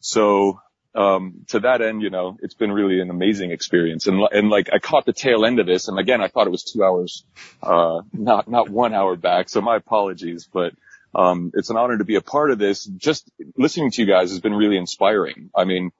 So, 0.00 0.60
um, 0.98 1.44
to 1.48 1.60
that 1.60 1.80
end, 1.80 2.02
you 2.02 2.10
know, 2.10 2.36
it's 2.42 2.54
been 2.54 2.72
really 2.72 3.00
an 3.00 3.08
amazing 3.08 3.52
experience. 3.52 4.08
And, 4.08 4.20
and 4.32 4.50
like 4.50 4.68
I 4.72 4.80
caught 4.80 5.06
the 5.06 5.12
tail 5.12 5.44
end 5.44 5.60
of 5.60 5.66
this 5.66 5.86
and 5.86 5.96
again, 5.96 6.20
I 6.20 6.26
thought 6.26 6.48
it 6.48 6.50
was 6.50 6.64
two 6.64 6.82
hours, 6.82 7.24
uh, 7.62 8.02
not, 8.12 8.48
not 8.48 8.68
one 8.68 8.92
hour 8.92 9.14
back. 9.14 9.48
So 9.48 9.60
my 9.60 9.76
apologies, 9.76 10.48
but, 10.52 10.72
um, 11.14 11.52
it's 11.54 11.70
an 11.70 11.76
honor 11.76 11.98
to 11.98 12.04
be 12.04 12.16
a 12.16 12.20
part 12.20 12.50
of 12.50 12.58
this. 12.58 12.84
Just 12.84 13.30
listening 13.56 13.92
to 13.92 14.02
you 14.02 14.08
guys 14.08 14.30
has 14.30 14.40
been 14.40 14.54
really 14.54 14.76
inspiring. 14.76 15.50
I 15.54 15.64
mean, 15.64 15.92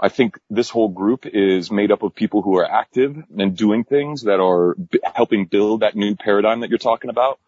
I 0.00 0.08
think 0.08 0.38
this 0.48 0.70
whole 0.70 0.88
group 0.88 1.26
is 1.26 1.70
made 1.70 1.92
up 1.92 2.02
of 2.02 2.14
people 2.14 2.40
who 2.40 2.56
are 2.56 2.64
active 2.64 3.22
and 3.36 3.56
doing 3.56 3.84
things 3.84 4.22
that 4.22 4.40
are 4.40 4.74
b- 4.76 5.00
helping 5.14 5.44
build 5.44 5.80
that 5.80 5.94
new 5.94 6.16
paradigm 6.16 6.60
that 6.60 6.70
you're 6.70 6.78
talking 6.78 7.10
about. 7.10 7.38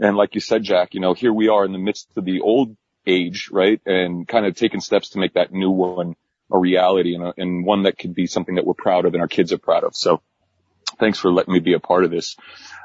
And 0.00 0.16
like 0.16 0.34
you 0.34 0.40
said, 0.40 0.64
Jack, 0.64 0.94
you 0.94 1.00
know, 1.00 1.14
here 1.14 1.32
we 1.32 1.48
are 1.48 1.64
in 1.64 1.72
the 1.72 1.78
midst 1.78 2.08
of 2.16 2.24
the 2.24 2.40
old 2.40 2.76
age, 3.06 3.48
right? 3.52 3.80
And 3.86 4.26
kind 4.26 4.44
of 4.44 4.56
taking 4.56 4.80
steps 4.80 5.10
to 5.10 5.18
make 5.18 5.34
that 5.34 5.52
new 5.52 5.70
one 5.70 6.16
a 6.52 6.58
reality 6.58 7.14
and, 7.14 7.24
a, 7.24 7.34
and 7.36 7.64
one 7.64 7.84
that 7.84 7.98
could 7.98 8.14
be 8.14 8.26
something 8.26 8.54
that 8.56 8.66
we're 8.66 8.74
proud 8.74 9.04
of 9.04 9.14
and 9.14 9.20
our 9.20 9.28
kids 9.28 9.52
are 9.52 9.58
proud 9.58 9.84
of. 9.84 9.94
So 9.94 10.22
thanks 10.98 11.18
for 11.18 11.32
letting 11.32 11.52
me 11.52 11.60
be 11.60 11.74
a 11.74 11.80
part 11.80 12.04
of 12.04 12.10
this. 12.10 12.36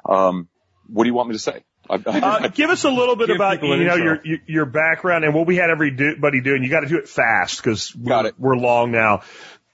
Um, 0.08 0.50
what 0.88 1.04
do 1.04 1.10
you 1.10 1.14
want 1.14 1.30
me 1.30 1.36
to 1.36 1.40
say? 1.40 1.64
Uh, 1.90 2.48
give 2.48 2.70
us 2.70 2.86
a 2.86 2.90
little 2.90 3.18
bit 3.18 3.30
about 3.30 3.62
you 3.62 3.68
know 3.68 3.76
intro. 3.76 3.96
your 3.96 4.26
your- 4.26 4.40
your 4.48 4.66
background 4.66 5.26
and 5.26 5.34
what 5.34 5.46
we 5.46 5.58
had 5.58 5.70
everybody 5.70 6.40
do, 6.42 6.56
and 6.56 6.64
You 6.64 6.70
got 6.70 6.82
to 6.82 6.88
do 6.88 6.98
it 6.98 7.10
fast 7.10 7.58
because 7.58 7.94
we're, 7.94 8.32
we're 8.38 8.56
long 8.56 8.92
now. 8.92 9.24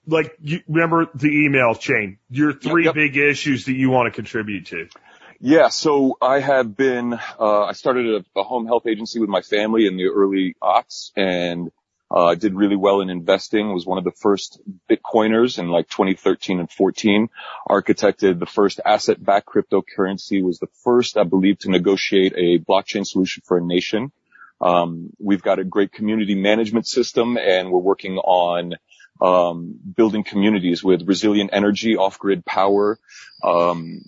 Like 0.08 0.36
you 0.42 0.62
remember 0.68 1.08
the 1.14 1.28
email 1.28 1.76
chain. 1.76 2.18
Your 2.32 2.54
three 2.54 2.86
yep. 2.86 2.96
big 2.96 3.16
issues 3.16 3.66
that 3.66 3.74
you 3.74 3.92
want 3.92 4.12
to 4.12 4.16
contribute 4.16 4.68
to. 4.68 4.88
Yeah, 5.40 5.70
so 5.70 6.18
I 6.22 6.40
have 6.40 6.76
been, 6.76 7.14
uh, 7.14 7.64
I 7.64 7.72
started 7.72 8.26
a, 8.36 8.40
a 8.40 8.44
home 8.44 8.66
health 8.66 8.88
agency 8.88 9.20
with 9.20 9.30
my 9.30 9.42
family 9.42 9.86
in 9.86 9.96
the 9.96 10.08
early 10.08 10.56
aughts 10.62 11.12
and, 11.16 11.72
uh, 12.12 12.36
did 12.36 12.56
really 12.56 12.76
well 12.76 13.02
in 13.02 13.10
investing, 13.10 13.72
was 13.74 13.86
one 13.86 13.98
of 13.98 14.04
the 14.04 14.12
first 14.12 14.60
Bitcoiners 14.90 15.60
in 15.60 15.68
like 15.68 15.88
2013 15.90 16.60
and 16.60 16.72
14, 16.72 17.30
architected 17.70 18.40
the 18.40 18.46
first 18.46 18.80
asset 18.84 19.24
backed 19.24 19.48
cryptocurrency, 19.48 20.44
was 20.44 20.60
the 20.60 20.70
first, 20.84 21.18
I 21.18 21.24
believe, 21.24 21.60
to 21.60 21.70
negotiate 21.70 22.34
a 22.36 22.60
blockchain 22.60 23.06
solution 23.06 23.44
for 23.46 23.58
a 23.58 23.64
nation. 23.64 24.12
Um, 24.60 25.12
we've 25.20 25.44
got 25.44 25.60
a 25.60 25.64
great 25.64 25.94
community 25.94 26.36
management 26.36 26.88
system 26.88 27.38
and 27.38 27.72
we're 27.72 27.80
working 27.80 28.18
on, 28.18 28.74
um, 29.22 29.76
building 29.96 30.24
communities 30.24 30.84
with 30.84 31.08
resilient 31.08 31.52
energy, 31.54 31.96
off-grid 31.96 32.46
power, 32.46 32.98
um, 33.44 34.02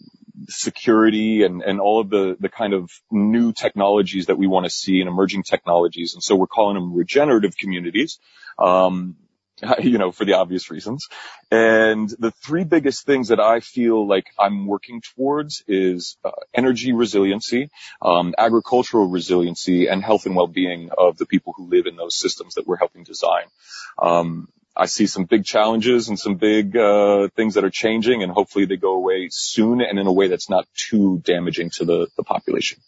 security 0.48 1.44
and, 1.44 1.62
and 1.62 1.80
all 1.80 2.00
of 2.00 2.10
the, 2.10 2.38
the 2.40 2.50
kind 2.50 2.74
of 2.74 2.90
new 3.12 3.54
technologies 3.54 4.28
that 4.28 4.38
we 4.38 4.48
want 4.48 4.66
to 4.66 4.70
see 4.70 5.00
and 5.00 5.08
emerging 5.08 5.44
technologies. 5.44 6.14
And 6.14 6.24
so 6.24 6.36
we're 6.36 6.48
calling 6.48 6.76
them 6.76 6.94
regenerative 6.94 7.58
communities. 7.58 8.20
Um, 8.58 9.16
you 9.80 9.98
know, 9.98 10.12
for 10.12 10.26
the 10.26 10.34
obvious 10.34 10.70
reasons. 10.70 11.08
And 11.52 12.10
the 12.20 12.32
three 12.32 12.64
biggest 12.64 13.06
things 13.06 13.28
that 13.28 13.40
I 13.40 13.60
feel 13.60 14.08
like 14.08 14.26
I'm 14.40 14.66
working 14.66 15.02
towards 15.16 15.64
is 15.68 16.18
uh, 16.24 16.32
energy 16.54 16.94
resiliency, 16.94 17.70
um, 18.02 18.34
agricultural 18.38 19.08
resiliency, 19.08 19.88
and 19.88 20.04
health 20.04 20.26
and 20.26 20.36
well-being 20.36 20.90
of 20.98 21.18
the 21.18 21.26
people 21.26 21.54
who 21.56 21.70
live 21.70 21.86
in 21.86 21.96
those 21.96 22.16
systems 22.16 22.56
that 22.56 22.68
we're 22.68 22.78
helping 22.78 23.04
design. 23.04 23.44
Um, 24.02 24.48
I 24.82 24.88
see 24.88 25.06
some 25.06 25.26
big 25.26 25.46
challenges 25.46 26.10
and 26.10 26.18
some 26.18 26.38
big 26.38 26.76
uh, 26.76 27.28
things 27.36 27.54
that 27.54 27.64
are 27.64 27.70
changing, 27.70 28.24
and 28.24 28.32
hopefully 28.32 28.66
they 28.66 28.78
go 28.78 28.96
away 28.96 29.28
soon 29.30 29.80
and 29.80 30.00
in 30.00 30.08
a 30.08 30.12
way 30.12 30.28
that's 30.28 30.50
not 30.50 30.68
too 30.74 31.22
damaging 31.24 31.70
to 31.76 31.86
the, 31.86 32.08
the 32.18 32.24
population. 32.24 32.82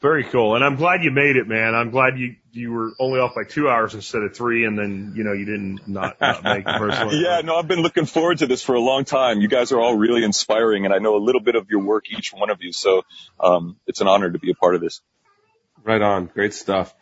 Very 0.00 0.22
cool, 0.22 0.54
and 0.54 0.64
I'm 0.64 0.76
glad 0.76 1.02
you 1.02 1.10
made 1.10 1.34
it, 1.34 1.48
man. 1.48 1.74
I'm 1.74 1.90
glad 1.90 2.18
you 2.18 2.36
you 2.52 2.70
were 2.70 2.92
only 3.00 3.18
off 3.18 3.34
by 3.34 3.42
two 3.42 3.68
hours 3.68 3.94
instead 3.94 4.22
of 4.22 4.36
three, 4.36 4.64
and 4.64 4.78
then 4.78 5.14
you 5.16 5.24
know 5.24 5.32
you 5.32 5.44
didn't 5.44 5.88
not, 5.88 6.20
not 6.20 6.44
make 6.44 6.64
the 6.64 6.76
first 6.78 7.04
one. 7.04 7.16
Yeah, 7.20 7.40
no, 7.42 7.56
I've 7.56 7.66
been 7.66 7.82
looking 7.82 8.06
forward 8.06 8.38
to 8.38 8.46
this 8.46 8.62
for 8.62 8.76
a 8.76 8.80
long 8.80 9.04
time. 9.04 9.40
You 9.40 9.48
guys 9.48 9.72
are 9.72 9.80
all 9.80 9.96
really 9.96 10.22
inspiring, 10.22 10.84
and 10.84 10.94
I 10.94 10.98
know 10.98 11.16
a 11.16 11.22
little 11.24 11.40
bit 11.40 11.56
of 11.56 11.68
your 11.68 11.80
work, 11.80 12.04
each 12.16 12.32
one 12.32 12.50
of 12.50 12.58
you. 12.62 12.70
So 12.70 13.02
um, 13.40 13.76
it's 13.88 14.00
an 14.00 14.06
honor 14.06 14.30
to 14.30 14.38
be 14.38 14.52
a 14.52 14.54
part 14.54 14.76
of 14.76 14.80
this. 14.80 15.00
Right 15.82 16.02
on. 16.02 16.26
Great 16.26 16.54
stuff. 16.54 16.94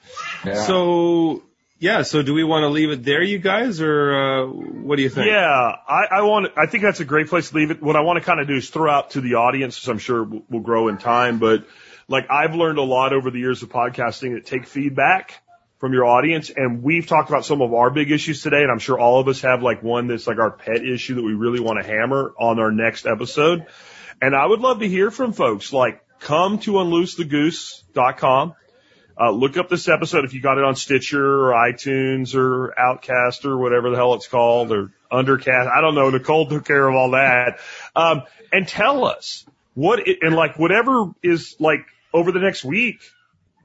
So, 0.45 1.43
yeah, 1.85 2.01
so 2.01 2.23
do 2.23 2.33
we 2.33 2.45
want 2.45 2.63
to 2.63 2.69
leave 2.69 2.89
it 2.89 3.05
there, 3.05 3.23
you 3.23 3.39
guys, 3.39 3.83
or 3.83 4.15
uh, 4.15 4.47
what 4.47 4.97
do 4.97 5.03
you 5.03 5.11
think? 5.11 5.27
Yeah, 5.27 5.77
I, 5.87 6.07
I 6.11 6.23
want. 6.23 6.51
I 6.57 6.65
think 6.65 6.83
that's 6.83 7.01
a 7.01 7.05
great 7.05 7.29
place 7.29 7.51
to 7.51 7.57
leave 7.57 7.71
it. 7.71 7.83
What 7.83 7.95
I 7.95 8.01
want 8.01 8.19
to 8.19 8.25
kind 8.25 8.41
of 8.41 8.47
do 8.47 8.55
is 8.55 8.71
throw 8.71 8.91
out 8.91 9.11
to 9.11 9.21
the 9.21 9.35
audience, 9.35 9.79
which 9.79 9.91
I'm 9.91 9.99
sure 9.99 10.25
will, 10.25 10.43
will 10.49 10.61
grow 10.61 10.89
in 10.89 10.97
time. 10.97 11.39
But 11.39 11.67
like 12.09 12.31
I've 12.31 12.55
learned 12.55 12.79
a 12.79 12.83
lot 12.83 13.13
over 13.13 13.31
the 13.31 13.39
years 13.39 13.63
of 13.63 13.69
podcasting 13.69 14.33
that 14.33 14.47
take 14.47 14.67
feedback 14.67 15.43
from 15.77 15.93
your 15.93 16.07
audience, 16.07 16.49
and 16.49 16.83
we've 16.83 17.07
talked 17.07 17.29
about 17.29 17.45
some 17.45 17.61
of 17.61 17.75
our 17.75 17.91
big 17.91 18.11
issues 18.11 18.41
today, 18.41 18.63
and 18.63 18.71
I'm 18.71 18.79
sure 18.79 18.99
all 18.99 19.21
of 19.21 19.29
us 19.29 19.43
have 19.43 19.63
like 19.63 19.83
one 19.83 20.07
that's 20.07 20.27
like 20.27 20.39
our 20.39 20.53
pet 20.53 20.83
issue 20.83 21.17
that 21.17 21.23
we 21.23 21.35
really 21.35 21.61
want 21.61 21.83
to 21.83 21.87
hammer 21.87 22.33
on 22.41 22.59
our 22.61 22.73
next 22.73 23.05
episode. 23.05 23.67
And 24.23 24.35
I 24.35 24.47
would 24.47 24.61
love 24.61 24.79
to 24.79 24.89
hear 24.89 25.11
from 25.11 25.35
folks. 25.35 25.71
Like, 25.71 26.03
come 26.19 26.61
to 26.61 26.73
unloosethegoose.com. 26.73 28.55
Uh, 29.19 29.31
look 29.31 29.57
up 29.57 29.69
this 29.69 29.89
episode 29.89 30.25
if 30.25 30.35
you 30.35 30.41
got 30.41 30.59
it 30.59 30.65
on 30.65 30.75
Stitcher 30.75 31.25
or 31.25 31.53
iTunes 31.53 32.35
or 32.35 32.79
Outcast 32.79 33.45
or 33.45 33.57
whatever 33.57 33.91
the 33.91 33.97
hell 33.97 34.15
it's 34.15 34.27
called 34.27 34.73
or 34.73 34.91
Undercast. 35.11 35.71
I 35.71 35.81
don't 35.81 35.95
know. 35.95 36.11
Nicole 36.11 36.49
took 36.49 36.65
care 36.65 36.89
of 36.89 36.97
all 36.97 37.13
that. 37.13 37.61
Um, 37.95 38.23
and 38.53 38.67
tell 38.67 39.05
us 39.05 39.47
what, 39.75 40.01
it, 40.09 40.19
and 40.23 40.35
like 40.35 40.59
whatever 40.59 41.13
is 41.23 41.55
like 41.61 41.87
over 42.13 42.33
the 42.33 42.41
next 42.41 42.65
week, 42.65 43.01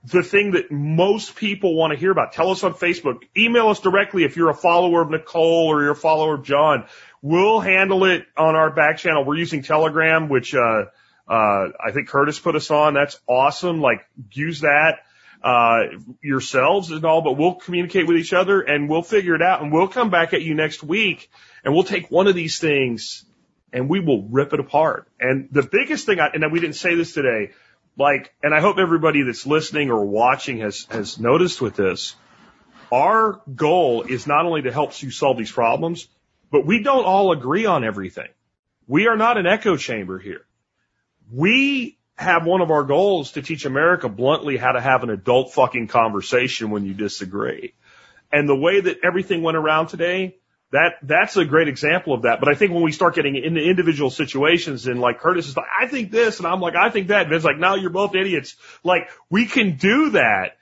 the 0.05 0.21
thing 0.21 0.51
that 0.51 0.71
most 0.71 1.35
people 1.35 1.75
want 1.75 1.93
to 1.93 1.99
hear 1.99 2.11
about. 2.11 2.31
Tell 2.33 2.51
us 2.51 2.63
on 2.63 2.73
Facebook. 2.73 3.23
Email 3.35 3.69
us 3.69 3.79
directly 3.79 4.23
if 4.23 4.37
you're 4.37 4.49
a 4.49 4.55
follower 4.55 5.01
of 5.01 5.09
Nicole 5.09 5.67
or 5.67 5.81
you're 5.81 5.91
a 5.91 5.95
follower 5.95 6.35
of 6.35 6.43
John. 6.43 6.85
We'll 7.21 7.59
handle 7.59 8.05
it 8.05 8.25
on 8.37 8.55
our 8.55 8.69
back 8.69 8.99
channel. 8.99 9.25
We're 9.25 9.37
using 9.37 9.63
Telegram, 9.63 10.29
which, 10.29 10.53
uh, 10.53 10.85
uh, 11.27 11.67
I 11.83 11.91
think 11.91 12.07
Curtis 12.07 12.39
put 12.39 12.55
us 12.55 12.71
on. 12.71 12.93
That's 12.93 13.19
awesome. 13.27 13.81
Like 13.81 14.07
use 14.31 14.61
that 14.61 14.99
uh, 15.41 15.83
yourselves 16.21 16.91
and 16.91 17.05
all, 17.05 17.21
but 17.21 17.37
we'll 17.37 17.55
communicate 17.55 18.07
with 18.07 18.17
each 18.17 18.33
other 18.33 18.61
and 18.61 18.89
we'll 18.89 19.01
figure 19.01 19.35
it 19.35 19.41
out 19.41 19.61
and 19.61 19.71
we'll 19.71 19.87
come 19.87 20.09
back 20.09 20.33
at 20.33 20.41
you 20.41 20.53
next 20.53 20.83
week 20.83 21.29
and 21.63 21.73
we'll 21.73 21.83
take 21.83 22.11
one 22.11 22.27
of 22.27 22.35
these 22.35 22.59
things 22.59 23.25
and 23.71 23.89
we 23.89 23.99
will 23.99 24.23
rip 24.23 24.53
it 24.53 24.59
apart. 24.59 25.07
And 25.19 25.47
the 25.51 25.63
biggest 25.63 26.05
thing, 26.05 26.19
I, 26.19 26.27
and 26.33 26.51
we 26.51 26.59
didn't 26.59 26.75
say 26.75 26.95
this 26.95 27.13
today, 27.13 27.51
like, 27.97 28.33
and 28.41 28.53
I 28.53 28.59
hope 28.61 28.77
everybody 28.77 29.23
that's 29.23 29.45
listening 29.45 29.91
or 29.91 30.05
watching 30.05 30.59
has, 30.59 30.85
has 30.89 31.19
noticed 31.19 31.61
with 31.61 31.75
this, 31.75 32.15
our 32.91 33.41
goal 33.53 34.03
is 34.03 34.25
not 34.25 34.45
only 34.45 34.63
to 34.63 34.71
help 34.71 34.99
you 35.01 35.11
solve 35.11 35.37
these 35.37 35.51
problems, 35.51 36.07
but 36.51 36.65
we 36.65 36.81
don't 36.81 37.05
all 37.05 37.31
agree 37.31 37.65
on 37.65 37.83
everything. 37.83 38.29
We 38.87 39.07
are 39.07 39.17
not 39.17 39.37
an 39.37 39.45
echo 39.45 39.77
chamber 39.77 40.17
here. 40.17 40.41
We 41.31 41.98
have 42.19 42.45
one 42.45 42.59
of 42.59 42.69
our 42.69 42.83
goals 42.83 43.31
to 43.31 43.41
teach 43.41 43.63
America 43.63 44.09
bluntly 44.09 44.57
how 44.57 44.73
to 44.73 44.81
have 44.81 45.03
an 45.03 45.09
adult 45.09 45.53
fucking 45.53 45.87
conversation 45.87 46.69
when 46.69 46.83
you 46.83 46.93
disagree. 46.93 47.73
And 48.29 48.47
the 48.47 48.57
way 48.57 48.81
that 48.81 48.97
everything 49.05 49.41
went 49.41 49.55
around 49.55 49.87
today, 49.87 50.35
that, 50.73 50.95
that's 51.01 51.37
a 51.37 51.45
great 51.45 51.69
example 51.69 52.13
of 52.13 52.23
that. 52.23 52.41
But 52.41 52.49
I 52.49 52.55
think 52.55 52.73
when 52.73 52.83
we 52.83 52.91
start 52.91 53.15
getting 53.15 53.37
into 53.37 53.61
individual 53.61 54.09
situations 54.09 54.85
and 54.85 54.99
like 54.99 55.21
Curtis 55.21 55.47
is 55.47 55.55
like, 55.55 55.67
I 55.79 55.87
think 55.87 56.11
this 56.11 56.39
and 56.39 56.45
I'm 56.47 56.59
like, 56.59 56.75
I 56.75 56.89
think 56.89 57.07
that. 57.07 57.25
And 57.25 57.33
it's 57.33 57.45
like, 57.45 57.57
now 57.57 57.75
you're 57.75 57.89
both 57.89 58.13
idiots. 58.13 58.57
Like 58.83 59.09
we 59.29 59.45
can 59.45 59.77
do 59.77 60.09
that 60.09 60.57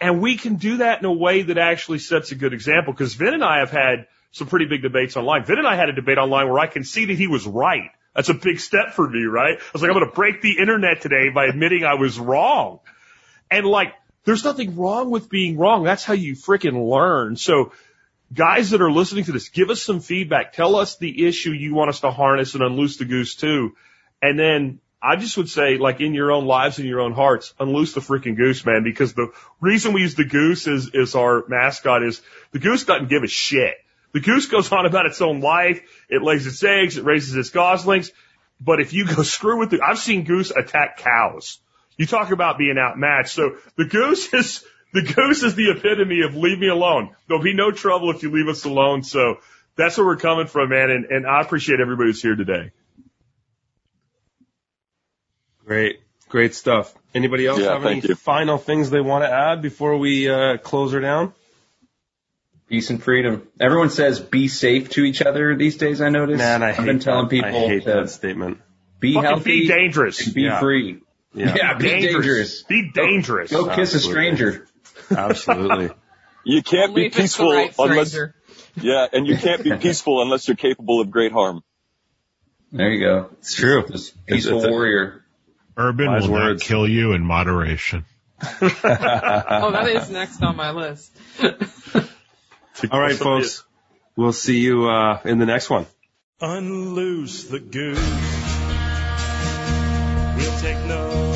and 0.00 0.20
we 0.20 0.36
can 0.36 0.56
do 0.56 0.78
that 0.78 0.98
in 0.98 1.04
a 1.04 1.12
way 1.12 1.42
that 1.42 1.58
actually 1.58 2.00
sets 2.00 2.32
a 2.32 2.34
good 2.34 2.52
example. 2.52 2.92
Cause 2.92 3.14
Vin 3.14 3.34
and 3.34 3.44
I 3.44 3.60
have 3.60 3.70
had 3.70 4.08
some 4.32 4.48
pretty 4.48 4.66
big 4.66 4.82
debates 4.82 5.16
online. 5.16 5.44
Vin 5.44 5.58
and 5.58 5.66
I 5.66 5.76
had 5.76 5.90
a 5.90 5.92
debate 5.92 6.18
online 6.18 6.48
where 6.48 6.58
I 6.58 6.66
conceded 6.66 7.18
he 7.18 7.28
was 7.28 7.46
right. 7.46 7.90
That's 8.18 8.30
a 8.30 8.34
big 8.34 8.58
step 8.58 8.94
for 8.94 9.08
me, 9.08 9.26
right? 9.26 9.58
I 9.60 9.62
was 9.72 9.80
like, 9.80 9.92
I'm 9.92 9.96
going 9.96 10.10
to 10.10 10.12
break 10.12 10.42
the 10.42 10.58
internet 10.58 11.02
today 11.02 11.28
by 11.32 11.44
admitting 11.44 11.84
I 11.84 11.94
was 11.94 12.18
wrong. 12.18 12.80
And 13.48 13.64
like, 13.64 13.94
there's 14.24 14.42
nothing 14.42 14.74
wrong 14.74 15.10
with 15.10 15.30
being 15.30 15.56
wrong. 15.56 15.84
That's 15.84 16.02
how 16.02 16.14
you 16.14 16.34
freaking 16.34 16.90
learn. 16.90 17.36
So 17.36 17.70
guys 18.34 18.70
that 18.70 18.82
are 18.82 18.90
listening 18.90 19.22
to 19.26 19.30
this, 19.30 19.50
give 19.50 19.70
us 19.70 19.80
some 19.80 20.00
feedback. 20.00 20.52
Tell 20.52 20.74
us 20.74 20.96
the 20.96 21.28
issue 21.28 21.52
you 21.52 21.76
want 21.76 21.90
us 21.90 22.00
to 22.00 22.10
harness 22.10 22.54
and 22.54 22.64
unloose 22.64 22.96
the 22.96 23.04
goose 23.04 23.36
to. 23.36 23.76
And 24.20 24.36
then 24.36 24.80
I 25.00 25.14
just 25.14 25.36
would 25.36 25.48
say, 25.48 25.78
like 25.78 26.00
in 26.00 26.12
your 26.12 26.32
own 26.32 26.44
lives 26.44 26.80
and 26.80 26.88
your 26.88 27.02
own 27.02 27.12
hearts, 27.12 27.54
unloose 27.60 27.92
the 27.92 28.00
freaking 28.00 28.36
goose, 28.36 28.66
man, 28.66 28.82
because 28.82 29.14
the 29.14 29.30
reason 29.60 29.92
we 29.92 30.00
use 30.00 30.16
the 30.16 30.24
goose 30.24 30.66
is, 30.66 30.90
is 30.92 31.14
our 31.14 31.44
mascot 31.46 32.02
is 32.02 32.20
the 32.50 32.58
goose 32.58 32.84
doesn't 32.84 33.10
give 33.10 33.22
a 33.22 33.28
shit. 33.28 33.76
The 34.12 34.20
goose 34.20 34.46
goes 34.46 34.70
on 34.72 34.86
about 34.86 35.06
its 35.06 35.20
own 35.20 35.40
life. 35.40 35.80
It 36.08 36.22
lays 36.22 36.46
its 36.46 36.62
eggs. 36.64 36.96
It 36.96 37.04
raises 37.04 37.34
its 37.36 37.50
goslings. 37.50 38.10
But 38.60 38.80
if 38.80 38.92
you 38.92 39.06
go 39.06 39.22
screw 39.22 39.58
with 39.58 39.70
the, 39.70 39.80
I've 39.86 39.98
seen 39.98 40.24
goose 40.24 40.50
attack 40.50 40.98
cows. 40.98 41.58
You 41.96 42.06
talk 42.06 42.30
about 42.30 42.58
being 42.58 42.76
outmatched. 42.78 43.30
So 43.30 43.56
the 43.76 43.84
goose 43.84 44.32
is, 44.34 44.64
the 44.92 45.02
goose 45.02 45.42
is 45.42 45.54
the 45.54 45.70
epitome 45.70 46.22
of 46.22 46.34
leave 46.34 46.58
me 46.58 46.68
alone. 46.68 47.14
There'll 47.26 47.42
be 47.42 47.54
no 47.54 47.70
trouble 47.70 48.10
if 48.10 48.22
you 48.22 48.30
leave 48.30 48.48
us 48.48 48.64
alone. 48.64 49.02
So 49.02 49.36
that's 49.76 49.96
where 49.98 50.06
we're 50.06 50.16
coming 50.16 50.46
from, 50.46 50.70
man. 50.70 50.90
And, 50.90 51.04
and 51.06 51.26
I 51.26 51.40
appreciate 51.42 51.80
everybody 51.80 52.08
who's 52.08 52.22
here 52.22 52.34
today. 52.34 52.70
Great, 55.64 56.00
great 56.28 56.54
stuff. 56.54 56.94
Anybody 57.14 57.46
else 57.46 57.58
Yeah, 57.60 57.72
have 57.74 57.84
any 57.84 58.00
you. 58.00 58.14
final 58.14 58.58
things 58.58 58.90
they 58.90 59.00
want 59.00 59.24
to 59.24 59.30
add 59.30 59.60
before 59.60 59.96
we 59.98 60.28
uh, 60.28 60.56
close 60.58 60.92
her 60.92 61.00
down? 61.00 61.34
Peace 62.68 62.90
and 62.90 63.02
freedom. 63.02 63.48
Everyone 63.58 63.88
says 63.90 64.20
be 64.20 64.48
safe 64.48 64.90
to 64.90 65.02
each 65.02 65.22
other 65.22 65.56
these 65.56 65.76
days. 65.78 66.00
I 66.02 66.10
notice. 66.10 66.38
Man, 66.38 66.62
I 66.62 66.70
I've 66.70 66.76
hate 66.76 66.84
been 66.86 66.98
telling 66.98 67.24
that. 67.24 67.30
people 67.30 67.48
I 67.48 67.66
hate 67.68 67.84
to 67.84 67.92
that 67.92 68.10
statement. 68.10 68.58
be 69.00 69.14
Fucking 69.14 69.28
healthy, 69.28 69.60
be 69.62 69.68
dangerous. 69.68 70.24
and 70.26 70.34
be 70.34 70.42
Yeah. 70.42 70.60
free. 70.60 71.00
Yeah, 71.34 71.54
Yeah, 71.56 71.74
be 71.78 71.88
dangerous. 71.88 72.62
Be 72.64 72.90
dangerous. 72.92 73.50
Go 73.50 73.74
kiss 73.74 73.94
a 73.94 74.00
stranger. 74.00 74.66
absolutely. 75.10 75.90
You 76.44 76.62
can't 76.62 76.90
Only 76.90 77.02
be 77.02 77.06
if 77.08 77.12
it's 77.12 77.16
the 77.16 77.22
peaceful 77.22 77.52
right 77.52 77.74
unless, 77.78 78.08
stranger. 78.08 78.34
yeah, 78.80 79.06
and 79.12 79.26
you 79.26 79.36
can't 79.36 79.62
be 79.62 79.76
peaceful 79.76 80.22
unless 80.22 80.48
you're 80.48 80.56
capable 80.56 81.00
of 81.00 81.10
great 81.10 81.30
harm. 81.32 81.62
There 82.72 82.90
you 82.90 83.00
go. 83.00 83.30
It's 83.40 83.54
true. 83.54 83.82
Just 83.86 84.14
It's- 84.14 84.24
peaceful 84.26 84.58
it's 84.58 84.66
a- 84.66 84.70
warrior. 84.70 85.24
Urban 85.76 86.06
Wise 86.06 86.22
will 86.26 86.34
words. 86.34 86.62
not 86.62 86.66
kill 86.66 86.88
you 86.88 87.12
in 87.12 87.22
moderation. 87.22 88.04
Oh, 88.40 89.70
that 89.72 89.88
is 89.88 90.08
next 90.10 90.42
on 90.42 90.56
my 90.56 90.70
list. 90.70 91.14
All 92.90 93.00
right, 93.00 93.16
folks. 93.16 93.64
We'll 94.16 94.32
see 94.32 94.58
you 94.58 94.88
uh, 94.88 95.20
in 95.24 95.38
the 95.38 95.46
next 95.46 95.70
one. 95.70 95.86
Unloose 96.40 97.44
the 97.44 97.58
goose. 97.58 97.98
We'll 100.36 100.60
take 100.60 100.84
no 100.86 101.27